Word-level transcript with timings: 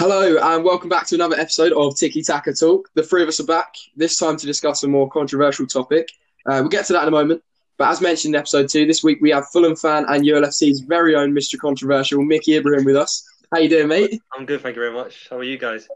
Hello, 0.00 0.38
and 0.38 0.64
welcome 0.64 0.88
back 0.88 1.06
to 1.08 1.14
another 1.14 1.38
episode 1.38 1.74
of 1.74 1.94
Tiki 1.94 2.22
Taka 2.22 2.54
Talk. 2.54 2.88
The 2.94 3.02
three 3.02 3.22
of 3.22 3.28
us 3.28 3.38
are 3.38 3.44
back, 3.44 3.74
this 3.94 4.16
time 4.16 4.38
to 4.38 4.46
discuss 4.46 4.82
a 4.82 4.88
more 4.88 5.10
controversial 5.10 5.66
topic. 5.66 6.08
Uh, 6.46 6.60
we'll 6.62 6.70
get 6.70 6.86
to 6.86 6.94
that 6.94 7.02
in 7.02 7.08
a 7.08 7.10
moment. 7.10 7.42
But 7.76 7.90
as 7.90 8.00
mentioned 8.00 8.34
in 8.34 8.38
episode 8.38 8.70
two, 8.70 8.86
this 8.86 9.04
week 9.04 9.18
we 9.20 9.28
have 9.28 9.46
Fulham 9.50 9.76
fan 9.76 10.06
and 10.08 10.24
ULFC's 10.24 10.80
very 10.80 11.16
own 11.16 11.32
Mr. 11.34 11.58
Controversial, 11.58 12.22
Mickey 12.22 12.56
Ibrahim, 12.56 12.86
with 12.86 12.96
us. 12.96 13.28
How 13.52 13.58
you 13.58 13.68
doing, 13.68 13.88
mate? 13.88 14.22
I'm 14.34 14.46
good, 14.46 14.62
thank 14.62 14.74
you 14.74 14.80
very 14.80 14.94
much. 14.94 15.28
How 15.28 15.36
are 15.36 15.44
you 15.44 15.58
guys? 15.58 15.86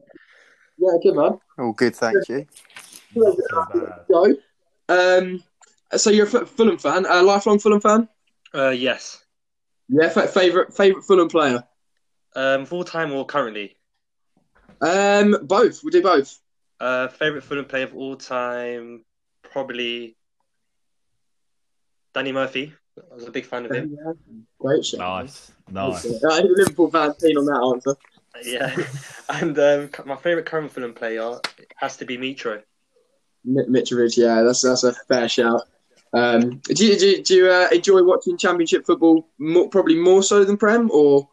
Yeah, 0.76 0.90
good, 1.02 1.14
man. 1.16 1.38
All 1.58 1.72
good, 1.72 1.96
thank 1.96 2.28
you. 2.28 2.46
Go. 3.16 4.36
Um, 4.90 5.42
so 5.96 6.10
you're 6.10 6.26
a 6.26 6.42
F- 6.42 6.50
Fulham 6.50 6.76
fan, 6.76 7.06
a 7.08 7.22
lifelong 7.22 7.58
Fulham 7.58 7.80
fan? 7.80 8.06
Uh, 8.52 8.68
yes. 8.68 9.24
Yeah, 9.88 10.10
fa- 10.10 10.28
favorite 10.28 10.74
favorite 10.76 11.04
Fulham 11.04 11.28
player? 11.28 11.64
Um, 12.36 12.66
full 12.66 12.84
time 12.84 13.10
or 13.10 13.24
currently? 13.24 13.76
Um, 14.80 15.36
both. 15.42 15.82
We'll 15.82 15.90
do 15.90 16.02
both. 16.02 16.38
Uh, 16.80 17.08
favorite 17.08 17.44
Fulham 17.44 17.64
player 17.64 17.84
of 17.84 17.94
all 17.94 18.16
time, 18.16 19.04
probably 19.42 20.16
Danny 22.14 22.32
Murphy. 22.32 22.74
I 23.10 23.14
was 23.14 23.26
a 23.26 23.30
big 23.30 23.46
fan 23.46 23.64
of 23.64 23.72
him. 23.72 23.96
Great 24.58 24.84
shot. 24.84 25.24
Nice, 25.24 25.52
nice. 25.70 26.04
Uh, 26.04 26.42
Liverpool 26.42 26.90
fan 26.90 27.12
keen 27.20 27.36
on 27.38 27.46
that 27.46 27.72
answer. 27.74 27.96
Yeah, 28.44 28.76
and 29.28 29.56
um, 29.60 29.90
my 30.06 30.16
favorite 30.16 30.46
current 30.46 30.72
Fulham 30.72 30.92
player 30.92 31.38
has 31.76 31.96
to 31.98 32.04
be 32.04 32.18
Mitro. 32.18 32.60
Mi- 33.44 33.62
Mitrovic, 33.68 34.16
yeah, 34.16 34.42
that's 34.42 34.62
that's 34.62 34.82
a 34.82 34.92
fair 34.92 35.28
shout. 35.28 35.62
Um, 36.12 36.60
do 36.64 36.84
you, 36.84 36.98
do 36.98 37.06
you, 37.06 37.22
do 37.22 37.34
you 37.34 37.48
uh, 37.48 37.68
enjoy 37.70 38.02
watching 38.02 38.36
Championship 38.36 38.86
football 38.86 39.28
more, 39.38 39.68
probably 39.68 39.94
more 39.94 40.20
so 40.20 40.44
than 40.44 40.56
Prem, 40.56 40.90
or 40.90 41.28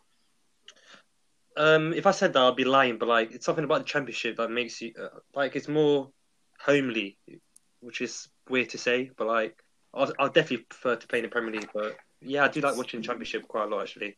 Um, 1.61 1.93
if 1.93 2.07
I 2.07 2.11
said 2.11 2.33
that, 2.33 2.41
I'd 2.41 2.55
be 2.55 2.65
lying. 2.65 2.97
But 2.97 3.07
like, 3.07 3.33
it's 3.33 3.45
something 3.45 3.63
about 3.63 3.79
the 3.79 3.85
Championship 3.85 4.37
that 4.37 4.49
makes 4.49 4.81
you 4.81 4.93
uh, 4.99 5.19
like 5.35 5.55
it's 5.55 5.67
more 5.67 6.09
homely, 6.59 7.17
which 7.81 8.01
is 8.01 8.29
weird 8.49 8.69
to 8.69 8.79
say. 8.79 9.11
But 9.15 9.27
like, 9.27 9.63
I'll, 9.93 10.11
I'll 10.17 10.29
definitely 10.29 10.65
prefer 10.69 10.95
to 10.95 11.07
play 11.07 11.19
in 11.19 11.23
the 11.23 11.29
Premier 11.29 11.51
League. 11.51 11.69
But 11.71 11.97
yeah, 12.19 12.45
I 12.45 12.47
do 12.47 12.61
like 12.61 12.77
watching 12.77 13.01
the 13.01 13.05
Championship 13.05 13.47
quite 13.47 13.65
a 13.65 13.67
lot 13.67 13.83
actually. 13.83 14.17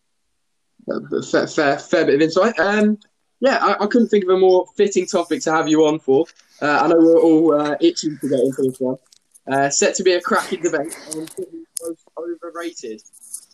uh, 0.90 1.22
fair, 1.22 1.48
fair, 1.48 1.80
fair 1.80 2.06
bit 2.06 2.16
of 2.16 2.22
insight? 2.22 2.58
Um, 2.59 2.98
yeah, 3.42 3.58
I, 3.58 3.84
I 3.84 3.88
couldn't 3.88 4.08
think 4.08 4.23
of 4.23 4.30
a 4.30 4.38
more 4.38 4.66
fitting 4.78 5.06
topic 5.06 5.42
to 5.42 5.52
have 5.52 5.68
you 5.68 5.86
on 5.86 6.00
for. 6.00 6.25
Uh, 6.62 6.80
I 6.84 6.88
know 6.88 6.98
we're 6.98 7.20
all 7.20 7.59
uh, 7.59 7.75
itching 7.81 8.18
to 8.22 8.30
get 8.30 8.40
into 8.40 8.62
this 8.62 8.80
one. 8.80 8.96
Uh, 9.52 9.70
set 9.70 9.96
to 9.96 10.03
be 10.03 10.14
a 10.14 10.22
cracking 10.22 10.62
debate 10.62 10.96
overrated. 12.18 13.02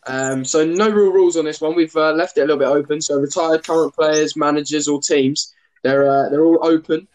Um, 0.07 0.45
so 0.45 0.65
no 0.65 0.89
real 0.89 1.11
rules 1.11 1.37
on 1.37 1.45
this 1.45 1.61
one. 1.61 1.75
We've 1.75 1.95
uh, 1.95 2.13
left 2.13 2.37
it 2.37 2.41
a 2.41 2.45
little 2.45 2.57
bit 2.57 2.67
open. 2.67 3.01
So 3.01 3.15
retired, 3.15 3.63
current 3.65 3.93
players, 3.93 4.35
managers, 4.35 4.87
or 4.87 5.01
teams, 5.01 5.53
they're 5.83 6.09
uh, 6.09 6.29
they're 6.29 6.45
all 6.45 6.59
open 6.61 7.07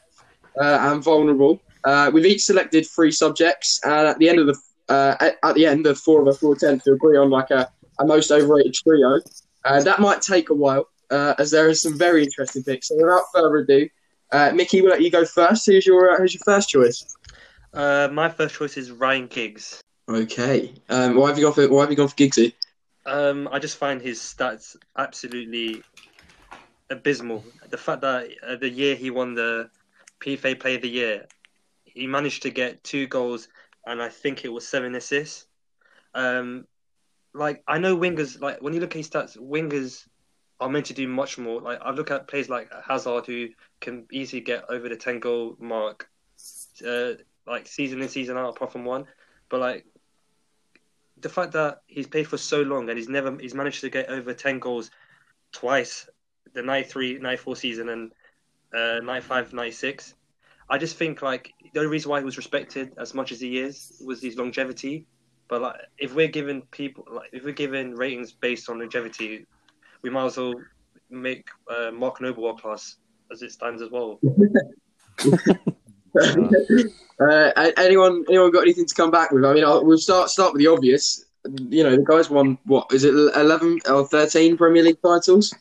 uh, 0.60 0.78
and 0.92 1.02
vulnerable. 1.02 1.60
Uh, 1.84 2.10
we've 2.12 2.24
each 2.27 2.44
selected 2.44 2.86
three 2.86 3.10
subjects, 3.10 3.80
and 3.84 4.06
at 4.06 4.18
the 4.18 4.28
end 4.28 4.38
of 4.38 4.46
the 4.46 4.56
uh, 4.88 5.16
at, 5.20 5.36
at 5.42 5.55
the 5.55 5.66
end, 5.66 5.84
the 5.84 5.94
four 5.94 6.22
of 6.22 6.28
us 6.28 6.42
will 6.42 6.52
attempt 6.52 6.84
to 6.84 6.92
agree 6.92 7.16
on 7.16 7.30
like 7.30 7.50
a, 7.50 7.70
a 7.98 8.06
most 8.06 8.30
overrated 8.30 8.74
trio. 8.74 9.20
Uh, 9.64 9.82
that 9.82 10.00
might 10.00 10.20
take 10.20 10.50
a 10.50 10.55
while, 10.55 10.88
uh, 11.10 11.34
as 11.38 11.50
there 11.50 11.68
are 11.68 11.74
some 11.74 11.96
very 11.96 12.22
interesting 12.22 12.62
picks. 12.62 12.88
So 12.88 12.96
without 12.96 13.22
further 13.34 13.56
ado, 13.56 13.88
uh, 14.30 14.52
Mickey, 14.55 14.82
we'll 14.82 14.90
let 14.90 15.02
you 15.02 15.10
go 15.10 15.24
first. 15.24 15.66
Who's 15.66 15.86
your 15.86 16.10
uh, 16.10 16.18
who's 16.18 16.34
your 16.34 16.42
first 16.44 16.68
choice? 16.68 17.16
Uh, 17.72 18.08
my 18.12 18.28
first 18.28 18.55
choice 18.55 18.77
is 18.77 18.90
Ryan 18.90 19.27
Giggs. 19.27 19.80
Okay. 20.08 20.72
Um, 20.88 21.16
why 21.16 21.28
have 21.28 21.38
you 21.38 21.44
gone 21.44 21.55
for 21.55 21.68
why 21.68 21.82
have 21.82 21.90
you 21.90 21.96
gone 21.96 22.08
for 22.08 22.14
Giggsy? 22.14 22.52
Um, 23.06 23.48
I 23.52 23.58
just 23.58 23.77
find 23.77 24.00
his 24.00 24.19
stats 24.19 24.77
absolutely 24.97 25.83
abysmal. 26.91 27.44
The 27.69 27.77
fact 27.77 28.00
that 28.02 28.30
uh, 28.46 28.56
the 28.56 28.69
year 28.69 28.94
he 28.94 29.11
won 29.11 29.34
the 29.34 29.70
PFA 30.20 30.58
Player 30.58 30.77
of 30.77 30.83
the 30.83 30.88
Year, 30.88 31.27
he 31.84 32.06
managed 32.06 32.42
to 32.42 32.50
get 32.50 32.83
two 32.83 33.06
goals 33.06 33.48
and 33.86 34.02
I 34.02 34.08
think 34.08 34.44
it 34.44 34.52
was 34.52 34.66
seven 34.66 34.94
assists. 34.94 35.46
Um, 36.14 36.67
like 37.34 37.62
I 37.67 37.78
know 37.78 37.96
wingers, 37.96 38.40
like 38.40 38.62
when 38.62 38.73
you 38.73 38.80
look 38.80 38.92
at 38.92 38.98
his 38.98 39.11
stats, 39.11 39.36
wingers 39.36 40.07
are 40.61 40.68
meant 40.68 40.86
to 40.86 40.95
do 40.95 41.08
much 41.08 41.36
more. 41.36 41.61
Like 41.61 41.80
I 41.83 41.90
look 41.90 42.11
at 42.11 42.28
players 42.28 42.48
like 42.48 42.70
Hazard 42.86 43.27
who 43.27 43.48
can 43.80 44.07
easily 44.12 44.40
get 44.40 44.64
over 44.70 44.89
the 44.89 44.96
ten 44.96 45.18
goal 45.18 45.57
mark, 45.58 46.08
uh, 46.86 47.12
like 47.46 47.67
season 47.67 48.01
in 48.01 48.08
season 48.08 48.36
out, 48.36 48.57
apart 48.57 48.73
from 48.73 48.84
one. 48.84 49.07
But 49.48 49.61
like 49.61 49.84
the 51.24 51.29
fact 51.30 51.52
that 51.52 51.80
he's 51.86 52.07
played 52.07 52.29
for 52.29 52.36
so 52.36 52.61
long 52.61 52.89
and 52.90 52.98
he's 52.98 53.08
never 53.08 53.36
he's 53.39 53.55
managed 53.55 53.80
to 53.80 53.89
get 53.89 54.08
over 54.11 54.35
10 54.35 54.58
goals 54.58 54.90
twice 55.52 56.07
the 56.52 56.62
93 56.62 57.18
94 57.18 57.57
season 57.57 57.89
and 57.89 58.12
uh 58.77 59.01
95 59.02 59.55
96 59.55 60.14
i 60.68 60.77
just 60.77 60.96
think 60.96 61.23
like 61.23 61.52
the 61.73 61.80
only 61.80 61.90
reason 61.90 62.11
why 62.11 62.18
he 62.18 62.24
was 62.24 62.36
respected 62.36 62.92
as 62.98 63.14
much 63.14 63.33
as 63.33 63.40
he 63.40 63.58
is 63.58 64.01
was 64.05 64.23
his 64.23 64.36
longevity. 64.36 65.07
But 65.48 65.63
like 65.63 65.80
if 65.98 66.14
we're 66.14 66.29
giving 66.29 66.63
people 66.70 67.05
like 67.11 67.30
if 67.33 67.45
we're 67.45 67.52
giving 67.52 67.95
ratings 67.95 68.33
based 68.33 68.68
on 68.70 68.79
longevity 68.79 69.46
we 70.02 70.11
might 70.11 70.27
as 70.27 70.36
well 70.36 70.55
make 71.11 71.48
uh, 71.74 71.90
mark 71.90 72.20
noble 72.20 72.55
class 72.57 72.96
as 73.33 73.42
it 73.42 73.52
stands 73.52 73.83
as 73.83 73.90
well 73.90 74.20
uh, 77.20 77.70
anyone 77.77 78.25
anyone 78.29 78.51
got 78.51 78.63
anything 78.63 78.86
to 78.86 78.95
come 78.95 79.11
back 79.11 79.30
with? 79.30 79.45
I 79.45 79.52
mean, 79.55 79.64
I'll, 79.64 79.85
we'll 79.85 79.98
start 79.98 80.30
start 80.30 80.52
with 80.52 80.61
the 80.63 80.69
obvious. 80.69 81.25
You 81.69 81.85
know, 81.85 81.97
the 81.97 82.02
guys 82.02 82.30
won 82.30 82.58
what 82.64 82.86
is 82.92 83.05
it, 83.05 83.14
eleven 83.14 83.79
or 83.89 84.07
thirteen 84.07 84.57
Premier 84.57 84.83
League 84.83 85.02
titles? 85.02 85.55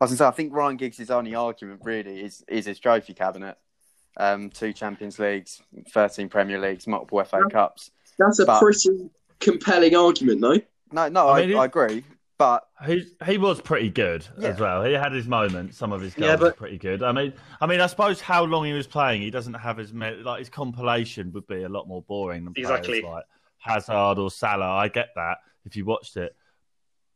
I 0.00 0.04
was 0.04 0.10
gonna 0.10 0.18
say, 0.18 0.26
I 0.26 0.30
think 0.32 0.52
Ryan 0.52 0.76
Giggs' 0.76 1.10
only 1.10 1.34
argument 1.34 1.80
really 1.84 2.20
is 2.22 2.44
is 2.48 2.66
his 2.66 2.78
trophy 2.78 3.14
cabinet. 3.14 3.56
Um, 4.16 4.50
two 4.50 4.72
Champions 4.72 5.18
Leagues, 5.18 5.62
thirteen 5.90 6.28
Premier 6.28 6.60
Leagues, 6.60 6.86
multiple 6.86 7.22
FA 7.24 7.42
Cups. 7.50 7.90
That's 8.18 8.38
a 8.38 8.44
But- 8.46 8.60
pretty 8.60 9.10
compelling 9.40 9.96
argument, 9.96 10.40
though. 10.40 10.60
No, 10.92 11.08
no, 11.08 11.28
I 11.28 11.40
I, 11.40 11.46
mean, 11.46 11.56
I 11.56 11.64
agree, 11.64 12.04
but 12.38 12.64
He 12.86 13.06
he 13.24 13.38
was 13.38 13.60
pretty 13.60 13.90
good 13.90 14.26
as 14.38 14.58
well. 14.58 14.84
He 14.84 14.92
had 14.92 15.12
his 15.12 15.26
moments. 15.26 15.76
Some 15.76 15.92
of 15.92 16.00
his 16.00 16.14
goals 16.14 16.40
Yeah, 16.40 16.46
were 16.46 16.52
pretty 16.52 16.78
good. 16.78 17.02
I 17.02 17.12
mean, 17.12 17.32
I 17.60 17.66
mean, 17.66 17.80
I 17.80 17.86
suppose 17.86 18.20
how 18.20 18.44
long 18.44 18.64
he 18.64 18.72
was 18.72 18.86
playing, 18.86 19.22
he 19.22 19.30
doesn't 19.30 19.54
have 19.54 19.78
as. 19.78 19.92
Like 19.92 20.40
his 20.40 20.48
compilation 20.48 21.32
would 21.32 21.46
be 21.46 21.62
a 21.62 21.68
lot 21.68 21.86
more 21.88 22.02
boring 22.02 22.44
than 22.44 22.54
players 22.54 22.70
Exactly. 22.80 23.02
like 23.02 23.24
Hazard 23.58 24.18
or 24.18 24.30
Salah. 24.30 24.70
I 24.72 24.88
get 24.88 25.10
that 25.14 25.38
if 25.64 25.76
you 25.76 25.84
watched 25.84 26.16
it, 26.16 26.34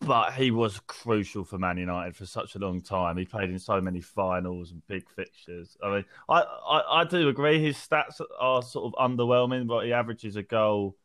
but 0.00 0.32
he 0.34 0.50
was 0.50 0.80
crucial 0.86 1.44
for 1.44 1.58
Man 1.58 1.76
United 1.76 2.14
for 2.16 2.24
such 2.24 2.54
a 2.54 2.58
long 2.58 2.80
time. 2.80 3.16
He 3.16 3.24
played 3.24 3.50
in 3.50 3.58
so 3.58 3.80
many 3.80 4.00
finals 4.00 4.70
and 4.70 4.86
big 4.86 5.08
fixtures. 5.10 5.76
I 5.82 5.90
mean, 5.96 6.04
I 6.28 6.40
I, 6.42 7.00
I 7.00 7.04
do 7.04 7.28
agree 7.28 7.60
his 7.60 7.76
stats 7.76 8.20
are 8.38 8.62
sort 8.62 8.94
of 8.94 9.10
underwhelming, 9.10 9.66
but 9.66 9.84
he 9.84 9.92
averages 9.92 10.36
a 10.36 10.42
goal 10.42 10.96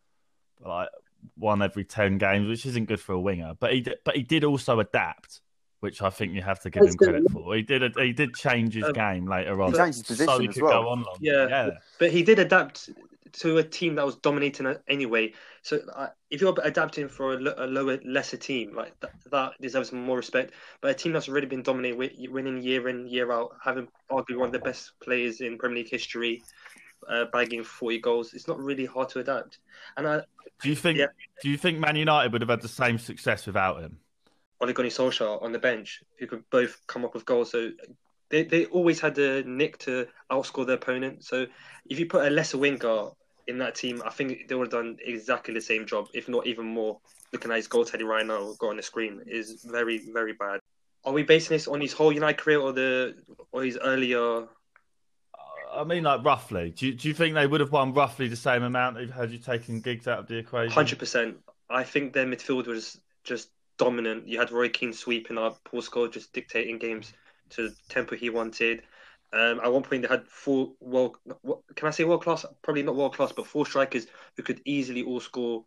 like 0.63 0.90
one 1.38 1.62
every 1.62 1.84
ten 1.86 2.18
games, 2.18 2.48
which 2.48 2.66
isn't 2.66 2.86
good 2.86 3.00
for 3.00 3.14
a 3.14 3.20
winger. 3.20 3.54
But 3.60 3.74
he 3.74 3.82
did, 3.82 3.96
but 4.04 4.16
he 4.16 4.24
did 4.24 4.44
also 4.44 4.80
adapt, 4.80 5.42
which 5.80 6.02
I 6.02 6.10
think 6.10 6.34
you 6.34 6.42
have 6.42 6.60
to 6.62 6.70
give 6.70 6.84
him 6.84 6.96
credit 6.96 7.24
for. 7.32 7.56
He 7.56 7.62
did 7.62 7.96
he 7.98 8.14
did 8.14 8.34
change 8.36 8.74
his 8.76 8.84
Um, 8.86 8.94
game 8.94 9.28
later 9.28 9.62
on, 9.62 9.72
he 9.72 9.78
changed 9.78 10.08
his 10.08 10.18
so 10.18 10.26
position 10.26 10.42
he 10.42 10.48
as 10.50 10.54
could 10.56 10.64
well. 10.64 10.84
go 10.84 10.90
on 10.90 11.04
long. 11.04 11.18
Yeah. 11.22 11.48
yeah. 11.48 11.70
but 12.00 12.12
he 12.12 12.24
did 12.24 12.40
adapt 12.40 12.90
to 13.34 13.58
a 13.58 13.64
team 13.64 13.96
that 13.96 14.06
was 14.06 14.16
dominating 14.18 14.76
anyway. 14.88 15.34
So 15.64 15.80
uh, 15.96 16.10
if 16.30 16.40
you're 16.40 16.54
adapting 16.64 17.08
for 17.08 17.34
a, 17.34 17.66
a 17.66 17.68
lower, 17.68 17.98
lesser 18.06 18.38
team, 18.38 18.76
like 18.76 19.00
that, 19.00 19.12
that 19.32 19.54
deserves 19.60 19.92
more 19.92 20.18
respect. 20.18 20.54
But 20.82 20.92
a 20.92 20.94
team 20.94 21.14
that's 21.14 21.28
already 21.28 21.48
been 21.48 21.64
dominating, 21.64 21.98
wi- 22.00 22.32
winning 22.32 22.62
year 22.62 22.90
in 22.90 23.08
year 23.08 23.32
out, 23.32 23.56
having 23.64 23.88
arguably 24.12 24.38
one 24.38 24.48
of 24.48 24.52
the 24.54 24.60
best 24.60 24.92
players 25.02 25.42
in 25.42 25.58
Premier 25.58 25.78
League 25.80 25.90
history, 25.90 26.44
uh, 27.10 27.26
bagging 27.34 27.64
40 27.64 28.00
goals, 28.00 28.34
it's 28.36 28.48
not 28.48 28.60
really 28.60 28.86
hard 28.86 29.10
to 29.10 29.20
adapt. 29.20 29.58
And 29.98 30.08
I, 30.08 30.22
Do 30.63 30.69
you 30.69 30.75
think 30.75 30.97
Yeah. 30.97 31.07
Do 31.41 31.50
you 31.50 31.57
think 31.57 31.78
Man 31.78 31.96
United 31.96 32.31
would 32.31 32.41
have 32.41 32.50
had 32.50 32.62
the 32.62 32.68
same 32.69 32.97
success 32.97 33.46
without 33.46 33.81
him? 33.81 34.00
Ole 34.62 34.72
Gunnar 34.72 34.90
Solskjaer 34.90 35.44
on 35.44 35.51
the 35.51 35.59
bench, 35.59 36.01
who 36.19 36.25
could 36.25 36.50
both 36.50 36.79
come 36.88 37.03
up 37.03 37.13
with 37.13 37.25
goals. 37.25 37.51
So 37.51 37.72
they, 38.29 38.44
they 38.44 38.66
always 38.68 39.01
had 39.01 39.13
the 39.13 39.44
nick 39.45 39.77
to 39.80 40.07
outscore 40.31 40.65
their 40.65 40.77
opponent. 40.77 41.25
So 41.25 41.45
if 41.89 42.00
you 42.00 42.06
put 42.06 42.25
a 42.25 42.30
lesser 42.30 42.57
winger 42.57 43.10
in 43.48 43.57
that 43.57 43.75
team, 43.75 44.01
I 44.06 44.10
think 44.10 44.48
they 44.48 44.56
would 44.56 44.71
have 44.71 44.81
done 44.81 44.98
exactly 45.04 45.54
the 45.54 45.62
same 45.62 45.86
job, 45.86 46.07
if 46.13 46.30
not 46.30 46.48
even 46.48 46.66
more. 46.66 47.00
Looking 47.33 47.51
at 47.51 47.57
his 47.57 47.68
goal 47.68 47.83
tally 47.83 48.06
right 48.06 48.25
now, 48.25 48.54
got 48.57 48.69
on 48.69 48.77
the 48.77 48.83
screen, 48.83 49.21
is 49.27 49.66
very, 49.69 49.98
very 50.13 50.33
bad. 50.33 50.62
Are 51.04 51.12
we 51.12 51.24
basing 51.24 51.56
this 51.56 51.68
on 51.68 51.81
his 51.81 51.92
whole 51.92 52.13
United 52.13 52.38
career 52.38 52.59
or 52.59 52.71
the 52.71 53.16
or 53.51 53.63
his 53.63 53.77
earlier? 53.83 54.48
I 55.74 55.84
mean, 55.84 56.04
like 56.04 56.24
roughly. 56.24 56.70
Do 56.72 56.88
you, 56.88 56.94
do 56.94 57.08
you 57.08 57.14
think 57.14 57.36
they 57.36 57.48
would 57.48 57.60
have 57.60 57.72
won 57.72 57.94
roughly 57.94 58.28
the 58.28 58.36
same 58.36 58.64
amount 58.64 58.98
if 58.98 59.10
had 59.10 59.31
you 59.31 59.40
taken 59.40 59.81
Giggs 59.81 60.08
out 60.08 60.20
of 60.20 60.28
the 60.28 60.38
equation? 60.38 60.72
Hundred 60.72 61.00
percent. 61.00 61.38
I 61.70 61.84
think 61.84 62.14
their 62.14 62.25
midfield 62.25 62.68
was 62.68 63.00
just 63.24 63.50
dominant. 63.78 64.28
You 64.28 64.40
had 64.40 64.52
Roy 64.52 64.70
Keane 64.70 64.94
sweeping 64.94 65.38
up, 65.38 65.64
Paul 65.64 65.81
Scholes 65.81 66.12
just 66.12 66.34
dictating 66.34 66.78
games 66.78 67.14
to 67.52 67.70
the 67.70 67.75
tempo 67.90 68.16
he 68.16 68.30
wanted. 68.30 68.84
Um, 69.31 69.60
at 69.62 69.74
one 69.74 69.81
point, 69.81 70.04
they 70.04 70.08
had 70.08 70.28
four 70.28 70.74
world. 70.80 71.18
What, 71.42 71.62
can 71.76 71.88
I 71.88 71.92
say 71.92 72.04
world 72.04 72.24
class? 72.24 72.46
Probably 72.62 72.84
not 72.84 72.96
world 72.96 73.16
class, 73.16 73.31
but 73.31 73.48
four 73.48 73.66
strikers 73.66 74.06
who 74.38 74.44
could 74.44 74.62
easily 74.66 75.02
all 75.02 75.19
score 75.19 75.66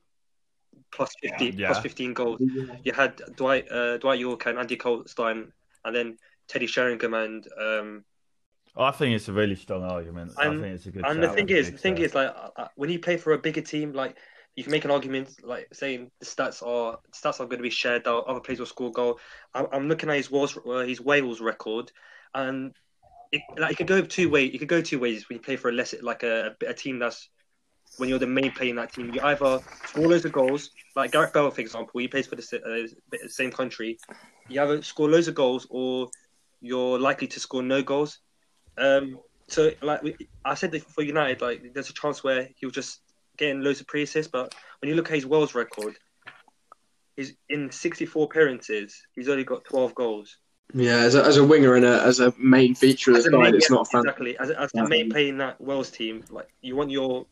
plus 0.92 1.12
fifteen, 1.20 1.58
Yeah. 1.58 1.68
plus 1.68 1.80
fifteen 1.80 2.14
goals. 2.14 2.40
You 2.84 2.92
had 2.92 3.20
Dwight, 3.34 3.70
uh, 3.70 3.98
Dwight 3.98 4.20
Yorke 4.20 4.46
and 4.46 4.58
Andy 4.58 4.76
Colstein, 4.76 5.50
and 5.84 5.96
then 5.96 6.16
Teddy 6.46 6.66
Sheringham 6.66 7.14
and 7.14 7.48
um, 7.60 8.04
I 8.78 8.90
think 8.90 9.14
it's 9.14 9.28
a 9.28 9.32
really 9.32 9.56
strong 9.56 9.82
argument. 9.82 10.32
I 10.38 10.48
think 10.48 10.62
it's 10.62 10.86
a 10.86 10.90
good. 10.90 11.06
and 11.06 11.22
the 11.22 11.28
thing 11.28 11.48
is, 11.48 11.70
the 11.70 11.78
thing 11.78 11.98
is, 11.98 12.14
like 12.14 12.28
uh, 12.28 12.50
uh, 12.56 12.68
when 12.76 12.90
you 12.90 12.98
play 12.98 13.16
for 13.16 13.32
a 13.32 13.38
bigger 13.38 13.62
team, 13.62 13.92
like 13.92 14.16
you 14.54 14.64
can 14.64 14.70
make 14.70 14.84
an 14.84 14.90
argument, 14.90 15.30
like 15.42 15.68
saying 15.72 16.10
the 16.20 16.26
stats 16.26 16.66
are 16.66 16.98
stats 17.14 17.40
are 17.40 17.46
going 17.46 17.58
to 17.58 17.62
be 17.62 17.70
shared. 17.70 18.06
Out, 18.06 18.26
other 18.26 18.40
players 18.40 18.58
will 18.58 18.66
score 18.66 18.92
goal. 18.92 19.18
I'm, 19.54 19.66
I'm 19.72 19.88
looking 19.88 20.10
at 20.10 20.16
his 20.16 20.30
Wales, 20.30 20.58
uh, 20.66 20.78
his 20.80 21.00
Wales 21.00 21.40
record, 21.40 21.90
and 22.34 22.74
it, 23.32 23.42
like 23.56 23.72
it 23.72 23.76
could 23.76 23.86
go 23.86 24.02
two 24.02 24.28
ways. 24.28 24.54
It 24.54 24.58
could 24.58 24.68
go 24.68 24.82
two 24.82 24.98
ways 24.98 25.28
when 25.28 25.36
you 25.36 25.42
play 25.42 25.56
for 25.56 25.70
a 25.70 25.72
less 25.72 25.94
like 26.02 26.22
a, 26.22 26.54
a 26.66 26.74
team 26.74 26.98
that's 26.98 27.30
when 27.96 28.08
you're 28.08 28.18
the 28.18 28.26
main 28.26 28.50
player 28.52 28.70
in 28.70 28.76
that 28.76 28.92
team. 28.92 29.12
You 29.14 29.20
either 29.22 29.60
score 29.86 30.08
loads 30.08 30.24
of 30.24 30.32
goals, 30.32 30.70
like 30.94 31.12
Gareth 31.12 31.32
Bale, 31.32 31.50
for 31.50 31.60
example, 31.60 32.00
he 32.00 32.08
plays 32.08 32.26
for 32.26 32.36
the 32.36 32.88
uh, 33.14 33.28
same 33.28 33.50
country. 33.50 33.98
You 34.48 34.60
either 34.60 34.82
score 34.82 35.08
loads 35.08 35.28
of 35.28 35.34
goals, 35.34 35.66
or 35.70 36.08
you're 36.60 36.98
likely 36.98 37.28
to 37.28 37.40
score 37.40 37.62
no 37.62 37.82
goals. 37.82 38.18
Um, 38.78 39.18
so, 39.48 39.70
like 39.82 40.02
we, 40.02 40.16
I 40.44 40.54
said 40.54 40.80
for 40.82 41.02
United, 41.02 41.40
like 41.40 41.72
there's 41.72 41.90
a 41.90 41.94
chance 41.94 42.24
where 42.24 42.48
he 42.56 42.66
was 42.66 42.74
just 42.74 43.00
getting 43.36 43.62
loads 43.62 43.80
of 43.80 43.86
pre-assists, 43.86 44.30
but 44.30 44.54
when 44.80 44.88
you 44.88 44.96
look 44.96 45.06
at 45.06 45.14
his 45.14 45.26
Wales 45.26 45.54
record, 45.54 45.96
he's 47.16 47.34
in 47.48 47.70
64 47.70 48.24
appearances, 48.24 49.02
he's 49.14 49.28
only 49.28 49.44
got 49.44 49.64
12 49.64 49.94
goals. 49.94 50.38
Yeah, 50.74 50.96
as 50.96 51.14
a, 51.14 51.24
as 51.24 51.36
a 51.36 51.44
winger 51.44 51.76
and 51.76 51.84
a, 51.84 52.02
as 52.02 52.18
a 52.18 52.34
main 52.38 52.74
feature 52.74 53.12
of 53.12 53.18
As 53.18 53.24
the 53.24 53.30
side, 53.30 53.54
it's 53.54 53.70
not 53.70 53.88
fun. 53.90 54.00
exactly 54.00 54.36
as, 54.38 54.50
as 54.50 54.72
the 54.72 54.88
main 54.88 55.10
player 55.10 55.28
in 55.28 55.38
that 55.38 55.60
Wales 55.60 55.90
team. 55.90 56.24
Like 56.28 56.48
you 56.60 56.74
want 56.74 56.90
your 56.90 57.24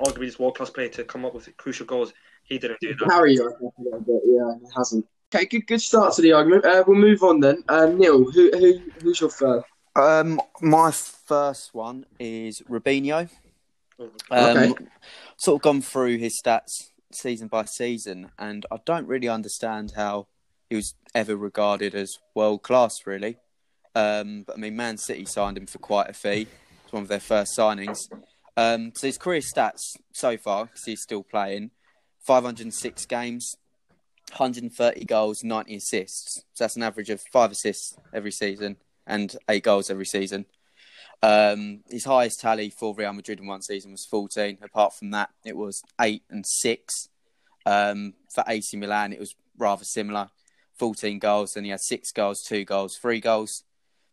arguably 0.00 0.26
this 0.26 0.38
world-class 0.38 0.70
player 0.70 0.88
to 0.90 1.04
come 1.04 1.24
up 1.24 1.34
with 1.34 1.54
crucial 1.56 1.86
goals. 1.86 2.12
He 2.44 2.58
didn't 2.58 2.78
do 2.80 2.94
that. 2.94 3.10
Harry, 3.10 3.34
I 3.40 3.44
think, 3.58 3.72
a 3.78 3.82
little 3.82 4.00
bit, 4.00 4.22
yeah, 4.26 4.52
he 4.60 4.66
hasn't. 4.76 5.06
Okay, 5.34 5.46
good 5.46 5.66
good 5.66 5.80
start 5.80 6.14
to 6.14 6.22
the 6.22 6.32
argument. 6.32 6.64
Uh, 6.64 6.84
we'll 6.86 6.98
move 6.98 7.22
on 7.22 7.40
then. 7.40 7.64
Uh, 7.68 7.86
Neil, 7.86 8.30
who, 8.30 8.50
who 8.52 8.80
who's 9.00 9.20
your 9.20 9.30
first? 9.30 9.66
Um, 9.96 10.42
my 10.60 10.90
first 10.90 11.74
one 11.74 12.04
is 12.18 12.60
Robinho. 12.68 13.30
Um, 13.98 14.10
Okay. 14.30 14.72
Sort 15.38 15.56
of 15.56 15.62
gone 15.62 15.80
through 15.80 16.18
his 16.18 16.38
stats 16.38 16.90
season 17.12 17.48
by 17.48 17.64
season, 17.64 18.30
and 18.38 18.66
I 18.70 18.76
don't 18.84 19.06
really 19.06 19.28
understand 19.28 19.92
how 19.96 20.26
he 20.68 20.76
was 20.76 20.94
ever 21.14 21.34
regarded 21.34 21.94
as 21.94 22.18
world 22.34 22.62
class, 22.62 23.06
really. 23.06 23.38
Um, 23.94 24.44
but 24.46 24.56
I 24.56 24.60
mean, 24.60 24.76
Man 24.76 24.98
City 24.98 25.24
signed 25.24 25.56
him 25.56 25.66
for 25.66 25.78
quite 25.78 26.10
a 26.10 26.12
fee. 26.12 26.46
It's 26.84 26.92
one 26.92 27.02
of 27.02 27.08
their 27.08 27.20
first 27.20 27.56
signings. 27.56 28.10
Um, 28.54 28.92
so 28.94 29.06
his 29.06 29.16
career 29.16 29.40
stats 29.40 29.96
so 30.12 30.36
far, 30.36 30.66
because 30.66 30.84
he's 30.84 31.02
still 31.02 31.22
playing, 31.22 31.70
506 32.20 33.06
games, 33.06 33.56
130 34.30 35.04
goals, 35.06 35.42
90 35.42 35.76
assists. 35.76 36.42
So 36.52 36.64
that's 36.64 36.76
an 36.76 36.82
average 36.82 37.08
of 37.08 37.22
five 37.32 37.50
assists 37.50 37.96
every 38.12 38.32
season 38.32 38.76
and 39.06 39.36
eight 39.48 39.62
goals 39.62 39.90
every 39.90 40.06
season. 40.06 40.46
Um, 41.22 41.80
his 41.88 42.04
highest 42.04 42.40
tally 42.40 42.70
for 42.70 42.94
Real 42.94 43.12
Madrid 43.12 43.40
in 43.40 43.46
one 43.46 43.62
season 43.62 43.92
was 43.92 44.06
14. 44.06 44.58
Apart 44.62 44.94
from 44.94 45.10
that, 45.12 45.30
it 45.44 45.56
was 45.56 45.82
eight 46.00 46.22
and 46.30 46.44
six. 46.46 47.08
Um, 47.64 48.14
for 48.32 48.44
AC 48.46 48.76
Milan, 48.76 49.12
it 49.12 49.20
was 49.20 49.34
rather 49.58 49.84
similar 49.84 50.28
14 50.78 51.18
goals, 51.18 51.56
and 51.56 51.64
he 51.64 51.70
had 51.70 51.80
six 51.80 52.12
goals, 52.12 52.42
two 52.42 52.64
goals, 52.64 52.96
three 52.96 53.20
goals. 53.20 53.64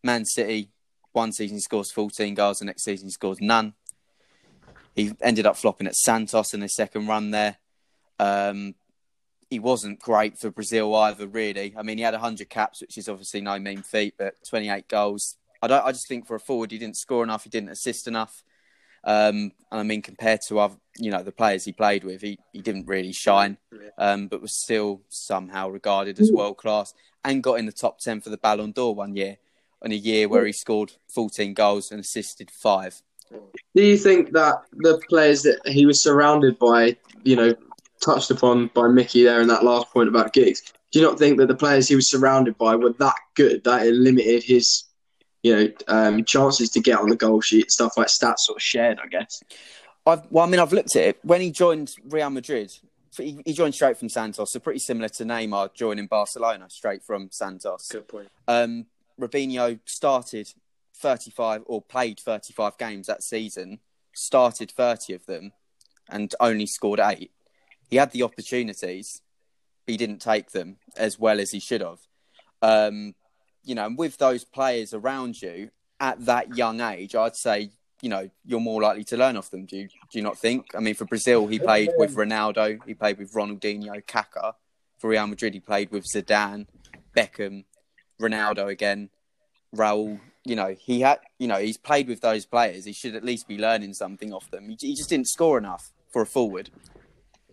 Man 0.03 0.25
City, 0.25 0.69
one 1.11 1.31
season 1.31 1.57
he 1.57 1.61
scores 1.61 1.91
14 1.91 2.33
goals, 2.33 2.59
the 2.59 2.65
next 2.65 2.83
season 2.83 3.07
he 3.07 3.11
scores 3.11 3.39
none. 3.39 3.73
He 4.95 5.13
ended 5.21 5.45
up 5.45 5.57
flopping 5.57 5.87
at 5.87 5.95
Santos 5.95 6.53
in 6.53 6.61
his 6.61 6.75
second 6.75 7.07
run 7.07 7.31
there. 7.31 7.57
Um, 8.19 8.75
he 9.53 9.59
wasn't 9.59 9.99
great 9.99 10.35
for 10.35 10.49
Brazil 10.49 10.95
either, 10.95 11.27
really. 11.27 11.75
I 11.77 11.83
mean, 11.83 11.99
he 11.99 12.03
had 12.03 12.15
100 12.15 12.49
caps, 12.49 12.81
which 12.81 12.97
is 12.97 13.07
obviously 13.07 13.39
no 13.39 13.59
mean 13.59 13.83
feat, 13.83 14.15
but 14.17 14.33
28 14.49 14.87
goals. 14.87 15.37
I 15.61 15.67
don't. 15.67 15.85
I 15.85 15.91
just 15.91 16.07
think 16.07 16.25
for 16.25 16.33
a 16.35 16.39
forward, 16.39 16.71
he 16.71 16.79
didn't 16.79 16.97
score 16.97 17.23
enough. 17.23 17.43
He 17.43 17.51
didn't 17.51 17.69
assist 17.69 18.07
enough. 18.07 18.43
Um, 19.03 19.51
and 19.71 19.79
I 19.79 19.83
mean, 19.83 20.01
compared 20.01 20.41
to 20.47 20.59
other, 20.59 20.77
you 20.97 21.11
know, 21.11 21.21
the 21.21 21.31
players 21.31 21.65
he 21.65 21.71
played 21.71 22.03
with, 22.03 22.21
he, 22.21 22.39
he 22.51 22.61
didn't 22.61 22.87
really 22.87 23.11
shine, 23.11 23.57
um, 23.99 24.27
but 24.27 24.41
was 24.41 24.55
still 24.55 25.01
somehow 25.09 25.69
regarded 25.69 26.19
as 26.19 26.31
world 26.31 26.57
class 26.57 26.95
and 27.23 27.43
got 27.43 27.59
in 27.59 27.67
the 27.67 27.71
top 27.71 27.99
10 27.99 28.21
for 28.21 28.29
the 28.29 28.37
Ballon 28.37 28.71
d'Or 28.71 28.95
one 28.95 29.15
year, 29.15 29.37
in 29.83 29.91
a 29.91 29.95
year 29.95 30.27
where 30.27 30.45
he 30.45 30.51
scored 30.51 30.93
14 31.13 31.53
goals 31.53 31.91
and 31.91 31.99
assisted 31.99 32.49
five. 32.49 33.01
Do 33.75 33.83
you 33.83 33.97
think 33.97 34.31
that 34.31 34.63
the 34.71 34.99
players 35.09 35.43
that 35.43 35.59
he 35.67 35.85
was 35.85 36.01
surrounded 36.01 36.57
by, 36.57 36.95
you 37.23 37.35
know, 37.35 37.55
touched 38.03 38.31
upon 38.31 38.67
by 38.73 38.87
Mickey 38.87 39.23
there 39.23 39.41
in 39.41 39.47
that 39.47 39.63
last 39.63 39.91
point 39.91 40.09
about 40.09 40.33
Giggs, 40.33 40.61
do 40.91 40.99
you 40.99 41.05
not 41.05 41.17
think 41.17 41.37
that 41.37 41.47
the 41.47 41.55
players 41.55 41.87
he 41.87 41.95
was 41.95 42.09
surrounded 42.09 42.57
by 42.57 42.75
were 42.75 42.93
that 42.93 43.15
good 43.35 43.63
that 43.63 43.85
it 43.85 43.93
limited 43.93 44.43
his, 44.43 44.83
you 45.41 45.55
know, 45.55 45.71
um, 45.87 46.23
chances 46.23 46.69
to 46.71 46.79
get 46.79 46.99
on 46.99 47.09
the 47.09 47.15
goal 47.15 47.41
sheet, 47.41 47.71
stuff 47.71 47.97
like 47.97 48.07
stats 48.07 48.39
sort 48.39 48.57
of 48.57 48.61
shared, 48.61 48.99
I 49.03 49.07
guess? 49.07 49.41
I've, 50.05 50.29
well, 50.29 50.45
I 50.45 50.49
mean, 50.49 50.59
I've 50.59 50.73
looked 50.73 50.95
at 50.95 51.03
it. 51.03 51.19
When 51.23 51.41
he 51.41 51.49
joined 51.49 51.95
Real 52.05 52.29
Madrid, 52.29 52.71
he, 53.17 53.41
he 53.45 53.53
joined 53.53 53.75
straight 53.75 53.97
from 53.97 54.09
Santos, 54.09 54.51
so 54.51 54.59
pretty 54.59 54.79
similar 54.79 55.09
to 55.09 55.23
Neymar 55.23 55.73
joining 55.73 56.07
Barcelona 56.07 56.69
straight 56.69 57.03
from 57.03 57.29
Santos. 57.31 57.87
Good 57.89 58.07
point. 58.07 58.29
Um, 58.47 58.85
Robinho 59.19 59.79
started 59.85 60.49
35 60.97 61.63
or 61.65 61.81
played 61.81 62.19
35 62.19 62.77
games 62.77 63.07
that 63.07 63.23
season, 63.23 63.79
started 64.13 64.71
30 64.71 65.13
of 65.13 65.25
them, 65.25 65.53
and 66.09 66.33
only 66.39 66.65
scored 66.65 66.99
eight. 66.99 67.31
He 67.93 67.97
had 67.97 68.09
the 68.09 68.23
opportunities, 68.23 69.21
he 69.85 69.97
didn't 69.97 70.17
take 70.17 70.49
them 70.49 70.77
as 70.97 71.19
well 71.19 71.39
as 71.39 71.51
he 71.51 71.59
should 71.59 71.81
have. 71.81 71.99
Um, 72.59 73.13
you 73.63 73.75
know, 73.75 73.85
and 73.85 73.95
with 73.95 74.17
those 74.17 74.43
players 74.43 74.95
around 74.95 75.39
you 75.39 75.69
at 75.99 76.25
that 76.25 76.57
young 76.57 76.81
age, 76.81 77.13
I'd 77.13 77.35
say, 77.35 77.69
you 78.01 78.09
know, 78.09 78.31
you're 78.43 78.59
more 78.59 78.81
likely 78.81 79.03
to 79.03 79.17
learn 79.17 79.37
off 79.37 79.51
them. 79.51 79.67
Do 79.67 79.77
you, 79.77 79.89
do 79.89 80.17
you 80.17 80.23
not 80.23 80.39
think? 80.39 80.73
I 80.73 80.79
mean, 80.79 80.95
for 80.95 81.05
Brazil, 81.05 81.45
he 81.45 81.59
played 81.59 81.91
with 81.95 82.15
Ronaldo, 82.15 82.79
he 82.87 82.95
played 82.95 83.19
with 83.19 83.31
Ronaldinho, 83.31 84.03
Kaká. 84.05 84.53
For 84.97 85.11
Real 85.11 85.27
Madrid, 85.27 85.53
he 85.53 85.59
played 85.59 85.91
with 85.91 86.03
Zidane, 86.11 86.65
Beckham, 87.15 87.65
Ronaldo 88.19 88.69
again, 88.69 89.11
Raul. 89.75 90.19
You 90.43 90.55
know, 90.55 90.75
he 90.79 91.01
had, 91.01 91.19
you 91.37 91.47
know, 91.47 91.59
he's 91.59 91.77
played 91.77 92.07
with 92.07 92.21
those 92.21 92.47
players. 92.47 92.85
He 92.85 92.93
should 92.93 93.13
at 93.13 93.23
least 93.23 93.47
be 93.47 93.59
learning 93.59 93.93
something 93.93 94.33
off 94.33 94.49
them. 94.49 94.67
He, 94.69 94.77
he 94.81 94.95
just 94.95 95.09
didn't 95.09 95.27
score 95.27 95.59
enough 95.59 95.91
for 96.09 96.23
a 96.23 96.25
forward, 96.25 96.71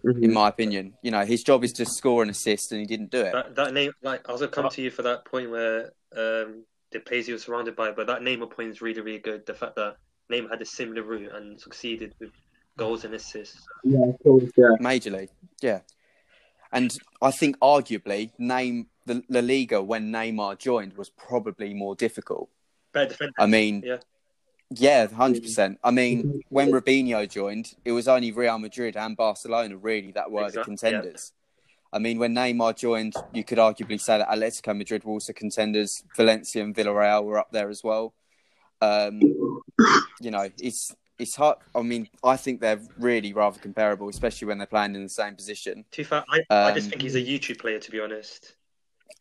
in 0.05 0.33
my 0.33 0.49
opinion. 0.49 0.95
You 1.03 1.11
know, 1.11 1.25
his 1.25 1.43
job 1.43 1.65
is 1.65 1.73
to 1.75 1.87
score 1.87 2.23
and 2.23 2.31
assist, 2.31 2.73
and 2.73 2.81
he 2.81 2.87
didn't 2.87 3.11
do 3.11 3.21
it. 3.21 3.33
That, 3.33 3.55
that 3.57 3.75
name, 3.75 3.93
like, 4.03 4.29
I 4.29 4.33
was 4.33 4.41
gonna 4.41 4.53
come 4.53 4.69
to 4.69 4.83
you 4.83 4.91
for 4.91 5.03
that 5.03 5.25
point 5.25 5.51
where 5.51 5.93
um, 6.17 6.65
the 6.93 7.01
players 7.01 7.27
he 7.27 7.33
was 7.33 7.45
surrounded 7.45 7.77
by, 7.77 7.91
but 7.91 8.07
that 8.07 8.21
Neymar 8.21 8.51
point 8.51 8.71
is 8.71 8.81
really, 8.81 9.01
really 9.01 9.19
good. 9.19 9.47
The 9.47 9.55
fact 9.55 9.77
that 9.77 9.97
Neymar 10.31 10.51
had 10.51 10.63
a 10.63 10.67
similar 10.67 11.03
route 11.03 11.33
and 11.35 11.61
succeeded 11.61 12.15
with 12.21 12.31
goals 12.77 13.05
and 13.05 13.15
assists. 13.15 13.67
Yeah, 13.85 14.07
of 14.09 14.19
course, 14.23 14.51
yeah. 14.57 14.77
Majorly, 14.81 15.29
yeah. 15.61 15.81
And 16.73 16.97
I 17.21 17.31
think 17.31 17.59
arguably, 17.59 18.31
name 18.39 18.87
the 19.07 19.23
La 19.29 19.41
Liga 19.41 19.83
when 19.83 20.13
Neymar 20.13 20.59
joined 20.59 20.97
was 20.97 21.11
probably 21.11 21.75
more 21.75 21.95
difficult. 21.95 22.49
Better 22.93 23.11
defender. 23.11 23.35
I 23.39 23.47
mean, 23.47 23.83
Yeah. 23.85 23.99
Yeah, 24.71 25.07
hundred 25.09 25.43
percent. 25.43 25.79
I 25.83 25.91
mean, 25.91 26.43
when 26.49 26.71
Robinho 26.71 27.29
joined, 27.29 27.75
it 27.85 27.93
was 27.93 28.09
only 28.09 28.33
Real 28.33 28.59
Madrid 28.59 28.97
and 28.97 29.17
Barcelona 29.17 29.77
really 29.77 30.13
that 30.13 30.31
were 30.31 30.43
the 30.43 30.61
Exactly, 30.61 30.77
contenders. 30.77 31.33
I 31.93 31.99
mean, 31.99 32.19
when 32.19 32.35
Neymar 32.35 32.77
joined, 32.77 33.15
you 33.33 33.43
could 33.43 33.59
arguably 33.59 34.01
say 34.01 34.19
that 34.19 34.29
Atletico 34.29 34.77
Madrid 34.77 35.03
were 35.05 35.13
also 35.15 35.33
contenders. 35.33 36.05
Valencia 36.17 36.63
and 36.63 36.75
Villarreal 36.75 37.25
were 37.25 37.39
up 37.39 37.51
there 37.51 37.69
as 37.69 37.83
well. 37.83 38.15
Um, 38.81 39.21
you 40.21 40.31
know, 40.31 40.49
it's 40.63 40.95
it's 41.19 41.35
hard. 41.35 41.59
I 41.75 41.83
mean, 41.83 42.09
I 42.23 42.37
think 42.37 42.61
they're 42.61 42.81
really 42.99 43.33
rather 43.33 43.59
comparable, 43.59 44.09
especially 44.09 44.47
when 44.47 44.59
they're 44.59 44.67
playing 44.67 44.95
in 44.95 45.03
the 45.03 45.09
same 45.09 45.35
position. 45.35 45.85
Too 45.91 46.05
far. 46.05 46.25
I, 46.31 46.43
I 46.49 46.73
just 46.73 46.87
Um, 46.87 46.91
think 46.91 47.03
he's 47.03 47.17
a 47.17 47.21
YouTube 47.21 47.59
player, 47.59 47.79
to 47.79 47.91
be 47.91 48.01
honest. 48.01 48.55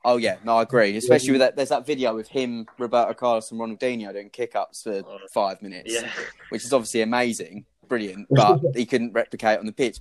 Oh 0.05 0.17
yeah, 0.17 0.37
no, 0.43 0.57
I 0.57 0.63
agree. 0.63 0.95
Especially 0.97 1.31
with 1.31 1.39
that, 1.41 1.55
there's 1.55 1.69
that 1.69 1.85
video 1.85 2.15
with 2.15 2.27
him, 2.29 2.65
Roberto 2.77 3.13
Carlos, 3.13 3.51
and 3.51 3.59
Ronaldinho 3.59 4.11
doing 4.13 4.29
kick 4.29 4.55
ups 4.55 4.83
for 4.83 5.01
Oh. 5.05 5.17
five 5.33 5.61
minutes. 5.61 5.93
Yeah. 5.93 6.09
which 6.49 6.63
is 6.65 6.71
obviously 6.73 7.01
amazing, 7.01 7.65
brilliant, 7.87 8.27
but 8.31 8.59
he 8.75 8.85
couldn't 8.85 9.13
replicate 9.13 9.59
on 9.59 9.65
the 9.65 9.71
pitch. 9.73 9.97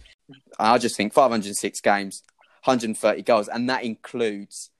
I 0.59 0.79
just 0.79 0.97
think 0.97 1.13
506 1.13 1.81
games, 1.81 2.23
130 2.65 3.23
goals, 3.23 3.49
and 3.49 3.69
that 3.71 3.83
includes 3.85 4.71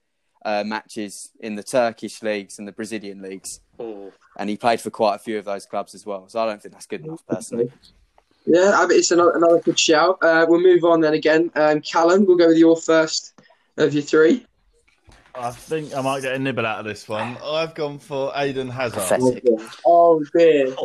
uh, 0.45 0.63
matches 0.65 1.31
in 1.41 1.55
the 1.55 1.63
Turkish 1.63 2.21
leagues 2.23 2.57
and 2.59 2.67
the 2.67 2.71
Brazilian 2.71 3.21
leagues. 3.21 3.59
Oh, 3.77 4.11
And 4.37 4.49
he 4.49 4.55
played 4.57 4.79
for 4.79 4.89
quite 4.89 5.15
a 5.15 5.19
few 5.19 5.37
of 5.37 5.43
those 5.45 5.65
clubs 5.65 5.93
as 5.93 6.05
well. 6.05 6.29
So 6.29 6.39
I 6.41 6.45
don't 6.45 6.61
think 6.61 6.73
that's 6.73 6.85
good 6.85 7.03
enough, 7.03 7.25
personally. 7.27 7.71
Yeah, 8.45 8.71
I 8.75 8.87
mean, 8.87 8.99
it's 8.99 9.11
another, 9.11 9.31
another 9.31 9.59
good 9.59 9.77
shout. 9.79 10.17
Uh, 10.21 10.45
we'll 10.47 10.61
move 10.61 10.85
on 10.85 11.01
then 11.01 11.13
again. 11.13 11.51
Um, 11.55 11.81
Callum, 11.81 12.25
we'll 12.25 12.37
go 12.37 12.47
with 12.47 12.57
your 12.57 12.77
first 12.77 13.33
of 13.77 13.93
your 13.93 14.01
three. 14.01 14.45
I 15.35 15.51
think 15.51 15.95
I 15.95 16.01
might 16.01 16.21
get 16.21 16.35
a 16.35 16.39
nibble 16.39 16.65
out 16.65 16.79
of 16.79 16.85
this 16.85 17.07
one. 17.07 17.37
I've 17.43 17.75
gone 17.75 17.99
for 17.99 18.31
Eden 18.39 18.69
Hazard. 18.69 18.99
Pathetic. 18.99 19.43
Oh 19.85 20.23
dear. 20.35 20.75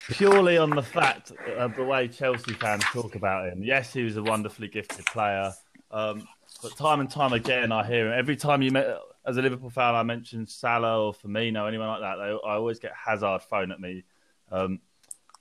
purely 0.00 0.58
on 0.58 0.70
the 0.70 0.82
fact 0.82 1.32
of 1.56 1.74
the 1.76 1.84
way 1.84 2.08
Chelsea 2.08 2.52
fans 2.54 2.84
talk 2.84 3.14
about 3.14 3.48
him. 3.48 3.62
Yes, 3.62 3.92
he 3.92 4.02
was 4.02 4.16
a 4.16 4.22
wonderfully 4.22 4.68
gifted 4.68 5.06
player, 5.06 5.52
um, 5.90 6.26
but 6.62 6.76
time 6.76 7.00
and 7.00 7.10
time 7.10 7.32
again, 7.32 7.72
I 7.72 7.86
hear 7.86 8.08
him 8.08 8.18
every 8.18 8.36
time 8.36 8.62
you 8.62 8.70
met. 8.70 8.98
as 9.24 9.36
a 9.36 9.42
Liverpool 9.42 9.70
fan, 9.70 9.94
I 9.94 10.02
mention 10.02 10.46
Salah 10.46 11.06
or 11.06 11.14
Firmino, 11.14 11.66
anyone 11.66 11.88
like 11.88 12.00
that. 12.00 12.16
They, 12.16 12.48
I 12.48 12.54
always 12.54 12.78
get 12.78 12.92
Hazard 12.92 13.42
thrown 13.42 13.72
at 13.72 13.80
me. 13.80 14.04
Um, 14.50 14.80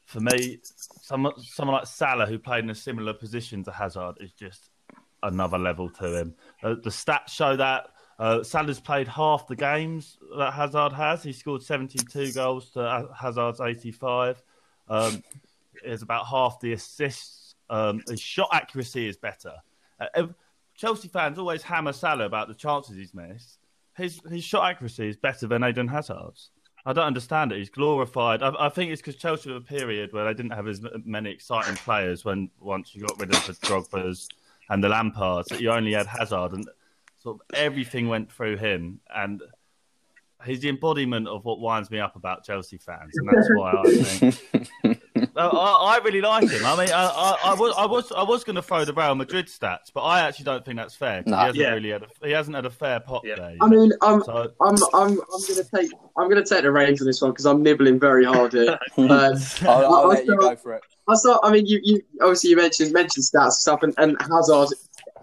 for 0.05 0.20
me, 0.20 0.60
someone 1.01 1.34
someone 1.41 1.77
like 1.77 1.88
Salah 1.88 2.25
who 2.25 2.38
played 2.38 2.63
in 2.63 2.70
a 2.70 2.75
similar 2.75 3.13
position 3.13 3.63
to 3.63 3.72
Hazard 3.72 4.17
is 4.20 4.32
just 4.34 4.70
another 5.24 5.58
level 5.58 5.89
to 5.89 6.20
him. 6.20 6.36
Uh, 6.62 6.75
the 6.75 6.89
stats 6.89 7.29
show 7.29 7.55
that 7.55 7.88
uh, 8.20 8.43
Salah's 8.43 8.79
played 8.79 9.08
half 9.08 9.48
the 9.48 9.55
games 9.55 10.17
that 10.38 10.53
Hazard 10.53 10.93
has. 10.93 11.24
He 11.24 11.34
scored 11.34 11.63
72 11.63 12.34
goals 12.34 12.70
to 12.72 13.08
Hazard's 13.15 13.60
85. 13.60 14.41
Um, 14.89 15.24
about 16.01 16.25
half 16.27 16.60
the 16.60 16.74
assists. 16.74 17.55
Um, 17.70 18.01
his 18.08 18.20
shot 18.20 18.50
accuracy 18.51 19.08
is 19.08 19.17
better. 19.17 19.53
Uh, 20.00 20.27
Chelsea 20.75 21.08
fans 21.08 21.38
always 21.38 21.62
hammer 21.62 21.93
Salah 21.93 22.25
about 22.25 22.48
the 22.48 22.53
chances 22.53 22.96
he's 22.96 23.13
missed. 23.13 23.60
His 23.96 24.20
his 24.29 24.43
shot 24.43 24.70
accuracy 24.70 25.08
is 25.08 25.17
better 25.17 25.48
than 25.48 25.63
Eden 25.63 25.88
Hazard's. 25.88 26.50
I 26.86 26.93
don't 26.93 27.05
understand 27.05 27.51
it. 27.51 27.60
He's 27.60 27.70
glorified. 27.70 28.43
I, 28.43 28.53
I 28.60 28.70
think 28.70 28.91
it's 28.91 29.01
because 29.01 29.15
Chelsea 29.15 29.50
were 29.50 29.58
a 29.58 29.62
period 29.62 30.12
where 30.12 30.25
they 30.25 30.34
didn't 30.34 30.51
have 30.51 30.67
as 30.67 30.82
many 31.05 31.32
exciting 31.32 31.75
players. 31.75 32.25
When 32.25 32.50
once 32.60 32.93
you 32.93 33.01
got 33.01 33.20
rid 33.20 33.34
of 33.34 33.46
the 33.46 33.53
Drogba's 33.53 34.27
and 34.70 34.84
the 34.84 34.89
Lampards, 34.89 35.46
that 35.46 35.62
you 35.62 35.72
only 35.72 35.93
had 35.93 36.08
Hazard, 36.08 36.53
and 36.53 36.67
sort 37.24 37.38
of 37.38 37.42
everything 37.56 38.10
went 38.10 38.32
through 38.32 38.58
him. 38.58 39.00
And 39.13 39.42
he's 40.46 40.60
the 40.60 40.70
embodiment 40.70 41.27
of 41.27 41.46
what 41.46 41.60
winds 41.60 41.89
me 41.89 42.00
up 42.00 42.15
about 42.15 42.44
Chelsea 42.44 42.77
fans, 42.77 43.12
and 43.15 43.30
that's 43.30 43.50
why 43.56 43.72
I 43.72 44.32
think 44.32 45.01
I, 45.36 45.48
I, 45.48 46.00
really 46.03 46.22
like 46.22 46.50
him. 46.50 46.65
I 46.65 46.77
mean, 46.77 46.94
I, 46.94 47.06
I, 47.06 47.38
I 47.46 47.53
was 47.56 47.75
I 47.77 47.86
was 47.86 48.12
I 48.12 48.24
was 48.24 48.44
going 48.44 48.56
to 48.56 48.62
throw 48.62 48.86
the 48.86 48.94
Real 48.94 49.15
Madrid 49.15 49.48
stats, 49.48 49.92
but 49.94 50.01
I 50.01 50.22
actually 50.22 50.46
don't 50.46 50.65
think 50.65 50.77
that's 50.77 50.96
fair. 50.96 51.24
Nah. 51.25 51.39
He 51.39 51.46
hasn't 51.46 51.62
yeah. 51.62 51.74
really 51.74 51.89
had 51.89 52.03
a, 52.03 52.08
he 52.25 52.32
hasn't 52.32 52.56
had 52.56 52.65
a 52.65 52.70
fair 52.70 53.00
pop 53.00 53.25
yeah. 53.25 53.36
there. 53.36 53.56
I 53.62 53.68
mean, 53.68 53.92
I'm 54.01 54.22
so, 54.24 54.51
I'm 54.62 54.75
I'm 54.94 55.12
I'm 55.12 55.15
going 55.15 55.56
to 55.56 55.68
take 55.75 55.92
I'm 56.18 56.30
going 56.30 56.44
to 56.44 56.50
take 56.50 56.63
the 56.63 56.72
reins 56.72 57.01
on 57.01 57.08
this 57.08 57.22
one 57.22 57.32
because 57.32 57.46
I'm 57.46 57.63
nibbling 57.63 58.00
very 58.00 58.25
hard 58.25 58.53
here. 58.53 58.77
um, 58.98 59.10
I'll, 59.10 59.96
I'll 59.96 60.08
let 60.10 60.25
you 60.25 60.38
go 60.38 60.56
for 60.56 60.74
it. 60.74 60.84
I 61.08 61.15
saw. 61.15 61.39
I 61.44 61.51
mean, 61.51 61.65
you, 61.65 61.80
you 61.84 62.01
obviously 62.22 62.51
you 62.51 62.56
mentioned 62.56 62.94
mentioned 62.94 63.25
stats 63.25 63.44
and 63.44 63.53
stuff, 63.53 63.84
and, 63.84 63.94
and 63.98 64.18
Hazard. 64.22 64.70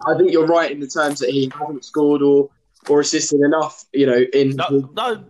I 0.05 0.17
think 0.17 0.31
you're 0.31 0.47
right 0.47 0.71
in 0.71 0.79
the 0.79 0.87
terms 0.87 1.19
that 1.19 1.29
he 1.29 1.51
hasn't 1.57 1.85
scored 1.85 2.21
or 2.21 2.49
or 2.89 2.99
assisted 2.99 3.41
enough. 3.41 3.85
You 3.93 4.05
know, 4.07 4.25
in 4.33 4.55
no, 4.55 4.89
no 4.93 5.23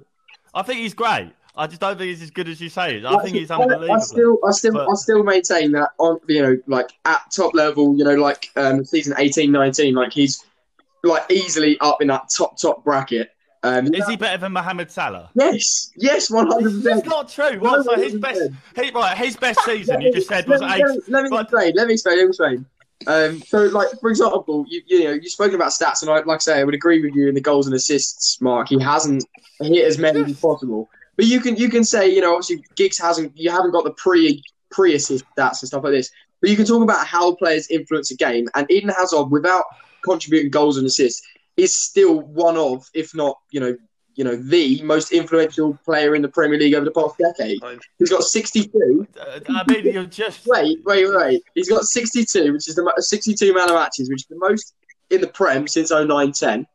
I 0.54 0.62
think 0.64 0.80
he's 0.80 0.94
great. 0.94 1.32
I 1.56 1.68
just 1.68 1.82
don't 1.82 1.98
think 1.98 2.10
he's 2.10 2.22
as 2.22 2.32
good 2.32 2.48
as 2.48 2.62
you 2.62 2.70
say. 2.70 3.04
I, 3.04 3.16
I 3.16 3.24
think 3.24 3.36
he's 3.36 3.52
unbelievable. 3.52 3.92
I 3.92 4.00
still, 4.00 4.38
I 4.48 4.52
still, 4.52 4.74
but... 4.74 4.90
I 4.90 4.94
still 4.94 5.24
maintain 5.24 5.74
that 5.74 5.90
on 5.98 6.20
you 6.28 6.42
know, 6.42 6.58
like 6.68 6.92
at 7.06 7.24
top 7.36 7.54
level, 7.54 7.98
you 7.98 8.04
know, 8.04 8.16
like 8.16 8.50
um, 8.56 8.86
season 8.86 9.16
18, 9.18 9.52
19, 9.52 9.94
like 9.94 10.14
he's 10.14 10.46
like 11.04 11.30
easily 11.30 11.78
up 11.82 12.02
in 12.02 12.08
that 12.08 12.30
top 12.36 12.58
top 12.58 12.84
bracket. 12.84 13.32
Um, 13.64 13.94
is 13.94 14.08
he 14.08 14.18
better 14.18 14.40
than 14.40 14.54
Mohamed 14.54 14.90
Salah? 14.90 15.30
Yes, 15.36 15.92
yes, 15.96 16.32
one 16.32 16.48
hundred 16.48 16.72
percent. 16.72 16.84
That's 16.84 17.08
not 17.08 17.30
true. 17.30 17.60
What? 17.60 17.86
So 17.86 17.96
his 17.96 18.16
best, 18.16 18.42
he, 18.76 18.90
right, 18.90 19.16
his 19.16 19.36
best 19.38 19.60
season 19.66 20.02
you 20.02 20.12
just 20.12 20.28
said 20.28 20.48
was 20.48 20.64
eight. 20.64 20.84
Let 20.84 20.90
me, 20.90 21.00
let 21.10 21.24
me 21.26 21.40
explain. 21.40 21.74
Let 21.76 21.88
me 21.88 21.94
explain. 21.94 22.18
Let 22.18 22.24
me 22.24 22.30
explain. 22.30 22.66
Um, 23.08 23.42
so, 23.42 23.64
like 23.66 23.88
for 24.00 24.10
example, 24.10 24.66
you, 24.68 24.82
you 24.86 25.04
know, 25.06 25.12
you've 25.12 25.32
spoken 25.32 25.56
about 25.56 25.72
stats, 25.72 26.02
and 26.02 26.12
I, 26.12 26.20
like 26.20 26.36
I 26.36 26.40
say, 26.40 26.60
I 26.60 26.64
would 26.64 26.76
agree 26.76 27.02
with 27.02 27.16
you 27.16 27.28
in 27.28 27.36
the 27.36 27.42
goals 27.42 27.68
and 27.68 27.76
assists. 27.76 28.40
Mark, 28.42 28.70
he 28.70 28.80
hasn't 28.80 29.26
hit 29.60 29.86
as 29.86 29.98
many 29.98 30.22
as 30.22 30.40
possible. 30.40 30.90
But 31.18 31.26
you 31.26 31.40
can 31.40 31.56
you 31.56 31.70
can 31.70 31.84
say 31.84 32.10
you 32.10 32.22
know 32.22 32.34
obviously 32.34 32.64
Giggs 32.76 32.98
hasn't 32.98 33.38
you 33.38 33.52
haven't 33.52 33.72
got 33.72 33.84
the 33.84 33.92
pre 33.92 34.44
pre 34.70 34.96
assist 34.96 35.26
stats 35.38 35.62
and 35.62 35.68
stuff 35.68 35.84
like 35.84 35.94
this. 35.94 36.12
But 36.42 36.50
you 36.50 36.56
can 36.56 36.66
talk 36.66 36.82
about 36.82 37.06
how 37.06 37.36
players 37.36 37.68
influence 37.70 38.12
a 38.12 38.16
game, 38.16 38.48
and 38.56 38.70
Eden 38.72 38.90
Hazard, 38.90 39.26
without 39.26 39.66
contributing 40.04 40.50
goals 40.50 40.78
and 40.78 40.88
assists, 40.88 41.22
is 41.58 41.76
still 41.76 42.22
one 42.22 42.58
of, 42.58 42.90
if 42.94 43.14
not 43.14 43.38
you 43.52 43.60
know 43.60 43.78
you 44.16 44.24
know 44.24 44.36
the 44.36 44.82
most 44.84 45.12
influential 45.12 45.78
player 45.86 46.16
in 46.16 46.22
the 46.22 46.28
Premier 46.28 46.60
League 46.60 46.74
over 46.74 46.86
the 46.86 46.92
past 46.92 47.18
decade. 47.18 47.60
He's 47.98 48.10
got 48.10 48.24
62. 48.24 49.08
Uh, 49.20 49.40
I 49.50 49.64
mean, 49.72 49.86
you're 49.94 50.06
just 50.06 50.46
wait, 50.46 50.80
wait, 50.84 51.06
wait. 51.08 51.44
He's 51.56 51.70
got 51.70 51.84
62, 51.84 52.54
which 52.54 52.68
is 52.68 52.76
the 52.76 52.94
62 52.98 53.54
man 53.54 53.70
of 53.70 53.76
matches, 53.76 54.10
which 54.10 54.22
is 54.22 54.28
the 54.28 54.38
most 54.38 54.76
in 55.10 55.22
the 55.22 55.28
Prem 55.28 55.68
since 55.68 55.92
09-10. 55.92 56.66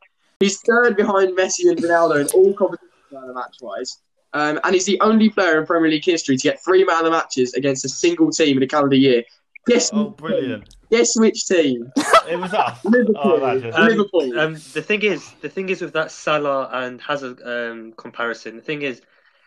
He's 0.40 0.60
third 0.60 0.96
behind 0.96 1.36
Messi 1.36 1.70
and 1.70 1.78
Ronaldo 1.78 2.20
in 2.20 2.26
all 2.28 2.52
competitions 2.54 2.92
man 3.10 3.28
of 3.28 3.34
match 3.34 3.56
wise. 3.60 3.98
Um, 4.32 4.60
and 4.64 4.74
he's 4.74 4.84
the 4.84 5.00
only 5.00 5.30
player 5.30 5.58
in 5.58 5.66
Premier 5.66 5.90
League 5.90 6.04
history 6.04 6.36
to 6.36 6.42
get 6.42 6.62
three 6.62 6.84
man 6.84 7.06
of 7.06 7.12
matches 7.12 7.54
against 7.54 7.84
a 7.84 7.88
single 7.88 8.30
team 8.30 8.56
in 8.56 8.62
a 8.62 8.66
calendar 8.66 8.96
year. 8.96 9.22
Guess 9.66 9.90
oh, 9.92 10.10
brilliant! 10.10 10.76
Guess 10.90 11.18
which 11.18 11.44
team? 11.46 11.92
it 12.28 12.38
was 12.38 12.54
us. 12.54 12.78
Liverpool. 12.84 13.16
Oh, 13.16 13.44
um, 13.44 13.88
Liverpool. 13.88 14.38
Um, 14.38 14.54
the 14.54 14.82
thing 14.82 15.02
is, 15.02 15.32
the 15.42 15.48
thing 15.48 15.68
is 15.68 15.80
with 15.80 15.92
that 15.94 16.12
Salah 16.12 16.70
and 16.72 17.00
Hazard 17.00 17.40
um, 17.44 17.92
comparison. 17.96 18.56
The 18.56 18.62
thing 18.62 18.82
is, 18.82 19.02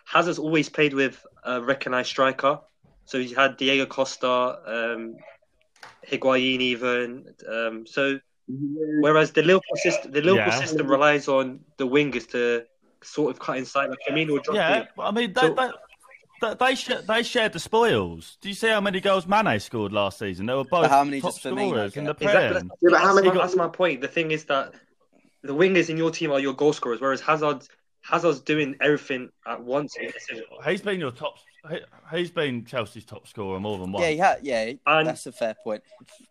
Hazard's 0.05 0.39
always 0.39 0.67
played 0.67 0.93
with 0.93 1.25
a 1.45 1.61
recognised 1.61 2.09
striker. 2.09 2.59
So 3.05 3.19
he 3.19 3.33
had 3.33 3.57
Diego 3.57 3.85
Costa, 3.85 4.59
um, 4.67 5.15
Higuain, 6.07 6.59
even. 6.59 7.33
Um, 7.49 7.85
so 7.87 8.19
whereas 9.01 9.31
the 9.31 9.41
Liverpool 9.41 9.75
system, 9.75 10.11
the 10.11 10.21
Liverpool 10.21 10.53
yeah. 10.53 10.59
system 10.59 10.87
relies 10.87 11.27
on 11.27 11.61
the 11.77 11.87
wingers 11.87 12.29
to 12.31 12.65
sort 13.03 13.31
of 13.31 13.39
cut 13.39 13.57
inside 13.57 13.89
like 13.89 13.99
Firmino 14.07 14.31
or 14.31 14.55
Yeah, 14.55 14.85
I 14.97 15.11
mean, 15.11 15.33
they, 15.33 15.41
so, 15.41 15.53
they, 15.53 15.69
they, 16.41 16.53
they, 16.53 16.75
sh- 16.75 16.91
they 17.07 17.23
shared 17.23 17.53
the 17.53 17.59
spoils. 17.59 18.37
Do 18.41 18.49
you 18.49 18.55
see 18.55 18.67
how 18.67 18.81
many 18.81 18.99
goals 18.99 19.27
Mane 19.27 19.59
scored 19.59 19.91
last 19.91 20.19
season? 20.19 20.45
They 20.45 20.53
were 20.53 20.63
both 20.63 20.89
how 20.89 21.03
many 21.03 21.21
top 21.21 21.33
scorers 21.33 21.95
in 21.95 22.05
the 22.05 22.13
Prem. 22.13 22.71
Yeah, 22.81 22.89
but 22.89 23.01
how 23.01 23.13
many? 23.13 23.29
That's 23.29 23.55
my 23.55 23.67
point. 23.67 24.01
The 24.01 24.07
thing 24.07 24.31
is 24.31 24.45
that 24.45 24.73
the 25.41 25.53
wingers 25.53 25.89
in 25.89 25.97
your 25.97 26.11
team 26.11 26.31
are 26.31 26.39
your 26.39 26.53
goal 26.53 26.73
scorers, 26.73 27.01
whereas 27.01 27.21
Hazard 27.21 27.67
Hazard's 28.01 28.39
doing 28.39 28.75
everything 28.81 29.29
at 29.45 29.61
once. 29.61 29.95
He's 30.65 30.81
been 30.81 30.99
your 30.99 31.11
top. 31.11 31.37
He's 32.11 32.31
been 32.31 32.63
Chelsea's 32.63 33.03
top 33.03 33.27
scorer 33.27 33.59
more 33.59 33.77
than 33.77 33.91
once. 33.91 34.03
Yeah, 34.03 34.35
yeah, 34.41 34.65
yeah, 34.65 34.73
and 34.85 35.07
that's 35.07 35.25
a 35.25 35.31
fair 35.31 35.55
point. 35.61 35.83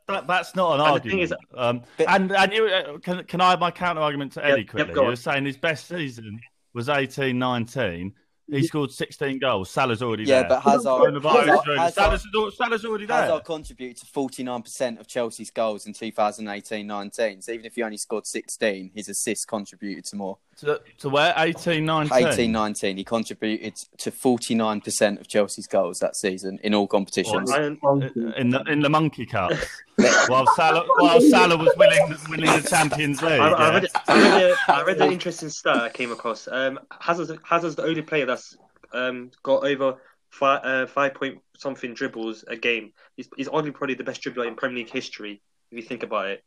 That, 0.06 0.26
that's 0.26 0.56
not 0.56 0.74
an 0.74 0.80
argument. 0.80 1.20
Is, 1.20 1.34
um, 1.54 1.82
but, 1.98 2.08
and 2.08 2.32
and 2.32 2.52
you, 2.52 2.66
uh, 2.66 2.98
can, 2.98 3.24
can 3.24 3.40
I 3.42 3.50
have 3.50 3.60
my 3.60 3.70
counter 3.70 4.00
argument 4.00 4.32
to 4.32 4.44
Eddie 4.44 4.64
quickly? 4.64 4.88
Yep, 4.94 4.96
you 4.96 5.02
were 5.02 5.16
saying 5.16 5.44
his 5.44 5.58
best 5.58 5.86
season 5.86 6.40
was 6.72 6.88
18 6.88 7.38
19. 7.38 8.14
He 8.50 8.66
scored 8.66 8.90
16 8.90 9.38
goals. 9.38 9.70
Salah's 9.70 10.02
already 10.02 10.24
yeah, 10.24 10.42
there. 10.42 10.42
Yeah, 10.42 10.48
but 10.48 10.60
Hazard, 10.60 11.22
Hazard, 11.22 11.78
Hazard, 11.78 11.92
Salah's, 11.92 12.56
Salah's 12.56 12.84
already 12.84 13.04
there. 13.04 13.22
Hazard 13.22 13.44
contributed 13.44 13.98
to 13.98 14.06
49% 14.06 14.98
of 14.98 15.06
Chelsea's 15.06 15.50
goals 15.50 15.86
in 15.86 15.92
2018-19. 15.92 17.44
So 17.44 17.52
even 17.52 17.66
if 17.66 17.74
he 17.74 17.82
only 17.82 17.98
scored 17.98 18.26
16, 18.26 18.92
his 18.94 19.08
assists 19.08 19.44
contributed 19.44 20.06
to 20.06 20.16
more. 20.16 20.38
To, 20.58 20.80
to 20.98 21.08
where? 21.08 21.32
18 21.36 21.84
19? 21.84 22.26
18 22.26 22.50
19. 22.52 22.96
He 22.96 23.04
contributed 23.04 23.76
to 23.98 24.10
49% 24.10 25.20
of 25.20 25.28
Chelsea's 25.28 25.68
goals 25.68 26.00
that 26.00 26.16
season 26.16 26.58
in 26.64 26.74
all 26.74 26.88
competitions. 26.88 27.50
Well, 27.50 28.02
in, 28.36 28.50
the, 28.50 28.64
in 28.66 28.80
the 28.80 28.88
Monkey 28.88 29.24
Cup. 29.24 29.52
while 30.28 30.46
Salah, 30.56 30.84
while 30.98 31.20
Salah 31.20 31.56
was 31.56 31.72
winning, 31.76 32.16
winning 32.28 32.60
the 32.60 32.68
Champions 32.68 33.22
League. 33.22 33.40
I, 33.40 33.50
I, 33.50 33.74
read, 33.74 33.86
I, 34.08 34.20
read, 34.20 34.50
a, 34.50 34.72
I 34.72 34.82
read 34.84 35.00
an 35.00 35.12
interesting 35.12 35.48
stat 35.48 35.76
I 35.76 35.88
came 35.88 36.12
across. 36.12 36.48
Um, 36.48 36.78
Hazard's, 36.90 37.32
Hazard's 37.44 37.76
the 37.76 37.84
only 37.84 38.02
player 38.02 38.26
that's 38.26 38.56
um, 38.92 39.30
got 39.42 39.64
over 39.64 39.96
five, 40.30 40.60
uh, 40.64 40.86
five 40.86 41.14
point 41.14 41.40
something 41.56 41.94
dribbles 41.94 42.44
a 42.48 42.56
game. 42.56 42.92
He's, 43.16 43.28
he's 43.36 43.48
arguably 43.48 43.74
probably 43.74 43.94
the 43.94 44.04
best 44.04 44.22
dribbler 44.22 44.46
in 44.46 44.54
Premier 44.54 44.78
League 44.78 44.90
history, 44.90 45.40
if 45.70 45.76
you 45.76 45.82
think 45.82 46.02
about 46.02 46.26
it. 46.26 46.44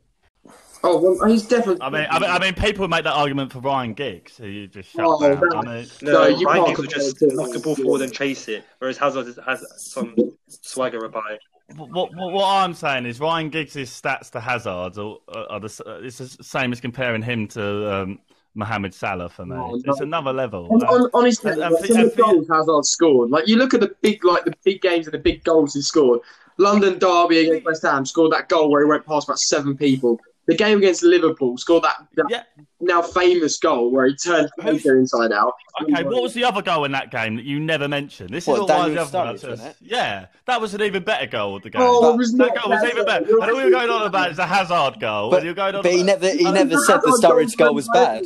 Oh, 0.84 1.00
well, 1.00 1.30
he's 1.30 1.44
definitely. 1.44 1.82
I 1.82 1.90
mean, 1.90 2.08
I 2.10 2.20
mean, 2.20 2.30
I 2.30 2.40
mean, 2.40 2.54
people 2.56 2.88
make 2.88 3.04
that 3.04 3.14
argument 3.14 3.52
for 3.52 3.60
Ryan 3.60 3.94
Giggs, 3.94 4.38
who 4.38 4.48
you 4.48 4.68
just 4.68 4.90
shut 4.90 5.06
oh, 5.06 5.20
down. 5.20 5.56
I 5.56 5.62
mean, 5.62 5.88
no, 6.02 6.12
no, 6.12 6.28
you 6.28 6.48
Ryan 6.48 6.66
Giggs 6.66 6.80
would 6.80 6.90
just 6.90 7.18
knock 7.22 7.52
the 7.52 7.60
ball 7.60 7.76
forward 7.76 8.02
and 8.02 8.12
chase 8.12 8.48
it, 8.48 8.66
whereas 8.80 8.98
Hazard 8.98 9.36
has 9.46 9.64
some 9.78 10.16
swagger 10.48 11.06
about 11.06 11.32
it. 11.32 11.42
What, 11.76 11.92
what, 11.92 12.12
what, 12.34 12.46
I'm 12.46 12.74
saying 12.74 13.06
is 13.06 13.20
Ryan 13.20 13.50
Giggs' 13.50 13.76
stats 13.76 14.32
to 14.32 14.40
Hazard's 14.40 14.98
are, 14.98 15.18
are 15.50 15.60
the, 15.60 16.00
it's 16.04 16.18
the 16.18 16.44
same 16.44 16.72
as 16.72 16.82
comparing 16.82 17.22
him 17.22 17.48
to 17.50 17.94
um, 17.94 18.20
Mohamed 18.56 18.94
Salah 18.94 19.30
for 19.30 19.46
me. 19.46 19.56
No, 19.56 19.80
it's 19.86 20.02
another 20.02 20.34
level. 20.34 20.68
On, 20.72 20.84
on, 20.84 21.10
honestly, 21.14 21.52
and, 21.52 21.60
like, 21.60 21.86
some 21.86 21.98
of 21.98 22.16
the 22.16 22.22
goals 22.22 22.48
Hazard 22.50 22.86
scored, 22.86 23.30
like 23.30 23.48
you 23.48 23.56
look 23.56 23.76
at 23.76 23.82
the 23.82 23.96
big, 24.02 24.26
like 24.26 24.46
the 24.46 24.54
big 24.64 24.82
games 24.82 25.06
and 25.06 25.14
the 25.14 25.20
big 25.20 25.44
goals 25.44 25.76
he 25.76 25.82
scored. 25.82 26.22
London 26.58 27.00
Derby 27.00 27.40
against 27.40 27.66
West 27.66 27.82
Ham 27.84 28.06
scored 28.06 28.34
that 28.34 28.50
goal 28.50 28.70
where 28.70 28.84
he 28.84 28.88
went 28.88 29.06
past 29.06 29.28
about 29.28 29.40
seven 29.40 29.76
people 29.76 30.20
the 30.48 30.56
game 30.56 30.80
against 30.80 31.04
Liverpool 31.04 31.58
scored 31.58 31.84
that, 31.84 31.98
that 32.16 32.26
yeah. 32.30 32.44
now 32.80 33.02
famous 33.02 33.60
goal 33.60 33.92
where 33.92 34.08
he 34.08 34.16
turned 34.16 34.50
Baker 34.58 34.98
inside 34.98 35.32
out. 35.32 35.54
Okay, 35.84 36.04
what 36.04 36.24
was 36.24 36.34
the 36.34 36.44
other 36.44 36.62
goal 36.62 36.84
in 36.86 36.92
that 36.94 37.12
game 37.12 37.36
that 37.36 37.46
you 37.46 37.60
never 37.60 37.88
mentioned? 37.88 38.32
This 38.32 38.46
is 38.46 38.48
what, 38.48 38.62
all 38.62 38.90
the 38.90 39.00
other 39.00 39.38
Sturridge, 39.38 39.76
Yeah, 39.82 40.28
that 40.48 40.60
was 40.60 40.74
an 40.74 40.82
even 40.82 41.04
better 41.04 41.28
goal 41.28 41.58
of 41.58 41.64
the 41.64 41.70
game. 41.70 41.82
Oh, 41.84 42.18
that, 42.18 42.38
that 42.38 42.62
goal 42.62 42.72
was 42.72 42.84
even 42.84 43.06
better. 43.06 43.26
And 43.26 43.52
all 43.52 43.62
you're 43.62 43.72
going 43.72 43.90
on 43.90 44.08
about 44.08 44.32
is 44.32 44.40
a 44.40 44.48
Hazard 44.48 45.00
goal. 45.00 45.30
But, 45.30 45.44
you're 45.44 45.54
going 45.54 45.76
on 45.76 45.84
but 45.84 45.92
he 45.92 46.04
never 46.04 46.30
he 46.30 46.44
never 46.52 46.78
said 46.78 46.98
the 46.98 47.20
Sturridge 47.24 47.56
goal 47.56 47.76
was 47.76 47.88
bad. 47.94 48.26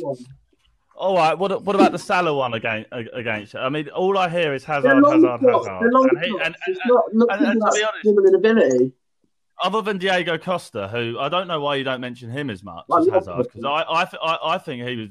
All 0.96 1.14
right. 1.14 1.38
What 1.38 1.62
what 1.64 1.76
about 1.76 1.92
the 1.92 1.98
Salah 1.98 2.34
one 2.34 2.54
against 2.54 2.88
against? 2.92 3.54
I 3.54 3.68
mean, 3.68 3.88
all 3.90 4.16
I 4.16 4.30
hear 4.30 4.54
is 4.54 4.64
Hazard, 4.64 5.04
Hazard, 5.04 5.22
Hazard. 5.22 5.82
And, 5.82 6.24
he, 6.24 6.30
and, 6.30 6.40
and, 6.44 6.56
and, 6.66 7.22
and, 7.30 7.46
and 7.46 7.60
to 7.60 7.70
be 7.74 7.84
honest, 7.84 8.34
ability 8.34 8.92
other 9.62 9.82
than 9.82 9.98
Diego 9.98 10.38
Costa, 10.38 10.88
who 10.88 11.18
I 11.18 11.28
don't 11.28 11.48
know 11.48 11.60
why 11.60 11.76
you 11.76 11.84
don't 11.84 12.00
mention 12.00 12.30
him 12.30 12.50
as 12.50 12.62
much 12.62 12.84
as 12.98 13.08
Hazard, 13.08 13.44
because 13.44 13.64
I 13.64 13.82
I, 13.82 14.02
I, 14.22 14.38
I 14.54 14.58
think 14.58 14.86
he 14.86 14.96
was 14.96 15.10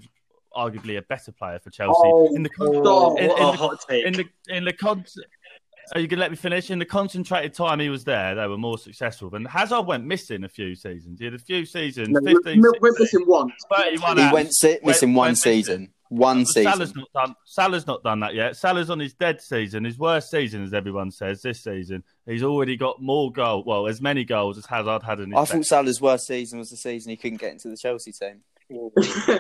arguably 0.55 0.97
a 0.97 1.01
better 1.01 1.31
player 1.31 1.59
for 1.59 1.69
Chelsea 1.69 1.99
Oh, 2.03 2.33
in 2.35 2.43
the 2.43 2.49
oh, 2.59 3.15
in, 3.17 3.25
in 3.25 3.31
a 3.31 3.35
the, 3.35 3.51
hot 3.51 3.85
in 3.89 4.13
the 4.13 4.25
in 4.47 4.63
the 4.65 4.73
con- 4.73 5.05
Are 5.93 5.99
you 5.99 6.07
gonna 6.07 6.21
let 6.21 6.31
me 6.31 6.37
finish? 6.37 6.71
In 6.71 6.79
the 6.79 6.85
concentrated 6.85 7.53
time 7.53 7.79
he 7.79 7.89
was 7.89 8.03
there, 8.03 8.35
they 8.35 8.47
were 8.47 8.57
more 8.57 8.77
successful. 8.77 9.33
And 9.35 9.47
Hazard 9.47 9.81
went 9.85 10.05
missing 10.05 10.43
a 10.43 10.49
few 10.49 10.73
seasons. 10.75 11.19
He 11.19 11.25
had 11.25 11.33
a 11.33 11.39
few 11.39 11.65
seasons, 11.65 12.09
No, 12.09 12.21
15, 12.21 12.61
we're, 12.61 12.71
we're 12.81 12.91
16, 12.95 13.03
missing 13.21 13.27
one. 13.27 13.51
He 14.17 14.21
out. 14.23 14.33
went 14.33 14.53
si- 14.53 14.79
missing 14.83 15.09
went 15.09 15.17
one 15.17 15.31
missing. 15.31 15.51
season. 15.53 15.91
One 16.09 16.43
But 16.43 16.47
Salah's 16.49 16.89
season. 16.89 17.03
not 17.13 17.25
done. 17.27 17.35
Salah's 17.45 17.87
not 17.87 18.03
done 18.03 18.19
that 18.21 18.35
yet. 18.35 18.55
Salah's 18.55 18.89
on 18.91 18.99
his 18.99 19.13
dead 19.15 19.41
season, 19.41 19.83
his 19.83 19.97
worst 19.97 20.29
season, 20.31 20.63
as 20.63 20.73
everyone 20.73 21.09
says. 21.11 21.41
This 21.41 21.63
season, 21.63 22.03
he's 22.25 22.43
already 22.43 22.77
got 22.77 23.01
more 23.01 23.31
goal. 23.31 23.63
Well, 23.65 23.87
as 23.87 24.01
many 24.01 24.23
goals 24.23 24.57
as 24.57 24.65
Hazard 24.65 25.03
had 25.03 25.19
in 25.19 25.31
his. 25.31 25.37
I 25.37 25.41
best. 25.41 25.51
thought 25.51 25.65
Salah's 25.65 26.01
worst 26.01 26.27
season 26.27 26.59
was 26.59 26.69
the 26.69 26.77
season 26.77 27.09
he 27.11 27.17
couldn't 27.17 27.39
get 27.39 27.53
into 27.53 27.69
the 27.69 27.77
Chelsea 27.77 28.11
team. 28.11 28.41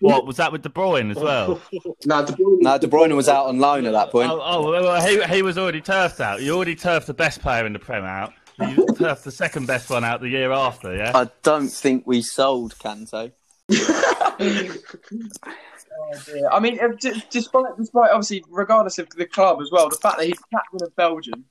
What 0.00 0.26
was 0.26 0.36
that 0.36 0.52
with 0.52 0.62
De 0.62 0.68
Bruyne 0.68 1.10
as 1.10 1.16
well? 1.16 1.60
no, 2.04 2.24
De 2.24 2.32
Bruyne, 2.32 2.60
No, 2.60 2.78
De 2.78 2.86
Bruyne 2.86 3.16
was 3.16 3.28
out 3.28 3.46
on 3.46 3.58
loan 3.58 3.86
at 3.86 3.92
that 3.92 4.10
point. 4.10 4.30
Oh, 4.30 4.40
oh 4.42 4.70
well, 4.70 4.82
well, 4.82 5.06
he, 5.06 5.22
he 5.34 5.42
was 5.42 5.56
already 5.56 5.80
turfed 5.80 6.20
out. 6.20 6.42
You 6.42 6.54
already 6.54 6.76
turfed 6.76 7.06
the 7.06 7.14
best 7.14 7.40
player 7.40 7.64
in 7.66 7.72
the 7.72 7.78
Prem 7.78 8.04
out. 8.04 8.34
You 8.60 8.86
turfed 8.94 9.24
the 9.24 9.32
second 9.32 9.66
best 9.66 9.88
one 9.90 10.04
out 10.04 10.20
the 10.20 10.28
year 10.28 10.52
after, 10.52 10.94
yeah? 10.94 11.12
I 11.14 11.30
don't 11.42 11.68
think 11.68 12.06
we 12.06 12.22
sold 12.22 12.74
Kante. 12.78 13.32
Yeah, 16.34 16.48
I 16.52 16.60
mean, 16.60 16.78
d- 17.00 17.22
despite 17.30 17.64
despite 17.78 18.10
obviously, 18.10 18.44
regardless 18.48 18.98
of 18.98 19.08
the 19.10 19.26
club 19.26 19.60
as 19.60 19.70
well, 19.70 19.88
the 19.88 19.96
fact 19.96 20.18
that 20.18 20.26
he's 20.26 20.38
captain 20.52 20.80
of 20.82 20.94
Belgium, 20.96 21.44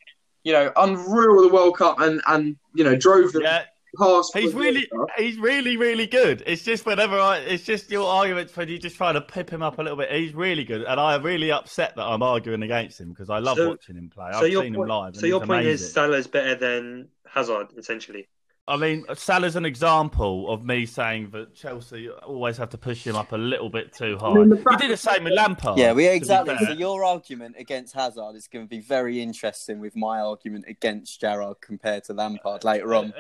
you 0.44 0.54
know, 0.54 0.72
unreal 0.78 1.42
the 1.44 1.50
World 1.54 1.78
Cup 1.78 2.00
and 2.00 2.22
and 2.28 2.56
you 2.74 2.84
know 2.84 2.96
drove 2.96 3.32
them 3.34 3.44
Yeah, 3.44 3.64
past. 3.98 4.36
he's 4.38 4.54
really, 4.54 4.88
he's 5.18 5.38
really, 5.38 5.78
really 5.78 6.08
good. 6.08 6.44
It's 6.46 6.64
just 6.64 6.86
whenever 6.86 7.18
I, 7.20 7.38
it's 7.40 7.64
just 7.64 7.90
your 7.90 8.08
arguments 8.08 8.56
when 8.56 8.68
you 8.70 8.78
just 8.78 8.96
try 8.98 9.12
to 9.12 9.22
pip 9.22 9.50
him 9.50 9.62
up 9.64 9.80
a 9.80 9.82
little 9.82 9.98
bit. 9.98 10.12
He's 10.12 10.34
really 10.34 10.64
good, 10.64 10.84
and 10.84 11.00
I'm 11.00 11.24
really 11.24 11.52
upset 11.52 11.96
that 11.96 12.04
I'm 12.04 12.22
arguing 12.24 12.62
against 12.64 13.00
him 13.00 13.10
because 13.10 13.30
I 13.30 13.40
love 13.40 13.58
So- 13.58 13.70
watching 13.70 13.96
him 13.96 14.10
play. 14.10 14.30
so 14.34 14.40
I've 14.40 14.52
your 14.52 14.64
seen 14.64 14.76
point, 14.76 14.84
him 14.86 14.90
live. 14.90 15.16
so 15.16 15.20
and 15.20 15.28
your 15.30 15.40
he's 15.42 15.48
point 15.48 15.62
amazing. 15.66 15.86
is 15.86 15.94
Salah's 15.94 16.28
better 16.28 16.56
than 16.56 17.08
Hazard, 17.28 17.68
essentially. 17.78 18.28
I 18.68 18.78
mean, 18.78 19.06
Salah's 19.14 19.56
an 19.56 19.64
example 19.64 20.50
of 20.50 20.66
me 20.66 20.88
saying 20.88 21.30
that 21.32 21.54
Chelsea 21.54 22.10
always 22.10 22.58
have 22.58 22.72
to 22.72 22.80
push 22.80 23.06
him 23.06 23.16
up 23.16 23.32
a 23.32 23.38
little 23.38 23.70
bit 23.70 23.94
too 23.94 24.18
high. 24.18 24.34
mean, 24.34 24.50
the 24.50 24.78
did 24.80 24.90
the 24.90 24.98
same 24.98 25.24
with 25.26 25.34
Lampard. 25.34 25.78
Yeah, 25.78 25.94
we 25.94 26.08
exactly. 26.08 26.58
So 26.58 26.72
your 26.72 27.04
argument 27.04 27.58
against 27.60 27.94
Hazard 27.94 28.36
is 28.36 28.48
going 28.48 28.66
to 28.66 28.70
be 28.70 28.80
very 28.80 29.22
interesting 29.22 29.80
with 29.80 29.96
my 29.96 30.20
argument 30.20 30.66
against 30.68 31.22
Gerrard 31.22 31.58
compared 31.62 32.06
to 32.06 32.14
Lampard 32.14 32.64
later 32.64 32.96
on. 32.96 33.14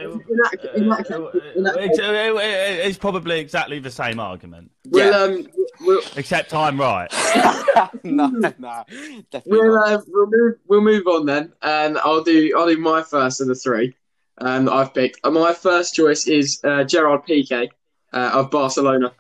It's, 1.68 2.98
probably 2.98 3.40
exactly 3.40 3.78
the 3.78 3.92
same 3.92 4.20
argument, 4.20 4.72
We'll, 4.88 5.06
Yeah. 5.12 5.18
um, 5.18 5.48
we'll, 5.82 6.02
except 6.16 6.56
I'm 6.56 6.80
right. 6.80 7.12
no, 8.04 8.28
no, 8.28 8.84
definitely 9.30 9.60
we'll, 9.60 9.78
uh, 9.78 10.02
we'll 10.08 10.28
move 10.28 10.56
we'll 10.68 10.82
move 10.82 11.06
on 11.06 11.28
then, 11.28 11.54
and 11.62 12.00
I'll 12.00 12.24
do 12.24 12.52
I'll 12.58 12.68
do 12.68 12.78
my 12.78 13.04
first 13.04 13.42
of 13.42 13.48
the 13.48 13.56
three 13.56 13.94
um, 14.40 14.66
that 14.66 14.74
I've 14.74 14.94
picked. 14.94 15.20
Uh, 15.24 15.32
my 15.32 15.54
first 15.54 15.96
choice 15.96 16.28
is 16.28 16.60
uh, 16.64 16.84
Gerard 16.84 17.22
Piqué 17.28 17.70
uh, 18.14 18.32
of 18.34 18.52
Barcelona. 18.52 19.14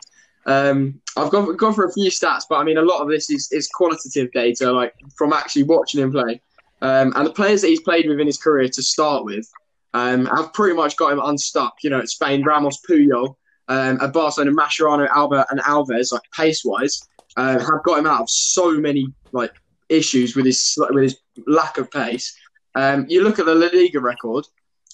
Um, 0.45 1.01
I've 1.17 1.31
gone 1.31 1.55
gone 1.57 1.73
for 1.73 1.85
a 1.85 1.93
few 1.93 2.11
stats, 2.11 2.43
but 2.49 2.57
I 2.57 2.63
mean 2.63 2.77
a 2.77 2.81
lot 2.81 3.01
of 3.01 3.09
this 3.09 3.29
is, 3.29 3.51
is 3.51 3.67
qualitative 3.67 4.31
data, 4.31 4.71
like 4.71 4.93
from 5.17 5.33
actually 5.33 5.63
watching 5.63 6.01
him 6.01 6.11
play. 6.11 6.41
Um, 6.81 7.13
and 7.15 7.25
the 7.25 7.31
players 7.31 7.61
that 7.61 7.69
he's 7.69 7.81
played 7.81 8.07
with 8.07 8.19
in 8.19 8.27
his 8.27 8.37
career 8.37 8.67
to 8.67 8.83
start 8.83 9.25
with 9.25 9.49
um, 9.93 10.25
have 10.27 10.53
pretty 10.53 10.75
much 10.75 10.97
got 10.97 11.13
him 11.13 11.21
unstuck. 11.23 11.75
You 11.81 11.89
know, 11.89 11.99
at 11.99 12.09
Spain, 12.09 12.43
Ramos, 12.43 12.79
Puyol, 12.87 13.35
um, 13.69 13.99
at 14.01 14.13
Barcelona, 14.13 14.51
Mascherano, 14.51 15.07
Albert, 15.09 15.47
and 15.49 15.59
Alves, 15.61 16.11
like 16.11 16.21
pace 16.35 16.63
wise, 16.63 17.07
uh, 17.37 17.57
have 17.57 17.83
got 17.83 17.99
him 17.99 18.05
out 18.05 18.21
of 18.21 18.29
so 18.29 18.71
many 18.73 19.07
like 19.31 19.53
issues 19.89 20.35
with 20.35 20.45
his 20.45 20.77
with 20.91 21.03
his 21.03 21.17
lack 21.47 21.77
of 21.77 21.89
pace. 21.89 22.37
Um, 22.75 23.05
you 23.07 23.23
look 23.23 23.39
at 23.39 23.45
the 23.45 23.55
La 23.55 23.67
Liga 23.67 23.99
record, 23.99 24.45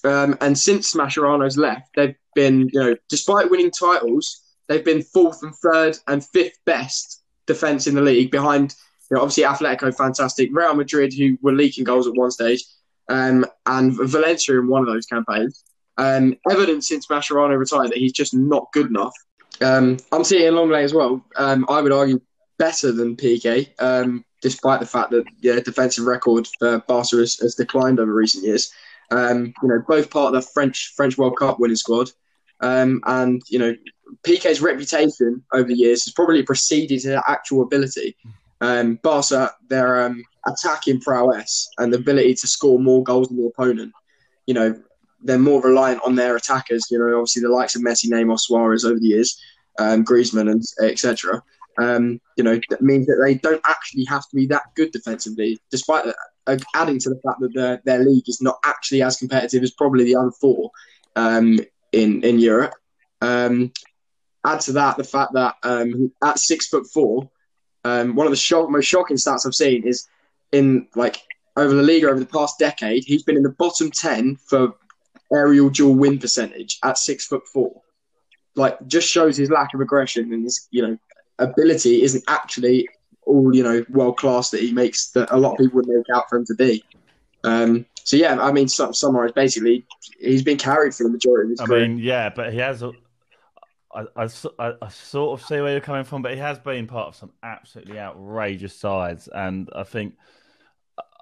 um, 0.04 0.38
and 0.42 0.58
since 0.58 0.94
Mascherano's 0.94 1.58
left, 1.58 1.90
they've 1.96 2.16
been, 2.36 2.70
you 2.74 2.80
know, 2.80 2.96
despite 3.10 3.50
winning 3.50 3.72
titles, 3.72 4.42
they've 4.68 4.86
been 4.86 5.02
fourth 5.02 5.44
and 5.44 5.54
third 5.56 5.98
and 6.08 6.26
fifth 6.26 6.58
best 6.66 7.22
defense 7.46 7.88
in 7.88 7.96
the 7.96 8.02
league 8.02 8.32
behind, 8.32 8.76
you 9.10 9.18
know, 9.18 9.24
obviously 9.24 9.44
Atletico, 9.44 9.96
fantastic, 9.96 10.50
Real 10.54 10.76
Madrid, 10.76 11.14
who 11.14 11.38
were 11.42 11.54
leaking 11.54 11.84
goals 11.84 12.08
at 12.08 12.16
one 12.16 12.32
stage, 12.32 12.64
um, 13.10 13.46
and 13.66 13.94
Valencia 13.94 14.58
in 14.60 14.68
one 14.68 14.82
of 14.82 14.88
those 14.88 15.06
campaigns. 15.06 15.64
Um, 15.98 16.38
evidence 16.50 16.88
since 16.88 17.08
Mascherano 17.08 17.58
retired 17.58 17.92
that 17.92 17.98
he's 17.98 18.14
just 18.14 18.34
not 18.34 18.72
good 18.72 18.88
enough. 18.88 19.14
Um, 19.62 19.98
I'm 20.12 20.24
seeing 20.24 20.52
Lenglet 20.52 20.84
as 20.84 20.94
well. 20.94 21.24
Um, 21.36 21.66
I 21.70 21.82
would 21.82 21.92
argue 21.92 22.22
better 22.58 22.92
than 22.92 23.16
Piqué, 23.16 23.70
um, 23.80 24.26
despite 24.42 24.80
the 24.80 24.86
fact 24.86 25.12
that 25.12 25.26
yeah, 25.42 25.60
defensive 25.60 26.06
record 26.06 26.48
for 26.58 26.80
Barca 26.88 27.18
has, 27.18 27.38
has 27.40 27.56
declined 27.56 28.00
over 28.00 28.14
recent 28.14 28.46
years. 28.46 28.72
Um, 29.12 29.54
you 29.62 29.70
know, 29.70 29.84
both 29.88 30.10
part 30.10 30.34
of 30.34 30.42
the 30.42 30.50
French 30.54 30.94
French 30.96 31.18
World 31.18 31.38
Cup 31.38 31.60
winning 31.60 31.76
squad, 31.76 32.10
um, 32.62 33.02
and 33.06 33.42
you 33.50 33.60
know, 33.60 33.76
Piqué's 34.24 34.62
reputation 34.62 35.44
over 35.54 35.68
the 35.68 35.76
years 35.76 36.06
has 36.06 36.14
probably 36.14 36.44
preceded 36.44 37.04
his 37.04 37.08
actual 37.28 37.64
ability. 37.64 38.16
Um, 38.62 39.00
Barca, 39.02 39.52
their 39.70 40.06
um, 40.06 40.24
attacking 40.48 41.02
prowess 41.02 41.68
and 41.80 41.92
the 41.92 41.98
ability 41.98 42.36
to 42.36 42.48
score 42.48 42.80
more 42.80 43.04
goals 43.04 43.28
than 43.28 43.38
the 43.38 43.48
opponent, 43.48 43.92
you 44.46 44.54
know, 44.54 44.80
they're 45.24 45.40
more 45.40 45.62
reliant 45.62 46.02
on 46.06 46.16
their 46.16 46.36
attackers. 46.36 46.86
You 46.90 47.00
know, 47.00 47.18
obviously 47.18 47.42
the 47.42 47.50
likes 47.50 47.76
of 47.76 47.82
Messi, 47.82 48.08
Neymar, 48.08 48.40
Suarez 48.40 48.86
over 48.86 49.00
the 49.00 49.08
years, 49.08 49.40
um, 49.80 50.04
Griezmann, 50.04 50.52
and 50.52 50.64
etc. 50.82 51.42
Um, 51.78 52.20
you 52.38 52.44
know, 52.44 52.60
that 52.70 52.82
means 52.82 53.08
that 53.08 53.22
they 53.24 53.36
don't 53.36 53.62
actually 53.66 54.06
have 54.06 54.28
to 54.30 54.36
be 54.36 54.46
that 54.48 54.64
good 54.76 54.92
defensively, 54.92 55.60
despite 55.70 56.06
uh, 56.48 56.58
adding 56.76 57.00
to 57.00 57.10
the 57.10 57.20
fact 57.26 57.40
that 57.40 57.54
their, 57.54 57.82
their 57.86 58.04
league 58.04 58.28
is 58.28 58.42
not 58.42 58.58
actually 58.66 59.02
as 59.02 59.18
competitive 59.18 59.64
as 59.64 59.72
probably 59.72 60.04
the 60.04 60.16
other 60.16 60.32
four 60.32 60.72
um, 61.16 61.60
in 61.92 62.24
in 62.24 62.40
Europe. 62.40 62.74
Um, 63.22 63.72
add 64.46 64.62
to 64.62 64.74
that 64.74 64.98
the 64.98 65.04
fact 65.04 65.34
that 65.34 65.56
um, 65.64 66.12
at 66.24 66.40
six 66.40 66.68
foot 66.68 66.88
four, 66.88 67.30
um, 67.84 68.16
one 68.16 68.28
of 68.28 68.34
the 68.34 68.68
most 68.70 68.86
shocking 68.86 69.18
stats 69.18 69.46
I've 69.46 69.56
seen 69.56 69.88
is 69.88 70.08
in 70.52 70.88
like 70.96 71.22
over 71.56 71.74
the 71.74 71.84
league 71.84 72.04
over 72.04 72.20
the 72.20 72.26
past 72.26 72.60
decade, 72.60 73.04
he's 73.06 73.24
been 73.24 73.38
in 73.38 73.44
the 73.44 73.56
bottom 73.58 73.92
ten 73.92 74.36
for 74.36 74.76
aerial 75.32 75.70
duel 75.70 75.96
win 75.96 76.20
percentage 76.20 76.80
at 76.84 76.98
six 76.98 77.26
foot 77.26 77.48
four. 77.48 77.82
Like, 78.56 78.86
just 78.86 79.08
shows 79.08 79.38
his 79.38 79.50
lack 79.50 79.74
of 79.74 79.80
aggression 79.80 80.34
and 80.34 80.44
his 80.44 80.68
you 80.72 80.82
know 80.82 80.98
ability 81.42 82.02
isn't 82.04 82.24
actually 82.28 82.88
all 83.24 83.56
you 83.56 83.64
know 83.64 83.86
world 83.90 84.18
class 84.18 84.50
that 84.52 84.62
he 84.62 84.72
makes 84.74 85.10
that 85.12 85.32
a 85.32 85.38
lot 85.38 85.54
of 85.54 85.58
people 85.60 85.76
would 85.78 85.88
make 85.88 86.06
out 86.16 86.30
for 86.30 86.38
him 86.38 86.46
to 86.46 86.56
be. 86.56 86.84
Um, 87.44 87.86
so 88.04 88.18
yeah, 88.18 88.40
I 88.42 88.52
mean, 88.52 88.68
sum- 88.68 88.94
summarize 88.94 89.32
basically, 89.32 89.86
he's 90.20 90.44
been 90.44 90.58
carried 90.58 90.94
for 90.96 91.04
the 91.04 91.10
majority 91.10 91.46
of 91.48 91.50
his 91.52 91.60
I 91.62 91.66
career. 91.66 91.88
mean, 91.88 91.98
yeah, 92.00 92.30
but 92.30 92.52
he 92.54 92.60
has. 92.60 92.82
a- 92.82 92.92
I, 93.94 94.06
I, 94.16 94.30
I, 94.58 94.74
I 94.82 94.88
sort 94.88 95.38
of 95.38 95.46
see 95.46 95.56
where 95.60 95.72
you're 95.72 95.82
coming 95.82 96.06
from, 96.06 96.22
but 96.22 96.32
he 96.34 96.40
has 96.40 96.58
been 96.60 96.88
part 96.88 97.10
of 97.10 97.16
some 97.16 97.34
absolutely 97.44 98.00
outrageous 98.00 98.76
sides, 98.76 99.28
and 99.34 99.70
I 99.76 99.84
think. 99.84 100.16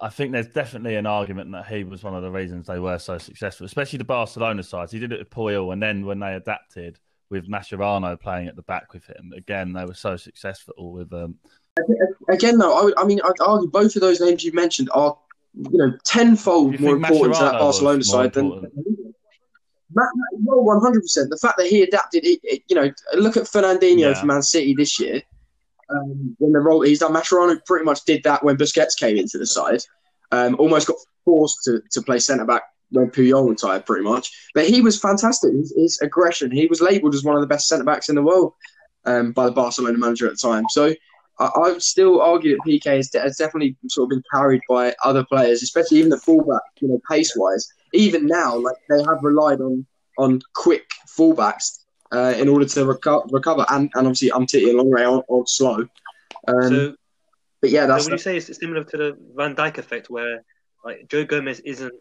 I 0.02 0.08
think 0.08 0.32
there's 0.32 0.48
definitely 0.48 0.96
an 0.96 1.06
argument 1.06 1.52
that 1.52 1.66
he 1.66 1.84
was 1.84 2.02
one 2.02 2.14
of 2.14 2.22
the 2.22 2.30
reasons 2.30 2.66
they 2.66 2.78
were 2.78 2.98
so 2.98 3.18
successful, 3.18 3.66
especially 3.66 3.98
the 3.98 4.04
Barcelona 4.04 4.62
sides. 4.62 4.92
He 4.92 4.98
did 4.98 5.12
it 5.12 5.18
with 5.18 5.30
Puyol, 5.30 5.72
and 5.74 5.82
then 5.82 6.06
when 6.06 6.20
they 6.20 6.32
adapted 6.34 6.98
with 7.30 7.48
Mascherano 7.48 8.20
playing 8.20 8.48
at 8.48 8.56
the 8.56 8.62
back 8.62 8.92
with 8.92 9.06
him, 9.06 9.32
again 9.36 9.72
they 9.72 9.84
were 9.84 9.94
so 9.94 10.16
successful 10.16 10.92
with 10.92 11.12
um, 11.12 11.36
Again, 12.28 12.58
though, 12.58 12.76
I, 12.78 12.84
would, 12.84 12.94
I 12.98 13.04
mean, 13.04 13.20
I'd 13.24 13.40
argue 13.40 13.70
both 13.70 13.94
of 13.96 14.02
those 14.02 14.20
names 14.20 14.44
you 14.44 14.52
mentioned 14.52 14.90
are, 14.92 15.16
you 15.54 15.78
know, 15.78 15.92
tenfold 16.04 16.72
You 16.74 16.78
more 16.80 16.96
important 16.96 17.36
to 17.36 17.44
that 17.44 17.52
Barcelona 17.52 18.02
side 18.04 18.32
than. 18.34 18.46
important? 18.46 18.74
Ma- 19.94 20.02
Ma- 20.14 20.38
Well, 20.44 20.64
one 20.64 20.80
hundred 20.80 21.00
percent. 21.02 21.30
The 21.30 21.38
fact 21.38 21.56
that 21.58 21.68
he 21.68 21.82
adapted, 21.82 22.24
it, 22.24 22.40
it- 22.42 22.62
you 22.68 22.76
know, 22.76 22.90
look 23.14 23.36
at 23.36 23.44
Fernandinho 23.44 23.98
Yeah. 24.00 24.14
for 24.20 24.26
Man 24.26 24.42
City 24.42 24.74
this 24.76 25.00
year. 25.00 25.22
Um, 25.88 26.36
in 26.40 26.52
the 26.52 26.60
role 26.60 26.82
he's 26.82 26.98
done, 26.98 27.12
Mascherano 27.14 27.58
pretty 27.64 27.84
much 27.84 28.04
did 28.04 28.22
that 28.24 28.44
when 28.44 28.56
Busquets 28.56 28.96
came 28.98 29.16
into 29.16 29.38
the 29.38 29.46
side. 29.46 29.80
Um, 30.32 30.56
almost 30.58 30.86
got 30.86 30.96
forced 31.24 31.64
to, 31.64 31.80
to 31.92 32.02
play 32.02 32.18
centre 32.18 32.44
back 32.44 32.62
when 32.90 33.10
Puyol 33.10 33.48
retired, 33.48 33.86
pretty 33.86 34.04
much. 34.04 34.50
But 34.54 34.68
he 34.68 34.80
was 34.80 34.98
fantastic. 34.98 35.52
His, 35.52 35.74
his 35.76 36.00
aggression. 36.00 36.50
He 36.50 36.66
was 36.66 36.80
labelled 36.80 37.14
as 37.14 37.24
one 37.24 37.36
of 37.36 37.40
the 37.40 37.46
best 37.46 37.68
centre 37.68 37.84
backs 37.84 38.08
in 38.08 38.14
the 38.14 38.22
world 38.22 38.54
um, 39.04 39.32
by 39.32 39.46
the 39.46 39.52
Barcelona 39.52 39.98
manager 39.98 40.26
at 40.26 40.32
the 40.32 40.48
time. 40.48 40.64
So 40.70 40.94
I, 41.38 41.46
I 41.46 41.70
would 41.70 41.82
still 41.82 42.20
argue 42.20 42.56
that 42.56 42.62
Piqué 42.66 42.96
has, 42.96 43.10
de- 43.10 43.20
has 43.20 43.36
definitely 43.36 43.76
sort 43.88 44.06
of 44.06 44.10
been 44.10 44.22
carried 44.32 44.62
by 44.68 44.94
other 45.04 45.24
players, 45.24 45.62
especially 45.62 45.98
even 45.98 46.10
the 46.10 46.18
fullback, 46.18 46.62
you 46.80 46.88
know, 46.88 47.00
pace 47.08 47.32
wise. 47.36 47.72
Even 47.92 48.26
now, 48.26 48.56
like 48.56 48.76
they 48.88 49.02
have 49.02 49.18
relied 49.22 49.60
on 49.60 49.86
on 50.18 50.40
quick 50.52 50.86
fullbacks 51.08 51.80
uh, 52.12 52.34
in 52.36 52.48
order 52.48 52.66
to 52.66 52.80
reco- 52.80 53.32
recover, 53.32 53.64
and, 53.70 53.90
and 53.94 54.06
obviously 54.06 54.30
Umtiti 54.30 54.68
and 54.68 54.78
Lenglet 54.78 55.06
are, 55.06 55.34
are 55.34 55.46
slow. 55.46 55.86
Um, 56.46 56.68
so, 56.68 56.94
but 57.60 57.70
yeah, 57.70 57.82
so 57.82 57.86
that's 57.88 58.04
would 58.04 58.12
you 58.12 58.18
say 58.18 58.36
it's 58.36 58.58
similar 58.58 58.84
to 58.84 58.96
the 58.96 59.18
Van 59.34 59.56
Dijk 59.56 59.78
effect, 59.78 60.10
where 60.10 60.44
like 60.84 61.08
Joe 61.08 61.24
Gomez 61.24 61.60
isn't 61.60 61.92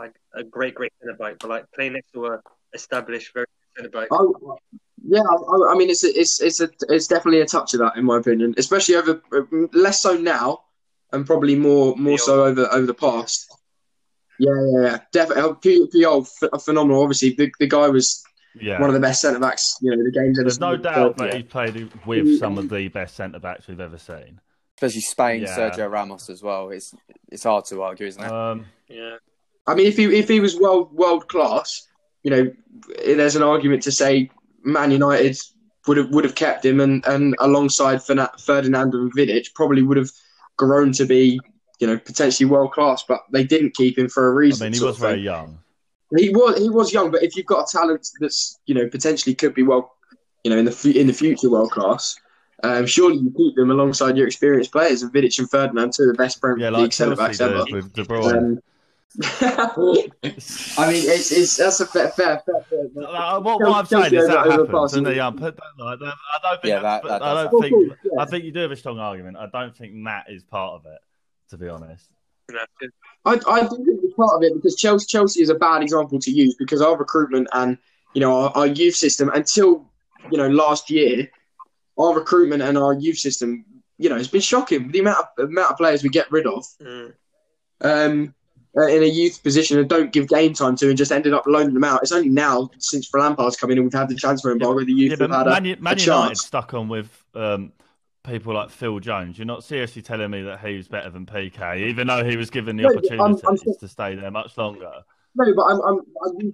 like 0.00 0.14
a 0.34 0.42
great, 0.42 0.74
great 0.74 0.92
centre 1.00 1.16
back, 1.18 1.36
but 1.40 1.48
like 1.50 1.64
playing 1.74 1.92
next 1.94 2.10
to 2.12 2.26
a 2.26 2.40
established, 2.74 3.32
very 3.34 3.46
centre 3.76 3.90
back. 3.90 4.08
Oh, 4.10 4.56
Yeah, 5.02 5.20
I, 5.22 5.72
I 5.72 5.74
mean, 5.78 5.90
it's 5.90 6.04
a, 6.04 6.08
it's 6.08 6.40
it's 6.40 6.60
a 6.60 6.68
it's 6.88 7.06
definitely 7.06 7.40
a 7.40 7.46
touch 7.46 7.74
of 7.74 7.80
that 7.80 7.96
in 7.96 8.04
my 8.04 8.16
opinion, 8.18 8.54
especially 8.58 8.96
over 8.96 9.20
less 9.72 10.02
so 10.02 10.12
now, 10.16 10.48
and 11.12 11.26
probably 11.26 11.56
more 11.56 11.94
more 11.96 12.18
so 12.18 12.44
over 12.44 12.66
over 12.72 12.86
the 12.86 12.94
past. 12.94 13.46
Yeah, 14.38 14.50
yeah, 14.72 14.82
yeah. 14.86 14.98
definitely. 15.12 15.88
Puyol, 15.94 16.26
phenomenal. 16.64 17.02
Obviously, 17.02 17.30
the, 17.34 17.50
the 17.60 17.66
guy 17.66 17.88
was 17.88 18.22
Yeah. 18.58 18.80
one 18.80 18.88
of 18.88 18.94
the 18.94 19.00
best 19.08 19.20
centre 19.20 19.38
backs. 19.38 19.76
You 19.82 19.90
know, 19.94 20.02
the 20.02 20.10
game's 20.10 20.38
ever 20.38 20.44
There's 20.46 20.58
no 20.60 20.76
doubt 20.78 21.18
So, 21.18 21.24
that 21.24 21.32
yeah. 21.32 21.36
he 21.36 21.42
played 21.42 21.92
with 22.06 22.38
some 22.38 22.56
of 22.56 22.70
the 22.70 22.88
best 22.88 23.16
centre 23.16 23.38
backs 23.38 23.68
we've 23.68 23.80
ever 23.80 23.98
seen. 23.98 24.40
Especially 24.78 25.02
Spain, 25.02 25.42
Yeah. 25.42 25.56
Sergio 25.58 25.90
Ramos 25.90 26.30
as 26.30 26.42
well. 26.42 26.70
It's 26.70 26.94
it's 27.30 27.44
hard 27.44 27.66
to 27.66 27.82
argue, 27.82 28.06
isn't 28.06 28.22
it? 28.22 28.32
Um, 28.32 28.64
Yeah. 28.88 29.16
I 29.70 29.74
mean, 29.74 29.86
if 29.86 29.96
he 29.96 30.04
if 30.18 30.28
he 30.28 30.40
was 30.40 30.58
world 30.58 30.92
world 30.92 31.28
class, 31.28 31.86
you 32.24 32.30
know, 32.30 32.50
there's 33.04 33.36
an 33.36 33.42
argument 33.42 33.82
to 33.84 33.92
say 33.92 34.30
Man 34.64 34.90
United 34.90 35.38
would 35.86 35.96
have 35.96 36.10
would 36.10 36.24
have 36.24 36.34
kept 36.34 36.64
him, 36.64 36.80
and 36.80 37.06
and 37.06 37.36
alongside 37.38 38.02
Ferdinand 38.02 38.94
and 38.94 39.14
Vidic 39.14 39.54
probably 39.54 39.82
would 39.82 39.96
have 39.96 40.10
grown 40.56 40.92
to 40.92 41.06
be, 41.06 41.40
you 41.78 41.86
know, 41.86 41.96
potentially 41.98 42.50
world 42.50 42.72
class. 42.72 43.04
But 43.06 43.20
they 43.30 43.44
didn't 43.44 43.74
keep 43.74 43.96
him 43.96 44.08
for 44.08 44.26
a 44.28 44.34
reason. 44.34 44.66
mean, 44.66 44.72
he 44.72 44.84
was 44.84 44.98
very 44.98 45.20
young. 45.20 45.58
He 46.16 46.30
was 46.30 46.58
he 46.58 46.68
was 46.68 46.92
young, 46.92 47.12
but 47.12 47.22
if 47.22 47.36
you've 47.36 47.46
got 47.46 47.68
a 47.68 47.72
talent 47.78 48.08
that's 48.20 48.58
you 48.66 48.74
know 48.74 48.88
potentially 48.88 49.34
could 49.36 49.54
be 49.54 49.62
well, 49.62 49.94
you 50.42 50.50
know, 50.50 50.58
in 50.58 50.64
the 50.64 51.00
in 51.00 51.06
the 51.06 51.12
future 51.12 51.48
world 51.48 51.70
class, 51.70 52.16
um, 52.64 52.86
surely 52.86 53.18
you 53.18 53.32
keep 53.36 53.54
them 53.54 53.70
alongside 53.70 54.16
your 54.16 54.26
experienced 54.26 54.72
players. 54.72 55.02
And 55.02 55.12
Vidic 55.12 55.38
and 55.38 55.48
Ferdinand, 55.48 55.92
two 55.96 56.02
of 56.02 56.08
the 56.08 56.14
best 56.14 56.40
Premier 56.40 56.66
Yeah, 56.70 56.76
League 56.76 56.92
centre 56.92 57.14
backs 57.14 57.40
ever. 57.40 57.64
with 57.70 57.92
De 57.92 58.04
Bruyne. 58.04 58.36
Um, 58.36 58.58
I 59.22 60.86
mean, 60.88 61.02
it's, 61.08 61.32
it's 61.32 61.56
that's 61.56 61.80
a 61.80 61.86
fair 61.86 62.08
fair 62.10 62.42
fair. 62.46 62.62
fair 62.68 63.04
Uh, 63.04 63.40
what, 63.40 63.60
what 63.60 63.68
I'm 63.72 63.86
saying 63.86 64.14
is 64.14 64.28
that 64.28 64.36
over- 64.38 64.38
over 64.38 64.50
happens, 64.50 64.68
Parsons. 64.70 64.96
and 64.98 65.06
they, 65.06 65.18
put 65.32 65.56
that 65.56 65.84
like 65.84 65.98
that. 65.98 66.14
I 66.14 66.38
don't 66.42 66.62
think. 66.62 66.72
Yeah, 66.72 66.80
that's- 66.80 67.02
that- 67.02 67.18
that 67.20 67.22
I 67.22 67.42
don't 67.44 67.60
think. 67.62 67.92
Of 67.92 67.98
yeah. 68.04 68.20
I 68.22 68.24
think 68.26 68.44
you 68.44 68.52
do 68.52 68.60
have 68.60 68.70
a 68.70 68.76
strong 68.76 68.98
argument. 68.98 69.36
I 69.36 69.46
don't 69.46 69.76
think 69.76 69.94
Matt 69.94 70.26
is 70.28 70.44
part 70.44 70.74
of 70.74 70.86
it, 70.86 70.98
to 71.50 71.58
be 71.58 71.68
honest. 71.68 72.06
I, 73.24 73.38
I 73.46 73.60
do 73.62 73.76
think 73.84 74.00
it's 74.02 74.14
part 74.14 74.34
of 74.36 74.42
it 74.42 74.54
because 74.54 74.74
Chelsea 74.76 75.06
Chelsea 75.06 75.42
is 75.42 75.50
a 75.50 75.54
bad 75.54 75.82
example 75.82 76.18
to 76.20 76.30
use 76.30 76.54
because 76.58 76.80
our 76.82 76.96
recruitment 76.96 77.48
and 77.52 77.78
you 78.14 78.20
know 78.20 78.32
our, 78.34 78.50
our 78.56 78.66
youth 78.66 78.96
system 78.96 79.28
until 79.34 79.88
you 80.32 80.38
know 80.38 80.48
last 80.48 80.90
year, 80.90 81.30
our 81.98 82.14
recruitment 82.14 82.62
and 82.62 82.76
our 82.76 82.94
youth 82.94 83.18
system 83.18 83.64
you 83.98 84.08
know 84.08 84.16
it's 84.16 84.26
been 84.28 84.40
shocking 84.40 84.90
the 84.90 84.98
amount 84.98 85.18
of 85.38 85.48
amount 85.48 85.70
of 85.72 85.76
players 85.76 86.02
we 86.02 86.08
get 86.08 86.30
rid 86.32 86.46
of 86.46 86.64
Mm. 86.82 87.12
um, 87.82 88.34
uh, 88.76 88.86
in 88.86 89.02
a 89.02 89.06
youth 89.06 89.42
position 89.42 89.78
and 89.78 89.88
don't 89.88 90.12
give 90.12 90.28
game 90.28 90.52
time 90.52 90.76
to 90.76 90.88
and 90.88 90.96
just 90.96 91.12
ended 91.12 91.34
up 91.34 91.44
loaning 91.46 91.74
them 91.74 91.84
out. 91.84 92.02
It's 92.02 92.12
only 92.12 92.28
now 92.28 92.70
since 92.78 93.12
Lampard's 93.12 93.56
come 93.56 93.70
in 93.70 93.78
and 93.78 93.86
we've 93.86 93.92
had 93.92 94.08
the 94.08 94.14
transfer 94.14 94.52
embargo 94.52 94.84
the 94.84 94.92
youth 94.92 95.18
Yeah, 95.18 95.26
have 95.28 95.30
had 95.30 95.46
a, 95.46 95.50
Man, 95.50 95.64
U- 95.64 95.76
Man 95.80 95.98
a 95.98 96.00
United 96.02 96.36
stuck 96.36 96.74
on 96.74 96.88
with 96.88 97.24
um, 97.34 97.72
people 98.22 98.54
like 98.54 98.70
Phil 98.70 98.98
Jones. 99.00 99.38
You're 99.38 99.46
not 99.46 99.64
seriously 99.64 100.02
telling 100.02 100.30
me 100.30 100.42
that 100.42 100.60
he 100.60 100.76
was 100.76 100.88
better 100.88 101.10
than 101.10 101.26
Piqué, 101.26 101.88
even 101.88 102.06
though 102.06 102.24
he 102.24 102.36
was 102.36 102.50
given 102.50 102.76
the 102.76 102.84
No, 102.84 102.94
but 102.94 103.10
I'm- 103.10 103.36
I'm- 103.46 103.56
to 103.80 103.88
stay 103.88 104.14
there 104.14 104.30
much 104.30 104.56
longer. 104.56 104.92
No, 105.36 105.54
but 105.54 105.62
I'm, 105.62 105.80
I'm, 105.82 106.00
I'm, 106.26 106.52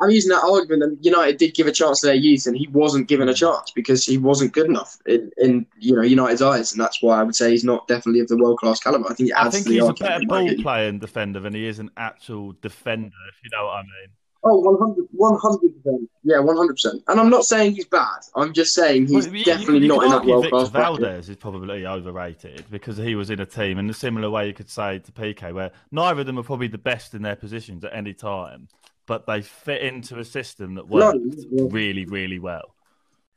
I'm 0.00 0.10
using 0.10 0.30
that 0.30 0.44
argument 0.44 0.80
that 0.82 1.04
United 1.04 1.38
did 1.38 1.54
give 1.54 1.66
a 1.66 1.72
chance 1.72 2.00
to 2.00 2.06
their 2.06 2.14
youth, 2.14 2.46
and 2.46 2.56
he 2.56 2.68
wasn't 2.68 3.08
given 3.08 3.28
a 3.28 3.34
chance 3.34 3.72
because 3.72 4.04
he 4.04 4.16
wasn't 4.16 4.52
good 4.52 4.66
enough 4.66 4.96
in, 5.06 5.30
in 5.38 5.66
you 5.78 5.94
know 5.96 6.02
United's 6.02 6.42
eyes, 6.42 6.72
and 6.72 6.80
that's 6.80 7.02
why 7.02 7.18
I 7.20 7.22
would 7.24 7.34
say 7.34 7.50
he's 7.50 7.64
not 7.64 7.88
definitely 7.88 8.20
of 8.20 8.28
the 8.28 8.36
world 8.36 8.58
class 8.58 8.80
caliber. 8.80 9.10
I 9.10 9.14
think 9.14 9.32
I 9.34 9.50
think 9.50 9.64
to 9.64 9.70
the 9.70 9.78
he's 9.80 9.88
a 9.88 9.92
better 9.94 10.20
ball 10.26 10.48
playing 10.62 11.00
defender 11.00 11.40
than 11.40 11.54
he 11.54 11.66
is 11.66 11.78
an 11.80 11.90
actual 11.96 12.54
defender, 12.62 13.16
if 13.28 13.36
you 13.42 13.50
know 13.52 13.64
what 13.66 13.72
I 13.78 13.82
mean. 13.82 14.10
Oh, 14.44 14.60
100 14.60 15.82
percent. 15.82 16.08
Yeah, 16.22 16.38
one 16.38 16.56
hundred 16.56 16.74
percent. 16.74 17.02
And 17.08 17.18
I'm 17.18 17.28
not 17.28 17.44
saying 17.44 17.72
he's 17.74 17.86
bad. 17.86 18.20
I'm 18.36 18.52
just 18.52 18.72
saying 18.72 19.08
he's 19.08 19.26
Well, 19.26 19.34
you- 19.34 19.44
definitely 19.44 19.78
you 19.80 19.88
not 19.88 20.04
in 20.04 20.10
that 20.10 20.24
world 20.24 20.48
class 20.48 20.68
bracket. 20.70 21.00
Valdez 21.00 21.28
is 21.28 21.36
probably 21.36 21.84
overrated 21.86 22.64
because 22.70 22.96
he 22.98 23.16
was 23.16 23.30
in 23.30 23.40
a 23.40 23.46
team 23.46 23.78
in 23.78 23.90
a 23.90 23.94
similar 23.94 24.30
way 24.30 24.46
you 24.46 24.54
could 24.54 24.70
say 24.70 25.00
to 25.00 25.10
Piqué, 25.12 25.52
where 25.52 25.72
neither 25.90 26.20
of 26.20 26.26
them 26.26 26.38
are 26.38 26.44
probably 26.44 26.68
the 26.68 26.78
best 26.78 27.14
in 27.14 27.22
their 27.22 27.34
positions 27.36 27.84
at 27.84 27.92
any 27.92 28.14
time, 28.14 28.68
but 29.08 29.26
they 29.26 29.40
fit 29.42 29.82
into 29.82 30.20
a 30.20 30.24
system 30.24 30.74
that 30.74 30.88
No, 30.88 31.12
worked 31.12 31.18
yeah. 31.50 31.64
really, 31.70 32.04
really 32.04 32.38
well. 32.38 32.74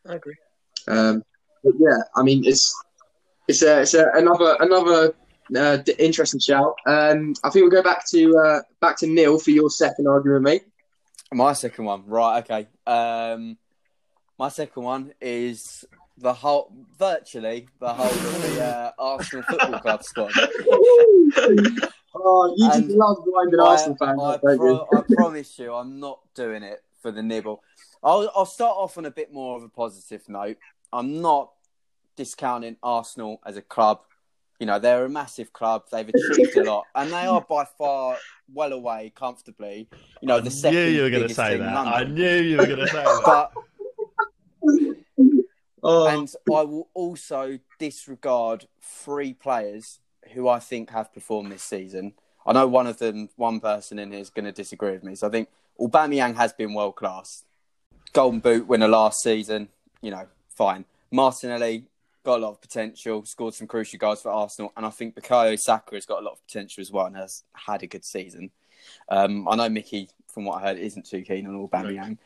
I 0.08 0.16
agree. 0.16 0.36
Um, 0.88 1.24
but 1.64 1.74
yeah, 1.80 1.98
I 2.16 2.22
mean, 2.22 2.44
it's 2.46 2.76
it's 3.48 3.64
a, 3.64 3.82
it's 3.82 3.94
a, 3.94 4.06
another 4.14 4.58
another 4.60 5.16
uh, 5.56 5.78
d- 5.78 5.96
interesting 5.98 6.40
shout. 6.40 6.76
Um, 6.86 7.34
I 7.44 7.50
think 7.50 7.64
we'll 7.64 7.72
go 7.72 7.82
back 7.82 8.06
to 8.10 8.38
uh, 8.38 8.60
back 8.82 8.98
to 8.98 9.08
Neil 9.08 9.40
for 9.40 9.52
your 9.52 9.70
second 9.70 10.08
argument, 10.08 10.44
mate. 10.44 10.64
My 11.34 11.54
second 11.54 11.86
one, 11.86 12.04
right? 12.06 12.44
Okay. 12.44 12.68
Um, 12.86 13.58
my 14.38 14.50
second 14.50 14.84
one 14.84 15.14
is 15.22 15.86
the 16.18 16.34
whole, 16.34 16.74
virtually 17.00 17.70
the 17.80 17.94
whole 17.94 18.08
of 18.08 18.42
the 18.42 18.64
uh, 18.64 18.92
Arsenal 19.00 19.46
Football 19.50 19.80
Club 19.80 20.04
squad. 20.04 20.32
oh, 22.24 22.54
you 22.58 22.68
just 22.68 22.90
love 22.90 23.18
blinded 23.26 23.60
I, 23.60 23.64
Arsenal 23.64 23.98
fans, 23.98 24.20
I, 24.22 24.38
don't 24.38 24.58
pro- 24.58 24.88
I 24.94 25.02
promise 25.14 25.60
you, 25.60 25.74
I'm 25.74 26.00
not 26.00 26.20
doing 26.36 26.64
it 26.64 26.84
for 27.02 27.12
the 27.12 27.24
nibble. 27.24 27.64
I'll, 28.04 28.32
I'll 28.36 28.46
start 28.46 28.76
off 28.78 28.98
on 28.98 29.06
a 29.06 29.12
bit 29.12 29.34
more 29.34 29.58
of 29.58 29.64
a 29.64 29.70
positive 29.70 30.28
note. 30.28 30.58
I'm 30.92 31.22
not 31.22 31.52
discounting 32.16 32.78
Arsenal 32.82 33.42
as 33.46 33.58
a 33.58 33.62
club. 33.62 34.02
You 34.60 34.66
know, 34.68 34.80
they're 34.80 35.06
a 35.06 35.10
massive 35.10 35.54
club. 35.54 35.84
They've 35.92 36.08
achieved 36.08 36.56
a 36.56 36.64
lot, 36.64 36.86
and 36.96 37.12
they 37.12 37.26
are 37.26 37.42
by 37.42 37.66
far 37.78 38.18
well 38.54 38.74
away, 38.74 39.12
comfortably. 39.16 39.88
You 40.22 40.28
know, 40.28 40.40
the 40.40 40.52
second. 40.52 40.78
I 40.78 40.82
second 40.82 40.92
knew 40.92 40.98
you 40.98 41.04
were 41.04 41.10
going 41.10 41.28
to 41.28 41.34
say 41.34 41.58
that. 41.58 41.88
I 41.88 42.04
knew 42.04 42.36
you 42.36 42.58
were 42.58 42.68
going 42.68 42.80
to 42.80 42.88
say 42.88 43.04
that. 43.04 43.24
But 43.26 43.52
Oh, 45.84 46.08
and 46.08 46.32
I 46.48 46.62
will 46.64 46.90
also 46.94 47.58
disregard 47.80 48.68
three 48.82 49.34
players 49.34 50.00
who 50.34 50.48
I 50.48 50.60
think 50.60 50.90
have 50.92 51.14
performed 51.14 51.52
this 51.52 51.64
season. 51.64 52.14
I 52.46 52.54
know 52.54 52.68
one 52.68 52.88
of 52.88 52.98
them, 52.98 53.30
one 53.36 53.60
person 53.60 54.00
in 54.00 54.12
here 54.12 54.20
is 54.20 54.30
going 54.30 54.46
to 54.46 54.52
disagree 54.52 54.92
with 54.92 55.04
me. 55.04 55.16
So 55.16 55.28
I 55.28 55.30
think 55.30 55.50
Aubameyang 55.80 56.36
has 56.36 56.54
been 56.54 56.74
world 56.74 56.96
class. 56.96 57.44
Golden 58.14 58.40
Boot 58.40 58.68
winner 58.68 58.88
last 58.88 59.22
season, 59.22 59.70
you 60.02 60.12
know, 60.12 60.28
fine. 60.50 60.86
Martinelli 61.12 61.86
got 62.24 62.40
a 62.40 62.44
lot 62.44 62.52
of 62.52 62.62
potential, 62.62 63.26
scored 63.26 63.54
some 63.54 63.68
crucial 63.68 64.00
goals 64.00 64.22
for 64.22 64.32
Arsenal, 64.32 64.74
and 64.76 64.86
I 64.86 64.90
think 64.90 65.16
Bukayo 65.16 65.58
Saka 65.58 65.96
has 65.96 66.06
got 66.06 66.22
a 66.22 66.26
lot 66.26 66.34
of 66.34 66.46
potential 66.46 66.82
as 66.82 66.92
well 66.92 67.06
and 67.06 67.16
has 67.16 67.44
had 67.54 67.84
a 67.84 67.88
good 67.88 68.06
season. 68.06 68.52
Um, 69.10 69.48
I 69.48 69.56
know 69.56 69.70
Mickey, 69.70 70.10
from 70.28 70.46
what 70.46 70.62
I 70.62 70.68
heard, 70.68 70.78
isn't 70.78 71.06
too 71.06 71.22
keen 71.22 71.48
on 71.48 71.68
Aubameyang, 71.68 72.18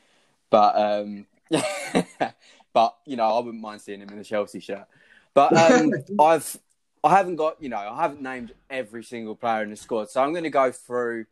but 0.50 0.76
um, 0.76 1.28
but 2.74 2.96
you 3.06 3.15
know, 3.15 3.26
I 3.26 3.39
wouldn't 3.39 3.62
mind 3.62 3.82
seeing 3.82 4.02
him 4.02 4.10
in 4.10 4.20
a 4.20 4.24
Chelsea 4.24 4.60
shirt. 4.60 4.86
But 5.34 5.56
um, 5.56 5.91
I've 6.20 6.58
I 7.06 7.12
haven't 7.15 7.36
got 7.36 7.62
you 7.62 7.70
know 7.70 7.78
I 7.78 8.02
haven't 8.02 8.22
named 8.22 8.52
every 8.70 9.04
single 9.04 9.36
player 9.36 9.62
in 9.63 9.70
the 9.70 9.76
squad, 9.76 10.10
so 10.10 10.22
I'm 10.24 10.32
going 10.32 10.44
to 10.44 10.50
go 10.50 10.72
through 10.72 11.26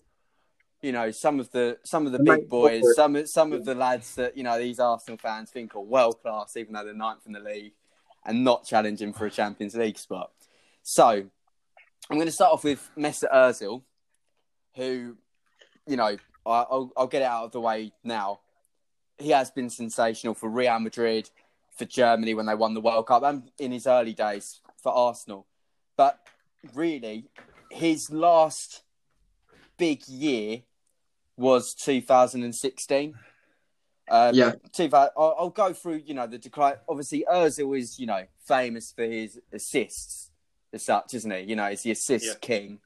you 0.83 0.91
know 0.91 1.09
some 1.11 1.39
of 1.39 1.51
the 1.51 1.79
some 1.83 2.05
of 2.05 2.11
the 2.11 2.19
big 2.19 2.47
boys, 2.49 2.83
some 2.95 3.15
of- 3.15 3.27
some 3.29 3.53
of 3.53 3.65
the 3.65 3.73
lads 3.75 4.15
that 4.15 4.37
you 4.37 4.43
know 4.43 4.57
these 4.59 4.79
Arsenal 4.79 5.17
fans 5.17 5.49
think 5.49 5.75
are 5.75 5.79
world 5.81 6.21
class, 6.21 6.55
even 6.57 6.73
though 6.73 6.83
they're 6.83 6.93
ninth 6.93 7.25
in 7.25 7.31
the 7.33 7.39
league 7.39 7.73
and 8.25 8.43
not 8.43 8.65
challenging 8.65 9.13
for 9.13 9.25
a 9.25 9.31
Champions 9.31 9.75
League 9.75 9.97
spot. 9.97 10.31
So 10.83 11.07
I'm 12.09 12.17
going 12.17 12.25
to 12.27 12.31
start 12.31 12.53
off 12.53 12.63
with 12.63 12.89
Mesut 12.97 13.31
Ozil, 13.33 13.81
who 14.75 15.17
you 15.87 15.95
know 15.97 16.17
I, 16.45 16.65
I'll, 16.69 16.91
I'll 16.95 17.07
get 17.07 17.23
it 17.23 17.25
out 17.25 17.45
of 17.45 17.51
the 17.51 17.61
way 17.61 17.93
now. 18.03 18.41
He 19.17 19.29
has 19.31 19.49
been 19.49 19.69
sensational 19.69 20.33
for 20.35 20.49
Real 20.49 20.79
Madrid, 20.79 21.29
for 21.75 21.85
Germany 21.85 22.33
when 22.35 22.45
they 22.45 22.55
won 22.55 22.73
the 22.75 22.81
World 22.81 23.07
Cup, 23.07 23.23
and 23.23 23.49
in 23.57 23.71
his 23.71 23.87
early 23.87 24.13
days 24.13 24.59
for 24.81 24.91
Arsenal. 24.91 25.47
But 25.97 26.19
really, 26.73 27.29
his 27.69 28.09
last 28.09 28.83
big 29.77 30.07
year 30.07 30.63
was 31.37 31.73
2016. 31.73 33.15
Um, 34.09 34.35
Yeah. 34.35 34.53
2000 34.73 35.13
I'll, 35.17 35.35
I'll 35.39 35.49
go 35.49 35.73
through, 35.73 36.03
you 36.05 36.13
know, 36.13 36.27
the 36.27 36.37
decline. 36.37 36.75
Obviously, 36.87 37.25
Ozil 37.31 37.77
is, 37.77 37.99
you 37.99 38.05
know, 38.05 38.25
famous 38.45 38.91
for 38.91 39.03
his 39.03 39.39
assists 39.51 40.31
as 40.73 40.83
such, 40.83 41.13
isn't 41.13 41.31
he? 41.31 41.39
You 41.41 41.55
know, 41.55 41.69
he's 41.69 41.83
the 41.83 41.91
assist 41.91 42.25
Yeah. 42.25 42.33
king, 42.41 42.79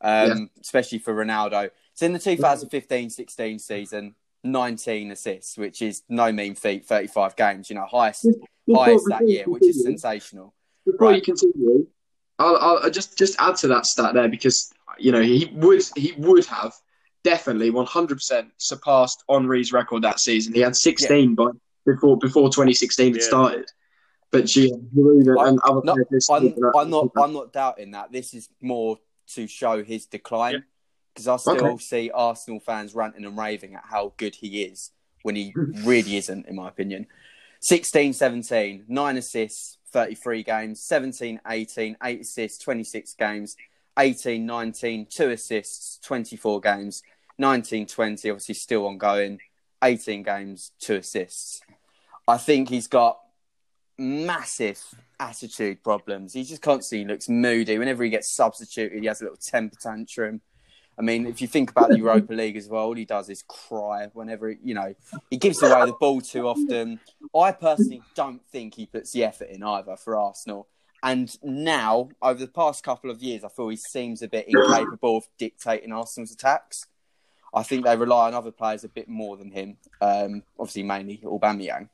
um, 0.00 0.50
especially 0.60 0.98
for 0.98 1.14
Ronaldo. 1.14 1.70
So 1.94 2.06
in 2.06 2.12
the 2.12 2.18
2015-16 2.18 3.60
season, 3.60 4.14
19 4.44 5.10
assists, 5.10 5.56
which 5.56 5.82
is 5.82 6.02
no 6.08 6.30
mean 6.32 6.54
feat, 6.54 6.86
35 6.86 7.36
games, 7.36 7.70
you 7.70 7.76
know, 7.76 7.86
highest 7.86 8.26
highest 8.74 9.06
that 9.08 9.28
year, 9.28 9.48
which 9.48 9.62
is 9.66 9.82
sensational. 9.82 10.54
Before 10.84 11.08
Right. 11.08 11.16
you 11.16 11.22
continue, 11.22 11.86
I'll, 12.38 12.56
I'll 12.56 12.78
I'll 12.84 12.90
just 12.90 13.16
just 13.16 13.36
add 13.38 13.56
to 13.56 13.68
that 13.68 13.86
stat 13.86 14.14
there 14.14 14.28
because 14.28 14.72
you 14.98 15.12
know 15.12 15.22
he 15.22 15.50
would 15.54 15.82
he 15.96 16.12
would 16.18 16.44
have 16.46 16.74
definitely 17.24 17.72
100% 17.72 18.50
surpassed 18.58 19.24
Henry's 19.28 19.72
record 19.72 20.02
that 20.02 20.20
season. 20.20 20.54
He 20.54 20.60
had 20.60 20.76
16 20.76 21.34
by 21.34 21.48
before 21.84 22.16
before 22.18 22.48
2016 22.50 23.14
had 23.14 23.20
Yeah. 23.20 23.26
started. 23.26 23.70
But 24.30 24.44
Giroud 24.44 24.78
and, 24.82 25.38
I- 25.38 25.48
and 25.48 25.60
other 25.60 25.80
no, 25.84 25.92
players. 25.94 26.06
this 26.10 26.30
I'm, 26.30 26.54
I'm 26.76 26.90
not. 26.90 27.10
I'm 27.16 27.32
not 27.32 27.52
doubting 27.52 27.92
that. 27.92 28.12
This 28.12 28.34
is 28.34 28.48
more 28.60 28.98
to 29.34 29.46
show 29.46 29.82
his 29.82 30.06
decline 30.06 30.64
because 31.14 31.26
I 31.26 31.36
still 31.36 31.66
Okay. 31.72 31.76
see 31.78 32.10
Arsenal 32.12 32.60
fans 32.60 32.94
ranting 32.94 33.24
and 33.24 33.36
raving 33.38 33.74
at 33.74 33.84
how 33.84 34.12
good 34.18 34.34
he 34.34 34.62
is 34.62 34.90
when 35.22 35.36
he 35.36 35.54
really 35.84 36.16
isn't, 36.16 36.46
in 36.46 36.54
my 36.56 36.68
opinion. 36.68 37.06
16 37.62 38.12
17, 38.12 38.84
9 38.86 39.16
assists, 39.16 39.78
33 39.92 40.42
games, 40.42 40.80
17 40.80 41.40
18, 41.46 41.96
8 42.02 42.20
assists, 42.20 42.58
26 42.58 43.14
games, 43.14 43.56
18 43.98 44.44
19, 44.44 45.06
2 45.06 45.30
assists, 45.30 45.98
24 46.02 46.60
games, 46.60 47.02
19 47.38 47.86
20, 47.86 48.30
obviously 48.30 48.54
still 48.54 48.86
ongoing, 48.86 49.40
18 49.82 50.22
games, 50.22 50.72
2 50.80 50.96
assists. 50.96 51.60
I 52.28 52.38
think 52.38 52.68
he's 52.68 52.88
got 52.88 53.18
massive 53.98 54.82
attitude 55.18 55.82
problems. 55.82 56.32
He 56.32 56.44
just 56.44 56.62
constantly 56.62 57.06
looks 57.06 57.28
moody. 57.28 57.78
Whenever 57.78 58.04
he 58.04 58.10
gets 58.10 58.30
substituted, 58.30 59.00
he 59.00 59.06
has 59.06 59.20
a 59.20 59.24
little 59.24 59.38
temper 59.38 59.76
tantrum. 59.80 60.40
I 60.98 61.02
mean, 61.02 61.26
if 61.26 61.42
you 61.42 61.46
think 61.48 61.70
about 61.70 61.90
the 61.90 61.98
Europa 61.98 62.32
League 62.34 62.56
as 62.56 62.68
well, 62.68 62.84
all 62.84 62.94
he 62.94 63.04
does 63.04 63.28
is 63.28 63.42
cry 63.46 64.08
whenever, 64.14 64.50
you 64.50 64.74
know, 64.74 64.94
he 65.30 65.36
gives 65.36 65.62
away 65.62 65.84
the 65.86 65.92
ball 65.92 66.20
too 66.22 66.48
often. 66.48 67.00
I 67.34 67.52
personally 67.52 68.02
don't 68.14 68.40
think 68.50 68.74
he 68.74 68.86
puts 68.86 69.12
the 69.12 69.24
effort 69.24 69.48
in 69.50 69.62
either 69.62 69.96
for 69.96 70.16
Arsenal. 70.18 70.68
And 71.02 71.36
now, 71.42 72.08
over 72.22 72.40
the 72.40 72.48
past 72.48 72.82
couple 72.82 73.10
of 73.10 73.22
years, 73.22 73.44
I 73.44 73.48
feel 73.48 73.68
he 73.68 73.76
seems 73.76 74.22
a 74.22 74.28
bit 74.28 74.46
incapable 74.48 75.18
of 75.18 75.28
dictating 75.38 75.92
Arsenal's 75.92 76.32
attacks. 76.32 76.86
I 77.54 77.62
think 77.62 77.84
they 77.84 77.96
rely 77.96 78.26
on 78.28 78.34
other 78.34 78.50
players 78.50 78.82
a 78.84 78.88
bit 78.88 79.08
more 79.08 79.36
than 79.36 79.50
him. 79.50 79.76
Um, 80.00 80.42
obviously, 80.58 80.82
mainly 80.82 81.18
Aubameyang. 81.22 81.88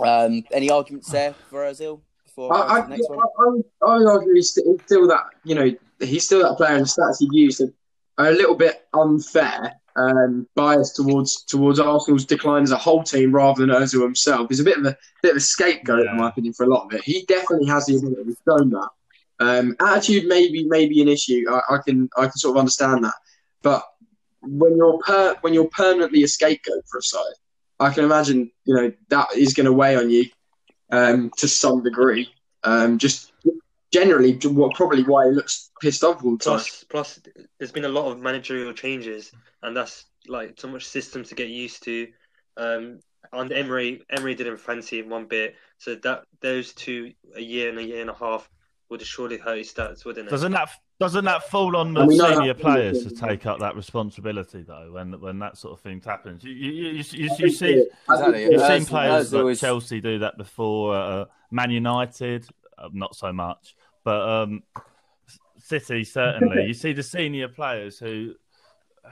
Um, 0.00 0.42
any 0.50 0.70
arguments 0.70 1.10
there 1.10 1.34
for 1.50 1.60
Ozil? 1.64 2.00
Before 2.24 2.54
I, 2.54 2.60
I, 2.60 2.78
I, 2.78 2.80
the 2.82 2.88
next 2.88 3.08
one? 3.10 3.18
I, 3.18 3.48
would- 3.48 3.64
I 3.86 3.96
would 3.98 4.06
argue 4.08 4.34
he's 4.34 4.50
still, 4.50 5.06
that, 5.08 5.24
you 5.44 5.54
know, 5.54 5.70
he's 6.00 6.24
still 6.24 6.42
that 6.42 6.56
player 6.56 6.74
and 6.76 6.84
the 6.84 6.88
stats 6.88 7.18
he 7.20 7.28
used 7.32 7.60
are, 7.60 7.66
are 7.66 7.72
a 8.18 8.30
little 8.30 8.54
bit 8.54 8.86
unfair, 8.94 9.72
um, 9.96 10.46
biased 10.54 10.96
towards 10.96 11.44
towards 11.44 11.78
Arsenal's 11.80 12.24
decline 12.24 12.62
as 12.62 12.70
a 12.72 12.76
whole 12.76 13.02
team 13.02 13.32
rather 13.32 13.64
than 13.64 13.74
Ozil 13.74 14.02
himself. 14.02 14.48
He's 14.48 14.60
a 14.60 14.64
bit 14.64 14.78
of 14.78 14.84
a 14.86 14.96
bit 15.22 15.32
of 15.32 15.36
a 15.38 15.40
scapegoat, 15.40 16.04
Yeah. 16.04 16.12
in 16.12 16.16
my 16.18 16.28
opinion, 16.28 16.54
for 16.54 16.64
a 16.64 16.68
lot 16.68 16.84
of 16.86 16.92
it. 16.92 17.04
He 17.04 17.24
definitely 17.26 17.66
has 17.68 17.86
the 17.86 17.96
ability. 17.96 18.24
to 18.24 18.36
shown 18.48 18.70
that. 18.70 18.88
Um, 19.38 19.76
attitude 19.80 20.24
maybe 20.26 20.64
maybe 20.64 21.02
an 21.02 21.08
issue. 21.08 21.44
I, 21.50 21.74
I 21.74 21.78
can 21.84 22.08
I 22.16 22.22
can 22.22 22.32
sort 22.36 22.56
of 22.56 22.60
understand 22.60 23.04
that, 23.04 23.14
but 23.62 23.82
when 24.42 24.76
you're 24.76 24.98
per, 24.98 25.34
when 25.42 25.52
you're 25.52 25.68
permanently 25.68 26.22
a 26.22 26.28
scapegoat 26.28 26.84
for 26.90 26.98
a 26.98 27.02
side, 27.02 27.34
I 27.80 27.90
can 27.92 28.04
imagine 28.04 28.50
you 28.64 28.74
know 28.74 28.92
that 29.08 29.28
is 29.36 29.52
going 29.52 29.66
to 29.66 29.72
weigh 29.72 29.96
on 29.96 30.08
you 30.08 30.26
um, 30.90 31.30
to 31.38 31.48
some 31.48 31.82
degree. 31.82 32.30
Um, 32.64 32.96
just 32.98 33.32
generally, 33.92 34.38
what 34.44 34.74
probably 34.74 35.02
why 35.02 35.26
he 35.26 35.32
looks 35.32 35.70
pissed 35.80 36.04
off 36.04 36.24
all 36.24 36.32
the 36.32 36.44
time. 36.44 36.54
Plus, 36.54 36.84
plus, 36.88 37.20
there's 37.58 37.72
been 37.72 37.84
a 37.84 37.88
lot 37.88 38.10
of 38.10 38.20
managerial 38.20 38.72
changes, 38.72 39.32
and 39.62 39.76
that's 39.76 40.06
like 40.28 40.54
so 40.58 40.68
much 40.68 40.84
system 40.84 41.24
to 41.24 41.34
get 41.34 41.48
used 41.48 41.82
to. 41.84 42.08
Um, 42.56 43.00
and 43.32 43.52
Emery, 43.52 44.02
Emery 44.10 44.34
didn't 44.34 44.58
fancy 44.58 45.00
him 45.00 45.08
one 45.08 45.26
bit, 45.26 45.56
so 45.78 45.94
that 45.96 46.24
those 46.40 46.72
two, 46.72 47.12
a 47.34 47.40
year 47.40 47.68
and 47.68 47.78
a 47.78 47.84
year 47.84 48.00
and 48.00 48.10
a 48.10 48.14
half, 48.14 48.48
would 48.88 49.00
have 49.00 49.08
surely 49.08 49.36
hurt 49.36 49.58
his 49.58 49.72
stats, 49.72 50.04
wouldn't 50.04 50.28
it? 50.28 50.30
Doesn't 50.30 50.52
that 50.52 50.70
doesn't 50.98 51.24
that 51.26 51.42
fall 51.50 51.76
on 51.76 51.92
the 51.92 52.00
And 52.00 52.08
we 52.08 52.18
senior 52.18 52.54
players 52.54 53.04
to 53.04 53.10
take 53.14 53.44
up 53.44 53.58
that 53.58 53.76
responsibility 53.76 54.62
though? 54.62 54.92
When 54.92 55.20
when 55.20 55.38
that 55.40 55.56
sort 55.58 55.74
of 55.74 55.80
thing 55.80 56.00
happens, 56.04 56.44
you 56.44 56.52
you, 56.52 56.72
you, 56.72 57.04
you, 57.12 57.30
you 57.38 57.50
see 57.50 57.86
Exactly. 58.08 58.44
you've 58.44 58.62
seen 58.62 58.86
players 58.86 59.32
Ozil 59.32 59.44
like 59.44 59.52
is- 59.52 59.60
Chelsea 59.60 60.00
do 60.00 60.20
that 60.20 60.38
before. 60.38 60.94
Uh, 60.94 61.24
Man 61.50 61.70
United, 61.70 62.46
not 62.92 63.14
so 63.16 63.32
much, 63.32 63.74
but 64.04 64.28
um, 64.28 64.62
City 65.58 66.04
certainly. 66.04 66.66
you 66.66 66.74
see 66.74 66.92
the 66.92 67.02
senior 67.02 67.48
players 67.48 67.98
who 67.98 68.34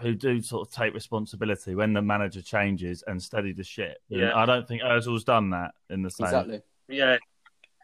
who 0.01 0.15
do 0.15 0.43
sort 0.43 0.67
of 0.67 0.75
take 0.75 0.93
responsibility 0.93 1.75
when 1.75 1.93
the 1.93 2.03
manager 2.03 2.43
changes 2.43 3.05
and 3.07 3.23
steady 3.23 3.53
the 3.53 3.63
ship. 3.63 3.99
And 4.11 4.21
Yeah. 4.21 4.37
I 4.37 4.45
don't 4.45 4.67
think 4.67 4.83
Ozil's 4.83 5.23
done 5.25 5.51
that 5.51 5.73
in 5.89 6.03
the 6.03 6.11
same. 6.11 6.27
Exactly. 6.27 6.63
Yeah, 6.89 7.17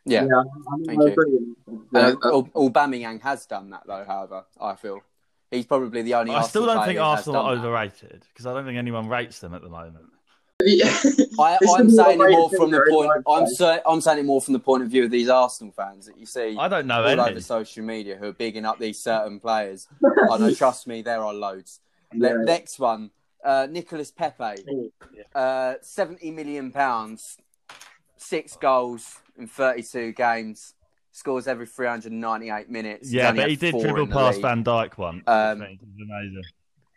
Yeah. 0.05 0.25
Yeah, 0.25 0.41
I, 0.41 0.77
Thank 0.87 1.03
you. 1.03 1.07
agree 1.07 1.39
with. 1.67 1.81
Uh, 1.95 1.99
Yeah, 2.01 2.09
uh, 2.25 2.43
Aubameyang 2.57 3.21
has 3.23 3.47
done 3.47 3.71
that 3.71 3.83
though. 3.87 4.05
However, 4.05 4.45
I 4.61 4.75
feel 4.75 5.01
he's 5.53 5.67
probably 5.67 6.03
the 6.03 6.15
only. 6.15 6.35
I 6.35 6.43
still 6.43 6.67
don't 6.67 6.85
think 6.85 6.99
Arsenal 6.99 7.43
are 7.43 7.53
overrated 7.53 8.25
because 8.33 8.47
I 8.47 8.55
don't 8.55 8.65
think 8.65 8.79
anyone 8.79 9.09
rates 9.09 9.39
them 9.39 9.55
at 9.55 9.63
the 9.63 9.69
moment. 9.69 10.07
Yeah. 10.65 10.97
I, 11.39 11.59
I'm 11.77 11.91
saying 11.91 12.21
it 12.21 12.31
more 12.31 12.51
from 12.51 12.71
the 12.71 12.85
point. 12.91 13.11
I'm 13.27 13.47
say, 13.47 13.81
I'm 13.87 14.01
saying 14.01 14.19
it 14.19 14.25
more 14.25 14.41
from 14.41 14.53
the 14.53 14.59
point 14.61 14.83
of 14.83 14.91
view 14.91 15.05
of 15.05 15.11
these 15.11 15.29
Arsenal 15.29 15.73
fans 15.73 16.07
that 16.07 16.19
you 16.19 16.27
see 16.27 16.57
I 16.59 16.69
don't 16.69 16.87
know 16.87 17.03
all 17.03 17.09
any. 17.09 17.21
over 17.21 17.41
social 17.41 17.85
media 17.85 18.17
who 18.17 18.27
are 18.27 18.33
bigging 18.33 18.65
up 18.65 18.79
these 18.79 18.99
certain 18.99 19.41
players. 19.41 19.89
I 20.31 20.39
know, 20.39 20.53
trust 20.55 20.87
me, 20.87 21.03
there 21.03 21.23
are 21.25 21.33
loads. 21.33 21.81
Yeah. 22.13 22.31
Le- 22.31 22.45
next 22.45 22.79
one, 22.79 23.11
uh, 23.45 23.67
Nicholas 23.71 24.11
Pepe, 24.11 24.65
uh, 25.35 25.75
seventy 25.81 26.31
million 26.31 26.73
pounds, 26.73 27.39
six 28.17 28.57
goals 28.57 29.17
in 29.39 29.47
thirty-two 29.47 30.13
games, 30.13 30.75
scores 31.13 31.47
every 31.47 31.67
three 31.67 31.87
hundred 31.87 32.13
and 32.13 32.21
ninety-eight 32.21 32.69
minutes. 32.69 33.11
Yeah, 33.13 33.33
but 33.33 33.49
he 33.49 33.57
did 33.57 33.79
dribble 33.79 34.09
past 34.09 34.37
league. 34.39 34.43
Van 34.43 34.65
Dijk 34.65 34.99
once. 34.99 35.23
Um, 35.27 35.61
which 35.61 35.67
I 35.67 35.71
think 35.71 35.81
is 35.83 35.89
amazing. 36.03 36.43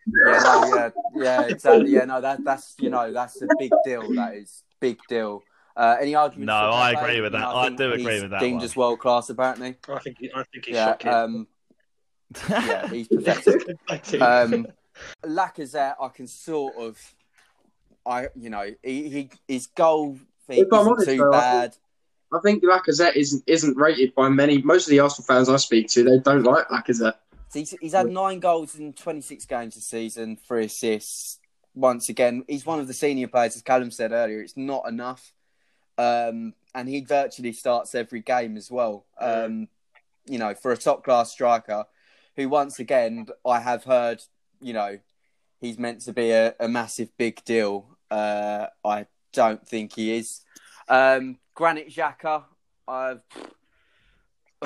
Yeah, 0.05 0.39
no, 0.39 0.75
yeah, 0.75 0.89
yeah, 1.15 1.41
exactly. 1.47 1.91
Yeah, 1.91 2.05
no, 2.05 2.21
that 2.21 2.43
that's 2.43 2.75
you 2.79 2.89
know 2.89 3.11
that's 3.11 3.41
a 3.41 3.47
big 3.59 3.71
deal. 3.85 4.13
That 4.13 4.35
is 4.35 4.63
big 4.79 4.99
deal. 5.07 5.43
Uh, 5.75 5.97
any 5.99 6.13
arguments? 6.13 6.47
No, 6.47 6.53
I 6.71 6.93
Pepe? 6.93 7.03
agree 7.05 7.21
with 7.21 7.33
You 7.33 7.39
know, 7.39 7.49
that. 7.49 7.55
I 7.55 7.65
think 7.67 7.77
do 7.77 7.91
agree 7.93 8.21
with 8.21 8.29
that 8.31 8.39
Deemed 8.41 8.57
one. 8.57 8.63
as 8.65 8.75
world 8.75 8.99
class, 8.99 9.29
apparently. 9.29 9.75
I 9.89 9.99
think 9.99 10.17
he, 10.19 10.31
I 10.33 10.43
think 10.51 10.65
he's 10.65 10.75
Yeah, 10.75 10.85
shocking. 10.85 11.11
um, 11.11 11.47
yeah, 12.49 12.87
he's 12.89 13.07
pathetic. 13.07 13.65
um, 14.21 14.67
Lacazette, 15.25 15.95
I 15.99 16.07
can 16.09 16.27
sort 16.27 16.75
of, 16.75 17.15
I 18.05 18.27
you 18.35 18.49
know, 18.49 18.69
he, 18.83 19.09
he 19.09 19.29
his 19.47 19.67
goal 19.67 20.17
thing 20.47 20.59
If 20.59 20.67
I'm 20.71 20.81
isn't 20.81 20.91
honest, 20.93 21.07
too 21.09 21.17
though, 21.17 21.33
I 21.33 21.41
bad. 21.41 21.77
I 22.33 22.39
think 22.43 22.63
Lacazette 22.63 23.15
isn't 23.15 23.43
isn't 23.47 23.77
rated 23.77 24.13
by 24.15 24.29
many. 24.29 24.61
Most 24.61 24.87
of 24.87 24.91
the 24.91 24.99
Arsenal 24.99 25.25
fans 25.25 25.49
I 25.49 25.57
speak 25.57 25.87
to, 25.89 26.03
they 26.03 26.19
don't 26.19 26.43
like 26.43 26.67
Lacazette. 26.67 27.15
He's, 27.53 27.75
he's 27.81 27.93
had 27.93 28.07
nine 28.07 28.39
goals 28.39 28.75
in 28.75 28.93
26 28.93 29.45
games 29.45 29.75
this 29.75 29.87
season, 29.87 30.37
three 30.37 30.65
assists. 30.65 31.39
Once 31.75 32.09
again, 32.09 32.43
he's 32.47 32.65
one 32.65 32.79
of 32.79 32.87
the 32.87 32.93
senior 32.93 33.27
players, 33.27 33.55
as 33.55 33.61
Callum 33.61 33.91
said 33.91 34.11
earlier. 34.11 34.41
It's 34.41 34.57
not 34.57 34.87
enough, 34.87 35.33
um, 35.97 36.53
and 36.75 36.87
he 36.87 37.01
virtually 37.01 37.53
starts 37.53 37.95
every 37.95 38.21
game 38.21 38.57
as 38.57 38.69
well. 38.69 39.05
Um, 39.19 39.67
you 40.25 40.37
know, 40.37 40.53
for 40.53 40.71
a 40.71 40.77
top 40.77 41.03
class 41.03 41.31
striker, 41.31 41.85
who 42.35 42.49
once 42.49 42.79
again 42.79 43.27
I 43.45 43.59
have 43.59 43.83
heard, 43.83 44.21
you 44.61 44.73
know, 44.73 44.99
he's 45.59 45.79
meant 45.79 46.01
to 46.01 46.13
be 46.13 46.31
a, 46.31 46.53
a 46.59 46.67
massive 46.67 47.09
big 47.17 47.43
deal. 47.43 47.97
Uh, 48.11 48.67
I 48.85 49.07
don't 49.31 49.67
think 49.67 49.95
he 49.95 50.15
is. 50.15 50.41
Um, 50.87 51.39
Granit 51.55 51.89
Xhaka, 51.89 52.43
I've. 52.87 53.21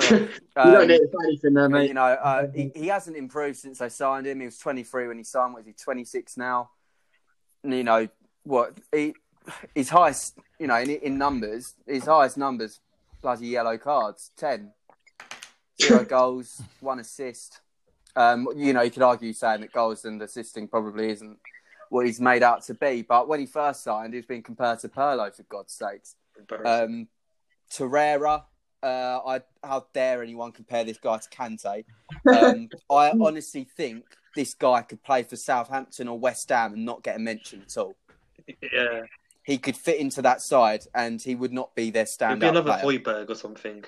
you 0.10 0.28
Um, 0.56 0.72
don't 0.72 0.88
need 0.88 0.98
to 0.98 1.06
say 1.06 1.28
anything 1.28 1.54
there, 1.54 1.82
you 1.82 1.94
know, 1.94 2.02
uh, 2.02 2.46
he, 2.54 2.70
he 2.74 2.86
hasn't 2.88 3.16
improved 3.16 3.58
since 3.58 3.78
they 3.78 3.88
signed 3.88 4.26
him. 4.26 4.40
He 4.40 4.46
was 4.46 4.58
23 4.58 5.08
when 5.08 5.18
he 5.18 5.24
signed. 5.24 5.54
What 5.54 5.60
is 5.60 5.66
he? 5.66 5.72
26 5.72 6.36
now. 6.36 6.70
And, 7.62 7.74
you 7.74 7.84
know 7.84 8.08
what? 8.44 8.78
He, 8.92 9.14
his 9.74 9.88
highest, 9.88 10.38
you 10.58 10.66
know, 10.66 10.76
in, 10.78 10.90
in 10.90 11.18
numbers, 11.18 11.74
his 11.86 12.04
highest 12.04 12.36
numbers, 12.36 12.80
bloody 13.22 13.48
yellow 13.48 13.78
cards, 13.78 14.30
10, 14.36 14.72
zero 15.80 16.04
goals, 16.08 16.62
one 16.80 16.98
assist. 16.98 17.60
Um, 18.16 18.48
you 18.56 18.72
know, 18.72 18.82
you 18.82 18.90
could 18.90 19.02
argue 19.02 19.32
saying 19.32 19.60
that 19.60 19.72
goals 19.72 20.04
and 20.04 20.20
assisting 20.22 20.68
probably 20.68 21.10
isn't 21.10 21.38
what 21.90 22.06
he's 22.06 22.20
made 22.20 22.42
out 22.42 22.62
to 22.64 22.74
be. 22.74 23.02
But 23.02 23.28
when 23.28 23.40
he 23.40 23.46
first 23.46 23.82
signed, 23.82 24.12
he 24.12 24.18
was 24.18 24.26
being 24.26 24.42
compared 24.42 24.80
to 24.80 24.88
Pirlo, 24.88 25.34
for 25.34 25.42
God's 25.44 25.72
sakes. 25.72 26.16
Um, 26.64 27.08
Torreira, 27.70 28.44
uh, 28.82 29.20
I 29.26 29.40
how 29.62 29.86
dare 29.92 30.22
anyone 30.22 30.52
compare 30.52 30.84
this 30.84 30.98
guy 30.98 31.18
to 31.18 31.28
Kante? 31.28 31.84
Um, 32.30 32.68
I 32.90 33.12
honestly 33.20 33.66
think 33.76 34.04
this 34.36 34.54
guy 34.54 34.82
could 34.82 35.02
play 35.02 35.22
for 35.24 35.36
Southampton 35.36 36.08
or 36.08 36.18
West 36.18 36.48
Ham 36.50 36.74
and 36.74 36.84
not 36.84 37.02
get 37.02 37.16
a 37.16 37.18
mention 37.18 37.62
at 37.62 37.76
all. 37.76 37.96
yeah, 38.72 39.02
He 39.42 39.58
could 39.58 39.76
fit 39.76 39.98
into 39.98 40.22
that 40.22 40.40
side, 40.42 40.82
and 40.94 41.20
he 41.20 41.34
would 41.34 41.52
not 41.52 41.74
be 41.74 41.90
their 41.90 42.06
it'd 42.20 42.40
be 42.40 42.46
another 42.46 42.78
player. 42.80 42.98
Højbjerg 43.00 43.30
or 43.30 43.34
something. 43.34 43.84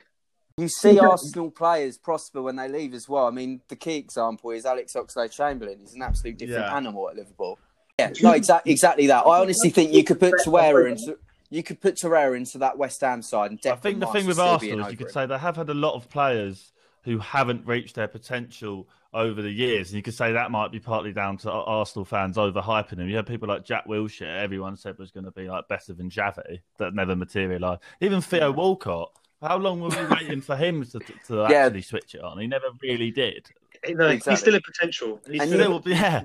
You 0.57 0.68
see 0.68 0.98
Arsenal 0.98 1.50
players 1.50 1.96
prosper 1.96 2.42
when 2.42 2.57
they 2.57 2.68
leave 2.68 2.92
as 2.92 3.09
well. 3.09 3.26
I 3.26 3.31
mean, 3.31 3.62
the 3.68 3.76
key 3.76 3.96
example 3.96 4.50
is 4.50 4.66
Alex 4.66 4.94
Oxlade-Chamberlain. 4.94 5.79
He's 5.81 5.94
an 5.94 6.03
absolute 6.03 6.37
different 6.37 6.66
Yeah. 6.66 6.76
animal 6.76 7.09
at 7.09 7.16
Liverpool. 7.16 7.59
Yeah, 7.98 8.11
no, 8.22 8.33
exactly, 8.33 8.72
exactly 8.72 9.07
that. 9.07 9.26
I 9.26 9.40
honestly 9.40 9.70
think 9.70 9.92
you 9.92 10.05
could 10.05 10.18
put 10.20 10.35
Torreira 10.44 10.90
into 10.90 11.18
you 11.50 11.62
could 11.62 11.80
put 11.80 11.96
Torreira 11.96 12.36
into 12.36 12.58
that 12.58 12.78
West 12.78 13.00
Ham 13.02 13.22
side, 13.22 13.50
and 13.50 13.60
I 13.66 13.74
think 13.76 13.98
the 14.00 14.06
Marsh 14.06 14.16
thing 14.18 14.26
with 14.26 14.36
still 14.36 14.58
be 14.58 14.70
in 14.70 14.80
Arsenal 14.80 14.86
is 14.86 14.92
you 14.92 14.96
could 14.98 15.06
him. 15.08 15.12
say 15.12 15.26
they 15.26 15.38
have 15.38 15.56
had 15.56 15.68
a 15.68 15.74
lot 15.74 15.94
of 15.94 16.08
players 16.08 16.72
who 17.02 17.18
haven't 17.18 17.66
reached 17.66 17.94
their 17.96 18.08
potential 18.08 18.88
over 19.12 19.42
the 19.42 19.50
years, 19.50 19.88
and 19.88 19.96
you 19.96 20.02
could 20.02 20.14
say 20.14 20.32
that 20.32 20.50
might 20.52 20.70
be 20.70 20.78
partly 20.78 21.12
down 21.12 21.36
to 21.38 21.50
Arsenal 21.50 22.04
fans 22.04 22.36
overhyping 22.36 22.98
him. 22.98 23.08
You 23.08 23.16
had 23.16 23.26
people 23.26 23.48
like 23.48 23.64
Jack 23.64 23.86
Wilshere, 23.86 24.38
everyone 24.40 24.76
said 24.76 24.96
was 24.98 25.10
going 25.10 25.24
to 25.24 25.32
be 25.32 25.48
like 25.48 25.66
better 25.66 25.92
than 25.92 26.08
Xavi, 26.10 26.60
that 26.78 26.94
never 26.94 27.16
materialised. 27.16 27.80
Even 28.00 28.20
Theo 28.20 28.52
Walcott, 28.52 29.10
how 29.42 29.56
long 29.56 29.80
were 29.80 29.88
we 29.88 30.04
waiting 30.14 30.40
for 30.40 30.54
him 30.56 30.84
to, 30.84 30.98
to 31.26 31.46
Yeah. 31.50 31.64
actually 31.66 31.82
switch 31.82 32.14
it 32.14 32.20
on? 32.22 32.38
He 32.38 32.46
never 32.46 32.66
really 32.82 33.10
did. 33.10 33.48
No, 33.88 34.06
Exactly. 34.08 34.32
he's 34.32 34.40
still 34.40 34.54
a 34.54 34.60
potential. 34.60 35.20
He's 35.28 35.40
And 35.40 35.50
still 35.50 35.72
you- 35.72 35.80
Still, 35.80 35.92
yeah, 35.92 36.24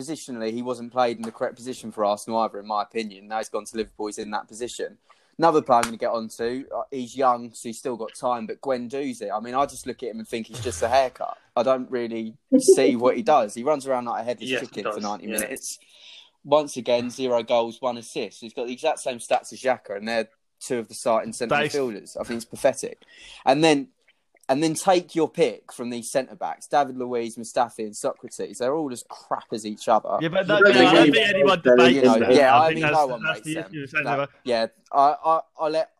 positionally, 0.00 0.52
he 0.52 0.62
wasn't 0.62 0.92
played 0.92 1.16
in 1.16 1.22
the 1.22 1.32
correct 1.32 1.56
position 1.56 1.90
for 1.92 2.04
Arsenal 2.04 2.40
either, 2.40 2.60
in 2.60 2.66
my 2.66 2.82
opinion. 2.82 3.28
Now 3.28 3.38
he's 3.38 3.48
gone 3.48 3.64
to 3.64 3.76
Liverpool, 3.76 4.06
he's 4.06 4.18
in 4.18 4.30
that 4.30 4.48
position. 4.48 4.98
Another 5.38 5.62
player 5.62 5.78
I'm 5.78 5.82
going 5.84 5.94
to 5.94 5.98
get 5.98 6.10
onto. 6.10 6.64
Uh, 6.74 6.82
he's 6.90 7.16
young, 7.16 7.52
so 7.54 7.68
he's 7.70 7.78
still 7.78 7.96
got 7.96 8.14
time. 8.14 8.46
But 8.46 8.60
Guendouzi, 8.60 9.30
I 9.34 9.40
mean, 9.40 9.54
I 9.54 9.64
just 9.64 9.86
look 9.86 10.02
at 10.02 10.10
him 10.10 10.18
and 10.18 10.28
think 10.28 10.46
he's 10.46 10.60
just 10.60 10.82
a 10.82 10.88
haircut. 10.88 11.38
I 11.56 11.62
don't 11.62 11.90
really 11.90 12.36
see 12.58 12.96
what 12.96 13.16
he 13.16 13.22
does. 13.22 13.54
He 13.54 13.64
runs 13.64 13.86
around 13.86 14.04
like 14.04 14.20
a 14.22 14.24
headless 14.24 14.50
Yes, 14.50 14.60
he 14.60 14.66
chicken 14.66 14.92
for 14.92 15.00
90 15.00 15.24
yeah. 15.26 15.32
minutes. 15.32 15.78
Once 16.44 16.76
again, 16.76 17.08
zero 17.08 17.42
goals, 17.42 17.80
one 17.80 17.96
assist. 17.98 18.40
He's 18.40 18.52
got 18.52 18.66
the 18.66 18.72
exact 18.72 18.98
same 19.00 19.18
stats 19.18 19.52
as 19.52 19.60
Xhaka, 19.60 19.96
and 19.96 20.06
they're 20.06 20.28
two 20.60 20.78
of 20.78 20.88
the 20.88 20.94
starting 20.94 21.32
centre 21.32 21.56
They- 21.56 21.68
midfielders. 21.68 22.16
I 22.20 22.24
think 22.24 22.36
it's 22.36 22.44
pathetic. 22.44 23.02
And 23.46 23.64
then, 23.64 23.88
and 24.52 24.62
then 24.62 24.74
take 24.74 25.14
your 25.14 25.30
pick 25.30 25.72
from 25.72 25.88
these 25.88 26.10
centre 26.10 26.34
backs: 26.36 26.66
David 26.66 26.98
Luiz, 26.98 27.36
Mustafi, 27.36 27.80
and 27.80 27.96
Socrates. 27.96 28.58
They're 28.58 28.74
all 28.74 28.92
as 28.92 29.02
crap 29.08 29.46
as 29.52 29.64
each 29.64 29.88
other. 29.88 30.18
Yeah, 30.20 30.28
but 30.28 30.50
I 30.50 30.58
no, 30.58 30.60
don't 30.60 30.76
I 30.76 30.92
don't 30.94 31.12
think 31.12 31.16
anyone 31.34 31.60
debates 31.62 31.94
you 31.96 32.02
know, 32.02 32.18
that. 32.18 32.34
yeah, 32.34 32.60
I, 32.60 32.68
think 32.68 32.80
mean, 32.82 32.92
no 32.92 33.06
one 33.06 33.22
that's 33.22 33.36
rates 33.38 33.46
the 33.46 33.54
them. 33.54 33.64
issue. 33.72 33.86
Saying 33.86 34.04
No, 34.04 34.16
that- 34.18 34.28
yeah, 34.44 34.66
I, 34.92 35.16
I, 35.24 35.40
I 35.58 35.68
let, 35.68 35.90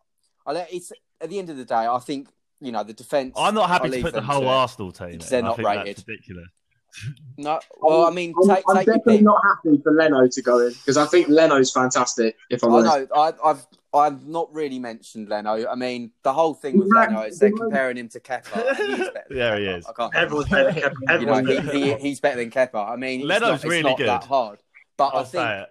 I 0.46 0.52
let. 0.52 0.72
It's 0.72 0.92
at 1.20 1.30
the 1.30 1.38
end 1.38 1.48
of 1.48 1.56
the 1.56 1.64
day, 1.64 1.74
I 1.74 1.98
think 1.98 2.28
you 2.60 2.72
know 2.72 2.84
the 2.84 2.92
defense. 2.92 3.32
I'm 3.36 3.54
not 3.54 3.68
happy 3.70 3.86
I'll 3.88 3.92
to 3.94 4.02
put 4.02 4.12
the 4.12 4.20
whole 4.22 4.42
to. 4.42 4.46
Arsenal 4.48 4.92
team. 4.92 5.12
Because 5.12 5.26
in. 5.26 5.30
they're 5.30 5.38
I 5.44 5.46
not 5.48 5.56
think 5.56 5.68
that's 5.68 5.78
rated. 5.86 6.04
ridiculous. 6.06 6.48
No, 7.38 7.58
well, 7.80 8.04
I 8.04 8.10
mean, 8.10 8.34
I'm, 8.42 8.48
take, 8.54 8.64
I'm 8.68 8.76
take 8.76 8.86
definitely 8.86 9.22
not 9.22 9.40
happy 9.42 9.80
for 9.82 9.92
Leno 9.92 10.26
to 10.26 10.42
go 10.42 10.58
in 10.66 10.72
because 10.74 10.98
I 10.98 11.06
think 11.06 11.28
Leno's 11.28 11.72
fantastic. 11.72 12.36
If 12.50 12.62
I'm 12.62 12.74
I 12.74 12.78
honest, 12.80 13.10
know. 13.10 13.16
I, 13.16 13.32
I've 13.42 13.66
I've 13.94 14.26
not 14.26 14.52
really 14.54 14.78
mentioned 14.78 15.28
Leno. 15.28 15.66
I 15.68 15.74
mean, 15.74 16.12
the 16.22 16.32
whole 16.32 16.54
thing 16.54 16.78
with 16.78 16.88
Right. 16.90 17.08
Leno 17.10 17.22
is 17.22 17.38
they're 17.38 17.52
comparing 17.52 17.98
him 17.98 18.08
to 18.10 18.20
Kepa. 18.20 18.68
and 18.80 18.88
He's 18.88 18.98
better 19.10 19.24
than 19.28 19.36
Yeah, 19.36 19.58
he 19.58 19.64
is. 19.66 19.86
I 19.86 19.92
can't. 19.92 20.14
Everyone's 20.14 20.48
better 20.48 20.72
than 20.72 20.82
Kepa. 20.82 21.20
You 21.20 21.26
know, 21.26 21.34
he, 21.38 21.56
better 21.60 21.72
he, 21.78 21.94
he's 21.94 22.20
better 22.20 22.36
than 22.40 22.50
Kepa. 22.50 22.88
I 22.90 22.96
mean, 22.96 23.20
it's 23.20 23.28
Leno's 23.28 23.48
not, 23.48 23.54
it's 23.56 23.64
really 23.64 23.82
not 23.82 23.98
good. 23.98 24.08
that 24.08 24.24
hard. 24.24 24.60
But 24.96 25.08
I'll 25.14 25.20
I 25.20 25.24
think 25.24 25.30
say 25.42 25.60
it. 25.60 25.68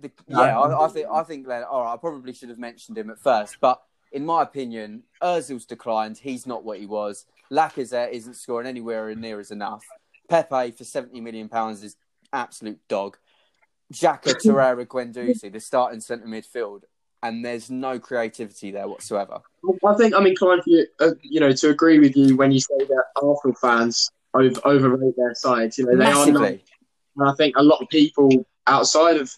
the, 0.00 0.08
the, 0.08 0.12
yeah, 0.28 0.58
I, 0.58 0.84
I 0.84 0.88
think 0.88 1.06
I 1.10 1.22
think 1.22 1.46
Leno. 1.46 1.66
All 1.66 1.82
right, 1.84 1.92
I 1.92 1.96
probably 1.96 2.32
should 2.32 2.48
have 2.48 2.58
mentioned 2.58 2.98
him 2.98 3.10
at 3.10 3.18
first, 3.20 3.58
but 3.60 3.80
in 4.12 4.26
my 4.26 4.42
opinion, 4.42 5.04
Özil's 5.22 5.66
declined. 5.66 6.18
He's 6.18 6.46
not 6.46 6.64
what 6.64 6.78
he 6.80 6.86
was. 6.86 7.26
Lacazette 7.52 8.10
isn't 8.12 8.34
scoring 8.34 8.66
anywhere 8.66 9.14
near 9.14 9.38
as 9.38 9.50
enough. 9.52 9.84
Pepe 10.28 10.72
for 10.72 10.84
seventy 10.84 11.20
million 11.20 11.48
pounds 11.48 11.82
is 11.84 11.96
absolute 12.32 12.80
dog. 12.88 13.18
Xhaka, 13.92 14.34
Torreira, 14.44 14.86
Guendouzi, 14.86 15.52
the 15.52 15.58
starting 15.60 16.00
centre 16.00 16.26
midfield, 16.26 16.82
and 17.22 17.44
there's 17.44 17.70
no 17.70 17.98
creativity 17.98 18.70
there 18.70 18.88
whatsoever. 18.88 19.40
I 19.86 19.94
think 19.94 20.14
I'm 20.14 20.26
inclined 20.26 20.62
for 20.64 20.70
you, 20.70 20.86
uh, 21.00 21.10
you 21.22 21.40
know, 21.40 21.52
to 21.52 21.68
agree 21.68 21.98
with 21.98 22.16
you 22.16 22.36
when 22.36 22.50
you 22.50 22.60
say 22.60 22.78
that 22.78 23.04
Arsenal 23.16 23.54
fans 23.60 24.10
over, 24.34 24.60
overrate 24.64 25.14
their 25.16 25.34
sides. 25.34 25.78
You 25.78 25.86
know, 25.86 25.96
they 25.96 26.04
are 26.04 26.26
not. 26.26 26.26
Massively. 26.26 26.64
And 27.16 27.28
I 27.28 27.34
think 27.34 27.56
a 27.56 27.62
lot 27.62 27.82
of 27.82 27.88
people 27.88 28.30
outside 28.66 29.16
of. 29.16 29.30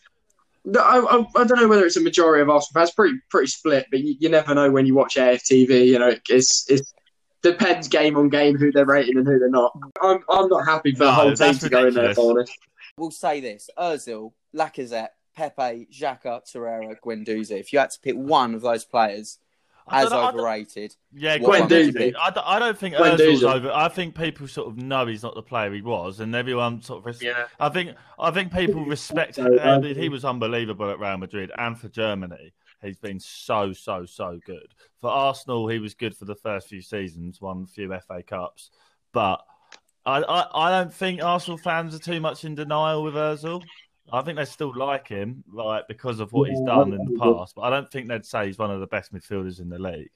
I, 0.78 0.78
I, 0.78 1.40
I 1.40 1.44
don't 1.44 1.60
know 1.60 1.66
whether 1.66 1.84
it's 1.84 1.96
a 1.96 2.00
majority 2.00 2.42
of 2.42 2.50
Arsenal 2.50 2.80
fans. 2.80 2.92
Pretty 2.92 3.18
pretty 3.30 3.48
split, 3.48 3.86
but 3.90 4.00
you, 4.00 4.14
you 4.20 4.28
never 4.28 4.54
know 4.54 4.70
when 4.70 4.86
you 4.86 4.94
watch 4.94 5.16
AFTV. 5.16 5.86
You 5.86 5.98
know, 5.98 6.14
it's 6.28 6.70
it's 6.70 6.94
depends 7.42 7.88
game 7.88 8.16
on 8.16 8.28
game 8.28 8.56
who 8.56 8.70
they're 8.70 8.86
rating 8.86 9.18
and 9.18 9.26
who 9.26 9.38
they're 9.40 9.50
not. 9.50 9.76
I'm 10.00 10.20
I'm 10.28 10.48
not 10.48 10.64
happy 10.64 10.92
for 10.92 11.04
the 11.04 11.12
whole 11.12 11.30
team 11.30 11.36
that's 11.36 11.58
to 11.60 11.68
go 11.68 11.88
in 11.88 11.94
there. 11.94 12.10
If 12.10 12.18
I'm 12.18 12.26
honest. 12.26 12.52
We'll 12.96 13.10
say 13.10 13.40
this: 13.40 13.70
Özil, 13.76 14.32
Lacazette, 14.54 15.08
Pepe, 15.34 15.88
Xhaka, 15.92 16.42
Torreira, 16.50 16.94
Guendouzi. 17.00 17.52
If 17.60 17.72
you 17.72 17.78
had 17.78 17.90
to 17.90 18.00
pick 18.00 18.16
one 18.16 18.54
of 18.54 18.60
those 18.60 18.84
players 18.84 19.38
as 19.90 20.08
don't 20.08 20.12
know, 20.12 20.26
I 20.26 20.28
overrated, 20.32 20.94
Yeah, 21.12 21.38
What 21.38 21.60
one 21.60 21.68
would 21.68 21.70
you 21.86 21.92
Guendouzi. 21.92 22.14
I 22.20 22.30
don't, 22.30 22.46
I 22.46 22.58
don't 22.60 22.78
think 22.78 22.94
Guendouzi. 22.94 23.16
Özil's 23.18 23.42
over. 23.44 23.70
I 23.72 23.88
think 23.88 24.14
people 24.14 24.46
sort 24.46 24.68
of 24.68 24.76
know 24.76 25.06
he's 25.06 25.22
not 25.24 25.34
the 25.34 25.42
player 25.42 25.72
he 25.72 25.82
was, 25.82 26.20
and 26.20 26.34
everyone 26.36 26.80
sort 26.82 27.00
of. 27.00 27.06
Res- 27.06 27.22
Yeah. 27.22 27.46
I 27.58 27.68
think 27.68 27.96
I 28.18 28.30
think 28.30 28.52
people 28.52 28.84
respect 28.84 29.34
So, 29.36 29.44
him. 29.52 29.58
uh, 29.60 29.80
he 29.82 30.08
was 30.08 30.24
unbelievable 30.24 30.88
at 30.90 31.00
Real 31.00 31.18
Madrid 31.18 31.50
and 31.58 31.76
for 31.78 31.88
Germany. 31.88 32.52
He's 32.82 32.98
been 32.98 33.18
so 33.20 33.72
so 33.72 34.04
so 34.06 34.38
good 34.44 34.68
for 35.00 35.08
Arsenal. 35.10 35.66
He 35.68 35.78
was 35.78 35.94
good 35.94 36.16
for 36.16 36.24
the 36.26 36.34
first 36.36 36.68
few 36.68 36.82
seasons, 36.82 37.40
won 37.40 37.62
a 37.64 37.66
few 37.66 37.88
FA 38.06 38.22
Cups, 38.22 38.70
but 39.12 39.44
I, 40.04 40.20
I 40.22 40.66
I 40.66 40.70
don't 40.70 40.92
think 40.92 41.22
Arsenal 41.22 41.58
fans 41.58 41.94
are 41.94 42.00
too 42.00 42.20
much 42.20 42.44
in 42.44 42.54
denial 42.56 43.02
with 43.04 43.14
Özil. 43.14 43.62
I 44.10 44.22
think 44.22 44.36
they 44.36 44.44
still 44.44 44.72
like 44.76 45.08
him, 45.08 45.44
like 45.52 45.86
because 45.88 46.20
of 46.20 46.32
what 46.32 46.48
he's 46.50 46.60
done 46.62 46.92
in 46.92 47.04
the 47.04 47.18
past. 47.18 47.54
But 47.54 47.62
I 47.62 47.70
don't 47.70 47.90
think 47.90 48.08
they'd 48.08 48.24
say 48.26 48.46
he's 48.46 48.58
one 48.58 48.70
of 48.70 48.80
the 48.80 48.86
best 48.86 49.12
midfielders 49.12 49.60
in 49.60 49.68
the 49.68 49.78
league. 49.78 50.10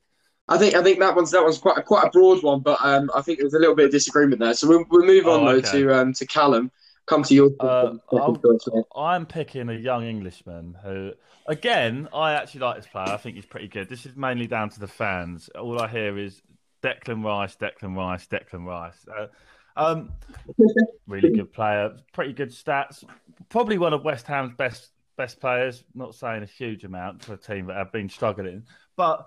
I 0.48 0.58
think 0.58 0.74
I 0.74 0.82
think 0.82 0.98
that 1.00 1.14
one's 1.16 1.30
that 1.32 1.42
one's 1.42 1.58
quite 1.58 1.78
a, 1.78 1.82
quite 1.82 2.06
a 2.06 2.10
broad 2.10 2.42
one, 2.42 2.60
but 2.60 2.78
um, 2.82 3.10
I 3.14 3.20
think 3.22 3.38
there's 3.40 3.54
a 3.54 3.58
little 3.58 3.74
bit 3.74 3.86
of 3.86 3.90
disagreement 3.90 4.40
there. 4.40 4.54
So 4.54 4.68
we'll, 4.68 4.84
we'll 4.90 5.04
move 5.06 5.26
on 5.26 5.40
Oh, 5.46 5.60
though 5.60 5.60
to 5.72 5.94
um, 5.98 6.12
to 6.14 6.26
Callum. 6.26 6.70
Come 7.06 7.22
to 7.22 7.34
your 7.34 7.50
Uh, 7.60 7.94
I'll- 8.12 8.36
choice, 8.36 8.66
mate. 8.72 8.84
I'm 8.96 9.26
picking 9.26 9.68
a 9.68 9.74
young 9.74 10.04
Englishman 10.04 10.76
who, 10.82 11.12
again, 11.46 12.08
I 12.12 12.32
actually 12.32 12.60
like 12.62 12.76
this 12.76 12.86
player. 12.88 13.06
I 13.08 13.16
think 13.16 13.36
he's 13.36 13.46
pretty 13.46 13.68
good. 13.68 13.88
This 13.88 14.06
is 14.06 14.16
mainly 14.16 14.48
down 14.48 14.70
to 14.70 14.80
the 14.80 14.88
fans. 14.88 15.48
All 15.50 15.80
I 15.80 15.86
hear 15.86 16.18
is 16.18 16.42
Declan 16.82 17.24
Rice, 17.24 17.54
Declan 17.56 17.96
Rice, 17.96 18.26
Declan 18.26 18.66
Rice. 18.66 19.06
Uh, 19.08 19.26
um, 19.76 20.10
really 21.06 21.30
good 21.30 21.52
player, 21.52 21.96
pretty 22.12 22.32
good 22.32 22.50
stats. 22.50 23.04
Probably 23.48 23.78
one 23.78 23.92
of 23.92 24.04
West 24.04 24.26
Ham's 24.26 24.54
best 24.56 24.90
best 25.16 25.40
players. 25.40 25.84
Not 25.94 26.14
saying 26.14 26.42
a 26.42 26.46
huge 26.46 26.84
amount 26.84 27.24
for 27.24 27.34
a 27.34 27.36
team 27.38 27.66
that 27.66 27.76
have 27.76 27.92
been 27.92 28.08
struggling, 28.08 28.64
but 28.96 29.26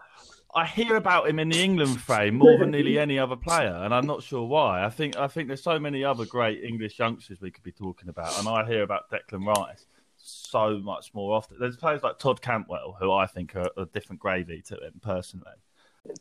I 0.56 0.66
hear 0.66 0.96
about 0.96 1.30
him 1.30 1.38
in 1.40 1.50
the 1.50 1.62
England 1.64 2.02
frame 2.02 2.36
more 2.36 2.58
than 2.58 2.72
nearly 2.72 2.98
any 2.98 3.20
other 3.20 3.36
player, 3.36 3.82
and 3.84 3.94
I'm 3.94 4.08
not 4.08 4.24
sure 4.24 4.46
why. 4.48 4.84
I 4.84 4.90
think 4.90 5.18
I 5.18 5.28
think 5.28 5.48
there's 5.48 5.64
so 5.64 5.80
many 5.80 6.04
other 6.04 6.26
great 6.26 6.64
English 6.64 6.98
youngsters 7.00 7.40
we 7.42 7.52
could 7.52 7.64
be 7.64 7.72
talking 7.72 8.10
about, 8.10 8.38
and 8.40 8.48
I 8.48 8.66
hear 8.66 8.84
about 8.84 9.10
Declan 9.12 9.46
Rice 9.46 9.86
so 10.18 10.80
much 10.80 11.14
more 11.14 11.36
often. 11.36 11.58
There's 11.60 11.78
players 11.78 12.04
like 12.04 12.20
Todd 12.20 12.42
Cantwell 12.42 12.98
who 13.00 13.12
I 13.12 13.26
think 13.26 13.56
are 13.56 13.70
a 13.78 13.86
different 13.86 14.20
gravy 14.20 14.62
to 14.68 14.76
him 14.76 14.94
personally. 15.02 15.46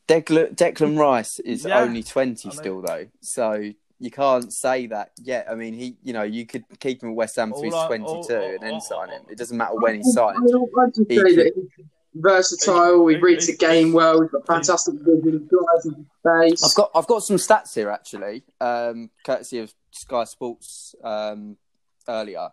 Declan, 0.07 0.55
Declan 0.55 0.99
Rice 0.99 1.39
is 1.41 1.65
Yeah. 1.65 1.81
only 1.81 2.03
20 2.03 2.49
I 2.49 2.51
mean- 2.51 2.59
still, 2.59 2.81
though. 2.83 3.07
So 3.21 3.71
you 4.01 4.11
can't 4.11 4.53
say 4.53 4.87
that 4.87 5.11
yet. 5.23 5.47
I 5.51 5.55
mean, 5.55 5.75
he, 5.75 5.97
you 6.03 6.13
know, 6.13 6.23
you 6.23 6.47
could 6.47 6.65
keep 6.79 7.03
him 7.03 7.11
at 7.11 7.15
West 7.17 7.37
Ham 7.37 7.49
until 7.49 7.65
he's 7.65 7.73
All 7.75 7.81
I- 7.85 7.87
22 7.99 8.09
all- 8.37 8.43
and 8.43 8.61
then 8.63 8.81
sign 8.81 9.09
him. 9.11 9.23
It 9.29 9.39
doesn't 9.39 9.57
matter 9.57 9.75
when 9.77 9.97
he's 9.97 10.13
signed. 10.13 10.39
mean, 10.41 10.69
I'd 10.79 10.95
just 10.95 11.11
He 11.11 11.17
say 11.17 11.23
could- 11.23 11.37
that 11.39 11.53
he's 11.55 11.87
versatile. 12.15 13.07
He 13.07 13.17
He- 13.17 13.21
reads 13.21 13.47
the 13.47 13.57
game 13.57 13.93
well. 13.93 14.21
He's 14.23 14.31
got 14.31 14.47
fantastic 14.47 14.95
vision. 15.01 15.33
He 15.33 15.49
drives 15.57 15.87
into 15.87 16.05
space. 16.21 16.65
I've 16.65 16.75
got 16.77 16.91
I've 16.95 17.07
got 17.07 17.23
some 17.23 17.37
stats 17.37 17.75
here 17.75 17.91
actually, 17.91 18.45
um, 18.61 19.11
courtesy 19.25 19.59
of 19.59 19.73
Sky 19.91 20.25
Sports 20.25 20.95
um, 21.03 21.57
earlier. 22.09 22.51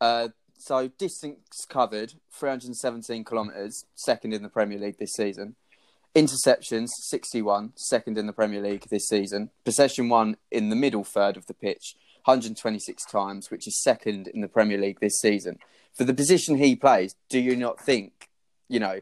Uh, 0.00 0.28
so 0.58 0.88
distance 0.88 1.66
covered, 1.68 2.14
317 2.32 3.24
kilometres, 3.24 3.84
second 3.94 4.32
in 4.32 4.42
the 4.42 4.48
Premier 4.48 4.78
League 4.78 4.98
this 4.98 5.12
season. 5.12 5.56
Interceptions, 6.14 6.88
61, 6.88 7.72
second 7.76 8.18
in 8.18 8.26
the 8.26 8.32
Premier 8.32 8.60
League 8.62 8.86
this 8.90 9.08
season. 9.08 9.50
Possession 9.64 10.08
one 10.08 10.36
in 10.50 10.68
the 10.68 10.76
middle 10.76 11.04
third 11.04 11.36
of 11.36 11.46
the 11.46 11.54
pitch, 11.54 11.94
126 12.24 13.04
times, 13.06 13.50
which 13.50 13.66
is 13.68 13.80
second 13.82 14.26
in 14.28 14.40
the 14.40 14.48
Premier 14.48 14.78
League 14.78 15.00
this 15.00 15.20
season. 15.20 15.58
For 15.96 16.04
the 16.04 16.14
position 16.14 16.56
he 16.56 16.76
plays, 16.76 17.14
do 17.28 17.38
you 17.38 17.56
not 17.56 17.80
think, 17.80 18.28
you 18.68 18.80
know, 18.80 19.00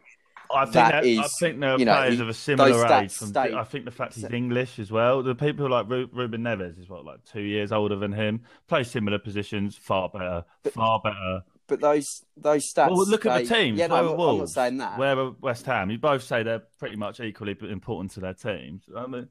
I 0.49 0.65
think 0.65 0.75
That 0.75 1.03
that, 1.03 1.05
I 1.05 1.29
think 1.41 1.59
there 1.59 1.73
are 1.73 1.79
you 1.79 1.85
know, 1.85 1.95
players 1.97 2.15
he- 2.17 2.21
of 2.23 2.29
a 2.29 2.35
similar 2.35 2.87
age. 2.87 3.13
From, 3.15 3.29
state- 3.29 3.55
I 3.55 3.65
think 3.65 3.85
the 3.85 3.91
fact 3.91 4.15
he's 4.15 4.25
English 4.31 4.79
as 4.79 4.93
well. 4.93 5.23
The 5.25 5.35
people 5.35 5.69
like 5.69 5.89
Ru- 5.89 6.09
Ruben 6.13 6.43
Neves 6.43 6.79
is 6.81 6.89
what 6.89 7.05
like 7.05 7.25
two 7.25 7.41
years 7.43 7.73
older 7.73 7.97
than 7.97 8.13
him. 8.13 8.43
Plays 8.69 8.89
similar 8.89 9.19
positions, 9.19 9.77
far 9.77 10.09
better, 10.09 10.45
far 10.71 11.01
better. 11.03 11.43
But 11.69 11.81
those 11.81 12.25
those 12.37 12.73
stats. 12.73 12.91
Well, 12.91 13.07
look 13.07 13.27
at 13.27 13.43
the 13.43 13.49
they- 13.49 13.63
teams. 13.65 13.79
Yeah, 13.79 13.89
no, 13.89 13.97
I'm, 13.97 14.05
are 14.09 14.17
not- 14.17 14.29
I'm 14.31 14.39
not 14.39 14.49
saying 14.51 14.77
that. 14.79 14.99
Where 14.99 15.19
are 15.19 15.31
West 15.41 15.67
Ham? 15.67 15.91
You 15.91 15.99
both 15.99 16.23
say 16.23 16.43
they're 16.43 16.63
pretty 16.79 16.97
much 16.97 17.21
equally 17.21 17.57
important 17.61 18.13
to 18.13 18.21
their 18.21 18.35
teams. 18.35 18.85
I 18.97 19.07
mean, 19.07 19.29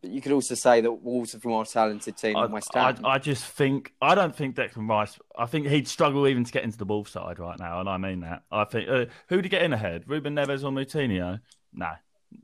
But 0.00 0.10
you 0.10 0.20
could 0.20 0.32
also 0.32 0.56
say 0.56 0.80
that 0.80 0.90
Wolves 0.90 1.34
are 1.34 1.38
a 1.38 1.46
more 1.46 1.64
talented 1.64 2.16
team 2.16 2.36
I, 2.36 2.42
than 2.42 2.52
West 2.52 2.74
Ham. 2.74 2.96
I 3.04 3.18
just 3.18 3.44
think 3.44 3.92
I 4.02 4.16
don't 4.16 4.34
think 4.34 4.56
Declan 4.56 4.88
Rice. 4.88 5.16
I 5.38 5.46
think 5.46 5.68
he'd 5.68 5.86
struggle 5.86 6.26
even 6.26 6.42
to 6.42 6.50
get 6.52 6.64
into 6.64 6.78
the 6.78 6.84
ball 6.84 7.04
side 7.04 7.38
right 7.38 7.58
now, 7.58 7.78
and 7.78 7.88
I 7.88 7.98
mean 7.98 8.20
that. 8.20 8.42
I 8.50 8.64
think 8.64 8.88
uh, 8.88 9.04
who'd 9.28 9.44
he 9.44 9.48
get 9.48 9.62
in 9.62 9.72
ahead? 9.72 10.04
Ruben 10.08 10.34
Neves 10.34 10.64
or 10.64 10.72
Moutinho? 10.72 11.40
No, 11.72 11.90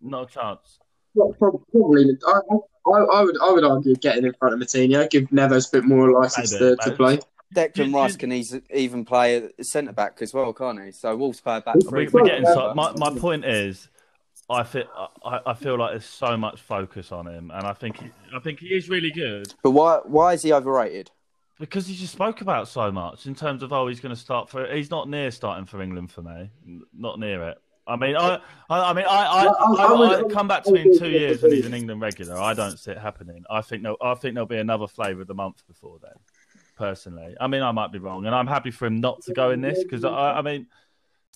not 0.00 0.30
a 0.30 0.32
chance. 0.32 0.78
Well, 1.14 1.34
Probably, 1.38 2.16
I, 2.28 2.40
I, 2.50 3.00
I 3.00 3.22
would, 3.22 3.36
I 3.42 3.50
would 3.50 3.64
argue 3.64 3.94
getting 3.96 4.24
in 4.24 4.34
front 4.34 4.54
of 4.54 4.60
Moutinho, 4.60 5.10
give 5.10 5.24
Neves 5.30 5.68
a 5.68 5.78
bit 5.78 5.84
more 5.84 6.12
license 6.12 6.52
Maybe, 6.52 6.76
to, 6.76 6.90
to 6.90 6.96
play. 6.96 7.18
Declan 7.54 7.88
you- 7.90 7.96
Rice 7.96 8.16
can 8.16 8.32
eas- 8.32 8.60
even 8.72 9.04
play 9.04 9.48
centre 9.62 9.92
back 9.92 10.18
as 10.20 10.34
well, 10.34 10.52
can't 10.52 10.82
he? 10.84 10.92
So 10.92 11.16
Wolves 11.16 11.40
play 11.40 11.60
back 11.60 11.76
We- 11.76 11.80
three. 11.82 12.06
We, 12.06 12.12
we're 12.20 12.24
getting 12.26 12.44
so, 12.44 12.72
my 12.74 12.92
my 12.96 13.10
point 13.18 13.44
is, 13.44 13.88
I 14.50 14.62
feel 14.64 14.84
I, 15.24 15.40
I 15.46 15.54
feel 15.54 15.78
like 15.78 15.92
there's 15.92 16.04
so 16.04 16.36
much 16.36 16.60
focus 16.60 17.10
on 17.12 17.26
him, 17.26 17.50
and 17.50 17.66
I 17.66 17.72
think 17.72 17.98
he, 18.00 18.10
I 18.34 18.40
think 18.40 18.60
he 18.60 18.68
is 18.68 18.88
really 18.88 19.10
good 19.10 19.54
But 19.62 19.70
why 19.72 20.00
why 20.04 20.34
is 20.34 20.42
he 20.42 20.52
overrated? 20.52 21.10
because 21.60 21.88
he 21.88 21.94
just 21.96 22.12
spoke 22.12 22.40
about 22.40 22.68
so 22.68 22.92
much 22.92 23.26
in 23.26 23.34
terms 23.34 23.64
of 23.64 23.72
oh 23.72 23.88
he's 23.88 23.98
going 23.98 24.14
to 24.14 24.20
start 24.20 24.48
for 24.48 24.64
he's 24.72 24.90
not 24.90 25.08
near 25.08 25.30
starting 25.32 25.66
for 25.66 25.82
England 25.82 26.10
for 26.12 26.22
me, 26.22 26.50
not 26.96 27.18
near 27.18 27.48
it. 27.48 27.58
I 27.86 27.96
mean, 27.96 28.16
I, 28.16 28.38
I, 28.68 28.90
I 28.90 28.92
mean, 28.92 29.06
I, 29.08 29.24
I, 29.24 29.44
I- 29.46 29.46
I, 29.46 29.84
I 29.86 30.18
I, 30.20 30.22
come 30.24 30.46
back 30.46 30.62
to 30.64 30.72
me 30.72 30.82
in 30.82 30.98
two 30.98 31.08
years 31.08 31.42
when 31.42 31.52
he's 31.52 31.64
an 31.64 31.72
England 31.80 32.02
regular. 32.02 32.36
I 32.38 32.52
don't 32.52 32.78
see 32.78 32.90
it 32.90 32.98
happening. 32.98 33.44
I 33.48 33.62
think 33.62 33.82
no, 33.82 33.96
I 34.02 34.12
think 34.12 34.34
there'll 34.34 34.46
be 34.46 34.58
another 34.58 34.86
flavour 34.86 35.22
of 35.22 35.26
the 35.26 35.32
month 35.34 35.66
before 35.66 35.96
then. 36.02 36.12
Personally, 36.78 37.34
I 37.40 37.48
mean, 37.48 37.62
I 37.62 37.72
might 37.72 37.90
be 37.90 37.98
wrong, 37.98 38.24
and 38.26 38.34
I'm 38.34 38.46
happy 38.46 38.70
for 38.70 38.86
him 38.86 39.00
not 39.00 39.20
to 39.22 39.34
go 39.34 39.50
in 39.50 39.60
this 39.60 39.82
because 39.82 40.04
I, 40.04 40.38
I 40.38 40.42
mean, 40.42 40.66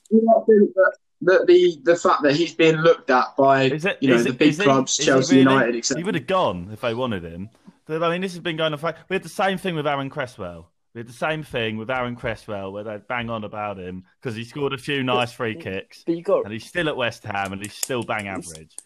Do 0.09 0.17
you 0.17 0.23
not 0.25 0.47
think 0.47 0.73
that 0.75 0.93
the 1.21 1.45
the 1.47 1.93
the 1.93 1.97
fact 1.97 2.23
that 2.23 2.35
he's 2.37 2.55
being 2.55 2.77
looked 2.77 3.11
at 3.11 3.37
by 3.37 3.65
Is 3.65 3.85
it, 3.85 3.99
you 4.01 4.09
know 4.11 4.15
is 4.15 4.25
the 4.25 4.31
it- 4.31 4.39
big 4.39 4.55
he- 4.57 4.63
clubs, 4.63 4.93
is 4.93 4.99
he 4.99 5.05
Chelsea, 5.05 5.37
really- 5.45 5.51
United, 5.53 5.97
He 5.97 6.05
would 6.05 6.15
have 6.15 6.27
gone 6.29 6.71
if 6.73 6.81
they 6.81 6.95
wanted 6.95 7.25
him. 7.25 7.51
I 7.89 8.09
mean, 8.11 8.21
this 8.21 8.33
has 8.33 8.39
been 8.41 8.57
going 8.57 8.73
on. 8.73 8.79
For, 8.79 8.95
we 9.09 9.15
had 9.17 9.25
the 9.25 9.29
same 9.29 9.59
thing 9.59 9.75
with 9.75 9.87
Aaron 9.87 10.09
Cresswell. 10.09 10.71
We 10.95 11.01
had 11.01 11.09
the 11.09 11.13
same 11.13 11.43
thing 11.43 11.77
with 11.77 11.91
Aaron 11.91 12.15
Cresswell, 12.15 12.73
where 12.73 12.85
they 12.85 12.99
bang 13.09 13.29
on 13.29 13.43
about 13.45 13.79
him 13.79 14.05
because 14.21 14.37
he 14.37 14.45
scored 14.45 14.73
a 14.73 14.79
few 14.79 15.03
nice 15.03 15.33
free 15.33 15.57
kicks, 15.57 16.05
But 16.07 16.17
you 16.17 16.23
got 16.23 16.45
and 16.45 16.53
he's 16.53 16.65
still 16.67 16.89
at 16.89 16.97
West 16.97 17.25
Ham, 17.25 17.53
and 17.53 17.61
he's 17.61 17.75
still 17.75 18.03
bang 18.05 18.29
average. 18.29 18.77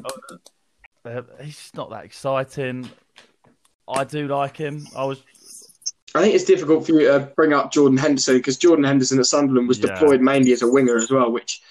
Uh, 1.04 1.22
He's 1.40 1.56
just 1.56 1.76
not 1.76 1.90
that 1.90 2.04
exciting. 2.04 2.88
I 3.88 4.02
do 4.04 4.26
like 4.26 4.56
him. 4.56 4.86
I 4.96 5.04
was 5.04 5.22
I 6.16 6.22
think 6.22 6.34
it's 6.34 6.44
difficult 6.44 6.86
for 6.86 6.92
you 6.92 7.06
to 7.08 7.20
bring 7.36 7.52
up 7.52 7.72
Jordan 7.72 7.98
Henderson 7.98 8.36
because 8.36 8.56
Jordan 8.56 8.84
Henderson 8.84 9.18
at 9.18 9.26
Sunderland 9.26 9.68
was 9.68 9.78
Yeah. 9.78 9.94
deployed 9.94 10.20
mainly 10.20 10.52
as 10.52 10.62
a 10.62 10.68
winger 10.68 10.96
as 10.96 11.10
well, 11.10 11.30
which 11.30 11.62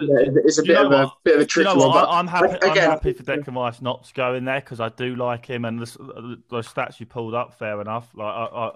you 0.00 0.08
know, 0.08 0.40
is 0.44 0.58
a 0.58 0.62
bit 0.62 0.76
of 0.76 0.92
a 0.92 1.04
what? 1.04 1.14
bit 1.24 1.36
of 1.36 1.42
a 1.42 1.46
Do 1.46 1.60
you 1.60 1.64
know 1.64 1.74
one. 1.76 1.88
what? 1.88 1.94
But 2.04 2.08
I, 2.10 2.18
I'm 2.18 2.26
happy. 2.26 2.56
I'm 2.62 2.76
happy 2.76 3.12
for 3.12 3.22
Declan 3.22 3.54
Rice 3.56 3.80
not 3.80 4.04
to 4.04 4.14
go 4.14 4.34
in 4.34 4.44
there 4.44 4.60
because 4.60 4.80
I 4.80 4.88
do 4.90 5.16
like 5.16 5.46
him, 5.46 5.64
and 5.64 5.78
the, 5.80 6.38
the 6.50 6.60
stats 6.60 7.00
you 7.00 7.06
pulled 7.06 7.34
up, 7.34 7.58
fair 7.58 7.80
enough. 7.80 8.10
Like, 8.14 8.26
I, 8.34 8.44
I, 8.44 8.70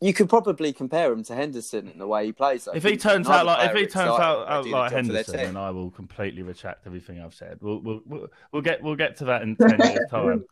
you 0.00 0.12
could 0.12 0.28
probably 0.28 0.72
compare 0.72 1.12
him 1.12 1.24
to 1.24 1.34
Henderson 1.34 1.88
in 1.88 1.98
the 1.98 2.06
way 2.06 2.26
he 2.26 2.32
plays. 2.32 2.64
though. 2.66 2.72
if 2.72 2.84
he 2.84 2.96
turns 2.96 3.28
out 3.28 3.46
like 3.46 3.70
if 3.70 3.76
he 3.76 3.86
turns 3.86 4.10
out, 4.20 4.48
out 4.48 4.66
like 4.66 4.92
job 4.92 5.06
for 5.06 5.12
their 5.12 5.16
Henderson, 5.22 5.36
then 5.36 5.56
I 5.56 5.70
will 5.70 5.90
completely 5.90 6.42
retract 6.42 6.86
everything 6.86 7.20
I've 7.20 7.34
said. 7.34 7.58
We'll 7.60 7.80
we'll 7.80 8.02
we'll, 8.06 8.26
we'll 8.52 8.62
get 8.62 8.82
we'll 8.82 8.94
get 8.96 9.16
to 9.18 9.24
that 9.26 9.42
in 9.42 9.56
ten 9.56 9.80
years' 9.80 9.98
time. 10.10 10.44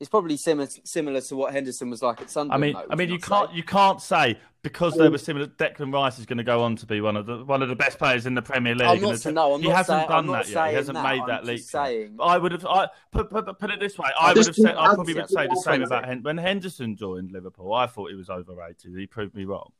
It's 0.00 0.10
probably 0.10 0.36
similar 0.36 0.68
similar 0.84 1.20
to 1.22 1.36
what 1.36 1.52
Henderson 1.52 1.88
was 1.90 2.02
like 2.02 2.20
at 2.20 2.36
I 2.36 2.56
mean, 2.58 2.72
though, 2.74 2.84
I 2.90 2.94
mean, 2.96 3.08
you 3.10 3.18
can't 3.18 3.50
say? 3.50 3.56
you 3.56 3.62
can't 3.62 4.00
say 4.02 4.38
because 4.62 4.94
they 4.96 5.08
were 5.08 5.18
similar. 5.18 5.46
Declan 5.46 5.92
Rice 5.92 6.18
is 6.18 6.26
going 6.26 6.38
to 6.38 6.44
go 6.44 6.62
on 6.62 6.74
to 6.76 6.86
be 6.86 7.00
one 7.00 7.16
of 7.16 7.26
the 7.26 7.44
one 7.44 7.62
of 7.62 7.68
the 7.68 7.76
best 7.76 7.98
players 7.98 8.26
in 8.26 8.34
the 8.34 8.42
Premier 8.42 8.74
League. 8.74 8.86
I'm 8.88 9.00
not, 9.00 9.16
the- 9.18 9.32
no, 9.32 9.54
I'm 9.54 9.60
he 9.62 9.68
not 9.68 9.76
hasn't 9.76 9.98
saying, 9.98 10.08
done 10.08 10.18
I'm 10.18 10.26
not 10.26 10.32
that 10.32 10.46
yet. 10.48 10.54
saying 10.54 10.70
He 10.70 10.74
hasn't 10.76 10.94
that. 10.96 11.02
made 11.04 11.20
I'm 11.20 11.28
that 11.28 11.44
leap. 11.44 11.60
saying. 11.60 12.16
I 12.20 12.38
would 12.38 12.52
have. 12.52 12.66
I 12.66 12.88
put, 13.12 13.30
put, 13.30 13.58
put 13.58 13.70
it 13.70 13.78
this 13.80 13.96
way. 13.98 14.08
I 14.18 14.32
would 14.32 14.46
have 14.46 14.56
said. 14.56 14.74
I 14.76 14.94
probably 14.94 15.14
would 15.14 15.30
say 15.30 15.46
the 15.46 15.56
same 15.64 15.82
about 15.82 16.04
Hen- 16.06 16.22
when 16.22 16.38
Henderson 16.38 16.96
joined 16.96 17.30
Liverpool. 17.30 17.72
I 17.72 17.86
thought 17.86 18.10
he 18.10 18.16
was 18.16 18.30
overrated. 18.30 18.96
He 18.96 19.06
proved 19.06 19.34
me 19.34 19.44
wrong. 19.44 19.70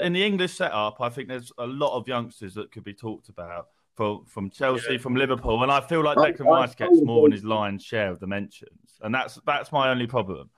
In 0.00 0.12
the 0.12 0.24
English 0.24 0.54
setup, 0.54 1.00
I 1.00 1.08
think 1.08 1.28
there's 1.28 1.50
a 1.58 1.66
lot 1.66 1.96
of 1.96 2.06
youngsters 2.06 2.54
that 2.54 2.70
could 2.70 2.84
be 2.84 2.94
talked 2.94 3.28
about 3.28 3.66
from 3.96 4.24
from 4.26 4.48
Chelsea, 4.48 4.96
from 4.96 5.16
Liverpool, 5.16 5.62
and 5.64 5.72
I 5.72 5.80
feel 5.80 6.02
like 6.04 6.16
I- 6.16 6.30
Declan 6.32 6.46
Rice 6.46 6.74
gets 6.76 7.02
more 7.02 7.22
than 7.24 7.32
his 7.32 7.44
lion's 7.44 7.82
share 7.84 8.10
of 8.10 8.20
the 8.20 8.26
mentions, 8.28 8.91
and 9.02 9.14
that's 9.14 9.38
that's 9.46 9.72
my 9.72 9.90
only 9.90 10.06
problem. 10.06 10.48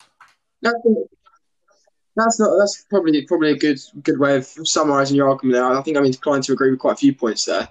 That's, 2.16 2.38
not. 2.38 2.56
That's 2.58 2.84
probably 2.88 3.22
probably 3.26 3.50
a 3.50 3.56
good 3.56 3.78
good 4.02 4.18
way 4.18 4.36
of 4.36 4.46
summarising 4.46 5.16
your 5.16 5.28
argument 5.28 5.54
there. 5.54 5.64
I 5.64 5.82
think 5.82 5.96
I'm 5.96 6.04
inclined 6.04 6.44
to 6.44 6.52
agree 6.52 6.70
with 6.70 6.78
quite 6.78 6.92
a 6.92 6.96
few 6.96 7.14
points 7.14 7.44
there. 7.44 7.68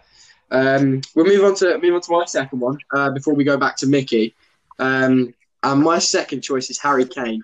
Um, 0.52 1.02
we'll 1.16 1.26
move 1.26 1.44
on 1.44 1.56
to 1.56 1.78
move 1.80 1.96
on 1.96 2.02
to 2.02 2.12
my 2.12 2.26
second 2.26 2.60
one 2.60 2.78
uh, 2.94 3.12
before 3.12 3.34
we 3.34 3.44
go 3.44 3.58
back 3.58 3.78
to 3.78 3.88
Mickey. 3.88 4.36
Um, 4.80 5.34
and 5.64 5.82
my 5.82 6.00
second 6.00 6.42
choice 6.42 6.70
is 6.70 6.80
Harry 6.80 7.06
Kane. 7.06 7.44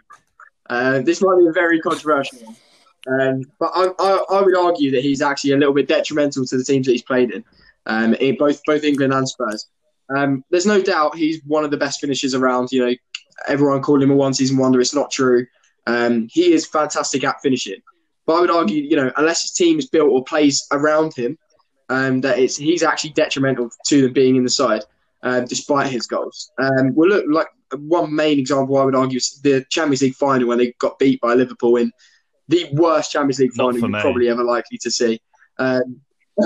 Uh, 0.70 1.00
this 1.00 1.22
might 1.22 1.38
be 1.40 1.48
a 1.48 1.54
very 1.54 1.80
controversial 1.80 2.40
one, 2.40 2.56
um, 3.22 3.42
but 3.60 3.72
I, 3.74 3.88
I, 3.98 4.24
I 4.32 4.42
would 4.42 4.56
argue 4.56 4.92
that 4.92 5.02
he's 5.02 5.22
actually 5.22 5.54
a 5.54 5.58
little 5.58 5.74
bit 5.74 5.88
detrimental 5.88 6.46
to 6.46 6.58
the 6.58 6.64
teams 6.64 6.86
that 6.86 6.92
he's 6.92 7.02
played 7.02 7.32
in, 7.32 7.44
um, 7.86 8.14
in 8.16 8.36
both 8.38 8.62
both 8.66 8.84
England 8.84 9.14
and 9.14 9.28
Spurs. 9.28 9.68
Um, 10.16 10.44
there's 10.50 10.66
no 10.66 10.82
doubt 10.82 11.16
he's 11.16 11.42
one 11.46 11.64
of 11.64 11.72
the 11.72 11.78
best 11.78 12.02
finishers 12.02 12.36
around. 12.36 12.72
You 12.72 12.86
know, 12.86 12.96
everyone 13.48 13.82
called 13.82 14.04
him 14.04 14.12
a 14.12 14.16
one 14.16 14.34
season 14.34 14.58
wonder. 14.58 14.80
It's 14.80 14.96
not 14.96 15.12
true. 15.12 15.46
Um, 15.88 16.28
he 16.30 16.54
is 16.54 16.66
fantastic 16.66 17.24
at 17.24 17.42
finishing. 17.42 17.82
But 18.26 18.36
I 18.36 18.42
would 18.42 18.52
argue, 18.52 18.84
you 18.84 18.96
know, 18.96 19.12
unless 19.18 19.42
his 19.42 19.52
team 19.52 19.80
is 19.80 19.88
built 19.88 20.12
or 20.12 20.24
plays 20.24 20.68
around 20.72 21.16
him, 21.16 21.38
um, 21.90 22.22
that 22.22 22.38
it's 22.38 22.56
he's 22.56 22.84
actually 22.84 23.12
detrimental 23.12 23.70
to 23.88 24.04
them 24.04 24.14
being 24.14 24.36
in 24.36 24.44
the 24.44 24.50
side, 24.50 24.84
um, 25.24 25.46
despite 25.46 25.88
his 25.88 26.06
goals. 26.06 26.52
Um, 26.60 26.94
well, 26.94 27.10
look, 27.10 27.26
like 27.28 27.48
one 27.76 28.14
main 28.14 28.38
example 28.38 28.78
I 28.78 28.86
would 28.86 28.96
argue 28.96 29.18
is 29.18 29.40
the 29.42 29.66
Champions 29.70 30.02
League 30.02 30.16
final 30.16 30.48
when 30.48 30.60
they 30.60 30.74
got 30.80 31.00
beat 31.00 31.20
by 31.22 31.34
Liverpool 31.34 31.78
in 31.78 31.92
the 32.48 32.68
worst 32.74 33.12
Champions 33.12 33.40
League 33.40 33.52
Not 33.56 33.74
final 33.74 33.80
you're 33.80 33.90
me. 33.90 34.02
probably 34.02 34.30
ever 34.30 34.44
likely 34.44 34.78
to 34.80 34.92
see. 34.92 35.20
Um, 35.58 36.02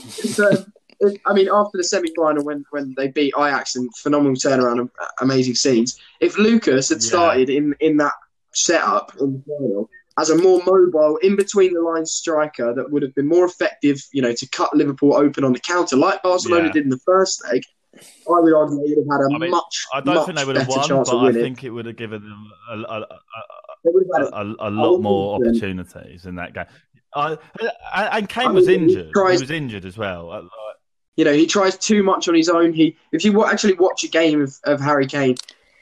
so, 0.00 0.64
it- 1.02 1.20
I 1.26 1.32
mean, 1.34 1.48
after 1.52 1.76
the 1.78 1.84
semi-final 1.84 2.44
when, 2.44 2.64
when 2.70 2.94
they 2.96 3.08
beat 3.08 3.34
Ajax 3.38 3.76
and 3.76 3.88
phenomenal 3.96 4.34
turnaround 4.36 4.80
and 4.80 4.90
amazing 5.20 5.54
scenes, 5.54 5.98
if 6.20 6.38
Lucas 6.38 6.88
had 6.88 7.02
Yeah. 7.02 7.08
started 7.08 7.50
in, 7.50 7.74
in 7.80 7.96
that 7.98 8.14
setup 8.54 9.12
in 9.20 9.32
the 9.32 9.42
final 9.46 9.88
as 10.18 10.28
a 10.30 10.36
more 10.36 10.62
mobile, 10.66 11.16
in 11.22 11.36
between 11.36 11.72
the 11.72 11.80
lines 11.80 12.12
striker 12.12 12.74
that 12.74 12.90
would 12.90 13.02
have 13.02 13.14
been 13.14 13.26
more 13.26 13.46
effective, 13.46 13.98
you 14.12 14.20
know, 14.20 14.32
to 14.34 14.46
cut 14.50 14.74
Liverpool 14.76 15.14
open 15.16 15.42
on 15.42 15.52
the 15.54 15.58
counter, 15.60 15.96
like 15.96 16.22
Barcelona 16.22 16.66
Yeah. 16.66 16.72
did 16.72 16.84
in 16.84 16.90
the 16.90 16.98
first 16.98 17.42
leg, 17.50 17.62
I 17.94 18.00
would 18.26 18.52
argue 18.54 18.76
they 18.76 18.94
would 18.94 19.06
have 19.10 19.20
had 19.20 19.32
a 19.32 19.34
I 19.34 19.38
mean, 19.38 19.50
much, 19.50 19.86
I 19.94 20.00
don't 20.00 20.14
much 20.14 20.26
think 20.26 20.38
they 20.38 20.44
would 20.44 20.56
have 20.56 20.68
won, 20.68 20.88
but 21.04 21.16
I 21.18 21.32
think 21.32 21.64
it 21.64 21.70
would 21.70 21.86
have 21.86 21.96
given 21.96 22.22
them 22.22 22.50
a, 22.70 22.74
a, 22.78 23.00
a, 23.00 23.06
They 23.84 23.90
would 23.92 24.04
have 24.16 24.32
had 24.32 24.46
a, 24.60 24.70
lot 24.70 24.98
more 25.00 25.38
100%. 25.40 25.48
opportunities 25.48 26.26
in 26.26 26.34
that 26.36 26.52
game. 26.54 26.64
I, 27.14 27.36
and 27.94 28.28
Kane 28.28 28.54
was 28.54 28.68
I 28.68 28.72
mean, 28.72 28.88
he 28.88 28.94
injured. 28.96 29.12
He 29.14 29.20
was 29.40 29.50
injured 29.50 29.84
as 29.84 29.96
well. 29.98 30.48
You 31.16 31.24
know, 31.24 31.32
he 31.32 31.46
tries 31.46 31.76
too 31.76 32.02
much 32.02 32.28
on 32.28 32.34
his 32.34 32.48
own. 32.48 32.72
He, 32.72 32.96
if 33.12 33.24
you 33.24 33.44
actually 33.44 33.74
watch 33.74 34.04
a 34.04 34.08
game 34.08 34.42
of, 34.42 34.54
of 34.64 34.80
Harry 34.80 35.06
Kane, 35.06 35.36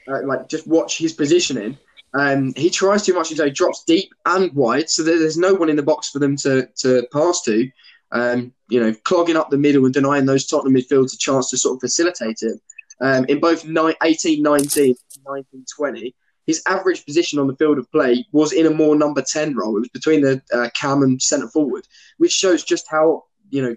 uh, 0.07 0.23
like 0.25 0.49
just 0.49 0.67
watch 0.67 0.97
his 0.97 1.13
positioning, 1.13 1.77
um, 2.13 2.53
he 2.55 2.69
tries 2.69 3.05
too 3.05 3.13
much. 3.13 3.29
He 3.29 3.49
drops 3.51 3.83
deep 3.85 4.13
and 4.25 4.53
wide, 4.53 4.89
so 4.89 5.03
that 5.03 5.11
there's 5.11 5.37
no 5.37 5.53
one 5.53 5.69
in 5.69 5.75
the 5.75 5.83
box 5.83 6.09
for 6.09 6.19
them 6.19 6.35
to, 6.37 6.67
to 6.77 7.07
pass 7.13 7.41
to. 7.43 7.69
Um, 8.13 8.53
you 8.67 8.81
know, 8.81 8.93
clogging 9.05 9.37
up 9.37 9.49
the 9.49 9.57
middle 9.57 9.85
and 9.85 9.93
denying 9.93 10.25
those 10.25 10.45
Tottenham 10.45 10.75
midfielders 10.75 11.13
a 11.13 11.17
chance 11.17 11.49
to 11.49 11.57
sort 11.57 11.75
of 11.75 11.81
facilitate 11.81 12.39
it. 12.41 12.59
Um, 12.99 13.25
in 13.29 13.39
both 13.39 13.65
ni- 13.65 13.95
18 14.03 14.43
19 14.43 14.95
19 15.25 15.65
20, 15.77 16.15
his 16.45 16.61
average 16.67 17.05
position 17.05 17.39
on 17.39 17.47
the 17.47 17.55
field 17.55 17.77
of 17.77 17.89
play 17.91 18.25
was 18.31 18.51
in 18.51 18.65
a 18.65 18.69
more 18.69 18.95
number 18.95 19.21
10 19.21 19.55
role. 19.55 19.77
It 19.77 19.81
was 19.81 19.89
between 19.89 20.21
the 20.21 20.41
uh, 20.53 20.69
cam 20.75 21.01
and 21.01 21.21
centre 21.21 21.47
forward, 21.47 21.87
which 22.17 22.31
shows 22.31 22.63
just 22.63 22.85
how, 22.89 23.23
you 23.49 23.61
know, 23.61 23.75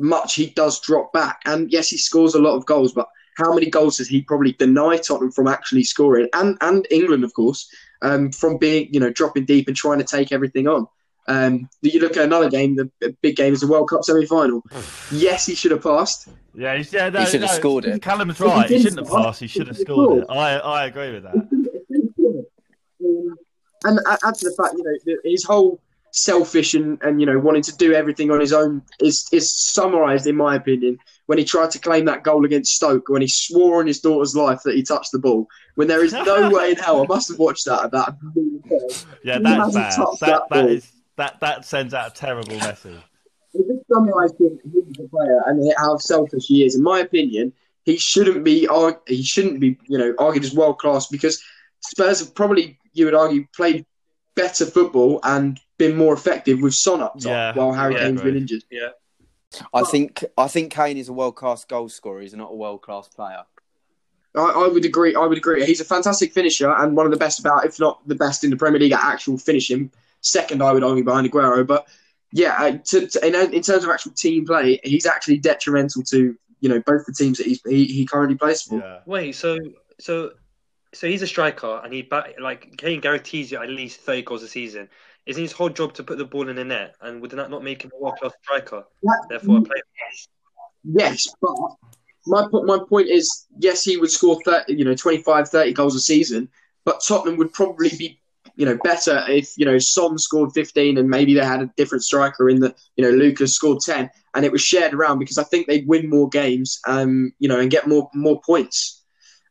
much 0.00 0.34
he 0.34 0.46
does 0.50 0.80
drop 0.80 1.12
back. 1.12 1.40
And 1.46 1.70
yes, 1.70 1.88
he 1.88 1.98
scores 1.98 2.34
a 2.34 2.40
lot 2.40 2.56
of 2.56 2.66
goals, 2.66 2.92
but 2.92 3.08
how 3.36 3.54
many 3.54 3.70
goals 3.70 3.98
does 3.98 4.08
he 4.08 4.22
probably 4.22 4.52
deny 4.52 4.96
Tottenham 4.96 5.32
from 5.32 5.48
actually 5.48 5.84
scoring? 5.84 6.28
And 6.34 6.56
and 6.60 6.86
England, 6.90 7.24
of 7.24 7.32
course, 7.34 7.68
um, 8.02 8.32
from 8.32 8.58
being 8.58 8.92
you 8.92 9.00
know 9.00 9.10
dropping 9.10 9.44
deep 9.44 9.68
and 9.68 9.76
trying 9.76 9.98
to 9.98 10.04
take 10.04 10.32
everything 10.32 10.68
on. 10.68 10.86
Um, 11.28 11.68
you 11.82 12.00
look 12.00 12.16
at 12.16 12.24
another 12.24 12.50
game, 12.50 12.76
the 12.76 12.90
the 13.00 13.16
big 13.22 13.36
game 13.36 13.52
is 13.52 13.60
the 13.60 13.68
World 13.68 13.88
Cup 13.88 14.02
semi-final. 14.04 14.62
Yes, 15.12 15.46
he 15.46 15.54
should 15.54 15.70
have 15.70 15.82
passed. 15.82 16.28
yeah, 16.54 16.76
he's, 16.76 16.92
yeah, 16.92 17.08
no, 17.08 17.20
He 17.20 17.26
should 17.26 17.42
have 17.42 17.50
no, 17.50 17.56
scored 17.56 17.84
it. 17.84 18.02
Callum's 18.02 18.32
If 18.32 18.38
he 18.38 18.44
right. 18.44 18.68
He 18.68 18.76
didn't 18.78 18.82
shouldn't 18.82 19.08
have 19.08 19.24
passed. 19.24 19.40
He 19.40 19.46
should 19.46 19.68
have 19.68 19.76
he 19.76 19.84
should 19.84 19.88
have 19.88 19.96
scored 19.96 20.22
it. 20.22 20.26
I, 20.28 20.58
I 20.58 20.86
agree 20.86 21.12
with 21.12 21.22
that. 21.22 21.48
And 23.84 23.98
add 24.06 24.18
add 24.24 24.34
to 24.34 24.44
the 24.44 24.54
fact, 24.56 24.74
you 24.76 24.84
know, 24.84 25.16
his 25.24 25.44
whole 25.44 25.80
selfish 26.12 26.74
and, 26.74 27.00
and 27.02 27.20
you 27.20 27.26
know 27.26 27.38
wanting 27.38 27.62
to 27.62 27.76
do 27.76 27.92
everything 27.92 28.30
on 28.30 28.40
his 28.40 28.52
own 28.52 28.82
is 29.00 29.28
is 29.32 29.52
summarised 29.52 30.26
in 30.26 30.36
my 30.36 30.54
opinion 30.56 30.98
when 31.26 31.38
he 31.38 31.44
tried 31.44 31.70
to 31.70 31.78
claim 31.78 32.04
that 32.04 32.24
goal 32.24 32.44
against 32.44 32.74
Stoke 32.74 33.08
when 33.08 33.22
he 33.22 33.28
swore 33.28 33.80
on 33.80 33.86
his 33.86 34.00
daughter's 34.00 34.34
life 34.34 34.60
that 34.64 34.74
he 34.74 34.82
touched 34.82 35.12
the 35.12 35.18
ball 35.18 35.46
when 35.76 35.88
there 35.88 36.04
is 36.04 36.12
no 36.12 36.50
way 36.50 36.70
in 36.70 36.76
hell 36.76 37.02
I 37.02 37.06
must 37.06 37.28
have 37.28 37.38
watched 37.38 37.66
that 37.66 37.90
that 37.92 38.16
Yeah, 39.24 39.38
that's 39.38 39.74
bad. 39.74 39.92
That 39.92 40.18
that 40.20 40.48
that 40.50 40.82
that 41.16 41.40
that 41.40 41.64
sends 41.64 41.94
out 41.94 42.10
a 42.10 42.14
terrible 42.14 42.56
message. 42.56 42.98
it 43.54 43.66
just 43.68 43.86
summarised 43.92 44.40
him 44.40 44.58
as 44.64 45.04
a 45.04 45.08
player 45.08 45.42
and 45.46 45.72
how 45.76 45.96
selfish 45.98 46.46
he 46.46 46.64
is 46.64 46.74
in 46.74 46.82
my 46.82 47.00
opinion 47.00 47.52
he 47.84 47.96
shouldn't 47.96 48.44
be 48.44 48.68
he 49.06 49.22
shouldn't 49.22 49.60
be 49.60 49.78
you 49.86 49.98
know 49.98 50.14
argued 50.18 50.44
as 50.44 50.54
world 50.54 50.78
class 50.78 51.06
because 51.06 51.42
Spurs 51.80 52.20
have 52.20 52.34
probably 52.34 52.78
you 52.92 53.04
would 53.04 53.14
argue 53.14 53.46
played 53.54 53.86
better 54.34 54.66
football 54.66 55.20
and 55.22 55.60
been 55.80 55.96
more 55.96 56.14
effective 56.14 56.60
with 56.60 56.74
Son 56.74 57.00
up 57.00 57.14
top 57.14 57.24
Yeah, 57.24 57.54
while 57.54 57.72
Harry 57.72 57.94
yeah, 57.94 58.00
Kane's 58.02 58.22
been 58.22 58.36
injured. 58.36 58.62
Yeah. 58.70 58.90
I 59.74 59.82
think 59.82 60.24
I 60.38 60.46
think 60.46 60.72
Kane 60.72 60.96
is 60.96 61.08
a 61.08 61.12
world 61.12 61.34
class 61.34 61.64
goal 61.64 61.88
scorer. 61.88 62.20
He's 62.20 62.34
not 62.34 62.52
a 62.52 62.54
world 62.54 62.82
class 62.82 63.08
player. 63.08 63.44
I, 64.36 64.40
I 64.40 64.68
would 64.68 64.84
agree. 64.84 65.16
I 65.16 65.26
would 65.26 65.38
agree. 65.38 65.64
He's 65.64 65.80
a 65.80 65.84
fantastic 65.84 66.32
finisher 66.32 66.70
and 66.70 66.96
one 66.96 67.06
of 67.06 67.10
the 67.10 67.18
best 67.18 67.40
about, 67.40 67.64
if 67.64 67.80
not 67.80 68.06
the 68.06 68.14
best 68.14 68.44
in 68.44 68.50
the 68.50 68.56
Premier 68.56 68.78
League 68.78 68.92
at 68.92 69.02
actual 69.02 69.38
finishing. 69.38 69.90
Second, 70.20 70.62
I 70.62 70.72
would 70.72 70.84
argue 70.84 71.02
behind 71.02 71.28
Aguero. 71.28 71.66
But 71.66 71.88
yeah, 72.32 72.56
uh, 72.60 72.78
to, 72.90 73.08
to, 73.08 73.26
in, 73.26 73.34
in 73.34 73.62
terms 73.62 73.82
of 73.82 73.90
actual 73.90 74.12
team 74.12 74.46
play, 74.46 74.78
he's 74.84 75.06
actually 75.06 75.38
detrimental 75.38 76.02
to 76.04 76.36
you 76.60 76.68
know 76.68 76.80
both 76.80 77.06
the 77.06 77.12
teams 77.12 77.38
that 77.38 77.46
he's, 77.46 77.60
he 77.66 77.86
he 77.86 78.06
currently 78.06 78.36
plays 78.36 78.62
for. 78.62 78.78
Yeah. 78.78 78.98
Wait, 79.06 79.34
so 79.34 79.58
so 79.98 80.32
so 80.92 81.08
he's 81.08 81.22
a 81.22 81.26
striker 81.26 81.80
and 81.82 81.92
he 81.92 82.02
bat, 82.02 82.34
like 82.40 82.76
Kane 82.76 83.00
guarantees 83.00 83.50
you 83.50 83.60
at 83.60 83.68
least 83.68 84.00
thirty 84.00 84.22
goals 84.22 84.42
a 84.42 84.48
season. 84.48 84.88
Isn't 85.26 85.42
his 85.42 85.52
whole 85.52 85.68
job 85.68 85.94
to 85.94 86.02
put 86.02 86.18
the 86.18 86.24
ball 86.24 86.48
in 86.48 86.56
the 86.56 86.64
net? 86.64 86.96
And 87.00 87.20
would 87.20 87.30
that 87.32 87.50
not 87.50 87.62
make 87.62 87.84
him 87.84 87.92
a 87.94 88.02
world 88.02 88.16
class 88.18 88.32
striker? 88.42 88.84
Therefore, 89.28 89.58
a 89.58 89.62
player. 89.62 89.82
Yes, 90.84 91.28
but 91.40 91.54
my 92.26 92.46
my 92.52 92.78
point 92.88 93.08
is, 93.08 93.46
yes, 93.58 93.84
he 93.84 93.96
would 93.96 94.10
score 94.10 94.40
30, 94.44 94.74
you 94.74 94.84
know 94.84 94.94
25, 94.94 95.48
30 95.48 95.72
goals 95.72 95.94
a 95.94 96.00
season, 96.00 96.48
but 96.84 97.02
Tottenham 97.06 97.36
would 97.36 97.52
probably 97.52 97.90
be 97.90 98.20
you 98.56 98.66
know, 98.66 98.78
better 98.84 99.24
if 99.28 99.56
you 99.56 99.64
know 99.64 99.78
Son 99.78 100.18
scored 100.18 100.52
15 100.52 100.98
and 100.98 101.08
maybe 101.08 101.32
they 101.34 101.44
had 101.44 101.62
a 101.62 101.70
different 101.78 102.04
striker 102.04 102.50
in 102.50 102.60
the, 102.60 102.74
you 102.96 103.02
know, 103.02 103.10
Lucas 103.10 103.54
scored 103.54 103.80
10 103.80 104.10
and 104.34 104.44
it 104.44 104.52
was 104.52 104.60
shared 104.60 104.92
around 104.92 105.18
because 105.18 105.38
I 105.38 105.44
think 105.44 105.66
they'd 105.66 105.88
win 105.88 106.10
more 106.10 106.28
games, 106.28 106.78
um, 106.86 107.32
you 107.38 107.48
know, 107.48 107.58
and 107.58 107.70
get 107.70 107.88
more 107.88 108.10
more 108.14 108.40
points, 108.44 109.02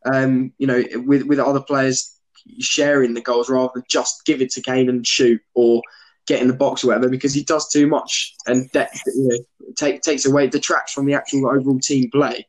um, 0.05 0.53
you 0.57 0.67
know, 0.67 0.84
with 1.05 1.24
with 1.24 1.39
other 1.39 1.61
players 1.61 2.18
sharing 2.60 3.14
the 3.14 3.22
goals 3.22 3.50
rather 3.50 3.72
than 3.76 3.84
just 3.89 4.26
give 4.26 4.41
it 4.41 4.52
to 4.52 4.62
Kane 4.62 4.89
and 4.89 5.06
shoot 5.06 5.41
or 5.54 5.82
get 6.28 6.41
in 6.41 6.47
the 6.47 6.54
box 6.54 6.84
or 6.84 6.88
whatever 6.88 7.10
because 7.10 7.34
he 7.34 7.43
does 7.43 7.68
too 7.70 7.88
much 7.88 8.36
and 8.45 8.70
that 8.74 8.91
you 9.08 9.28
know 9.28 9.72
take, 9.76 10.02
takes 10.02 10.26
away 10.26 10.45
the 10.45 10.60
detracts 10.60 10.93
from 10.93 11.06
the 11.06 11.14
actual 11.14 11.47
overall 11.47 11.80
team 11.80 12.10
play 12.12 12.45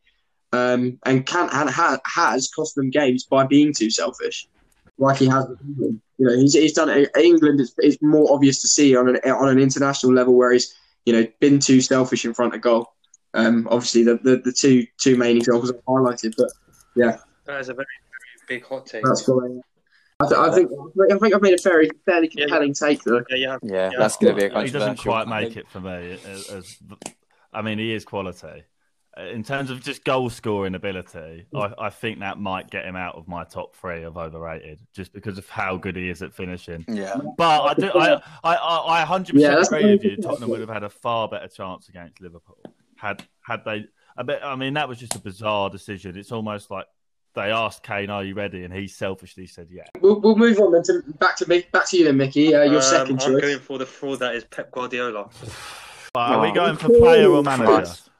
um, 0.52 0.98
and 1.04 1.26
can 1.26 1.48
and 1.52 1.70
ha, 1.70 1.98
has 2.04 2.48
cost 2.48 2.74
them 2.74 2.90
games 2.90 3.24
by 3.24 3.46
being 3.46 3.72
too 3.72 3.90
selfish 3.90 4.46
like 4.98 5.18
he 5.18 5.26
has. 5.26 5.46
You 5.78 6.00
know, 6.18 6.36
he's, 6.36 6.52
he's 6.52 6.74
done 6.74 6.90
it. 6.90 7.10
England 7.16 7.60
is, 7.60 7.74
is 7.78 7.98
more 8.02 8.32
obvious 8.32 8.60
to 8.62 8.68
see 8.68 8.94
on 8.94 9.08
an 9.08 9.16
on 9.30 9.48
an 9.48 9.58
international 9.58 10.12
level 10.12 10.34
where 10.34 10.52
he's 10.52 10.74
you 11.06 11.12
know 11.12 11.26
been 11.40 11.58
too 11.58 11.80
selfish 11.80 12.24
in 12.24 12.34
front 12.34 12.54
of 12.54 12.60
goal. 12.60 12.92
Um, 13.32 13.68
obviously 13.70 14.02
the, 14.02 14.16
the, 14.16 14.36
the 14.44 14.52
two 14.52 14.86
two 14.98 15.16
main 15.16 15.36
examples 15.36 15.70
I've 15.70 15.84
highlighted, 15.84 16.34
but 16.36 16.50
yeah, 16.96 17.18
That 17.46 17.60
is 17.60 17.68
a 17.68 17.74
very, 17.74 17.86
very 18.48 18.60
big 18.60 18.66
hot 18.66 18.86
take. 18.86 19.04
that's. 19.04 19.28
I, 20.20 20.28
th- 20.28 20.38
I 20.38 20.50
think 20.54 20.70
I 21.12 21.18
think 21.18 21.34
I've 21.34 21.42
made 21.42 21.58
a 21.58 21.62
very 21.62 21.90
fairly 22.04 22.30
Yeah, 22.34 22.44
compelling 22.44 22.74
take 22.74 23.02
there. 23.04 23.24
Yeah, 23.30 23.36
yeah. 23.36 23.58
Yeah, 23.62 23.90
Yeah. 23.92 23.98
that's 23.98 24.16
going 24.16 24.34
to 24.36 24.48
be 24.48 24.54
a 24.54 24.62
he 24.64 24.70
doesn't 24.70 24.98
quite 24.98 25.28
make 25.28 25.56
it 25.56 25.68
for 25.68 25.80
me. 25.80 26.18
As, 26.26 26.48
as, 26.48 26.78
I 27.52 27.62
mean, 27.62 27.78
he 27.78 27.92
is 27.94 28.04
quality. 28.04 28.64
Uh, 29.18 29.22
In 29.22 29.42
terms 29.42 29.70
of 29.70 29.82
just 29.82 30.04
goal 30.04 30.30
scoring 30.30 30.74
ability, 30.74 31.46
I, 31.54 31.72
I 31.78 31.90
think 31.90 32.20
that 32.20 32.38
might 32.38 32.70
get 32.70 32.84
him 32.84 32.94
out 32.96 33.16
of 33.16 33.26
my 33.26 33.44
top 33.44 33.74
three 33.74 34.04
of 34.04 34.16
overrated, 34.16 34.80
just 34.94 35.12
because 35.12 35.36
of 35.36 35.48
how 35.48 35.76
good 35.76 35.96
he 35.96 36.08
is 36.08 36.22
at 36.22 36.32
finishing. 36.32 36.84
Yeah, 36.86 37.16
But 37.36 37.62
I 37.62 37.74
do, 37.74 37.90
I, 37.90 38.14
I, 38.44 38.54
I, 38.54 39.02
I 39.02 39.04
100% 39.04 39.30
Yeah, 39.34 39.54
that's 39.56 39.68
agree 39.72 39.90
with 39.92 40.04
you. 40.04 40.16
Tottenham 40.22 40.50
would 40.50 40.60
have 40.60 40.68
had 40.68 40.84
a 40.84 40.90
far 40.90 41.28
better 41.28 41.48
chance 41.48 41.88
against 41.88 42.20
Liverpool 42.20 42.58
had 42.96 43.26
had 43.40 43.64
they. 43.64 43.86
I, 44.16 44.22
bet, 44.22 44.44
I 44.44 44.54
mean, 44.54 44.74
that 44.74 44.88
was 44.88 44.98
just 44.98 45.14
a 45.14 45.18
bizarre 45.18 45.70
decision. 45.70 46.16
It's 46.18 46.32
almost 46.32 46.70
like 46.70 46.84
they 47.34 47.50
asked 47.52 47.82
Kane, 47.82 48.10
"Are 48.10 48.24
you 48.24 48.34
ready?" 48.34 48.64
and 48.64 48.72
he 48.74 48.86
selfishly 48.88 49.46
said, 49.46 49.68
"Yeah." 49.70 49.84
We'll, 50.00 50.20
we'll 50.20 50.36
move 50.36 50.58
on 50.58 50.72
then 50.72 50.82
to 50.84 51.02
back 51.18 51.36
to 51.36 51.48
me 51.48 51.64
back 51.72 51.86
to 51.90 51.96
you 51.98 52.04
then, 52.04 52.16
Mickey. 52.16 52.54
Uh, 52.54 52.62
your 52.64 52.76
Um, 52.76 52.82
second 52.82 53.22
I'm 53.22 53.32
choice. 53.32 53.40
going 53.42 53.58
for 53.60 53.78
the 53.78 53.86
fraud 53.86 54.18
that 54.20 54.34
is 54.34 54.44
Pep 54.44 54.70
Guardiola, 54.72 55.28
But 56.12 56.20
are 56.20 56.40
we 56.40 56.48
Oh. 56.48 56.54
going 56.54 56.76
for 56.76 56.88
player 56.88 57.28
or 57.30 57.42
manager? 57.42 57.66
Christ. 57.66 58.10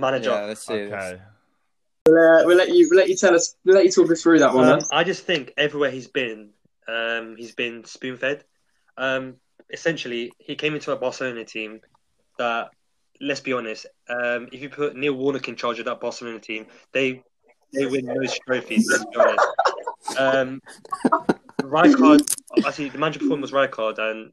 manager. 0.00 0.30
yeah. 0.30 0.40
Let's 0.46 0.66
see. 0.66 0.84
this. 0.86 0.92
Okay. 0.92 1.20
Uh, 2.06 2.44
we'll 2.44 2.56
let 2.56 2.68
you 2.70 2.86
we'll 2.90 2.98
let 2.98 3.08
you 3.08 3.16
tell 3.16 3.34
us 3.34 3.56
we'll 3.64 3.74
let 3.76 3.84
you 3.84 3.90
talk 3.90 4.10
us 4.10 4.22
through 4.22 4.38
that 4.38 4.54
one. 4.54 4.64
Um, 4.68 4.78
then. 4.80 4.88
I 4.92 5.04
just 5.04 5.24
think 5.24 5.52
everywhere 5.56 5.90
he's 5.90 6.06
been, 6.06 6.50
um, 6.88 7.34
he's 7.38 7.54
been 7.54 7.84
spoon 7.84 8.16
fed. 8.16 8.44
Um, 8.96 9.36
essentially, 9.70 10.32
he 10.38 10.54
came 10.54 10.74
into 10.74 10.92
a 10.92 10.96
Barcelona 10.96 11.44
team 11.44 11.80
that, 12.38 12.70
let's 13.20 13.40
be 13.40 13.52
honest, 13.54 13.86
um, 14.08 14.48
if 14.52 14.60
you 14.60 14.68
put 14.68 14.96
Neil 14.96 15.14
Warnock 15.14 15.48
in 15.48 15.56
charge 15.56 15.78
of 15.78 15.86
that 15.86 16.00
Barcelona 16.00 16.38
team, 16.40 16.66
they 16.92 17.22
they 17.74 17.86
win 17.86 18.06
most 18.06 18.40
trophies. 18.46 18.90
Um, 20.18 20.60
Rijkaard, 21.62 22.22
actually, 22.64 22.90
the 22.90 22.98
manager 22.98 23.20
him 23.20 23.40
was 23.40 23.52
Rijkaard, 23.52 23.98
and 23.98 24.32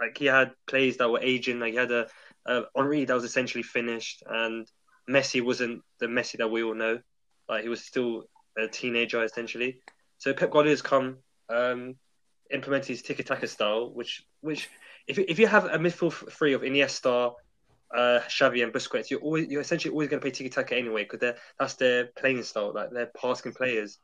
like 0.00 0.18
he 0.18 0.26
had 0.26 0.52
plays 0.66 0.96
that 0.96 1.10
were 1.10 1.20
aging. 1.20 1.60
Like 1.60 1.72
he 1.72 1.78
had 1.78 1.92
a, 1.92 2.08
a 2.46 2.62
Henry 2.74 3.04
that 3.04 3.14
was 3.14 3.24
essentially 3.24 3.62
finished, 3.62 4.22
and 4.26 4.66
Messi 5.08 5.42
wasn't 5.42 5.82
the 6.00 6.06
Messi 6.06 6.38
that 6.38 6.50
we 6.50 6.62
all 6.62 6.74
know. 6.74 7.00
Like 7.48 7.62
he 7.62 7.68
was 7.68 7.84
still 7.84 8.24
a 8.56 8.68
teenager 8.68 9.22
essentially. 9.22 9.80
So 10.18 10.32
Pep 10.32 10.50
Guardiola's 10.50 10.82
come, 10.82 11.18
um, 11.48 11.96
implemented 12.50 12.88
his 12.88 13.02
tiki 13.02 13.22
taka 13.22 13.46
style, 13.46 13.92
which 13.92 14.24
which 14.40 14.68
if 15.06 15.18
if 15.18 15.38
you 15.38 15.46
have 15.46 15.66
a 15.66 15.78
midfield 15.78 16.12
f- 16.12 16.32
three 16.32 16.52
of 16.52 16.62
Iniesta, 16.62 17.32
uh, 17.94 18.20
Xavi, 18.28 18.62
and 18.62 18.72
Busquets, 18.72 19.10
you're 19.10 19.20
always 19.20 19.48
you're 19.48 19.60
essentially 19.60 19.92
always 19.92 20.08
going 20.08 20.20
to 20.20 20.24
play 20.24 20.30
tiki 20.30 20.48
taka 20.48 20.76
anyway 20.76 21.04
because 21.08 21.34
that's 21.58 21.74
their 21.74 22.06
playing 22.06 22.42
style. 22.42 22.72
Like 22.74 22.90
they're 22.90 23.10
passing 23.20 23.52
players. 23.52 23.98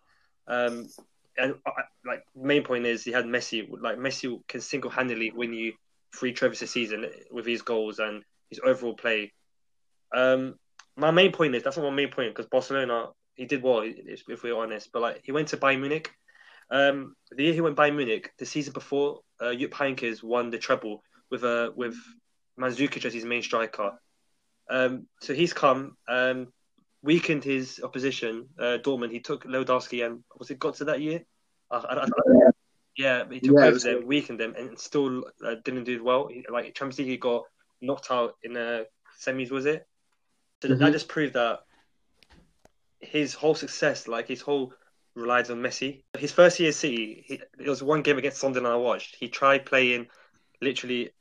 Um, 0.46 0.88
and 1.36 1.54
uh, 1.64 1.70
like 2.04 2.24
main 2.36 2.64
point 2.64 2.86
is 2.86 3.04
he 3.04 3.12
had 3.12 3.24
Messi. 3.24 3.68
Like 3.80 3.98
Messi 3.98 4.46
can 4.48 4.60
single 4.60 4.90
handedly 4.90 5.32
win 5.34 5.52
you 5.52 5.72
three 6.14 6.32
trophies 6.32 6.62
a 6.62 6.66
season 6.66 7.06
with 7.30 7.46
his 7.46 7.62
goals 7.62 7.98
and 7.98 8.22
his 8.50 8.60
overall 8.64 8.94
play. 8.94 9.32
Um, 10.14 10.54
my 10.96 11.10
main 11.10 11.32
point 11.32 11.54
is 11.54 11.62
that's 11.62 11.76
not 11.76 11.84
my 11.84 11.94
main 11.94 12.10
point 12.10 12.34
because 12.34 12.50
Barcelona 12.50 13.08
he 13.34 13.46
did 13.46 13.62
well 13.62 13.82
if 13.84 14.22
if 14.28 14.42
we're 14.42 14.56
honest, 14.56 14.90
but 14.92 15.02
like 15.02 15.20
he 15.24 15.32
went 15.32 15.48
to 15.48 15.56
Bayern 15.56 15.80
Munich. 15.80 16.10
Um, 16.70 17.14
the 17.30 17.44
year 17.44 17.54
he 17.54 17.62
went 17.62 17.76
Bayern 17.76 17.96
Munich, 17.96 18.32
the 18.38 18.44
season 18.44 18.74
before, 18.74 19.20
uh, 19.40 19.54
Jupp 19.54 19.70
Heynckes 19.70 20.22
won 20.22 20.50
the 20.50 20.58
treble 20.58 21.02
with 21.30 21.44
uh, 21.44 21.70
with 21.74 21.96
Mandzukic 22.58 23.04
as 23.04 23.14
his 23.14 23.24
main 23.24 23.42
striker. 23.42 23.92
Um, 24.68 25.06
so 25.20 25.32
he's 25.34 25.52
come, 25.52 25.96
um, 26.08 26.48
weakened 27.02 27.44
his 27.44 27.80
opposition, 27.82 28.48
uh, 28.58 28.78
Dortmund. 28.82 29.12
He 29.12 29.20
took 29.20 29.44
Lewandowski 29.44 30.04
and 30.04 30.22
was 30.36 30.50
it 30.50 30.58
got 30.58 30.74
to 30.76 30.84
that 30.86 31.00
year? 31.00 31.24
Uh, 31.70 31.82
I, 31.88 31.94
I, 31.94 32.04
I, 32.04 32.50
yeah, 32.96 33.24
he 33.30 33.40
took 33.40 33.56
Yeah, 33.56 33.60
both 33.60 33.64
it 33.64 33.68
of 33.68 33.72
was 33.74 33.82
them, 33.84 34.06
weakened 34.06 34.40
them, 34.40 34.54
and 34.58 34.78
still 34.78 35.24
uh, 35.44 35.54
didn't 35.64 35.84
do 35.84 36.02
well. 36.02 36.26
He, 36.26 36.44
like 36.50 36.74
Champions 36.74 36.98
League, 36.98 37.08
he 37.08 37.16
got 37.16 37.44
knocked 37.80 38.10
out 38.10 38.34
in 38.42 38.52
the 38.54 38.86
semis. 39.24 39.50
Was 39.50 39.66
it? 39.66 39.86
So 40.60 40.68
that- 40.68 40.78
that 40.80 40.92
just 40.92 41.08
proved 41.08 41.34
that 41.34 41.60
his 43.00 43.34
whole 43.34 43.54
success, 43.54 44.08
like 44.08 44.26
his 44.26 44.40
whole 44.40 44.72
relies 45.14 45.50
on 45.50 45.58
Messi. 45.60 46.02
His 46.18 46.32
first 46.32 46.58
year 46.58 46.70
at 46.70 46.74
City, 46.74 47.24
he, 47.26 47.34
it 47.58 47.68
was 47.68 47.82
one 47.82 48.02
game 48.02 48.18
against 48.18 48.38
Sunderland 48.40 48.72
I 48.74 48.76
watched. 48.76 49.16
He 49.16 49.28
tried 49.28 49.66
playing 49.66 50.08
literally 50.60 51.12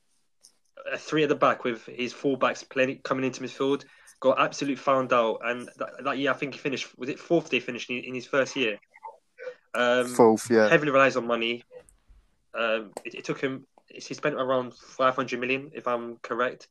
a 0.91 0.97
three 0.97 1.23
at 1.23 1.29
the 1.29 1.35
back 1.35 1.63
with 1.63 1.85
his 1.85 2.13
fullbacks 2.13 2.67
playing 2.67 2.99
coming 3.03 3.25
into 3.25 3.41
midfield. 3.41 3.85
Got 4.19 4.39
absolutely 4.39 4.77
found 4.77 5.13
out, 5.13 5.39
and 5.43 5.69
that, 5.77 6.03
that 6.03 6.17
year 6.17 6.31
I 6.31 6.33
think 6.33 6.53
he 6.53 6.59
finished. 6.59 6.97
Was 6.97 7.09
it 7.09 7.19
fourth? 7.19 7.49
Day 7.49 7.59
finished 7.59 7.89
in, 7.89 8.15
his 8.15 8.25
first 8.25 8.55
year. 8.55 8.79
Um, 9.75 10.07
Fourth, 10.07 10.49
yeah. 10.49 10.67
heavily 10.67 10.91
relies 10.91 11.15
on 11.15 11.27
money. 11.27 11.63
Um, 12.57 12.91
it, 13.05 13.15
it 13.15 13.25
took 13.25 13.39
him. 13.39 13.67
He 13.89 14.13
spent 14.13 14.35
around 14.35 14.73
500 14.73 15.39
million, 15.39 15.71
if 15.73 15.88
I'm 15.88 16.17
correct. 16.17 16.67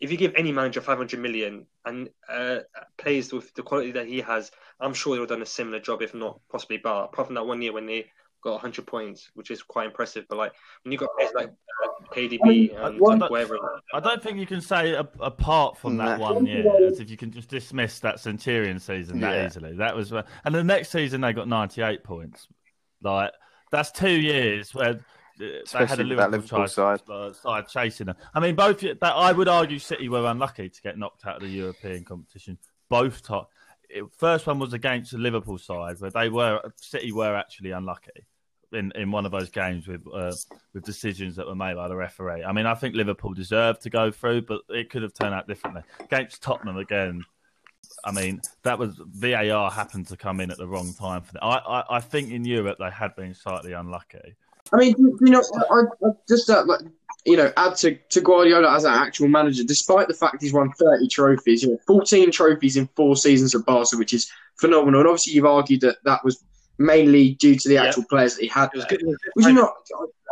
If 0.00 0.12
you 0.12 0.18
give 0.18 0.34
any 0.36 0.52
manager 0.52 0.82
500 0.82 1.18
million 1.18 1.66
and 1.86 2.10
uh, 2.28 2.58
plays 2.98 3.32
with 3.32 3.54
the 3.54 3.62
quality 3.62 3.92
that 3.92 4.06
he 4.06 4.20
has, 4.20 4.50
I'm 4.78 4.92
sure 4.92 5.14
they 5.14 5.20
would 5.20 5.30
have 5.30 5.38
done 5.38 5.42
a 5.42 5.46
similar 5.46 5.80
job, 5.80 6.02
if 6.02 6.14
not 6.14 6.40
possibly 6.50 6.76
better. 6.76 7.04
Apart 7.04 7.28
from 7.28 7.34
that 7.36 7.46
one 7.46 7.62
year 7.62 7.72
when 7.72 7.86
they 7.86 8.06
got 8.46 8.52
100 8.52 8.86
points, 8.86 9.30
which 9.34 9.50
is 9.50 9.60
quite 9.62 9.86
impressive. 9.86 10.24
But 10.28 10.38
like 10.38 10.52
when 10.84 10.92
you 10.92 10.98
got 10.98 11.08
players 11.18 11.32
like 11.34 11.48
uh, 11.48 11.88
KDB 12.14 12.74
and 12.86 13.00
one- 13.00 13.18
whatever, 13.18 13.58
I 13.92 13.98
don't 14.00 14.22
think 14.22 14.38
you 14.38 14.46
can 14.46 14.60
say 14.60 14.92
a, 14.92 15.06
apart 15.20 15.76
from 15.76 15.96
that 15.96 16.20
one 16.20 16.46
year, 16.46 16.64
as 16.86 17.00
if 17.00 17.10
you 17.10 17.16
can 17.16 17.32
just 17.32 17.48
dismiss 17.48 17.98
that 18.00 18.20
Centurion 18.20 18.78
season 18.78 19.18
that 19.20 19.34
Yeah. 19.34 19.46
easily. 19.46 19.74
That 19.76 19.96
was, 19.96 20.12
and 20.12 20.54
the 20.54 20.62
next 20.62 20.90
season 20.90 21.20
they 21.20 21.32
got 21.32 21.48
ninety 21.48 21.82
eight 21.82 22.04
points. 22.04 22.46
Like 23.02 23.32
that's 23.72 23.90
two 23.90 24.08
years 24.10 24.72
where 24.74 24.90
uh, 24.90 24.94
they 25.38 25.44
had 25.46 25.52
a 25.54 25.62
Especially 25.64 26.04
Liverpool, 26.04 26.30
Liverpool 26.30 26.68
side, 26.68 27.00
side. 27.00 27.10
uh, 27.12 27.32
side 27.32 27.68
chasing 27.68 28.06
them. 28.06 28.16
I 28.32 28.38
mean, 28.40 28.54
both. 28.54 28.80
That 28.80 29.02
I 29.02 29.32
would 29.32 29.48
argue 29.48 29.80
City 29.80 30.08
were 30.08 30.24
unlucky 30.26 30.68
to 30.70 30.82
get 30.82 30.96
knocked 30.96 31.26
out 31.26 31.36
of 31.36 31.42
the 31.42 31.48
European 31.48 32.04
competition. 32.04 32.58
Both 32.88 33.22
time. 33.24 33.46
First 34.16 34.46
one 34.46 34.58
was 34.60 34.72
against 34.72 35.10
the 35.12 35.18
Liverpool 35.18 35.58
side, 35.58 36.00
where 36.00 36.10
they 36.10 36.28
were 36.28 36.60
City 36.76 37.10
were 37.12 37.34
actually 37.36 37.72
unlucky 37.72 38.24
in, 38.76 38.92
in 38.94 39.10
one 39.10 39.26
of 39.26 39.32
those 39.32 39.50
games 39.50 39.88
with 39.88 40.02
uh, 40.12 40.32
with 40.72 40.84
decisions 40.84 41.36
that 41.36 41.46
were 41.46 41.54
made 41.54 41.74
by 41.74 41.88
the 41.88 41.96
referee. 41.96 42.44
I 42.44 42.52
mean, 42.52 42.66
I 42.66 42.74
think 42.74 42.94
Liverpool 42.94 43.34
deserved 43.34 43.82
to 43.82 43.90
go 43.90 44.10
through, 44.10 44.42
but 44.42 44.60
it 44.68 44.90
could 44.90 45.02
have 45.02 45.14
turned 45.14 45.34
out 45.34 45.48
differently. 45.48 45.82
Against 46.00 46.42
Tottenham 46.42 46.76
again, 46.76 47.24
I 48.04 48.12
mean, 48.12 48.40
that 48.62 48.78
was 48.78 48.94
VAR 48.98 49.70
happened 49.70 50.08
to 50.08 50.16
come 50.16 50.40
in 50.40 50.50
at 50.50 50.58
the 50.58 50.66
wrong 50.66 50.94
time 50.94 51.22
for 51.22 51.32
them. 51.32 51.42
I, 51.42 51.58
I, 51.58 51.96
I 51.96 52.00
think 52.00 52.30
in 52.30 52.44
Europe 52.44 52.78
they 52.78 52.90
had 52.90 53.16
been 53.16 53.34
slightly 53.34 53.72
unlucky. 53.72 54.36
I 54.72 54.76
mean, 54.76 54.94
you 54.98 55.18
you 55.20 55.30
know, 55.32 55.42
I, 55.70 56.06
I 56.06 56.10
just 56.28 56.50
uh, 56.50 56.64
like 56.66 56.80
you 57.26 57.36
know, 57.36 57.52
add 57.56 57.74
to, 57.74 57.96
to 58.10 58.20
Guardiola 58.20 58.72
as 58.74 58.84
an 58.84 58.94
actual 58.94 59.26
manager, 59.26 59.64
despite 59.64 60.06
the 60.06 60.14
fact 60.14 60.40
he's 60.40 60.52
won 60.52 60.70
30 60.72 61.08
trophies, 61.08 61.64
you 61.64 61.70
know, 61.70 61.78
14 61.86 62.30
trophies 62.30 62.76
in 62.76 62.88
four 62.94 63.16
seasons 63.16 63.52
at 63.52 63.66
Barca, 63.66 63.96
which 63.96 64.12
is 64.12 64.30
phenomenal. 64.54 65.00
And 65.00 65.08
obviously, 65.08 65.32
you've 65.32 65.44
argued 65.44 65.80
that 65.80 65.96
that 66.04 66.24
was 66.24 66.44
mainly 66.78 67.34
due 67.34 67.56
to 67.56 67.68
the 67.68 67.74
Yeah. 67.74 67.84
actual 67.84 68.04
players 68.04 68.34
that 68.36 68.42
he 68.42 68.48
had. 68.48 68.70
there. 68.74 68.84
good. 68.88 69.00
it 69.02 69.06
was 69.06 69.16
good 69.16 69.32
Would 69.36 69.44
you 69.46 69.52
not? 69.52 69.74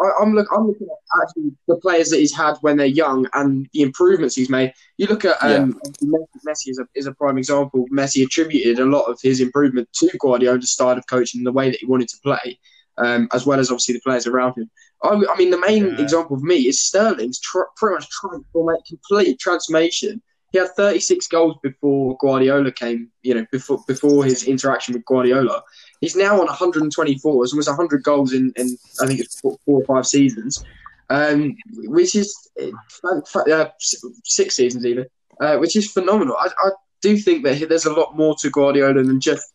I, 0.03 0.11
I'm 0.21 0.35
look. 0.35 0.49
I'm 0.53 0.67
looking 0.67 0.89
at 0.89 1.23
actually 1.23 1.53
the 1.69 1.77
players 1.77 2.11
that 2.11 2.19
he's 2.19 2.35
had 2.35 2.57
when 2.63 2.77
they're 2.77 2.87
young 2.87 3.27
and 3.35 3.69
the 3.73 3.83
improvements 3.83 4.35
he's 4.35 4.51
made. 4.51 4.73
You 4.99 5.07
look 5.07 5.25
at 5.25 5.37
um, 5.43 5.81
Messi 6.03 6.27
Messi 6.47 6.69
is 6.71 6.79
a, 6.79 6.87
is 6.95 7.07
a 7.07 7.13
prime 7.13 7.39
example. 7.39 7.87
Messi 7.93 8.25
attributed 8.25 8.81
a 8.81 8.85
lot 8.87 9.05
of 9.05 9.19
his 9.23 9.41
improvement 9.41 9.89
to 9.95 10.11
Guardiola's 10.19 10.73
style 10.73 10.99
of 10.99 11.07
coaching 11.07 11.41
and 11.41 11.47
the 11.47 11.53
way 11.53 11.71
that 11.71 11.79
he 11.81 11.87
wanted 11.87 12.09
to 12.09 12.17
play, 12.25 12.59
um, 12.99 13.29
as 13.33 13.47
well 13.47 13.61
as 13.61 13.71
obviously 13.71 13.95
the 13.95 14.01
players 14.01 14.27
around 14.27 14.55
him. 14.59 14.69
I, 15.03 15.11
I 15.33 15.37
mean, 15.37 15.51
the 15.51 15.61
main 15.61 15.87
Yeah. 15.87 16.01
example 16.03 16.37
of 16.37 16.43
me 16.43 16.57
is 16.67 16.81
Sterling's 16.83 17.39
tr- 17.39 17.61
pretty 17.77 17.95
much 17.95 18.09
transform, 18.11 18.77
complete 18.89 19.39
transformation. 19.39 20.21
He 20.51 20.59
had 20.59 20.69
36 20.77 21.27
goals 21.29 21.57
before 21.63 22.17
Guardiola 22.21 22.71
came. 22.73 23.11
You 23.23 23.35
know, 23.35 23.47
before 23.53 23.83
before 23.89 24.25
his 24.25 24.45
interaction 24.45 24.95
with 24.95 25.05
Guardiola, 25.05 25.63
He's 26.05 26.17
now 26.17 26.35
on 26.35 26.47
124. 26.47 27.45
It's 27.45 27.53
almost 27.55 27.69
100 27.69 28.03
goals 28.03 28.35
in, 28.35 28.53
in 28.57 28.77
I 29.01 29.07
think 29.07 29.21
it's 29.21 29.41
four, 29.41 29.57
four 29.65 29.81
or 29.81 29.85
five 29.87 30.07
seasons, 30.07 30.63
um, 31.09 31.57
which 31.85 32.15
is 32.15 32.51
uh, 32.61 33.69
six 33.79 34.57
seasons 34.57 34.85
even, 34.85 35.07
uh, 35.41 35.57
which 35.57 35.77
is 35.77 35.91
phenomenal. 35.91 36.37
I, 36.39 36.49
I 36.59 36.71
do 37.01 37.17
think 37.17 37.43
that 37.45 37.71
there's 37.71 37.87
a 37.87 37.93
lot 37.93 38.17
more 38.19 38.37
to 38.41 38.51
Guardiola 38.51 39.03
than 39.03 39.19
just 39.19 39.55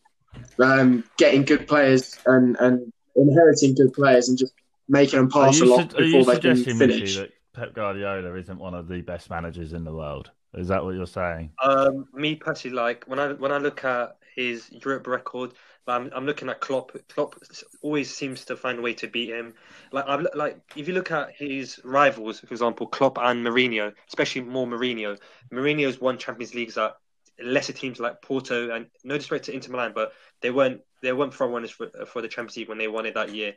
um, 0.60 1.04
getting 1.18 1.43
good 1.43 1.68
players 1.68 2.18
and, 2.26 2.58
and 2.60 2.91
inheriting 3.16 3.76
good 3.76 3.93
players 3.93 4.28
and 4.28 4.36
just 4.36 4.54
making 4.88 5.20
them 5.20 5.30
pass 5.30 5.60
a 5.60 5.66
lot 5.66 5.95
before 5.95 6.26
they 6.26 6.39
can 6.39 6.56
finish. 6.64 7.16
that 7.16 7.30
Pep 7.54 7.76
Guardiola 7.76 8.34
isn't 8.39 8.58
one 8.58 8.74
of 8.74 8.88
the 8.88 9.02
best 9.02 9.30
managers 9.30 9.74
in 9.74 9.84
the 9.84 9.93
world? 9.93 10.32
Is 10.56 10.70
that 10.70 10.84
what 10.84 10.95
you're 10.95 11.06
saying? 11.06 11.52
Um, 11.64 12.08
me 12.12 12.34
personally, 12.34 12.76
like 12.76 13.06
when 13.06 13.20
I 13.20 13.34
when 13.34 13.52
I 13.52 13.60
look 13.60 13.86
at 13.86 14.18
his 14.36 14.70
Europe 14.72 15.06
record, 15.06 15.52
I'm, 15.90 16.12
I'm 16.14 16.26
looking 16.26 16.50
at 16.50 16.62
Klopp. 16.62 16.92
Klopp 17.10 17.36
always 17.82 18.14
seems 18.14 18.46
to 18.46 18.56
find 18.56 18.80
a 18.80 18.82
way 18.82 18.94
to 18.96 19.08
beat 19.08 19.30
him. 19.30 19.54
Like 19.92 20.06
I'm 20.08 20.28
like 20.36 20.60
if 20.76 20.88
you 20.88 20.94
look 20.94 21.12
at 21.12 21.36
his 21.36 21.80
rivals, 21.84 22.40
for 22.40 22.54
example, 22.54 22.88
Klopp 22.88 23.18
and 23.18 23.46
Mourinho, 23.46 23.94
especially 24.08 24.42
more 24.42 24.68
Mourinho. 24.68 25.18
Mourinho's 25.52 26.00
won 26.00 26.18
Champions 26.18 26.54
Leagues 26.54 26.78
at 26.78 26.96
lesser 27.42 27.74
teams 27.74 28.00
like 28.00 28.22
Porto, 28.22 28.72
and 28.72 28.88
no 29.04 29.16
disrespect 29.16 29.46
to 29.46 29.54
Inter 29.54 29.72
Milan, 29.72 29.92
but 29.94 30.14
they 30.42 30.52
weren't 30.52 30.82
they 31.02 31.14
weren't 31.14 31.34
front 31.34 31.54
runners 31.54 31.72
for, 31.72 31.90
for 32.06 32.22
the 32.22 32.28
Champions 32.28 32.58
League 32.58 32.70
when 32.70 32.78
they 32.78 32.88
won 32.88 33.06
it 33.06 33.14
that 33.14 33.34
year. 33.34 33.54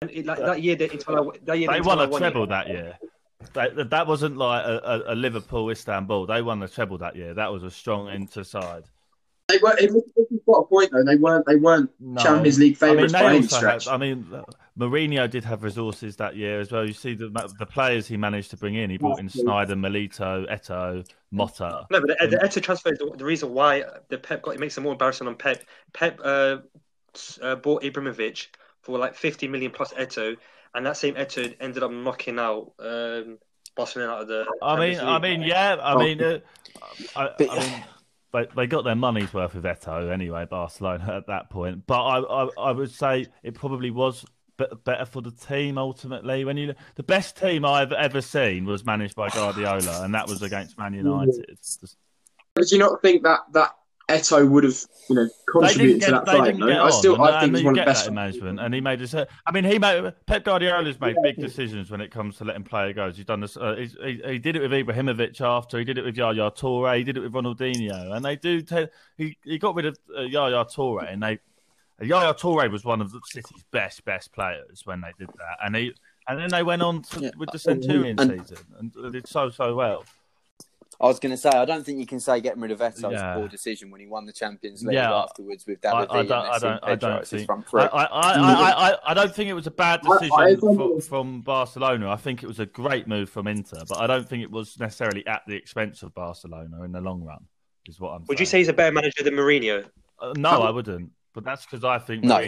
And 0.00 0.10
it, 0.10 0.26
like, 0.26 0.38
that 0.38 0.62
year, 0.62 0.76
the 0.76 0.90
Inter, 0.90 1.30
that 1.44 1.58
year 1.58 1.68
they 1.70 1.80
won 1.80 2.00
a 2.00 2.08
treble 2.08 2.44
it. 2.44 2.48
that 2.48 2.68
year. 2.68 2.98
That, 3.52 3.90
that 3.90 4.06
wasn't 4.06 4.38
like 4.38 4.64
a, 4.64 5.02
a, 5.08 5.14
Liverpool 5.14 5.70
Istanbul. 5.70 6.26
They 6.26 6.40
won 6.40 6.58
the 6.58 6.68
treble 6.68 6.98
that 6.98 7.16
year. 7.16 7.34
That 7.34 7.52
was 7.52 7.62
a 7.62 7.70
strong 7.70 8.08
Inter 8.08 8.42
side. 8.42 8.84
They 9.48 9.58
were. 9.58 9.76
If 9.78 9.92
you've 9.92 10.44
got 10.44 10.58
a 10.58 10.64
point 10.64 10.90
though, 10.90 11.04
they 11.04 11.14
weren't. 11.14 11.46
They 11.46 11.54
weren't 11.54 11.90
no. 12.00 12.20
Champions 12.20 12.58
League 12.58 12.76
favourites 12.76 13.14
I 13.14 13.18
mean, 13.18 13.28
by 13.28 13.34
any 13.36 13.46
stretch. 13.46 13.84
Had, 13.84 13.94
I 13.94 13.96
mean, 13.96 14.26
Mourinho 14.76 15.30
did 15.30 15.44
have 15.44 15.62
resources 15.62 16.16
that 16.16 16.34
year 16.34 16.58
as 16.60 16.72
well. 16.72 16.84
You 16.84 16.92
see 16.92 17.14
the 17.14 17.28
the 17.58 17.66
players 17.66 18.08
he 18.08 18.16
managed 18.16 18.50
to 18.50 18.56
bring 18.56 18.74
in. 18.74 18.90
He 18.90 18.98
brought 18.98 19.20
in 19.20 19.28
Sneijder, 19.28 19.74
Milito, 19.74 20.50
Eto'o, 20.50 21.06
Motta. 21.32 21.86
No, 21.90 22.00
but 22.00 22.08
the, 22.08 22.26
the 22.26 22.36
Eto'o 22.38 22.60
transfer 22.60 22.92
is 22.92 22.98
the, 22.98 23.12
the, 23.16 23.24
reason 23.24 23.54
why 23.54 23.84
the 24.08 24.18
Pep 24.18 24.42
got 24.42 24.54
it 24.54 24.60
makes 24.60 24.76
it 24.76 24.80
more 24.80 24.92
embarrassing 24.92 25.28
on 25.28 25.36
Pep. 25.36 25.62
Pep 25.92 26.18
uh, 26.24 26.58
uh, 27.40 27.54
bought 27.54 27.84
Ibrahimovic 27.84 28.48
for 28.82 28.98
like 28.98 29.14
fifty 29.14 29.46
million 29.46 29.70
plus 29.70 29.92
Eto'o, 29.92 30.36
and 30.74 30.84
that 30.86 30.96
same 30.96 31.14
Eto'o 31.14 31.54
ended 31.60 31.84
up 31.84 31.92
knocking 31.92 32.40
out. 32.40 32.72
Um, 32.80 33.38
Barcelona 33.76 34.12
out 34.12 34.22
of 34.22 34.28
the. 34.28 34.46
I 34.60 34.80
mean, 34.80 34.98
I 34.98 35.18
mean, 35.20 35.42
yeah, 35.42 35.76
I 35.80 35.96
mean, 35.98 36.22
uh, 36.22 36.38
I, 37.14 37.28
I 37.38 37.58
mean 37.58 37.84
they, 38.32 38.46
they 38.54 38.66
got 38.66 38.84
their 38.84 38.94
money's 38.94 39.32
worth 39.32 39.54
with 39.54 39.64
Eto'o 39.64 40.12
anyway, 40.12 40.46
Barcelona 40.48 41.16
at 41.16 41.26
that 41.28 41.50
point. 41.50 41.86
But 41.86 42.02
I, 42.02 42.18
I, 42.18 42.48
I 42.58 42.72
would 42.72 42.90
say 42.90 43.26
it 43.42 43.54
probably 43.54 43.90
was 43.90 44.24
better 44.84 45.04
for 45.04 45.20
the 45.22 45.30
team 45.30 45.78
ultimately. 45.78 46.44
When 46.44 46.56
you 46.56 46.74
the 46.94 47.02
best 47.02 47.36
team 47.36 47.64
I've 47.64 47.92
ever 47.92 48.20
seen 48.20 48.64
was 48.64 48.84
managed 48.84 49.14
by 49.14 49.28
Guardiola, 49.28 50.04
and 50.04 50.14
that 50.14 50.28
was 50.28 50.42
against 50.42 50.78
Man 50.78 50.94
United. 50.94 51.58
Did 52.54 52.70
you 52.70 52.78
not 52.78 53.02
think 53.02 53.22
that 53.22 53.40
that 53.52 53.72
Eto'o 54.08 54.48
would 54.48 54.62
have, 54.62 54.76
you 55.08 55.16
know, 55.16 55.28
contributed 55.50 56.00
get, 56.00 56.06
to 56.06 56.12
that 56.12 56.26
fight. 56.26 56.56
No? 56.56 56.84
I 56.84 56.90
still, 56.90 57.20
I 57.20 57.40
think 57.40 57.56
he's 57.56 57.64
one 57.64 57.76
of 57.76 57.84
the 57.84 57.90
best 57.90 58.10
management, 58.12 58.60
and 58.60 58.72
he 58.72 58.80
made 58.80 59.00
his. 59.00 59.14
I 59.14 59.26
mean, 59.52 59.64
he 59.64 59.80
made 59.80 60.12
Pep 60.26 60.44
Guardiola's 60.44 61.00
made 61.00 61.16
big 61.24 61.36
decisions 61.36 61.90
when 61.90 62.00
it 62.00 62.12
comes 62.12 62.36
to 62.36 62.44
letting 62.44 62.62
player 62.62 62.92
go. 62.92 63.10
He's 63.10 63.24
done 63.24 63.40
this. 63.40 63.56
Uh, 63.56 63.74
he, 63.74 64.22
he 64.24 64.38
did 64.38 64.54
it 64.54 64.62
with 64.62 64.70
Ibrahimovic 64.70 65.40
after. 65.40 65.78
He 65.78 65.84
did 65.84 65.98
it 65.98 66.04
with 66.04 66.16
Yaya 66.16 66.52
Toure. 66.52 66.96
He 66.96 67.02
did 67.02 67.16
it 67.16 67.20
with 67.20 67.32
Ronaldinho, 67.32 68.14
and 68.14 68.24
they 68.24 68.36
do. 68.36 68.62
T- 68.62 68.86
he 69.18 69.36
he 69.44 69.58
got 69.58 69.74
rid 69.74 69.86
of 69.86 69.98
uh, 70.16 70.22
Yaya 70.22 70.64
Toure, 70.64 71.12
and 71.12 71.22
they. 71.22 71.40
Yaya 72.00 72.34
Toure 72.34 72.70
was 72.70 72.84
one 72.84 73.00
of 73.00 73.10
the 73.10 73.20
City's 73.24 73.64
best 73.72 74.04
best 74.04 74.32
players 74.32 74.82
when 74.84 75.00
they 75.00 75.10
did 75.18 75.28
that, 75.28 75.64
and 75.64 75.74
he 75.74 75.92
and 76.28 76.38
then 76.38 76.50
they 76.50 76.62
went 76.62 76.82
on 76.82 77.02
to, 77.02 77.20
yeah. 77.20 77.30
with 77.36 77.50
the 77.50 77.58
Centurion 77.58 78.20
and, 78.20 78.46
season 78.46 78.64
and 78.78 79.12
did 79.12 79.26
so 79.26 79.50
so 79.50 79.74
well. 79.74 80.04
I 81.00 81.06
was 81.06 81.20
going 81.20 81.30
to 81.30 81.36
say, 81.36 81.50
I 81.50 81.64
don't 81.64 81.84
think 81.84 81.98
you 81.98 82.06
can 82.06 82.20
say 82.20 82.40
getting 82.40 82.60
rid 82.60 82.70
of 82.70 82.80
Eto'o 82.80 83.12
yeah. 83.12 83.34
a 83.34 83.38
poor 83.38 83.48
decision 83.48 83.90
when 83.90 84.00
he 84.00 84.06
won 84.06 84.24
the 84.24 84.32
Champions 84.32 84.82
League 84.82 84.94
yeah, 84.94 85.14
afterwards 85.14 85.66
with 85.66 85.80
David 85.80 85.94
I, 86.10 86.20
I, 86.20 86.22
don't, 86.22 86.32
I 86.32 86.58
don't, 86.58 86.84
I 86.84 86.94
don't 86.94 87.26
think, 87.26 87.50
I, 87.50 87.86
I, 87.86 88.08
I, 88.90 88.98
I, 89.06 89.14
don't 89.14 89.34
think 89.34 89.50
it 89.50 89.54
was 89.54 89.66
a 89.66 89.70
bad 89.70 90.00
decision 90.02 90.58
from, 90.58 91.00
from, 91.00 91.40
Barcelona. 91.42 92.10
I 92.10 92.16
think 92.16 92.42
it 92.42 92.46
was 92.46 92.60
a 92.60 92.66
great 92.66 93.06
move 93.06 93.28
from 93.28 93.46
Inter, 93.46 93.82
but 93.88 94.00
I 94.00 94.06
don't 94.06 94.26
think 94.26 94.42
it 94.42 94.50
was 94.50 94.78
necessarily 94.80 95.26
at 95.26 95.42
the 95.46 95.54
expense 95.54 96.02
of 96.02 96.14
Barcelona 96.14 96.82
in 96.82 96.92
the 96.92 97.00
long 97.00 97.22
run. 97.22 97.44
Is 97.86 98.00
what 98.00 98.10
I'm. 98.10 98.20
Would 98.22 98.28
saying. 98.28 98.38
you 98.40 98.46
say 98.46 98.58
he's 98.58 98.68
a 98.68 98.72
better 98.72 98.92
manager 98.92 99.22
than 99.22 99.34
Mourinho? 99.34 99.84
Uh, 100.18 100.32
no, 100.36 100.62
I 100.62 100.70
wouldn't. 100.70 101.10
But 101.34 101.44
that's 101.44 101.64
because 101.64 101.84
I 101.84 101.98
think 101.98 102.24
no, 102.24 102.40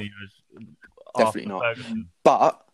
definitely 1.16 1.46
not. 1.46 1.60
Ferguson. 1.60 2.08
But 2.24 2.67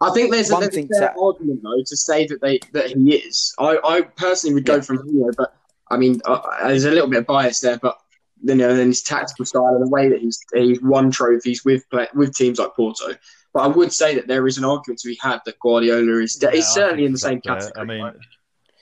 I 0.00 0.10
think 0.10 0.30
there's 0.30 0.50
a, 0.50 0.56
there's 0.56 0.76
a 0.76 0.86
fair 0.88 1.12
to... 1.14 1.20
argument 1.20 1.62
though 1.62 1.82
to 1.84 1.96
say 1.96 2.26
that 2.26 2.40
they 2.40 2.60
that 2.72 2.90
he 2.90 3.14
is. 3.14 3.54
I, 3.58 3.78
I 3.82 4.02
personally 4.02 4.54
would 4.54 4.64
go 4.64 4.76
yeah. 4.76 4.80
from 4.82 5.08
here, 5.10 5.32
but 5.36 5.56
I 5.90 5.96
mean, 5.96 6.20
uh, 6.24 6.40
there's 6.66 6.84
a 6.84 6.90
little 6.90 7.08
bit 7.08 7.20
of 7.20 7.26
bias 7.26 7.60
there, 7.60 7.78
but 7.78 7.98
you 8.42 8.54
know, 8.54 8.74
then 8.74 8.88
his 8.88 9.02
tactical 9.02 9.44
style 9.44 9.68
and 9.68 9.84
the 9.84 9.90
way 9.90 10.08
that 10.08 10.20
he's 10.20 10.38
he's 10.54 10.82
won 10.82 11.10
trophies 11.10 11.64
with 11.64 11.84
with 12.14 12.34
teams 12.34 12.58
like 12.58 12.74
Porto. 12.74 13.14
But 13.54 13.60
I 13.60 13.66
would 13.68 13.92
say 13.92 14.14
that 14.14 14.26
there 14.26 14.46
is 14.46 14.58
an 14.58 14.64
argument 14.64 15.00
to 15.00 15.08
be 15.08 15.18
had 15.20 15.40
that 15.46 15.58
Guardiola 15.60 16.20
is 16.20 16.38
yeah, 16.42 16.50
is 16.50 16.68
certainly 16.68 17.06
in 17.06 17.12
the 17.12 17.18
same 17.18 17.40
category. 17.40 17.72
I 17.76 17.84
mean, 17.84 18.12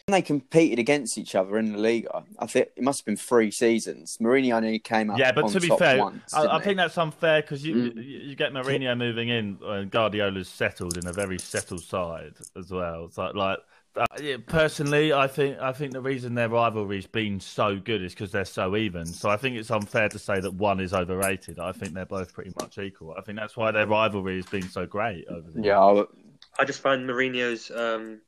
they 0.07 0.23
competed 0.23 0.79
against 0.79 1.17
each 1.17 1.35
other 1.35 1.57
in 1.59 1.73
the 1.73 1.79
league. 1.79 2.07
I 2.39 2.47
think 2.47 2.69
it 2.77 2.83
must 2.83 3.01
have 3.01 3.07
been 3.07 3.17
three 3.17 3.51
seasons. 3.51 4.19
Mourinho 4.21 4.55
only 4.55 4.79
came 4.79 5.11
up. 5.11 5.19
Yeah, 5.19 5.33
but 5.33 5.49
to 5.49 5.61
be 5.61 5.69
fair, 5.69 5.99
once, 5.99 6.35
I, 6.35 6.57
I 6.57 6.61
think 6.61 6.77
that's 6.77 6.99
unfair 6.99 7.41
because 7.41 7.65
you 7.65 7.75
mm. 7.75 8.05
you 8.05 8.37
get 8.37 8.53
Mourinho 8.53 8.97
moving 8.99 9.31
in 9.31 9.59
and 9.63 9.91
Guardiola's 9.91 10.49
settled 10.49 10.99
in 10.99 11.07
a 11.07 11.13
very 11.13 11.39
settled 11.39 11.83
side 11.83 12.35
as 12.57 12.71
well. 12.71 13.07
It's 13.07 13.17
like 13.17 13.35
like 13.35 13.59
uh, 13.97 14.07
yeah, 14.21 14.37
personally, 14.47 15.13
I 15.13 15.27
think 15.27 15.59
I 15.59 15.73
think 15.73 15.93
the 15.93 16.03
reason 16.03 16.35
their 16.35 16.51
rivalry's 16.51 17.07
been 17.07 17.41
so 17.41 17.77
good 17.77 18.03
is 18.03 18.13
because 18.13 18.31
they're 18.31 18.45
so 18.45 18.77
even. 18.77 19.07
So 19.07 19.31
I 19.31 19.39
think 19.39 19.57
it's 19.57 19.71
unfair 19.71 20.11
to 20.11 20.19
say 20.19 20.39
that 20.39 20.53
one 20.53 20.81
is 20.81 20.93
overrated. 20.93 21.59
I 21.59 21.73
think 21.73 21.95
they're 21.95 22.05
both 22.05 22.35
pretty 22.35 22.53
much 22.61 22.77
equal. 22.77 23.15
I 23.17 23.23
think 23.23 23.39
that's 23.39 23.57
why 23.57 23.71
their 23.71 23.87
rivalry 23.87 24.37
has 24.37 24.47
been 24.47 24.69
so 24.69 24.85
great 24.85 25.27
over 25.29 25.51
the 25.51 25.63
yeah. 25.63 25.93
Years. 25.95 26.07
I 26.59 26.65
just 26.65 26.81
find 26.81 27.09
Mourinho's 27.09 27.71
um, 27.71 28.21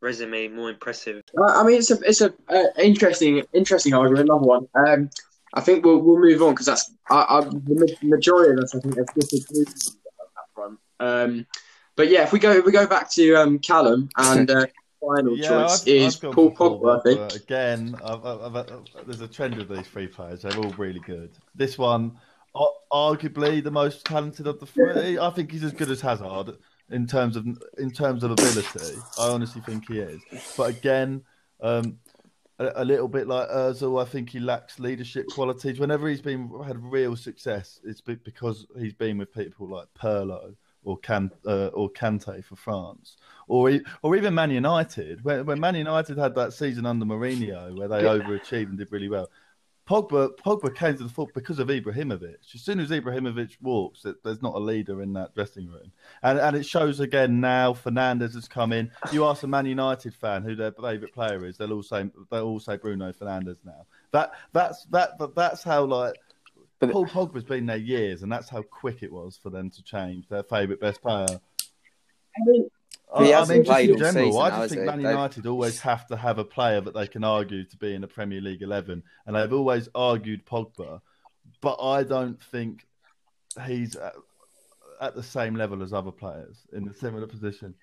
resume 0.00 0.48
more 0.48 0.70
impressive? 0.70 1.22
I 1.42 1.62
mean, 1.64 1.78
it's 1.78 1.90
a 1.90 2.00
it's 2.00 2.20
a 2.20 2.32
uh, 2.48 2.64
interesting 2.82 3.42
interesting 3.52 3.94
argument. 3.94 4.28
Another 4.28 4.46
one. 4.46 4.68
Um, 4.74 5.10
I 5.54 5.60
think 5.60 5.84
we'll 5.84 5.98
we'll 5.98 6.18
move 6.18 6.42
on 6.42 6.52
because 6.52 6.66
that's 6.66 6.90
I, 7.10 7.24
I, 7.28 7.40
the 7.40 7.96
majority 8.02 8.52
of 8.52 8.58
us. 8.60 8.74
I 8.74 8.80
think 8.80 8.96
have 8.96 9.06
disagreed 9.14 9.68
on 9.68 10.28
that 10.36 10.54
front. 10.54 10.78
Um, 11.00 11.46
but 11.96 12.08
yeah, 12.08 12.22
if 12.22 12.32
we 12.32 12.38
go 12.38 12.52
if 12.52 12.64
we 12.64 12.72
go 12.72 12.86
back 12.86 13.10
to 13.12 13.34
um, 13.34 13.58
Callum 13.58 14.08
and. 14.16 14.50
Uh, 14.50 14.66
final 15.00 15.38
yeah, 15.38 15.48
choice 15.48 15.82
I've, 15.82 15.88
is 15.88 16.24
I've 16.24 16.32
Paul 16.32 16.50
Pogba. 16.50 16.98
I 16.98 17.02
think 17.02 17.44
again, 17.44 17.94
I've, 18.04 18.24
I've, 18.26 18.66
there's 19.06 19.20
a 19.20 19.28
trend 19.28 19.54
with 19.54 19.68
these 19.68 19.86
three 19.86 20.08
players. 20.08 20.42
They're 20.42 20.56
all 20.56 20.70
really 20.70 20.98
good. 20.98 21.30
This 21.54 21.78
one, 21.78 22.18
arguably 22.92 23.62
the 23.62 23.70
most 23.70 24.04
talented 24.04 24.46
of 24.46 24.60
the 24.60 24.66
three. 24.66 25.18
I 25.18 25.30
think 25.30 25.52
he's 25.52 25.64
as 25.64 25.72
good 25.72 25.90
as 25.90 26.00
Hazard 26.00 26.56
in 26.90 27.06
terms 27.06 27.36
of 27.36 27.46
in 27.78 27.90
terms 27.90 28.22
of 28.22 28.30
ability. 28.30 28.96
I 29.18 29.28
honestly 29.28 29.60
think 29.62 29.88
he 29.88 29.98
is. 29.98 30.20
But 30.56 30.70
again, 30.70 31.22
um, 31.60 31.98
a, 32.58 32.72
a, 32.76 32.84
little 32.84 33.08
bit 33.08 33.26
like 33.26 33.48
Özil, 33.48 34.00
I 34.00 34.04
think 34.04 34.30
he 34.30 34.40
lacks 34.40 34.78
leadership 34.78 35.26
qualities. 35.28 35.78
Whenever 35.78 36.08
he's 36.08 36.20
been 36.20 36.50
had 36.64 36.82
real 36.82 37.16
success, 37.16 37.80
it's 37.84 38.00
because 38.00 38.66
he's 38.78 38.94
been 38.94 39.18
with 39.18 39.32
people 39.32 39.68
like 39.68 39.88
Pirlo 40.00 40.54
or 40.84 40.98
Can 40.98 41.30
uh, 41.46 41.66
or 41.68 41.90
Kante 41.90 42.44
for 42.44 42.56
France, 42.56 43.16
or 43.46 43.78
or 44.02 44.16
even 44.16 44.34
Man 44.34 44.50
United. 44.50 45.22
When, 45.24 45.44
when 45.46 45.60
Man 45.60 45.74
United 45.74 46.18
had 46.18 46.34
that 46.36 46.52
season 46.52 46.86
under 46.86 47.04
Mourinho 47.04 47.76
where 47.76 47.88
they 47.88 48.02
overachieved 48.02 48.68
and 48.68 48.78
did 48.78 48.92
really 48.92 49.08
well, 49.08 49.28
Pogba 49.88 50.28
Pogba 50.36 50.74
came 50.74 50.96
to 50.98 51.02
the 51.02 51.08
fore 51.08 51.28
because 51.34 51.58
of 51.58 51.68
Ibrahimovic. 51.68 52.54
As 52.54 52.60
soon 52.60 52.78
as 52.78 52.90
Ibrahimovic 52.90 53.56
walks, 53.62 54.04
there's 54.22 54.42
not 54.42 54.54
a 54.54 54.58
leader 54.58 55.00
in 55.00 55.14
that 55.14 55.34
dressing 55.34 55.66
room, 55.66 55.92
and 56.22 56.38
and 56.38 56.54
it 56.54 56.66
shows 56.66 57.00
again 57.00 57.40
now. 57.40 57.72
Fernandes 57.72 58.34
has 58.34 58.46
come 58.46 58.72
in. 58.72 58.90
You 59.12 59.24
ask 59.24 59.42
a 59.44 59.46
Man 59.46 59.64
United 59.64 60.14
fan 60.14 60.42
who 60.42 60.54
their 60.54 60.72
favourite 60.72 61.14
player 61.14 61.46
is, 61.46 61.56
they'll 61.56 61.72
all 61.72 61.82
say 61.82 62.10
they'll 62.30 62.44
all 62.44 62.60
say 62.60 62.76
Bruno 62.76 63.12
Fernandes 63.12 63.56
now. 63.64 63.86
That 64.12 64.32
that's 64.52 64.84
that 64.90 65.12
that's 65.34 65.62
how 65.62 65.84
like. 65.84 66.16
But 66.80 66.92
Paul 66.92 67.06
Pogba's 67.06 67.42
been 67.42 67.66
there 67.66 67.76
years, 67.76 68.22
and 68.22 68.30
that's 68.30 68.48
how 68.48 68.62
quick 68.62 69.02
it 69.02 69.10
was 69.10 69.36
for 69.42 69.50
them 69.50 69.70
to 69.70 69.82
change 69.82 70.28
their 70.28 70.44
favourite 70.44 70.80
best 70.80 71.02
player. 71.02 71.26
I 71.26 72.44
mean, 72.44 72.68
he 73.16 73.32
I 73.32 73.44
mean, 73.46 73.64
just 73.64 73.80
in 73.80 73.98
general, 73.98 74.32
season, 74.32 74.42
I 74.42 74.50
just 74.50 74.74
think 74.74 74.86
Man 74.86 75.00
United 75.00 75.42
They've... 75.42 75.50
always 75.50 75.80
have 75.80 76.06
to 76.08 76.16
have 76.16 76.38
a 76.38 76.44
player 76.44 76.80
that 76.80 76.94
they 76.94 77.06
can 77.06 77.24
argue 77.24 77.64
to 77.64 77.76
be 77.78 77.94
in 77.94 78.02
the 78.02 78.08
Premier 78.08 78.40
League 78.40 78.62
11. 78.62 79.02
And 79.26 79.36
they've 79.36 79.52
always 79.52 79.88
argued 79.94 80.44
Pogba, 80.44 81.00
but 81.62 81.76
I 81.82 82.02
don't 82.02 82.40
think 82.42 82.86
he's 83.66 83.96
at, 83.96 84.14
at 85.00 85.14
the 85.14 85.22
same 85.22 85.54
level 85.54 85.82
as 85.82 85.92
other 85.92 86.12
players 86.12 86.66
in 86.72 86.86
a 86.86 86.94
similar 86.94 87.26
position. 87.26 87.74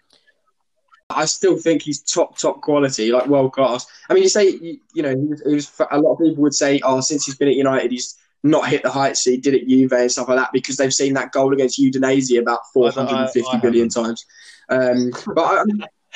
I 1.09 1.25
still 1.25 1.57
think 1.57 1.81
he's 1.81 2.01
top, 2.01 2.37
top 2.37 2.61
quality, 2.61 3.11
like 3.11 3.27
world 3.27 3.53
class. 3.53 3.85
I 4.09 4.13
mean, 4.13 4.23
you 4.23 4.29
say, 4.29 4.49
you, 4.49 4.79
you 4.93 5.03
know, 5.03 5.15
he 5.15 5.25
was, 5.25 5.41
he 5.45 5.53
was, 5.55 5.81
a 5.91 5.99
lot 5.99 6.13
of 6.13 6.19
people 6.19 6.43
would 6.43 6.53
say, 6.53 6.79
oh, 6.83 6.99
since 7.01 7.25
he's 7.25 7.35
been 7.35 7.47
at 7.47 7.55
United, 7.55 7.91
he's 7.91 8.15
not 8.45 8.67
hit 8.69 8.83
the 8.83 8.89
heights 8.91 9.23
he 9.23 9.37
did 9.37 9.55
at 9.55 9.67
Juve 9.67 9.91
and 9.93 10.11
stuff 10.11 10.29
like 10.29 10.37
that 10.37 10.51
because 10.53 10.77
they've 10.77 10.93
seen 10.93 11.13
that 11.15 11.31
goal 11.31 11.51
against 11.53 11.79
Udinese 11.79 12.39
about 12.39 12.59
I- 12.99 13.01
I- 13.07 13.23
I 13.49 13.57
billion 13.61 13.89
times. 13.89 14.25
Um, 14.69 15.11
but 15.33 15.41
I, 15.43 15.63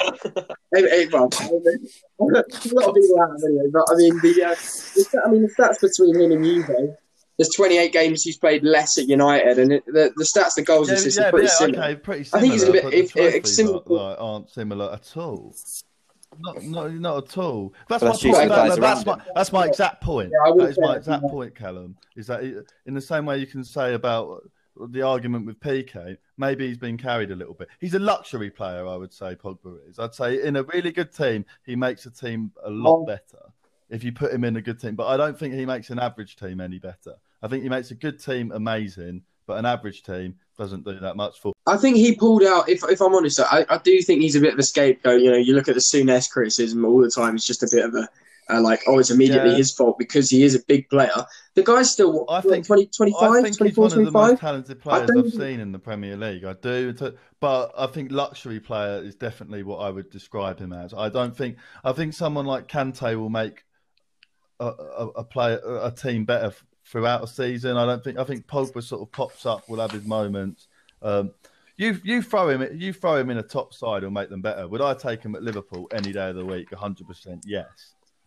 I, 0.02 0.10
I, 0.76 1.08
well, 1.12 1.30
I 1.34 1.48
mean, 1.50 1.90
a 2.20 2.74
lot 2.74 2.90
of 2.90 2.96
people 2.96 3.18
anyway. 3.46 3.70
But 3.72 3.84
I 3.92 3.96
mean, 3.96 4.20
the, 4.22 4.44
uh, 4.44 4.56
the 4.96 5.22
I 5.26 5.30
mean, 5.30 5.42
the 5.42 5.50
stats 5.58 5.82
between 5.82 6.20
him 6.22 6.32
and 6.32 6.44
Juve. 6.46 6.96
There's 7.38 7.50
28 7.56 7.94
games 7.94 8.22
he's 8.24 8.38
played 8.38 8.64
less 8.66 8.98
at 8.98 9.08
United, 9.08 9.60
and 9.60 9.72
it, 9.72 9.86
the, 9.86 10.12
the 10.18 10.26
stats, 10.26 10.56
the 10.56 10.62
goals, 10.62 10.90
and 10.90 10.98
assists 10.98 11.18
are 11.20 11.32
pretty 11.32 11.48
similar. 11.48 11.84
okay, 11.84 11.96
pretty 11.96 12.30
I 12.34 12.40
think 12.42 12.52
he's 12.54 12.64
a 12.64 12.72
bit- 12.74 12.94
if- 12.94 13.16
if 13.16 13.48
similar- 13.48 13.80
like, 14.10 14.18
aren't 14.20 14.50
similar 14.50 14.92
at 14.92 15.16
all. 15.16 15.56
Not, 16.40 16.64
not, 16.64 16.94
not 16.94 17.18
at 17.30 17.38
all. 17.38 17.74
That's 17.88 18.02
But 18.02 18.06
my 18.06 18.12
that's 18.12 18.24
point. 18.24 18.34
usually 18.36 18.48
That- 18.50 18.80
that's, 18.80 19.06
my, 19.06 19.22
that's 19.36 19.52
my 19.52 19.66
exact 19.68 20.02
point. 20.02 20.32
Yeah, 20.32 20.54
that 20.56 20.70
is 20.70 20.80
my 20.80 20.96
exact 20.96 21.24
yeah. 21.24 21.30
point, 21.30 21.56
Callum. 21.56 21.98
Is 22.16 22.28
that 22.28 22.42
in 22.86 22.94
the 22.94 23.02
same 23.02 23.26
way 23.26 23.38
you 23.40 23.48
can 23.48 23.64
say 23.64 23.94
about 23.94 24.44
the 24.90 25.02
argument 25.02 25.46
with 25.46 25.60
Piqué, 25.60 26.18
maybe 26.38 26.68
he's 26.68 26.78
been 26.78 26.98
carried 26.98 27.32
a 27.32 27.36
little 27.36 27.54
bit. 27.54 27.68
He's 27.80 27.94
a 27.96 28.00
luxury 28.00 28.50
player, 28.50 28.88
I 28.88 28.96
would 28.96 29.12
say. 29.12 29.36
Pogba 29.36 29.78
is. 29.90 30.00
I'd 30.00 30.14
say 30.16 30.42
in 30.42 30.56
a 30.56 30.64
really 30.64 30.92
good 30.92 31.12
team, 31.14 31.46
he 31.66 31.76
makes 31.76 32.06
a 32.06 32.12
team 32.12 32.52
a 32.64 32.70
lot 32.70 33.00
Oh. 33.02 33.06
better 33.06 33.52
if 33.90 34.04
you 34.04 34.14
put 34.14 34.32
him 34.34 34.44
in 34.46 34.56
a 34.56 34.62
good 34.62 34.80
team. 34.80 34.96
But 34.96 35.08
I 35.08 35.18
don't 35.18 35.38
think 35.38 35.54
he 35.54 35.66
makes 35.66 35.90
an 35.90 36.00
average 36.00 36.38
team 36.38 36.62
any 36.62 36.80
better. 36.80 37.16
I 37.42 37.48
think 37.50 37.64
he 37.64 37.70
makes 37.70 37.92
a 37.92 37.96
good 37.96 38.24
team 38.24 38.52
amazing, 38.54 39.24
but 39.48 39.58
an 39.58 39.66
average 39.66 40.04
team 40.04 40.36
doesn't 40.60 40.86
do 40.86 41.00
that 41.00 41.16
much 41.16 41.40
for. 41.40 41.54
I 41.66 41.78
think 41.78 41.96
he 41.98 42.14
pulled 42.16 42.44
out. 42.44 42.70
If 42.70 42.84
if 42.84 43.02
I'm 43.02 43.16
honest, 43.16 43.40
I, 43.40 43.66
I 43.70 43.80
do 43.80 44.00
think 44.04 44.22
he's 44.22 44.36
a 44.36 44.42
bit 44.42 44.54
of 44.54 44.60
a 44.60 44.64
scapegoat. 44.64 45.22
You 45.22 45.32
know, 45.32 45.38
you 45.38 45.56
look 45.56 45.68
at 45.68 45.74
the 45.74 45.82
Souness 45.82 46.30
criticism 46.30 46.86
all 46.86 47.02
the 47.02 47.10
time. 47.10 47.36
It's 47.36 47.48
just 47.48 47.64
a 47.64 47.70
bit 47.72 47.86
of 47.86 47.96
a 47.96 48.08
uh, 48.52 48.60
like, 48.62 48.82
oh, 48.88 48.98
it's 49.00 49.12
immediately 49.12 49.52
Yeah. 49.52 49.58
his 49.58 49.72
fault 49.74 49.98
because 50.00 50.30
he 50.30 50.44
is 50.44 50.56
a 50.56 50.60
big 50.68 50.90
player. 50.90 51.12
The 51.54 51.64
guy's 51.64 51.92
still 51.92 52.26
I 52.30 52.42
think- 52.42 52.66
20, 52.66 52.84
I 52.84 52.90
25, 52.98 53.34
think 53.34 53.48
he's 53.48 53.58
24, 53.58 53.82
one 53.84 53.92
of 53.92 53.98
the 54.06 54.12
25. 54.12 54.30
most 54.32 54.40
talented 54.40 54.80
players 54.82 55.10
I've 55.16 55.32
seen 55.32 55.60
in 55.60 55.72
the 55.72 55.78
Premier 55.80 56.18
League. 56.18 56.44
I 56.44 56.54
do, 56.54 56.94
but 57.40 57.72
I 57.78 57.86
think 57.88 58.12
luxury 58.12 58.60
player 58.60 59.04
is 59.04 59.16
definitely 59.16 59.64
what 59.64 59.78
I 59.78 59.92
would 59.92 60.10
describe 60.10 60.60
him 60.60 60.74
as. 60.74 60.94
I 60.94 61.10
don't 61.10 61.38
think 61.38 61.58
I 61.84 61.92
think 61.94 62.14
someone 62.14 62.46
like 62.46 62.68
Kante 62.68 63.16
will 63.18 63.30
make 63.30 63.64
a, 64.60 64.66
a, 64.66 65.08
a 65.18 65.24
player 65.24 65.60
a 65.84 65.92
team 65.92 66.26
better 66.26 66.52
throughout 66.90 67.24
a 67.24 67.28
season. 67.28 67.78
I 67.78 67.86
don't 67.86 68.04
think. 68.04 68.18
I 68.18 68.24
think 68.24 68.48
Pogba 68.48 68.84
sort 68.84 69.02
of 69.02 69.12
pops 69.12 69.46
up, 69.46 69.70
will 69.70 69.80
have 69.80 69.92
his 69.92 70.06
moments. 70.06 70.68
Um, 71.02 71.32
you 71.78 72.00
you 72.04 72.22
throw 72.22 72.50
him 72.50 72.68
you 72.78 72.92
throw 72.92 73.16
him 73.16 73.30
in 73.30 73.38
a 73.38 73.44
top 73.44 73.74
side, 73.74 74.04
will 74.04 74.12
make 74.12 74.30
them 74.30 74.42
better. 74.42 74.68
Would 74.68 74.82
I 74.82 74.94
take 74.94 75.24
him 75.24 75.36
at 75.36 75.44
Liverpool 75.44 75.88
any 75.94 76.12
day 76.12 76.30
of 76.30 76.36
the 76.36 76.46
week? 76.46 76.74
hundred 76.74 77.08
percent, 77.08 77.44
yes. 77.46 77.68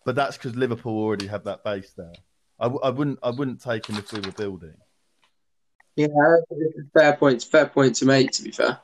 But 0.04 0.14
that's 0.14 0.36
because 0.36 0.56
Liverpool 0.56 0.98
already 0.98 1.26
have 1.26 1.44
that 1.44 1.62
base 1.62 1.92
there. 1.96 2.14
I, 2.58 2.64
w- 2.64 2.80
I 2.82 2.90
wouldn't 2.90 3.18
I 3.22 3.30
wouldn't 3.30 3.60
take 3.60 3.86
him 3.86 3.96
if 3.96 4.12
we 4.12 4.20
were 4.20 4.32
building. 4.32 4.74
Yeah, 5.96 6.06
fair 6.94 7.14
point. 7.16 7.42
Fair 7.42 7.66
point 7.66 7.96
to 7.96 8.06
make. 8.06 8.30
To 8.32 8.42
be 8.42 8.52
fair, 8.52 8.78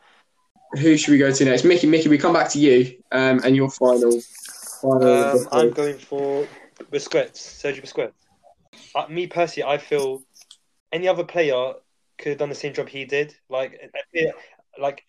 who 0.75 0.97
should 0.99 1.13
we 1.13 1.19
go 1.19 1.33
to 1.33 1.45
next? 1.45 1.65
Mickey, 1.65 1.87
Mickey, 1.87 2.11
we 2.11 2.19
come 2.19 2.35
back 2.35 2.51
to 2.51 2.59
you. 2.59 2.99
Um, 3.13 3.41
and 3.45 3.57
your 3.57 3.71
final. 3.71 4.21
final 4.83 5.37
Um, 5.39 5.49
I'm 5.51 5.71
going 5.71 5.97
for 5.97 6.47
Busquets, 6.93 7.39
Sergio 7.39 7.83
Busquets. 7.83 8.13
Uh, 8.95 9.07
me 9.09 9.27
personally, 9.27 9.69
I 9.69 9.79
feel 9.79 10.23
any 10.93 11.09
other 11.09 11.25
player 11.25 11.75
could 12.19 12.31
have 12.31 12.39
done 12.39 12.49
the 12.49 12.55
same 12.55 12.73
job 12.75 12.89
he 12.89 13.05
did. 13.05 13.35
Like, 13.49 13.81
a 14.15 14.81
like, 14.81 15.05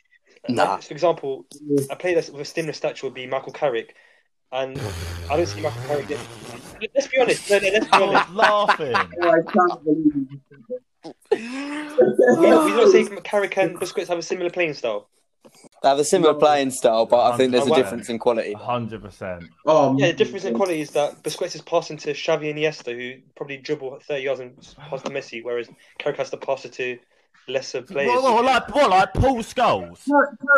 Nah. 0.48 0.76
like, 0.76 0.84
for 0.84 0.94
example, 0.94 1.46
a 1.90 1.96
player 1.96 2.16
that's 2.16 2.30
with 2.30 2.42
a 2.42 2.46
similar 2.46 2.74
stature 2.74 3.06
would 3.08 3.14
be 3.14 3.28
Michael 3.28 3.52
Carrick, 3.52 3.96
and 4.52 4.80
I 5.30 5.36
don't 5.36 5.46
see 5.46 5.62
Michael 5.62 5.82
Carrick. 5.84 6.08
Get... 6.08 6.20
Let's 6.96 7.08
be 7.08 7.20
honest. 7.20 7.50
No, 7.50 7.60
no, 7.60 7.70
let's 7.72 7.86
be 7.88 7.98
honest. 7.98 8.30
laughing. 8.34 8.96
Oh, 9.22 9.30
I 9.30 9.42
can't 9.52 9.84
believe 9.84 10.16
you. 10.16 10.40
We 11.32 12.48
don't, 12.48 12.66
we 12.66 12.72
don't 12.72 12.92
say 12.92 13.04
Carrick 13.24 13.58
and 13.58 13.78
Busquets 13.78 14.08
have 14.08 14.18
a 14.18 14.22
similar 14.22 14.50
playing 14.50 14.76
style. 14.76 15.10
Uh, 15.82 15.84
they 15.84 15.90
have 15.90 16.00
a 16.00 16.04
similar 16.04 16.34
playing 16.34 16.72
style, 16.72 17.06
but 17.06 17.32
I 17.32 17.38
think 17.38 17.52
there's 17.52 17.68
a 17.68 17.76
difference 17.76 18.10
in 18.10 18.20
quality. 18.20 18.54
hundred 18.54 19.02
percent. 19.02 19.46
Oh, 19.66 19.98
Yeah, 19.98 20.08
the 20.08 20.14
difference 20.14 20.46
in 20.46 20.54
quality 20.54 20.82
is 20.82 20.92
that 20.92 21.24
Busquets 21.24 21.56
is 21.56 21.62
passing 21.62 21.98
to 21.98 22.12
Xavi 22.14 22.50
and 22.50 22.60
Iniesta, 22.60 22.96
who 22.96 23.22
probably 23.36 23.58
dribble 23.58 24.00
30 24.00 24.22
yards 24.22 24.40
and 24.42 24.76
pass 24.90 25.02
to 25.04 25.10
Messi, 25.10 25.44
whereas 25.44 25.70
Carrick 25.98 26.18
has 26.18 26.30
to 26.32 26.38
pass 26.38 26.66
it 26.66 26.74
to 26.74 27.00
lesser 27.48 27.82
players. 27.82 28.10
What, 28.10 28.24
what, 28.24 28.46
like 28.46 28.76
what, 28.76 28.90
like 28.90 29.14
Paul 29.14 29.38
Scholes? 29.38 30.08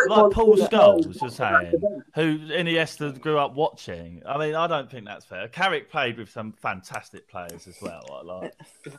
Like 0.07 0.31
Paul 0.31 0.57
Scholes, 0.57 1.21
you're 1.21 1.29
saying, 1.29 1.81
who 2.13 2.39
Iniesta 2.49 3.19
grew 3.19 3.39
up 3.39 3.55
watching. 3.55 4.21
I 4.25 4.37
mean, 4.37 4.55
I 4.55 4.67
don't 4.67 4.89
think 4.91 5.05
that's 5.05 5.25
fair. 5.25 5.47
Carrick 5.47 5.89
played 5.89 6.17
with 6.17 6.29
some 6.29 6.51
fantastic 6.51 7.29
players 7.29 7.67
as 7.67 7.77
well. 7.81 8.03
I 8.11 8.23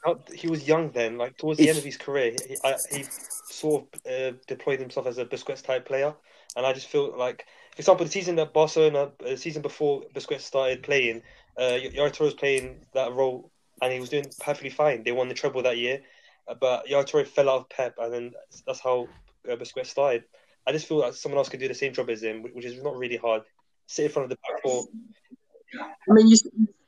Like, 0.06 0.30
He 0.30 0.48
was 0.48 0.66
young 0.66 0.90
then, 0.90 1.18
like 1.18 1.36
towards 1.36 1.58
the 1.58 1.68
end 1.68 1.78
of 1.78 1.84
his 1.84 1.96
career, 1.96 2.32
he, 2.48 2.56
I, 2.64 2.76
he 2.90 3.04
sort 3.08 3.84
of 3.84 4.00
uh, 4.10 4.36
deployed 4.46 4.80
himself 4.80 5.06
as 5.06 5.18
a 5.18 5.24
Busquets 5.24 5.62
type 5.62 5.86
player, 5.86 6.14
and 6.56 6.66
I 6.66 6.72
just 6.72 6.88
feel 6.88 7.16
like, 7.16 7.46
for 7.74 7.80
example, 7.80 8.06
the 8.06 8.12
season 8.12 8.36
that 8.36 8.52
Barcelona, 8.52 9.10
uh, 9.24 9.30
the 9.30 9.36
season 9.36 9.62
before 9.62 10.02
Busquets 10.14 10.40
started 10.40 10.82
playing, 10.82 11.22
uh, 11.60 11.78
Yaya 11.80 12.10
was 12.20 12.34
playing 12.34 12.84
that 12.94 13.12
role, 13.12 13.50
and 13.80 13.92
he 13.92 14.00
was 14.00 14.08
doing 14.08 14.26
perfectly 14.40 14.70
fine. 14.70 15.02
They 15.04 15.12
won 15.12 15.28
the 15.28 15.34
treble 15.34 15.62
that 15.62 15.78
year, 15.78 16.02
but 16.60 16.88
Yaya 16.88 17.04
Toure 17.04 17.26
fell 17.26 17.48
out 17.50 17.60
of 17.60 17.68
Pep, 17.70 17.94
and 17.98 18.12
then 18.12 18.32
that's 18.66 18.80
how 18.80 19.08
uh, 19.50 19.56
Busquets 19.56 19.86
started. 19.86 20.24
I 20.66 20.72
just 20.72 20.86
feel 20.86 20.98
like 20.98 21.14
someone 21.14 21.38
else 21.38 21.48
could 21.48 21.60
do 21.60 21.68
the 21.68 21.74
same 21.74 21.92
job 21.92 22.10
as 22.10 22.22
him, 22.22 22.42
which 22.52 22.64
is 22.64 22.82
not 22.82 22.96
really 22.96 23.16
hard. 23.16 23.42
Sit 23.86 24.06
in 24.06 24.10
front 24.12 24.24
of 24.24 24.30
the 24.30 24.36
back 24.36 24.62
four. 24.62 24.84
I 25.80 26.12
mean, 26.12 26.28
you, 26.28 26.36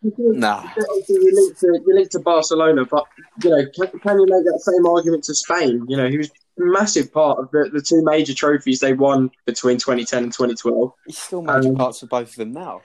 you, 0.03 0.15
you, 0.19 0.33
Nah. 0.35 0.69
you 1.09 1.31
linked 1.35 1.61
to 1.61 1.67
you 1.87 1.95
linked 1.95 2.13
to 2.13 2.21
Barcelona, 2.21 2.85
but 2.85 3.05
you 3.43 3.51
know, 3.51 3.65
can, 3.75 3.99
can 4.01 4.21
you 4.21 4.27
make 4.29 4.45
that 4.45 4.61
same 4.61 4.87
argument 4.87 5.25
to 5.25 5.35
Spain? 5.35 5.85
You 5.89 5.97
know, 5.97 6.09
he 6.09 6.19
was 6.19 6.29
a 6.29 6.33
massive 6.59 7.13
part 7.13 7.39
of 7.39 7.51
the, 7.51 7.71
the 7.73 7.81
two 7.81 8.05
major 8.05 8.35
trophies 8.35 8.81
they 8.81 8.93
won 8.93 9.31
between 9.47 9.79
2010 9.79 10.25
and 10.25 10.33
2012. 10.33 10.93
He's 11.07 11.19
still 11.19 11.43
major 11.43 11.71
Um, 11.71 11.75
parts 11.77 12.03
of 12.03 12.11
both 12.11 12.29
of 12.29 12.37
them 12.37 12.53
now. 12.53 12.83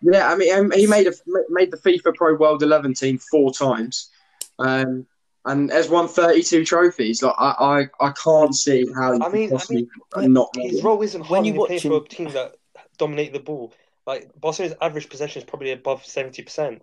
Yeah, 0.00 0.28
I 0.32 0.36
mean, 0.36 0.52
um, 0.58 0.70
he 0.72 0.86
made 0.86 1.06
a 1.06 1.12
made 1.50 1.70
the 1.70 1.76
FIFA 1.76 2.14
Pro 2.16 2.34
World 2.34 2.62
11 2.62 2.94
team 2.94 3.18
four 3.18 3.52
times, 3.52 4.10
um, 4.58 5.06
and 5.44 5.70
has 5.70 5.88
won 5.88 6.08
32 6.08 6.64
trophies. 6.64 7.22
Like, 7.22 7.34
I, 7.38 7.86
I, 8.00 8.06
I 8.08 8.12
can't 8.12 8.54
see 8.54 8.86
how 8.94 9.12
you 9.14 9.22
I 9.22 9.28
mean- 9.28 9.50
possibly 9.50 9.88
I 10.14 10.26
not. 10.26 10.50
His 10.56 10.82
role 10.82 11.02
isn't 11.02 11.20
When 11.28 11.44
hard 11.44 11.46
you 11.46 11.52
when 11.52 11.60
you're 11.60 11.66
playing 11.80 11.92
watch 11.92 12.00
for 12.02 12.14
a 12.14 12.16
team 12.16 12.30
that 12.34 12.54
dominate 12.98 13.32
the 13.32 13.40
ball. 13.40 13.72
Like 14.06 14.30
Barcelona's 14.40 14.76
average 14.80 15.08
possession 15.08 15.42
is 15.42 15.48
probably 15.48 15.70
above 15.72 16.04
seventy 16.04 16.42
percent. 16.42 16.82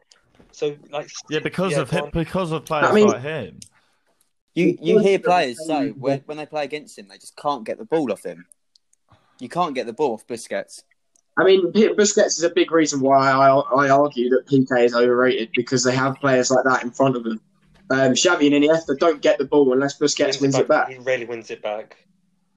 So 0.52 0.76
like 0.90 1.10
yeah, 1.30 1.40
because 1.40 1.74
Yeah, 1.74 1.82
of 1.82 1.90
him, 1.90 2.06
because 2.14 2.52
of 2.52 2.66
players 2.66 2.88
I 2.88 2.94
mean- 2.94 3.08
like 3.08 3.22
him. 3.22 3.60
You 4.56 4.78
you 4.82 4.98
hear 5.00 5.20
players 5.20 5.66
say 5.66 5.92
when, 5.92 6.20
when 6.26 6.38
they 6.38 6.46
play 6.46 6.64
against 6.66 6.98
him, 6.98 7.08
they 7.08 7.18
just 7.18 7.38
can't 7.38 7.64
get 7.64 7.78
the 7.78 7.86
ball 7.86 8.12
off 8.12 8.24
him. 8.24 8.46
You 9.40 9.48
can't 9.48 9.74
get 9.76 9.86
the 9.86 9.94
ball 9.94 10.14
off 10.16 10.28
Busquets. 10.28 10.84
I 11.38 11.46
mean, 11.46 11.72
P- 11.72 11.94
Busquets 11.94 12.38
is 12.38 12.44
a 12.44 12.50
big 12.50 12.72
reason 12.72 13.00
why 13.00 13.30
I, 13.30 13.50
I 13.52 13.90
argue 13.90 14.30
that 14.32 14.48
Piqué 14.48 14.84
is 14.84 14.94
overrated 14.96 15.52
because 15.56 15.84
they 15.84 15.96
have 15.96 16.16
players 16.16 16.52
like 16.52 16.66
that 16.66 16.84
in 16.84 16.92
front 16.92 17.16
of 17.16 17.24
them. 17.24 17.40
Um, 17.92 18.14
Xavi 18.14 18.54
and 18.54 18.64
Iniesta 18.64 18.98
don't 18.98 19.22
get 19.22 19.38
the 19.40 19.46
ball 19.46 19.74
unless 19.74 19.98
Busquets 19.98 20.40
wins 20.42 20.58
it 20.58 20.68
back. 20.68 20.90
He 20.90 20.98
really 21.00 21.26
wins 21.26 21.50
it 21.50 21.62
back. 21.62 21.98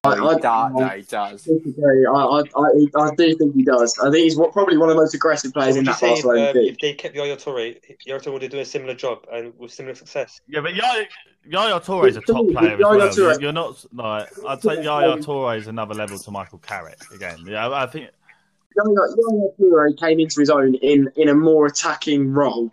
I, 0.05 0.15
I, 0.15 0.39
Da- 0.41 0.69
no, 0.71 0.89
he 0.89 1.03
does. 1.03 1.49
I, 1.49 2.11
I, 2.11 2.41
I, 2.41 3.03
I 3.05 3.15
do 3.15 3.37
think 3.37 3.55
he 3.55 3.63
does. 3.63 3.97
I 4.01 4.11
think 4.11 4.25
he's 4.25 4.37
one- 4.37 4.51
probably 4.51 4.77
one 4.77 4.91
of 4.91 4.97
the 4.97 5.01
most 5.01 5.15
aggressive 5.15 5.53
players 5.53 5.75
So 5.75 5.79
in 5.79 5.85
that 5.85 5.97
say 5.97 6.09
if, 6.09 6.25
Barcelona 6.25 6.49
um, 6.49 6.55
team. 6.55 6.73
if 6.73 6.79
they 6.79 6.93
kept 6.95 7.15
Yaya 7.15 7.37
Toure, 7.37 7.77
Yaya 8.05 8.21
Toure 8.21 8.33
would 8.33 8.43
have 8.43 8.51
done 8.51 8.61
a 8.61 8.65
similar 8.65 8.95
job 8.95 9.25
and 9.33 9.57
with 9.59 9.71
similar 9.73 9.95
success? 9.95 10.41
Yeah, 10.49 10.61
but 10.61 10.75
Yaya, 10.75 11.05
Yaya 11.49 11.79
Toure 11.81 12.09
is 12.09 12.17
a 12.17 12.21
top 12.21 12.49
player 12.51 12.73
as 12.75 12.81
well. 12.81 12.99
Toure- 12.99 13.17
You're- 13.17 13.37
You're 13.41 13.53
not 13.53 13.85
like 13.95 14.29
I'd 14.49 14.61
say 14.61 14.83
Yaya 14.83 15.19
Toure 15.19 15.57
is 15.57 15.69
another 15.69 15.95
level 15.95 16.19
to 16.19 16.31
Michael 16.33 16.59
Carrick 16.59 17.01
again. 17.15 17.39
Yeah, 17.47 17.71
I 17.71 17.87
think 17.87 18.11
Yaya 18.77 18.89
Yaya 18.93 19.49
Toure 19.61 19.99
came 20.01 20.19
into 20.19 20.41
his 20.41 20.51
own 20.51 20.75
in, 20.75 21.13
in 21.15 21.29
a 21.29 21.35
more 21.35 21.67
attacking 21.67 22.33
role 22.33 22.73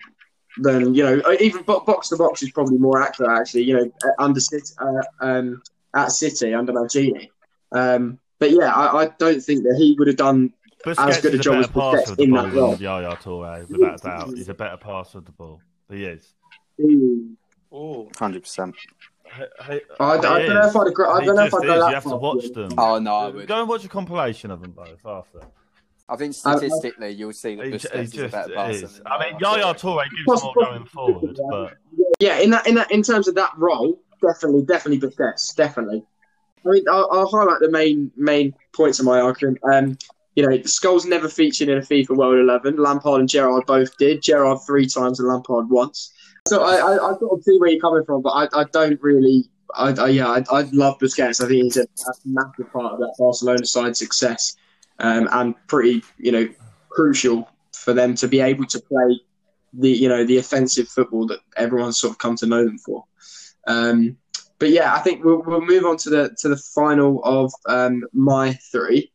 than 0.57 0.93
you 0.95 1.03
know. 1.03 1.21
Even 1.39 1.63
box 1.63 2.09
to 2.09 2.17
box 2.17 2.41
is 2.43 2.51
probably 2.51 2.77
more 2.77 3.01
accurate 3.01 3.39
actually. 3.39 3.63
You 3.63 3.77
know, 3.77 3.91
uh, 4.03 4.23
under 4.23 4.39
City, 4.39 4.65
uh, 4.79 5.01
um, 5.21 5.61
at 5.93 6.11
City 6.11 6.53
under 6.53 6.73
Mancini. 6.73 7.31
Um, 7.71 8.19
but 8.39 8.51
yeah, 8.51 8.73
I, 8.73 9.03
I 9.03 9.05
don't 9.19 9.41
think 9.41 9.63
that 9.63 9.75
he 9.77 9.95
would 9.99 10.07
have 10.07 10.17
done. 10.17 10.53
Busquets 10.85 11.21
good 11.21 11.31
a 11.31 11.33
is 11.35 11.39
a 11.41 11.43
job 11.43 11.55
as 11.57 11.67
passer 11.67 11.97
Busquets 12.13 12.15
the 12.15 12.23
in 12.23 12.31
that 12.31 12.53
role. 12.53 12.71
than 12.71 12.79
Yaya 12.81 13.15
Toure, 13.17 13.69
without 13.69 14.01
doubt. 14.01 14.29
He's 14.29 14.47
a 14.49 14.53
better 14.53 14.77
passer 14.77 15.17
of 15.17 15.25
the 15.25 15.31
ball. 15.33 15.61
He 15.91 16.05
is. 16.05 16.33
the- 16.77 17.35
Oh, 17.71 18.09
Hundred 18.17 18.41
percent. 18.43 18.75
He- 19.25 19.43
he- 19.73 19.81
I, 19.99 20.03
I 20.13 20.17
don't 20.19 20.47
know 20.55 20.67
if 20.67 20.75
I'd 20.75 20.87
agree. 20.87 21.05
I 21.05 21.23
don't 21.23 21.35
know 21.35 21.43
if 21.45 21.53
I'd 21.53 21.61
go 21.61 21.73
is. 21.75 21.79
that 21.81 21.87
You 21.89 21.93
have 21.93 22.03
to 22.05 22.15
watch 22.15 22.49
them. 22.51 22.71
Oh 22.79 22.97
no, 22.97 23.13
I 23.15 23.27
would. 23.29 23.47
Go 23.47 23.59
and 23.59 23.69
watch 23.69 23.85
a 23.85 23.87
compilation 23.89 24.49
of 24.49 24.61
them 24.61 24.71
both 24.71 25.05
after. 25.05 25.41
I 26.09 26.15
think 26.15 26.35
I- 26.45 26.53
I- 26.53 26.57
statistically, 26.57 27.11
you'll 27.11 27.33
see 27.33 27.55
that 27.55 27.65
He, 27.67 27.71
Busquets 27.73 27.93
he 27.95 27.99
is 28.01 28.13
a 28.13 28.17
just 28.17 28.31
better 28.33 28.53
passer. 28.53 28.85
is. 28.85 29.01
I 29.05 29.19
mean, 29.19 29.39
Yaya 29.39 29.59
Yaya 29.61 29.73
Toure. 29.75 30.03
Toure 30.03 30.03
gives 30.25 30.43
more 30.43 30.53
going 30.55 30.85
forward, 30.85 31.39
but 31.49 31.73
Yeah, 32.19 32.39
in 32.39 32.49
that 32.51 32.67
in 32.67 32.75
that 32.75 32.91
in 32.91 33.03
terms 33.03 33.27
of 33.27 33.35
that 33.35 33.51
role, 33.57 33.99
definitely, 34.21 34.63
definitely 34.63 35.07
Busquets, 35.07 35.55
definitely. 35.55 36.03
I 36.65 36.69
mean, 36.69 36.83
I'll, 36.89 37.07
I'll 37.11 37.27
highlight 37.27 37.59
the 37.61 37.71
main 37.71 38.11
main 38.17 38.53
points 38.73 38.99
of 38.99 39.05
my 39.05 39.19
argument. 39.21 39.59
Um, 39.71 39.97
you 40.35 40.43
know, 40.47 40.57
Scholes 40.59 41.05
never 41.05 41.27
featured 41.29 41.69
in 41.69 41.77
a 41.77 41.81
FIFA 41.81 42.15
World 42.17 42.39
Eleven. 42.39 42.77
Lampard 42.77 43.19
and 43.21 43.29
Gerrard 43.29 43.65
both 43.65 43.97
did. 43.97 44.21
Gerrard 44.21 44.59
three 44.65 44.85
times 44.87 45.19
and 45.19 45.27
Lampard 45.29 45.69
once. 45.69 46.13
So 46.47 46.63
I, 46.63 46.75
I, 46.77 46.93
I 46.93 47.17
sort 47.19 47.37
of 47.37 47.43
see 47.43 47.57
where 47.59 47.69
you're 47.69 47.81
coming 47.81 48.03
from, 48.05 48.21
but 48.21 48.29
I, 48.31 48.47
I 48.53 48.63
don't 48.71 48.99
really. 49.01 49.45
I, 49.75 49.91
I 49.91 50.07
yeah, 50.09 50.27
I, 50.29 50.43
I 50.51 50.61
love 50.71 50.97
Busquets. 50.99 51.43
I 51.43 51.47
think 51.47 51.63
he's 51.63 51.77
a, 51.77 51.81
a 51.83 52.13
massive 52.25 52.71
part 52.73 52.93
of 52.93 52.99
that 52.99 53.13
Barcelona 53.19 53.65
side 53.65 53.95
success, 53.95 54.55
um, 54.99 55.27
and 55.31 55.55
pretty 55.67 56.03
you 56.17 56.31
know 56.31 56.47
crucial 56.89 57.49
for 57.73 57.93
them 57.93 58.15
to 58.15 58.27
be 58.27 58.41
able 58.41 58.65
to 58.65 58.79
play 58.79 59.19
the 59.73 59.89
you 59.89 60.09
know 60.09 60.25
the 60.25 60.37
offensive 60.37 60.87
football 60.87 61.27
that 61.27 61.39
everyone's 61.57 61.99
sort 61.99 62.11
of 62.11 62.17
come 62.17 62.35
to 62.37 62.45
know 62.45 62.63
them 62.63 62.77
for. 62.77 63.03
Um, 63.67 64.17
but 64.57 64.71
yeah, 64.71 64.93
I 64.93 64.99
think 64.99 65.23
we'll, 65.23 65.41
we'll 65.41 65.61
move 65.61 65.85
on 65.85 65.97
to 65.97 66.09
the 66.09 66.35
to 66.39 66.49
the 66.49 66.57
final 66.57 67.23
of 67.23 67.51
um, 67.67 68.03
my 68.13 68.53
three 68.71 69.11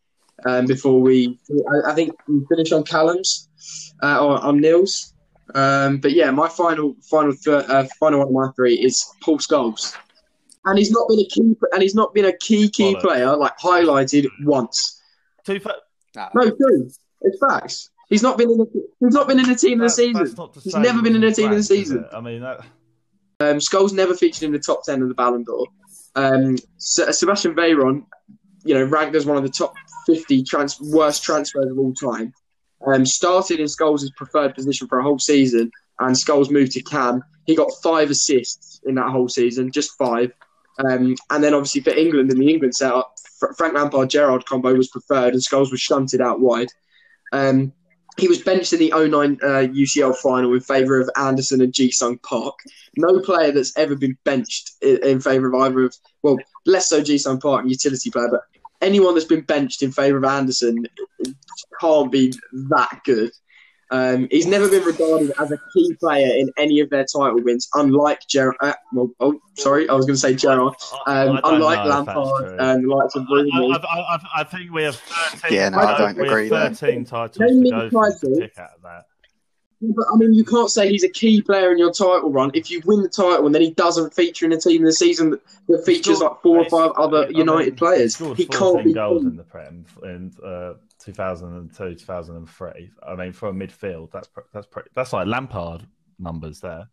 um, 0.46 0.66
before 0.66 1.00
we. 1.00 1.38
I, 1.50 1.92
I 1.92 1.94
think 1.94 2.12
we 2.26 2.44
finish 2.48 2.72
on 2.72 2.84
Callum's 2.84 3.48
uh, 4.02 4.24
or 4.24 4.42
on 4.42 4.60
Neil's. 4.60 5.12
Um, 5.54 5.98
but 5.98 6.12
yeah, 6.12 6.30
my 6.30 6.48
final 6.48 6.96
final 7.02 7.32
th- 7.32 7.68
uh, 7.68 7.84
final 8.00 8.20
one 8.20 8.28
of 8.28 8.32
my 8.32 8.52
three 8.56 8.74
is 8.74 9.04
Paul 9.20 9.38
Scholes, 9.38 9.94
and 10.64 10.78
he's 10.78 10.90
not 10.90 11.06
been 11.08 11.20
a 11.20 11.26
key 11.26 11.54
and 11.72 11.82
he's 11.82 11.94
not 11.94 12.14
been 12.14 12.24
a 12.24 12.36
key 12.38 12.70
key 12.70 12.94
Bollocks. 12.94 13.00
player 13.02 13.36
like 13.36 13.58
highlighted 13.58 14.26
once. 14.42 15.02
Two 15.44 15.60
fa- 15.60 15.76
Nah. 16.16 16.28
No, 16.34 16.50
true. 16.50 16.90
It's 17.22 17.38
facts. 17.38 17.90
He's 18.08 18.22
not 18.22 18.36
been 18.38 18.50
in 18.50 18.58
the 18.58 18.66
he's 19.00 19.14
not 19.14 19.26
been 19.26 19.38
in 19.40 19.48
the 19.48 19.54
team 19.56 19.80
of 19.80 19.86
the 19.86 19.90
season. 19.96 20.36
He's 20.62 20.74
never 20.82 21.02
been 21.02 21.16
in 21.16 21.22
a 21.24 21.26
wasn't 21.26 21.36
team 21.36 21.50
of 21.52 21.56
the 21.56 21.62
season. 21.62 22.04
I 22.12 22.20
mean, 22.20 22.40
that, 22.42 22.60
Um, 23.40 23.56
Scholes 23.58 23.92
never 23.92 24.14
featured 24.14 24.42
in 24.44 24.52
the 24.52 24.58
top 24.58 24.84
ten 24.84 25.02
of 25.02 25.08
the 25.08 25.14
Ballon 25.14 25.42
d'Or. 25.42 25.66
Um, 26.14 26.56
Se- 26.78 27.10
Sebastian 27.12 27.54
Veron, 27.56 28.04
you 28.64 28.74
know, 28.74 28.84
ranked 28.84 29.16
as 29.16 29.26
one 29.26 29.36
of 29.36 29.42
the 29.42 29.48
top 29.48 29.74
fifty 30.06 30.42
trans- 30.44 30.80
worst 30.80 31.22
transfers 31.24 31.70
of 31.70 31.78
all 31.78 31.92
time. 31.94 32.32
Um, 32.86 33.04
started 33.06 33.58
in 33.58 33.66
Scholes' 33.66 34.08
preferred 34.16 34.54
position 34.54 34.86
for 34.86 34.98
a 34.98 35.02
whole 35.02 35.18
season, 35.18 35.70
and 35.98 36.14
Scholes 36.14 36.50
moved 36.50 36.72
to 36.72 36.82
Cam. 36.82 37.22
He 37.46 37.56
got 37.56 37.70
five 37.82 38.10
assists 38.10 38.80
in 38.86 38.94
that 38.96 39.10
whole 39.10 39.28
season, 39.28 39.72
just 39.72 39.92
five. 39.96 40.30
Um, 40.78 41.14
and 41.30 41.42
then 41.42 41.54
obviously 41.54 41.80
for 41.80 41.90
England 41.90 42.30
in 42.30 42.38
the 42.38 42.50
England 42.50 42.74
setup, 42.74 43.12
Fr- 43.13 43.13
Frank 43.56 43.74
Lampard 43.74 44.10
Gerrard 44.10 44.46
combo 44.46 44.74
was 44.74 44.88
preferred, 44.88 45.34
and 45.34 45.42
Scholes 45.42 45.70
was 45.70 45.80
shunted 45.80 46.20
out 46.20 46.40
wide. 46.40 46.68
Um, 47.32 47.72
he 48.16 48.28
was 48.28 48.40
benched 48.40 48.72
in 48.72 48.78
the 48.78 48.92
09 48.94 49.38
uh, 49.42 49.46
UCL 49.72 50.16
final 50.16 50.54
in 50.54 50.60
favour 50.60 51.00
of 51.00 51.10
Anderson 51.16 51.60
and 51.60 51.72
Ji 51.72 51.90
Sung 51.90 52.18
Park. 52.18 52.54
No 52.96 53.18
player 53.18 53.50
that's 53.50 53.76
ever 53.76 53.96
been 53.96 54.16
benched 54.24 54.72
in, 54.80 55.04
in 55.04 55.20
favour 55.20 55.48
of 55.48 55.62
either 55.62 55.84
of, 55.84 55.96
well, 56.22 56.38
less 56.64 56.88
so 56.88 57.02
Ji 57.02 57.18
Sung 57.18 57.40
Park, 57.40 57.64
utility 57.66 58.10
player, 58.10 58.28
but 58.30 58.42
anyone 58.80 59.14
that's 59.14 59.26
been 59.26 59.40
benched 59.40 59.82
in 59.82 59.90
favour 59.90 60.18
of 60.18 60.24
Anderson 60.24 60.86
can't 61.80 62.12
be 62.12 62.32
that 62.52 63.00
good. 63.04 63.32
Um, 63.94 64.26
he's 64.28 64.46
never 64.46 64.68
been 64.68 64.82
regarded 64.82 65.32
as 65.38 65.52
a 65.52 65.58
key 65.72 65.94
player 66.00 66.26
in 66.36 66.50
any 66.56 66.80
of 66.80 66.90
their 66.90 67.04
title 67.04 67.40
wins, 67.40 67.68
unlike 67.74 68.26
Gerrard. 68.28 68.56
Uh, 68.60 68.72
well, 68.92 69.10
oh, 69.20 69.40
sorry, 69.56 69.88
I 69.88 69.92
was 69.92 70.04
going 70.04 70.16
to 70.16 70.20
say 70.20 70.34
Gerrard. 70.34 70.74
Um, 71.06 71.40
I 71.44 71.54
unlike 71.54 71.84
know 71.84 72.00
if 72.00 72.06
that's 72.06 72.16
Lampard 72.16 72.60
and 72.60 72.84
the 72.84 72.88
likes 72.92 73.14
of 73.14 73.26
I, 73.30 73.32
Rooney. 73.32 73.52
I, 73.54 73.76
I, 73.76 74.00
I, 74.16 74.18
I 74.40 74.44
think 74.44 74.72
we 74.72 74.82
have 74.82 74.96
13. 74.96 75.56
Yeah, 75.56 75.68
no, 75.68 75.78
I 75.78 75.96
don't 75.96 76.18
agree 76.20 76.48
there. 76.48 76.58
have 76.60 76.78
13 76.78 77.04
titles 77.04 77.36
to 77.36 77.70
go 77.70 77.88
the 77.88 78.18
to 78.20 78.40
pick 78.40 78.58
out 78.58 78.70
of 78.76 78.82
that. 78.82 79.06
But 79.80 80.06
I 80.12 80.16
mean, 80.16 80.32
you 80.32 80.44
can't 80.44 80.70
say 80.70 80.88
he's 80.88 81.04
a 81.04 81.08
key 81.08 81.42
player 81.42 81.70
in 81.70 81.78
your 81.78 81.92
title 81.92 82.32
run 82.32 82.50
if 82.54 82.70
you 82.70 82.80
win 82.84 83.02
the 83.02 83.08
title 83.08 83.46
and 83.46 83.54
then 83.54 83.62
he 83.62 83.70
doesn't 83.70 84.14
feature 84.14 84.46
in 84.46 84.52
a 84.52 84.58
team 84.58 84.80
in 84.80 84.84
the 84.86 84.92
season 84.92 85.30
that, 85.30 85.40
that 85.68 85.84
features 85.84 86.16
scored- 86.16 86.32
like 86.32 86.42
four 86.42 86.58
or 86.58 86.64
five 86.64 86.90
other 86.96 87.24
I 87.24 87.28
mean, 87.28 87.36
United 87.36 87.76
players. 87.76 88.14
scored 88.14 88.38
He 88.38 88.46
14 88.46 88.58
can't 88.58 88.84
be. 88.86 88.92
goals 88.94 89.24
in 89.24 89.36
the 89.36 89.42
Prem 89.44 89.84
in 90.02 90.32
uh, 90.44 90.74
2002, 91.04 91.94
2003. 91.94 92.90
I 93.06 93.14
mean, 93.14 93.32
for 93.32 93.48
a 93.48 93.52
midfield, 93.52 94.10
that's 94.10 94.28
pre- 94.28 94.44
that's 94.52 94.66
pretty, 94.66 94.90
that's 94.94 95.12
like 95.12 95.26
Lampard 95.26 95.86
numbers 96.18 96.60
there. 96.60 96.88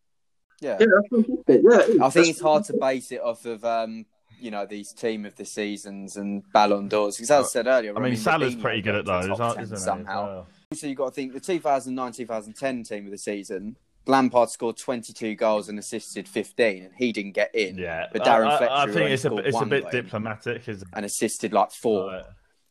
Yeah. 0.62 0.78
Yeah. 0.80 1.22
Yeah. 1.48 2.06
I 2.06 2.10
think 2.10 2.28
it's 2.28 2.42
hard 2.42 2.64
to 2.66 2.74
base 2.80 3.12
it 3.12 3.22
off 3.22 3.46
of 3.46 3.66
um, 3.66 4.06
you 4.40 4.52
know 4.52 4.66
these 4.66 4.92
team 4.94 5.26
of 5.26 5.36
the 5.36 5.46
seasons 5.46 6.18
and 6.18 6.44
Ballon 6.52 6.88
d'Ors 6.88 7.16
because 7.18 7.32
as 7.32 7.46
I 7.46 7.48
said 7.48 7.68
earlier, 7.68 7.96
I 7.96 8.00
mean, 8.00 8.16
Salah's 8.16 8.56
pretty 8.56 8.82
good 8.82 8.96
at 8.96 9.06
those, 9.06 9.30
aren't- 9.40 9.60
he? 9.70 9.76
Somehow, 9.78 10.26
well? 10.26 10.48
so 10.74 10.88
you've 10.88 10.98
got 10.98 11.06
to 11.06 11.12
think 11.12 11.34
the 11.34 11.40
2009-2010 11.40 12.88
team 12.88 13.06
of 13.06 13.12
the 13.12 13.18
season. 13.18 13.76
Lampard 14.08 14.50
scored 14.50 14.78
22 14.78 15.36
goals 15.36 15.70
and 15.70 15.78
assisted 15.78 16.28
15, 16.28 16.84
and 16.86 16.92
he 16.98 17.12
didn't 17.12 17.34
get 17.34 17.54
in. 17.54 17.78
Yeah, 17.78 18.08
But 18.12 18.24
Darren 18.24 18.48
I, 18.48 18.56
I, 18.56 18.58
Fletcher 18.58 18.74
I 18.74 18.86
think 18.92 19.12
it's 19.12 19.26
a 19.26 19.28
scored 19.28 19.46
it's 19.46 19.56
a 19.56 19.60
one 19.60 19.70
bit 19.70 19.92
diplomatic, 19.92 20.68
isn't 20.68 20.90
and 20.94 21.06
assisted 21.06 21.54
like 21.54 21.72
four. 21.72 22.16
it? 22.16 22.26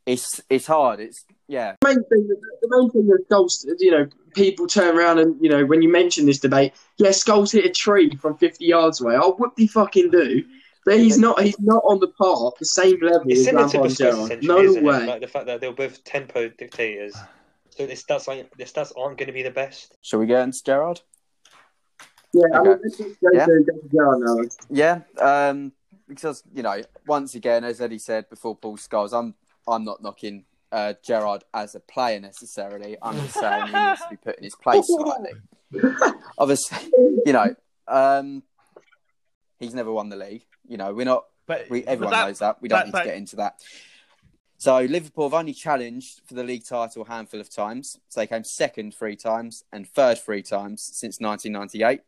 It's 0.06 0.40
it's 0.48 0.66
hard. 0.66 1.00
It's 1.00 1.24
yeah. 1.46 1.76
the 1.80 1.88
main 1.88 2.04
thing. 2.04 2.28
The 2.62 2.68
main 2.70 2.90
thing 2.90 3.06
with 3.06 3.28
Scholes, 3.28 3.64
you 3.78 3.90
know, 3.90 4.08
people 4.34 4.66
turn 4.66 4.96
around 4.96 5.18
and 5.18 5.36
you 5.40 5.50
know 5.50 5.64
when 5.66 5.82
you 5.82 5.88
mention 5.88 6.26
this 6.26 6.38
debate, 6.38 6.72
yeah, 6.96 7.10
Scholes 7.10 7.52
hit 7.52 7.64
a 7.64 7.70
tree 7.70 8.16
from 8.16 8.36
50 8.36 8.64
yards 8.64 9.00
away. 9.00 9.16
Oh, 9.20 9.34
what 9.34 9.52
he 9.56 9.66
fucking 9.66 10.10
do? 10.10 10.44
But 10.86 10.98
he's 10.98 11.18
not. 11.18 11.42
He's 11.42 11.60
not 11.60 11.82
on 11.84 12.00
the 12.00 12.08
par, 12.08 12.52
the 12.58 12.64
same 12.64 12.98
level 13.00 13.24
It's 13.26 13.40
as 13.40 13.44
similar 13.46 13.68
to 13.68 13.80
Lampard 13.80 14.00
and 14.00 14.10
Busquets, 14.10 14.40
Gerrard. 14.40 14.42
No 14.42 14.82
way. 14.82 15.06
Like 15.06 15.20
the 15.20 15.28
fact 15.28 15.46
that 15.46 15.60
they're 15.60 15.72
both 15.72 16.02
tempo 16.04 16.48
dictators. 16.48 17.14
So 17.70 17.86
the 17.86 17.92
stats, 17.92 18.28
aren't, 18.28 18.50
the 18.56 18.64
stats 18.64 18.92
aren't 18.96 19.16
going 19.16 19.28
to 19.28 19.32
be 19.32 19.42
the 19.42 19.50
best. 19.50 19.96
Shall 20.02 20.18
we 20.18 20.26
go 20.26 20.40
into 20.40 20.62
Gerrard? 20.64 21.00
Yeah, 22.32 22.44
I 22.52 22.62
mean, 22.62 22.78
let's 22.82 22.96
just 22.96 23.20
go 23.20 23.28
Yeah. 23.32 23.46
to 23.46 23.64
Gerrard 23.92 24.20
now. 24.20 24.36
Yeah, 24.70 25.00
um, 25.18 25.72
because 26.08 26.42
you 26.52 26.62
know, 26.62 26.82
once 27.06 27.34
again, 27.34 27.64
as 27.64 27.80
Eddie 27.80 27.98
said 27.98 28.28
before, 28.30 28.56
Paul 28.56 28.76
Scholes, 28.76 29.12
I'm 29.12 29.34
I'm 29.68 29.84
not 29.84 30.02
knocking 30.02 30.44
uh, 30.72 30.94
Gerrard 31.04 31.44
as 31.54 31.74
a 31.74 31.80
player 31.80 32.20
necessarily. 32.20 32.96
I'm 33.02 33.16
just 33.20 33.34
saying 33.34 33.66
he 33.66 33.72
needs 33.72 34.00
to 34.02 34.06
be 34.10 34.16
put 34.16 34.38
in 34.38 34.44
his 34.44 34.54
place 34.54 34.86
slightly. 34.88 35.32
Obviously, 36.38 36.90
you 37.26 37.32
know, 37.32 37.54
um, 37.88 38.42
he's 39.58 39.74
never 39.74 39.92
won 39.92 40.08
the 40.08 40.16
league. 40.16 40.44
You 40.68 40.76
know, 40.76 40.92
we're 40.94 41.04
not. 41.06 41.24
But 41.46 41.68
We, 41.70 41.80
but 41.80 41.88
everyone 41.88 42.12
that- 42.12 42.26
knows 42.28 42.38
that. 42.40 42.62
We 42.62 42.68
don't 42.68 42.78
that- 42.78 42.86
need 42.86 42.92
that- 42.94 43.02
to 43.02 43.08
get 43.08 43.16
into 43.16 43.36
that. 43.36 43.60
So 44.58 44.78
Liverpool 44.80 45.24
have 45.24 45.32
only 45.34 45.54
challenged 45.54 46.20
for 46.26 46.34
the 46.34 46.44
league 46.44 46.66
title 46.66 47.02
a 47.02 47.08
handful 47.08 47.40
of 47.40 47.48
times. 47.48 47.98
So 48.10 48.20
they 48.20 48.26
came 48.26 48.44
second 48.44 48.94
three 48.94 49.16
times 49.16 49.64
and 49.72 49.88
third 49.88 50.18
three 50.18 50.42
times 50.42 50.82
since 50.82 51.18
1998. 51.18 52.02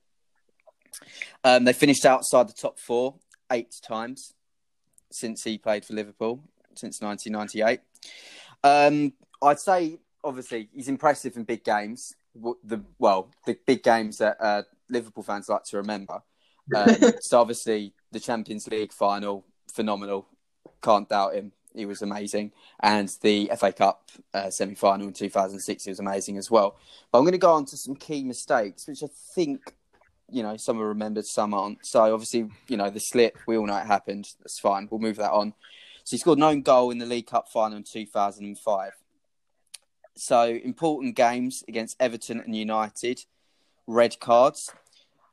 Um, 1.44 1.64
they 1.64 1.72
finished 1.72 2.05
outside 2.05 2.48
the 2.48 2.53
top 2.53 2.78
four 2.78 3.14
eight 3.50 3.74
times 3.82 4.34
since 5.11 5.44
he 5.44 5.57
played 5.57 5.84
for 5.86 5.94
Liverpool 5.94 6.44
since 6.75 7.01
1998. 7.01 7.81
Um, 8.64 9.12
I'd 9.43 9.59
say 9.59 9.99
obviously 10.25 10.68
he's 10.73 10.89
impressive 10.89 11.37
in 11.37 11.45
big 11.45 11.64
games. 11.64 12.14
The 12.64 12.83
well, 12.99 13.31
the 13.47 13.59
big 13.66 13.83
games 13.83 14.18
that 14.18 14.37
uh, 14.41 14.62
Liverpool 14.89 15.23
fans 15.23 15.49
like 15.49 15.64
to 15.64 15.79
remember. 15.79 16.23
Um, 16.75 16.97
so 17.20 17.41
obviously 17.41 17.95
the 18.11 18.20
Champions 18.20 18.68
League 18.68 18.93
final, 18.93 19.45
phenomenal. 19.73 20.27
Can't 20.83 21.09
doubt 21.09 21.35
him. 21.35 21.53
He 21.75 21.87
was 21.87 22.03
amazing, 22.03 22.53
and 22.81 23.09
the 23.23 23.51
FA 23.57 23.73
Cup 23.73 24.11
uh, 24.35 24.51
semi-final 24.51 25.07
in 25.07 25.14
2006 25.14 25.85
he 25.85 25.91
was 25.91 26.01
amazing 26.01 26.37
as 26.37 26.51
well. 26.51 26.77
But 27.11 27.18
I'm 27.18 27.25
going 27.25 27.33
to 27.33 27.39
go 27.39 27.53
on 27.53 27.64
to 27.66 27.79
some 27.79 27.97
key 27.97 28.25
mistakes, 28.25 28.87
which 28.87 29.03
I 29.03 29.07
think 29.35 29.75
you 30.29 30.43
know 30.43 30.59
some 30.59 30.81
are 30.81 30.89
remembered, 30.89 31.25
some 31.25 31.55
aren't. 31.55 31.87
So 31.87 32.12
obviously, 32.12 32.51
you 32.68 32.77
know 32.77 32.91
the 32.91 33.01
slip. 33.01 33.39
We 33.47 33.57
all 33.57 33.66
know 33.66 33.77
it 33.79 33.87
happened. 33.87 34.29
That's 34.41 34.59
fine. 34.59 34.87
We'll 34.91 35.01
move 35.01 35.16
that 35.16 35.33
on. 35.33 35.55
So 36.05 36.14
he 36.14 36.18
scored 36.18 36.38
no 36.38 36.59
goal 36.61 36.90
in 36.90 36.98
the 36.98 37.07
League 37.07 37.26
Cup 37.28 37.48
final 37.48 37.78
in 37.78 37.84
2005. 37.84 38.92
So 40.16 40.42
important 40.62 41.16
games 41.16 41.64
against 41.68 41.96
Everton 42.00 42.40
and 42.40 42.55
United, 42.55 43.24
red 43.86 44.18
cards. 44.20 44.70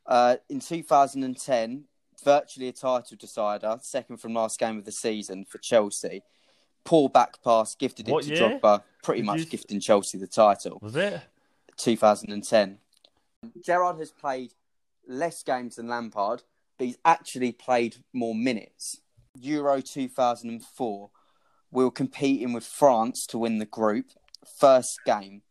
Uh, 0.05 0.37
in 0.49 0.59
2010, 0.59 1.83
virtually 2.23 2.67
a 2.67 2.71
title 2.71 3.17
decider, 3.19 3.77
second 3.81 4.17
from 4.17 4.33
last 4.33 4.59
game 4.59 4.77
of 4.77 4.85
the 4.85 4.91
season 4.91 5.45
for 5.45 5.57
Chelsea. 5.57 6.23
Poor 6.85 7.09
back 7.09 7.43
pass, 7.43 7.75
gifted 7.75 8.07
it 8.07 8.21
to 8.21 8.27
year? 8.27 8.59
Drogba, 8.61 8.83
pretty 9.03 9.21
Did 9.21 9.25
much 9.25 9.39
you- 9.39 9.45
gifting 9.45 9.79
Chelsea 9.79 10.17
the 10.17 10.27
title. 10.27 10.79
Was 10.81 10.95
it? 10.95 11.21
2010. 11.77 12.77
Gerrard 13.63 13.97
has 13.99 14.11
played 14.11 14.53
less 15.07 15.43
games 15.43 15.75
than 15.75 15.87
Lampard, 15.87 16.43
but 16.77 16.87
he's 16.87 16.97
actually 17.05 17.51
played 17.51 17.97
more 18.13 18.35
minutes. 18.35 19.01
Euro 19.35 19.79
2004, 19.81 21.09
we 21.71 21.83
were 21.83 21.91
competing 21.91 22.51
with 22.53 22.65
France 22.65 23.25
to 23.27 23.37
win 23.37 23.59
the 23.59 23.65
group. 23.65 24.07
First 24.59 24.99
game, 25.05 25.43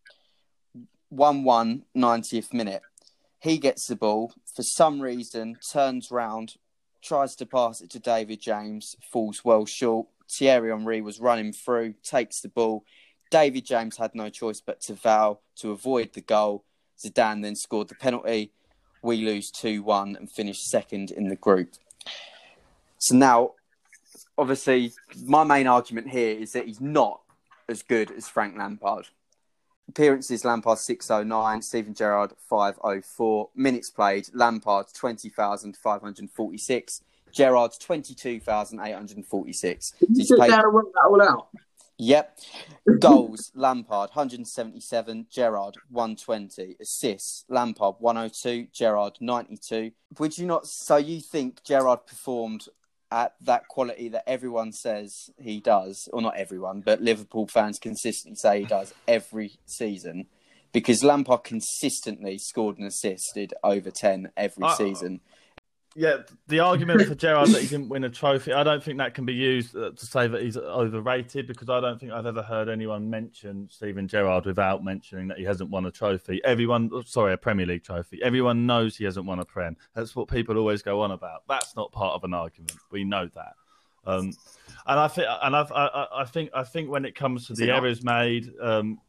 1 1.10 1.44
1, 1.44 1.84
90th 1.96 2.52
minute. 2.52 2.82
He 3.40 3.58
gets 3.58 3.86
the 3.86 3.96
ball, 3.96 4.32
for 4.54 4.62
some 4.62 5.00
reason, 5.00 5.56
turns 5.72 6.10
round, 6.10 6.56
tries 7.02 7.36
to 7.36 7.46
pass 7.46 7.80
it 7.80 7.90
to 7.90 8.00
David 8.00 8.40
James, 8.40 8.96
falls 9.12 9.44
well 9.44 9.64
short. 9.64 10.08
Thierry 10.30 10.70
Henry 10.70 11.00
was 11.00 11.20
running 11.20 11.52
through, 11.52 11.94
takes 12.02 12.40
the 12.40 12.48
ball. 12.48 12.84
David 13.30 13.64
James 13.64 13.96
had 13.96 14.14
no 14.14 14.28
choice 14.28 14.60
but 14.60 14.80
to 14.82 14.96
foul 14.96 15.42
to 15.56 15.70
avoid 15.70 16.12
the 16.14 16.20
goal. 16.20 16.64
Zidane 16.98 17.42
then 17.42 17.54
scored 17.54 17.88
the 17.88 17.94
penalty. 17.94 18.52
We 19.02 19.18
lose 19.18 19.52
2 19.52 19.84
1 19.84 20.16
and 20.16 20.30
finish 20.30 20.58
second 20.64 21.12
in 21.12 21.28
the 21.28 21.36
group. 21.36 21.74
So 22.98 23.14
now, 23.14 23.52
obviously, 24.38 24.92
my 25.26 25.44
main 25.44 25.66
argument 25.66 26.08
here 26.08 26.38
is 26.38 26.52
that 26.52 26.64
he's 26.66 26.80
not 26.80 27.20
as 27.68 27.82
good 27.82 28.10
as 28.12 28.26
Frank 28.28 28.56
Lampard. 28.56 29.08
Appearances 29.88 30.44
Lampard 30.44 30.78
609, 30.78 31.62
Steven 31.62 31.94
Gerrard 31.94 32.32
504. 32.48 33.48
Minutes 33.54 33.90
played 33.90 34.28
Lampard 34.34 34.86
20,546, 34.94 37.02
Gerrard 37.32 37.72
22,846. 37.80 39.90
Did 39.98 40.08
you 40.16 40.24
sit 40.24 40.38
paid- 40.38 40.50
down 40.50 40.64
and 40.64 40.72
work 40.72 40.86
that 40.92 41.06
all 41.08 41.20
out? 41.22 41.48
Yep. 42.00 42.38
Goals 43.00 43.50
Lampard 43.56 44.10
177, 44.10 45.26
Gerrard 45.30 45.74
120. 45.90 46.76
Assists 46.80 47.44
Lampard 47.48 47.96
102, 47.98 48.68
Gerrard 48.72 49.14
92. 49.20 49.90
Would 50.18 50.38
you 50.38 50.46
not? 50.46 50.64
So 50.66 50.96
you 50.96 51.20
think 51.20 51.64
Gerrard 51.64 52.06
performed 52.06 52.68
at 53.10 53.34
that 53.40 53.68
quality 53.68 54.08
that 54.08 54.28
everyone 54.28 54.72
says 54.72 55.30
he 55.40 55.60
does, 55.60 56.08
or 56.12 56.20
not 56.22 56.36
everyone, 56.36 56.80
but 56.80 57.00
Liverpool 57.00 57.46
fans 57.46 57.78
consistently 57.78 58.36
say 58.36 58.60
he 58.60 58.66
does 58.66 58.92
every 59.06 59.58
season? 59.66 60.26
Because 60.72 61.02
Lampard 61.02 61.44
consistently 61.44 62.36
scored 62.38 62.78
and 62.78 62.86
assisted 62.86 63.54
over 63.64 63.90
10 63.90 64.30
every 64.36 64.64
I- 64.64 64.74
season. 64.74 65.20
Yeah, 65.98 66.18
the 66.46 66.60
argument 66.60 67.02
for 67.08 67.16
Gerrard 67.16 67.48
that 67.48 67.60
he 67.60 67.66
didn't 67.66 67.88
win 67.88 68.04
a 68.04 68.08
trophy, 68.08 68.52
I 68.52 68.62
don't 68.62 68.80
think 68.80 68.98
that 68.98 69.14
can 69.14 69.24
be 69.26 69.34
used 69.34 69.74
uh, 69.76 69.90
to 69.90 70.06
say 70.06 70.28
that 70.28 70.42
he's 70.42 70.56
overrated 70.56 71.48
because 71.48 71.68
I 71.68 71.80
don't 71.80 71.98
think 71.98 72.12
I've 72.12 72.24
ever 72.24 72.40
heard 72.40 72.68
anyone 72.68 73.10
mention 73.10 73.68
Steven 73.68 74.06
Gerrard 74.06 74.46
without 74.46 74.84
mentioning 74.84 75.26
that 75.26 75.38
he 75.38 75.44
hasn't 75.44 75.70
won 75.70 75.86
a 75.86 75.90
trophy. 75.90 76.40
Everyone, 76.44 76.88
oh, 76.92 77.02
sorry, 77.02 77.32
a 77.32 77.36
Premier 77.36 77.66
League 77.66 77.82
trophy. 77.82 78.22
Everyone 78.22 78.64
knows 78.64 78.96
he 78.96 79.02
hasn't 79.06 79.26
won 79.26 79.40
a 79.40 79.44
Prem. 79.44 79.76
That's 79.94 80.14
what 80.14 80.28
people 80.28 80.56
always 80.56 80.82
go 80.82 81.00
on 81.00 81.10
about. 81.10 81.42
That's 81.48 81.74
not 81.74 81.90
part 81.90 82.14
of 82.14 82.22
an 82.22 82.32
argument. 82.32 82.76
We 82.92 83.02
know 83.02 83.28
that. 83.34 83.54
Um, 84.06 84.32
and 84.86 85.00
I 85.00 85.08
think, 85.08 85.26
and 85.42 85.56
I've, 85.56 85.72
I, 85.72 85.86
I- 85.86 86.20
I 86.20 86.24
think, 86.26 86.50
I 86.54 86.62
think 86.62 86.88
when 86.90 87.06
it 87.06 87.16
comes 87.16 87.48
to 87.48 87.54
Is 87.54 87.58
the 87.58 87.72
errors 87.72 88.04
made, 88.04 88.52
um, 88.62 89.00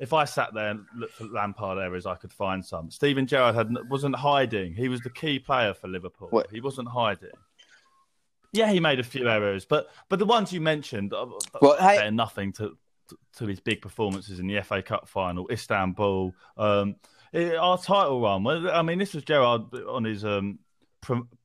if 0.00 0.12
I 0.12 0.24
sat 0.24 0.52
there 0.54 0.70
and 0.70 0.84
looked 0.96 1.14
for 1.14 1.24
Lampard 1.24 1.78
errors, 1.78 2.06
I 2.06 2.14
could 2.16 2.32
find 2.32 2.64
some. 2.64 2.90
Steven 2.90 3.26
Gerrard 3.26 3.54
had, 3.54 3.68
wasn't 3.88 4.16
hiding. 4.16 4.74
He 4.74 4.88
was 4.88 5.00
the 5.00 5.10
key 5.10 5.38
player 5.38 5.74
for 5.74 5.88
Liverpool. 5.88 6.28
What- 6.30 6.50
He 6.50 6.60
wasn't 6.60 6.88
hiding. 6.88 7.30
Yeah, 8.52 8.70
he 8.70 8.80
made 8.80 9.00
a 9.00 9.04
few 9.04 9.28
errors, 9.28 9.64
but 9.64 9.88
but 10.10 10.18
the 10.18 10.26
ones 10.26 10.52
you 10.52 10.60
mentioned, 10.60 11.14
uh, 11.14 11.26
Well, 11.62 11.76
hey- 11.80 11.96
they're 11.96 12.10
nothing 12.10 12.52
to, 12.54 12.76
to 13.08 13.18
to 13.38 13.46
his 13.46 13.60
big 13.60 13.80
performances 13.80 14.40
in 14.40 14.46
the 14.46 14.60
FA 14.62 14.82
Cup 14.82 15.08
final, 15.08 15.48
Istanbul, 15.50 16.34
um, 16.58 16.96
eh, 17.32 17.54
our 17.56 17.78
title 17.78 18.20
run. 18.20 18.46
I 18.68 18.82
mean, 18.82 18.98
this 18.98 19.14
was 19.14 19.24
Gerrard 19.24 19.72
on 19.88 20.04
his 20.04 20.24
um, 20.24 20.58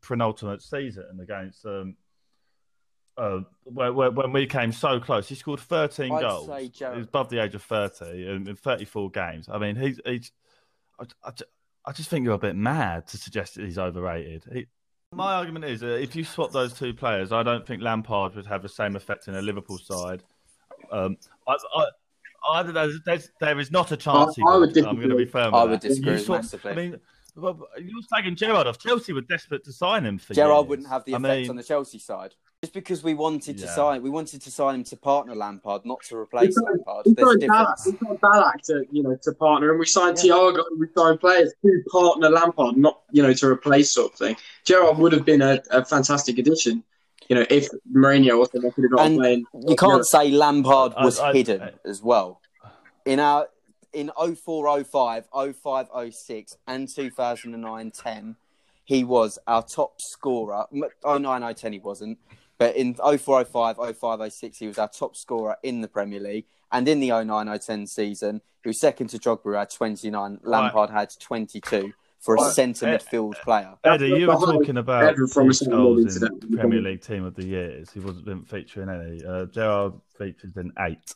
penultimate 0.02 0.62
season 0.62 1.20
against. 1.22 1.66
Um, 1.66 1.96
uh, 3.18 3.40
where, 3.64 3.92
where, 3.94 4.12
when 4.12 4.32
we 4.32 4.46
came 4.46 4.72
so 4.72 5.00
close, 5.00 5.28
he 5.28 5.36
scored 5.36 5.60
13 5.60 6.12
I'd 6.12 6.22
goals. 6.22 6.48
say 6.48 6.68
Gerrard- 6.70 6.98
He's 6.98 7.06
above 7.08 7.30
the 7.30 7.40
age 7.44 7.56
of 7.56 7.64
30 7.64 8.28
in, 8.28 8.48
in 8.48 8.56
34 8.56 9.10
games. 9.12 9.48
I 9.52 9.58
mean, 9.58 9.76
he's, 9.76 10.00
he's 10.06 10.32
I, 11.00 11.06
I, 11.24 11.32
I 11.86 11.92
just 11.94 12.10
think 12.10 12.26
you're 12.26 12.34
a 12.36 12.40
bit 12.40 12.56
mad 12.56 13.08
to 13.08 13.18
suggest 13.18 13.56
that 13.56 13.66
he's 13.66 13.78
overrated. 13.80 14.46
He, 14.52 14.68
my 15.14 15.34
argument 15.36 15.66
is 15.66 15.84
uh, 15.84 15.88
if 15.88 16.16
you 16.16 16.24
swap 16.24 16.52
those 16.52 16.74
two 16.74 16.94
players, 16.94 17.32
I 17.32 17.42
don't 17.44 17.66
think 17.66 17.82
Lampard 17.82 18.36
would 18.36 18.46
have 18.46 18.62
the 18.62 18.70
same 18.70 18.96
effect 18.96 19.28
in 19.28 19.36
a 19.36 19.42
Liverpool 19.42 19.78
side. 19.78 20.22
Um, 20.92 21.18
I, 21.48 21.56
I, 21.76 21.86
I 22.52 22.64
don't 22.64 22.74
know. 22.74 22.92
There's, 23.06 23.30
there 23.40 23.58
is 23.60 23.72
not 23.72 23.92
a 23.92 23.98
chance. 23.98 24.36
he 24.36 24.44
I- 24.44 24.52
I 24.54 24.58
would 24.58 24.78
I'm 24.78 24.96
going 24.98 25.10
to 25.10 25.16
be 25.16 25.26
firm. 25.26 25.56
I 25.56 25.64
would 25.64 25.82
that. 25.82 25.88
disagree 25.88 26.14
You 26.14 26.20
swap- 26.20 26.42
massively. 26.42 26.72
I 26.72 26.76
mean, 26.76 27.00
well, 27.36 27.68
you're 27.80 28.02
tagging 28.14 28.36
Gerrard 28.36 28.68
off. 28.68 28.80
Chelsea 28.80 29.14
were 29.14 29.22
desperate 29.22 29.64
to 29.66 29.72
sign 29.74 30.06
him 30.06 30.18
for 30.18 30.34
Gerrard 30.34 30.64
years. 30.66 30.70
wouldn't 30.70 30.88
have 30.90 31.06
the 31.06 31.14
I 31.14 31.18
effect 31.18 31.42
mean, 31.42 31.50
on 31.52 31.56
the 31.56 31.64
Chelsea 31.64 32.00
side. 32.00 32.34
Just 32.64 32.74
because 32.74 33.04
we 33.04 33.14
wanted 33.14 33.60
to 33.60 33.68
sign, 33.68 34.02
we 34.02 34.10
wanted 34.10 34.42
to 34.42 34.50
sign 34.50 34.74
him 34.74 34.84
to 34.86 34.98
partner 34.98 35.36
Lampard, 35.36 35.86
not 35.86 36.02
to 36.10 36.18
replace 36.18 36.48
It's 36.48 36.58
not- 36.58 36.72
Lampard. 36.72 37.06
We 37.06 37.14
There's 37.14 37.28
a 37.28 37.32
signed 37.40 37.42
Ballack, 37.52 37.76
difference. 37.86 37.86
we 37.86 38.08
signed 38.08 38.20
Ballack 38.22 38.62
to, 38.66 38.86
you 38.92 39.04
know, 39.04 39.16
to 39.22 39.32
partner, 39.34 39.70
and 39.70 39.80
we 39.80 39.86
signed 39.86 40.18
Thiago, 40.18 40.64
and 40.72 40.80
we 40.80 40.88
signed 40.98 41.20
players 41.20 41.54
to 41.64 41.84
partner 41.92 42.30
Lampard, 42.32 42.76
not, 42.76 43.02
you 43.12 43.22
know, 43.22 43.32
to 43.32 43.46
replace 43.48 43.92
sort 43.92 44.12
of 44.14 44.18
thing. 44.18 44.36
Gerrard 44.66 44.98
would 44.98 45.12
have 45.12 45.24
been 45.24 45.44
a, 45.44 45.62
a 45.70 45.86
fantastic 45.86 46.40
addition, 46.40 46.84
you 47.30 47.36
know, 47.36 47.46
if 47.52 47.70
Mourinho 47.94 48.40
also 48.40 48.60
wanted 48.60 48.82
to 48.82 48.88
go 48.90 48.98
on 48.98 49.06
And 49.06 49.18
playing. 49.20 49.46
You 49.68 49.76
can't 49.76 50.04
say 50.08 50.32
Lampard 50.32 50.94
was 51.00 51.20
I- 51.20 51.34
hidden 51.34 51.62
I- 51.62 51.74
as 51.86 52.02
well. 52.02 52.42
In 53.06 53.20
our 53.20 53.50
in 53.94 54.10
04, 54.18 54.84
05, 54.84 55.26
05, 55.32 55.88
06, 56.12 56.58
and 56.68 56.90
2009 56.90 57.92
10, 57.92 58.36
he 58.84 59.04
was 59.04 59.38
our 59.46 59.62
top 59.62 60.02
scorer. 60.02 60.66
M- 60.74 60.84
09, 61.06 61.54
010 61.54 61.74
he 61.74 61.80
wasn't. 61.80 62.18
But 62.58 62.76
in 62.76 62.96
04, 62.96 63.46
05, 63.46 63.78
05, 63.98 64.34
06, 64.34 64.58
he 64.58 64.68
was 64.68 64.78
our 64.80 64.90
top 64.90 65.16
scorer 65.16 65.58
in 65.64 65.82
the 65.82 65.88
Premier 65.88 66.20
League. 66.20 66.46
And 66.72 66.88
in 66.88 67.00
the 67.00 67.12
09, 67.12 67.60
010 67.60 67.88
season, 67.88 68.42
he 68.64 68.70
was 68.70 68.80
second 68.80 69.08
to 69.10 69.20
Drogba, 69.20 69.44
who 69.44 69.52
had 69.52 69.70
29. 69.70 70.40
Lampard 70.44 70.90
had 70.90 71.10
22 71.20 71.94
for 72.20 72.36
a 72.36 72.42
Right. 72.42 72.52
centre 72.54 72.88
Eh, 72.88 72.98
midfield 72.98 73.36
player. 73.44 73.76
Eddie, 73.84 74.08
you 74.08 74.14
were 74.14 74.20
That's 74.34 74.40
the 74.42 74.46
whole- 74.48 74.60
talking 74.60 74.78
about 74.78 75.04
ever 75.04 75.28
from 75.28 75.44
a 75.44 75.48
his 75.48 75.60
single 75.60 75.78
goals 75.96 76.02
incident. 76.02 76.44
in 76.44 76.58
Premier 76.58 76.82
League 76.82 77.02
Team 77.02 77.24
of 77.26 77.36
the 77.36 77.46
Years. 77.46 77.92
He 77.92 78.00
wasn't 78.00 78.48
featuring 78.50 78.90
any. 78.90 79.24
Uh, 79.24 79.46
Gerrard 79.46 79.94
featured 80.18 80.58
in 80.58 80.74
eight. 80.80 81.14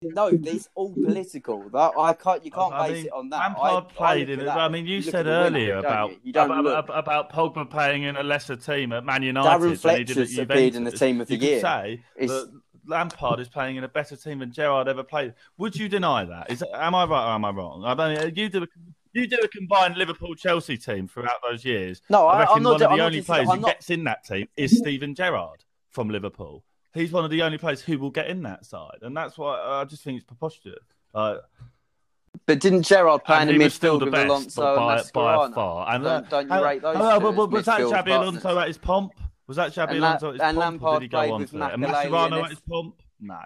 No, 0.00 0.28
it's 0.28 0.68
all 0.76 0.94
political. 0.94 1.68
That 1.70 1.92
I 1.98 2.12
can't. 2.12 2.44
You 2.44 2.52
can't 2.52 2.72
I 2.72 2.88
base 2.88 2.96
mean, 2.98 3.06
it 3.06 3.12
on 3.12 3.28
that. 3.30 3.38
Lampard 3.38 3.72
I- 3.72 3.76
I 3.76 3.80
played 3.80 4.28
look 4.28 4.38
in 4.40 4.46
it. 4.46 4.50
I 4.50 4.68
mean, 4.68 4.86
you, 4.86 5.00
look 5.00 5.10
said 5.10 5.26
earlier 5.26 5.78
about 5.78 6.10
you? 6.12 6.18
You 6.22 6.30
about, 6.40 6.64
look. 6.64 6.88
about, 6.88 7.32
Pogba 7.32 7.68
playing 7.68 8.04
in 8.04 8.16
a 8.16 8.22
lesser 8.22 8.54
team 8.54 8.92
at 8.92 9.04
Man 9.04 9.24
United. 9.24 9.48
Darren 9.48 9.60
than 9.82 9.96
he 9.96 10.04
did 10.04 10.14
Fletcher's 10.14 10.38
appeared 10.38 10.74
in 10.76 10.84
the 10.84 10.92
team 10.92 11.20
of 11.20 11.26
the 11.26 11.34
you 11.34 11.40
could 11.40 11.48
year. 11.48 11.60
say 11.60 12.02
It's- 12.16 12.30
that 12.30 12.60
Lampard 12.86 13.40
is 13.40 13.48
playing 13.48 13.74
in 13.76 13.82
a 13.84 13.88
better 13.88 14.14
team 14.14 14.38
than 14.38 14.52
Gerrard 14.52 14.86
ever 14.86 15.02
played. 15.02 15.34
Would 15.58 15.74
you 15.76 15.88
deny 15.88 16.24
that? 16.24 16.50
Is 16.50 16.62
am 16.72 16.94
I 16.94 17.04
right 17.04 17.30
or 17.30 17.34
am 17.34 17.44
I 17.44 17.50
wrong? 17.50 17.84
I 17.84 17.94
mean, 17.94 18.32
you 18.36 18.48
do. 18.48 18.62
A, 18.62 18.66
you 19.14 19.26
do 19.26 19.36
a 19.42 19.48
combined 19.48 19.96
Liverpool 19.96 20.36
Chelsea 20.36 20.76
team 20.76 21.08
throughout 21.08 21.38
those 21.42 21.64
years. 21.64 22.00
No, 22.08 22.26
I 22.28 22.36
I, 22.36 22.38
reckon 22.40 22.56
I'm 22.58 22.62
not. 22.62 22.72
one 22.74 22.82
of 22.82 22.96
the 22.98 23.04
only 23.04 23.18
dis- 23.18 23.26
players 23.26 23.48
I'm 23.48 23.56
who 23.56 23.62
not- 23.62 23.70
gets 23.72 23.90
in 23.90 24.04
that 24.04 24.24
team 24.24 24.46
is 24.56 24.78
Steven 24.78 25.14
Gerrard 25.16 25.64
from 25.90 26.08
Liverpool. 26.08 26.62
He's 26.98 27.12
one 27.12 27.24
of 27.24 27.30
the 27.30 27.42
only 27.42 27.58
players 27.58 27.80
who 27.80 27.98
will 27.98 28.10
get 28.10 28.26
in 28.28 28.42
that 28.42 28.64
side, 28.66 28.98
and 29.02 29.16
that's 29.16 29.38
why 29.38 29.58
I 29.58 29.84
just 29.84 30.02
think 30.02 30.16
it's 30.16 30.24
preposterous. 30.26 30.78
Uh, 31.14 31.36
But 32.46 32.60
didn't 32.60 32.82
Gerrard 32.84 33.24
play 33.24 33.36
in 33.36 33.42
and 33.42 33.50
the 33.50 33.54
he 33.54 33.58
was 33.64 33.74
still 33.74 33.96
midfield 33.96 34.00
the 34.00 34.04
with 34.06 34.14
best 34.14 34.26
Alonso 34.26 34.62
by, 34.76 34.96
and 34.96 35.12
by 35.12 35.54
far. 35.54 35.94
And 35.94 36.04
Don't- 36.04 36.30
don't 36.30 36.46
you 36.46 36.52
how- 36.52 36.64
rate 36.64 36.82
those 36.82 36.96
how- 36.96 37.18
two 37.18 37.24
was, 37.26 37.34
as 37.34 37.52
was 37.52 37.64
that 37.66 37.80
midfield 37.80 37.92
Xabi 37.92 38.06
Alonso 38.20 38.58
at 38.58 38.66
his 38.68 38.78
pomp? 38.78 39.12
Was 39.46 39.56
that 39.56 39.72
Xabi 39.72 39.90
Alonso 39.96 40.28
at 40.28 40.32
his 40.34 40.40
and 40.42 40.56
pomp? 40.56 40.82
Lampard 40.82 41.00
did 41.00 41.02
he 41.04 41.08
go 41.08 41.32
on 41.34 41.40
with 41.40 41.50
to 41.50 41.56
it? 41.56 41.60
And 41.74 41.82
Makelele 41.84 41.86
and 41.86 42.12
Mascherano 42.32 42.44
at 42.44 42.50
his 42.50 42.60
pomp? 42.60 43.02
No. 43.20 43.38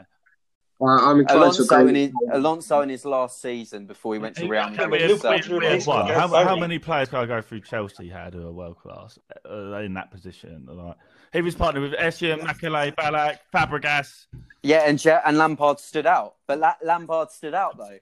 Uh, 0.83 0.87
I'm 1.11 1.21
inclined 1.21 1.55
to 1.55 1.63
Alonso 1.63 1.87
in 1.87 1.95
his 1.95 2.13
Alonso 2.33 2.81
in 2.81 2.89
his 2.89 3.05
last 3.05 3.41
season 3.41 3.87
before 3.87 4.15
he 4.15 4.19
went 4.21 4.37
to 4.37 4.49
Real 4.49 4.69
Madrid. 4.71 4.91
but 4.91 5.01
We 5.01 5.07
look 5.09 5.21
so- 5.23 5.31
what 5.31 5.47
you 5.47 5.59
we 5.59 5.65
had 5.67 5.73
replaced 5.75 5.87
one. 5.87 6.07
him 6.09 6.15
How, 6.15 6.29
how 6.29 6.57
many 6.57 6.79
players 6.79 7.09
can 7.09 7.19
I 7.21 7.27
go 7.27 7.41
through 7.41 7.61
Chelsea 7.61 8.09
had 8.09 8.35
who 8.35 8.47
are 8.49 8.53
world 8.53 8.79
class 8.79 9.19
uh, 9.49 9.75
in 9.79 9.95
that 9.95 10.11
position? 10.11 10.67
Like, 10.69 10.97
he 11.33 11.41
was 11.41 11.55
partnered 11.55 11.83
with 11.85 11.93
Essien, 11.99 12.41
Makelele, 12.41 12.95
Ballack, 12.97 13.39
Fabregas. 13.55 14.27
yeah, 14.63 14.83
and 14.87 14.99
Ger- 14.99 15.23
and 15.25 15.39
Lampard 15.39 15.79
stood 15.79 16.07
out. 16.07 16.35
But 16.49 16.59
La- 16.59 16.75
Lampard 16.83 17.31
stood 17.31 17.55
out 17.55 17.77
though. 17.79 17.99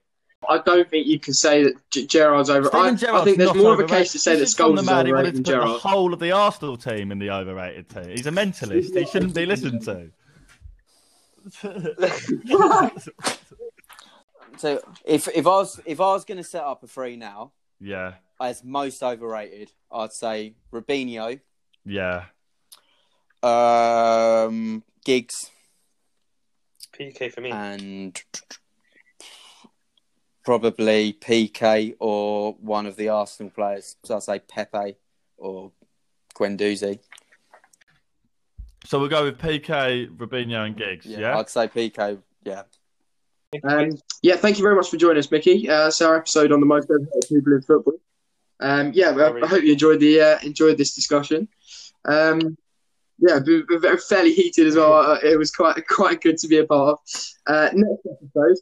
I 0.49 0.57
don't 0.65 0.89
think 0.89 1.07
you 1.07 1.21
can 1.21 1.35
say 1.35 1.65
that 1.65 1.75
G- 1.91 2.07
Gerrard's 2.07 2.49
over. 2.49 2.75
I, 2.75 2.87
I 2.89 2.95
think 3.25 3.37
there's 3.37 3.49
not 3.49 3.57
more 3.57 3.75
of 3.75 3.81
a 3.81 3.85
case 3.85 4.13
to 4.13 4.19
say 4.19 4.33
that 4.37 4.39
This 4.41 4.49
is 4.51 4.55
from 4.55 4.73
Scholes 4.73 4.77
the 4.77 4.81
is 4.81 4.87
man 4.87 5.07
who 5.07 5.13
wanted 5.13 5.27
overrated 5.29 5.45
to 5.45 5.51
than 5.53 5.61
put 5.61 5.67
Gerrard. 5.67 5.83
the 5.83 5.89
whole 5.89 6.15
of 6.15 6.19
the 6.21 6.33
Arsenal 6.33 6.77
team 6.79 7.13
in 7.13 7.19
the 7.19 7.31
overrated 7.31 7.91
team. 7.91 8.09
He's 8.09 8.27
a 8.27 8.31
mentalist. 8.31 8.97
He 8.99 9.05
shouldn't 9.05 9.35
be 9.35 9.45
listened 9.45 9.83
to. 9.83 10.11
So 14.61 14.81
if 15.05 15.29
if 15.29 15.47
I 15.47 15.51
was 15.51 15.81
if 15.87 16.01
I 16.01 16.13
was 16.13 16.25
going 16.25 16.39
to 16.39 16.45
set 16.45 16.65
up 16.65 16.83
a 16.83 16.87
three 16.87 17.17
now 17.17 17.53
yeah, 17.81 18.15
as 18.41 18.63
most 18.63 19.03
overrated, 19.03 19.73
I'd 19.91 20.13
say 20.13 20.55
Robinho, 20.73 21.41
yeah. 21.87 22.25
um, 23.43 24.83
Giggs. 25.05 25.51
Piqué 26.93 27.33
for 27.33 27.41
me. 27.41 27.51
and 27.51 28.21
probably 30.45 31.15
Piqué 31.15 31.95
or 31.99 32.55
one 32.61 32.85
of 32.85 32.97
the 32.97 33.09
Arsenal 33.09 33.51
players. 33.51 33.97
So 34.05 34.17
I'd 34.17 34.23
say 34.25 34.41
Pepe 34.41 34.97
or 35.39 35.73
Guendouzi. 36.35 36.99
So 38.85 38.99
we'll 38.99 39.09
go 39.09 39.25
with 39.25 39.39
Piqué, 39.39 40.09
Robinho, 40.17 40.67
and 40.67 40.77
Giggs. 40.77 41.07
Yeah. 41.07 41.39
I'd 41.39 41.49
say 41.49 41.69
Piqué. 41.69 42.19
Yeah. 42.45 42.63
Um, 43.65 43.91
yeah, 44.23 44.37
thank 44.37 44.59
you 44.59 44.63
very 44.63 44.77
much 44.77 44.91
for 44.91 44.97
joining 44.97 45.19
us, 45.19 45.31
Mickey. 45.31 45.69
Uh, 45.69 45.89
it's 45.89 46.01
our 46.01 46.17
episode 46.17 46.53
on 46.53 46.61
the 46.61 46.67
most 46.67 46.89
overrated 46.89 47.29
people 47.29 47.53
in 47.53 47.63
football. 47.63 47.95
Um, 48.61 48.93
yeah, 48.95 49.11
I, 49.11 49.41
I 49.43 49.47
hope 49.47 49.65
you 49.65 49.73
enjoyed 49.73 50.01
the 50.01 50.21
uh, 50.21 50.39
enjoyed 50.43 50.79
this 50.79 50.95
discussion. 50.95 51.49
Um, 52.05 52.57
yeah, 53.19 53.39
we 53.45 53.65
we 53.69 53.79
very 53.79 53.97
fairly 53.97 54.33
heated 54.33 54.67
as 54.67 54.77
well. 54.77 54.93
Uh, 54.95 55.19
It 55.23 55.39
was 55.39 55.51
quite 55.51 55.87
quite 55.89 56.21
good 56.21 56.39
to 56.39 56.49
be 56.49 56.59
a 56.59 56.65
part 56.65 56.91
of. 56.91 56.99
Uh, 57.47 57.71
next 57.73 58.07
episode 58.07 58.57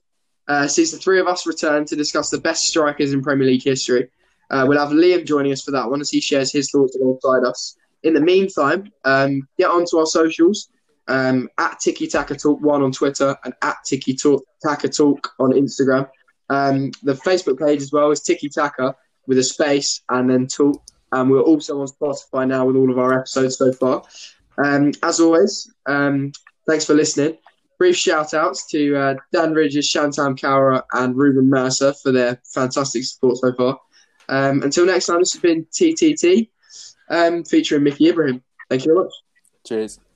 uh, 0.48 0.66
sees 0.66 0.92
the 0.92 0.98
three 0.98 1.20
of 1.20 1.26
us 1.26 1.46
return 1.46 1.84
to 1.86 1.96
discuss 1.96 2.30
the 2.30 2.38
best 2.38 2.62
strikers 2.64 3.12
in 3.12 3.22
Premier 3.22 3.46
League 3.46 3.62
history. 3.62 4.08
Uh, 4.50 4.64
we'll 4.66 4.78
have 4.78 4.88
Liam 4.90 5.26
joining 5.26 5.52
us 5.52 5.62
for 5.62 5.72
that 5.72 5.90
one 5.90 6.00
as 6.00 6.10
he 6.10 6.20
shares 6.20 6.50
his 6.50 6.70
thoughts 6.70 6.96
alongside 6.96 7.46
us. 7.46 7.76
In 8.02 8.14
the 8.14 8.20
meantime, 8.20 8.92
um, 9.04 9.48
get 9.58 9.68
onto 9.68 9.98
our 9.98 10.06
socials 10.06 10.68
um, 11.08 11.48
at 11.58 11.80
Tiki 11.80 12.06
Taka 12.06 12.36
Talk 12.36 12.60
One 12.60 12.82
on 12.82 12.92
Twitter 12.92 13.36
and 13.44 13.54
at 13.62 13.76
Tiki 13.84 14.14
Talk 14.14 14.44
Taka 14.64 14.88
Talk 14.88 15.32
on 15.40 15.52
Instagram. 15.52 16.08
Um, 16.50 16.90
the 17.02 17.14
Facebook 17.14 17.58
page 17.58 17.82
as 17.82 17.92
well 17.92 18.10
is 18.10 18.20
Tiki 18.20 18.48
Taka 18.48 18.94
with 19.26 19.38
a 19.38 19.42
space 19.42 20.02
and 20.08 20.30
then 20.30 20.46
talk. 20.46 20.82
And 21.12 21.30
we're 21.30 21.40
also 21.40 21.80
on 21.80 21.88
Spotify 21.88 22.46
now 22.46 22.66
with 22.66 22.76
all 22.76 22.90
of 22.90 22.98
our 22.98 23.18
episodes 23.18 23.56
so 23.56 23.72
far. 23.72 24.02
Um, 24.62 24.92
as 25.02 25.20
always, 25.20 25.72
um, 25.86 26.32
thanks 26.66 26.84
for 26.84 26.94
listening. 26.94 27.38
Brief 27.78 27.96
shout 27.96 28.34
outs 28.34 28.66
to 28.70 28.96
uh, 28.96 29.14
Dan 29.32 29.54
Ridges, 29.54 29.90
Shantam 29.90 30.38
Kaura, 30.38 30.82
and 30.92 31.16
Ruben 31.16 31.48
Mercer 31.48 31.94
for 32.02 32.12
their 32.12 32.40
fantastic 32.52 33.04
support 33.04 33.38
so 33.38 33.52
far. 33.54 33.78
Um, 34.28 34.62
until 34.62 34.84
next 34.84 35.06
time, 35.06 35.20
this 35.20 35.32
has 35.32 35.40
been 35.40 35.64
TTT 35.66 36.50
um, 37.10 37.44
featuring 37.44 37.82
Mickey 37.82 38.08
Ibrahim. 38.08 38.42
Thank 38.68 38.84
you 38.84 38.92
very 38.94 39.04
much. 39.04 39.12
Cheers. 39.66 40.00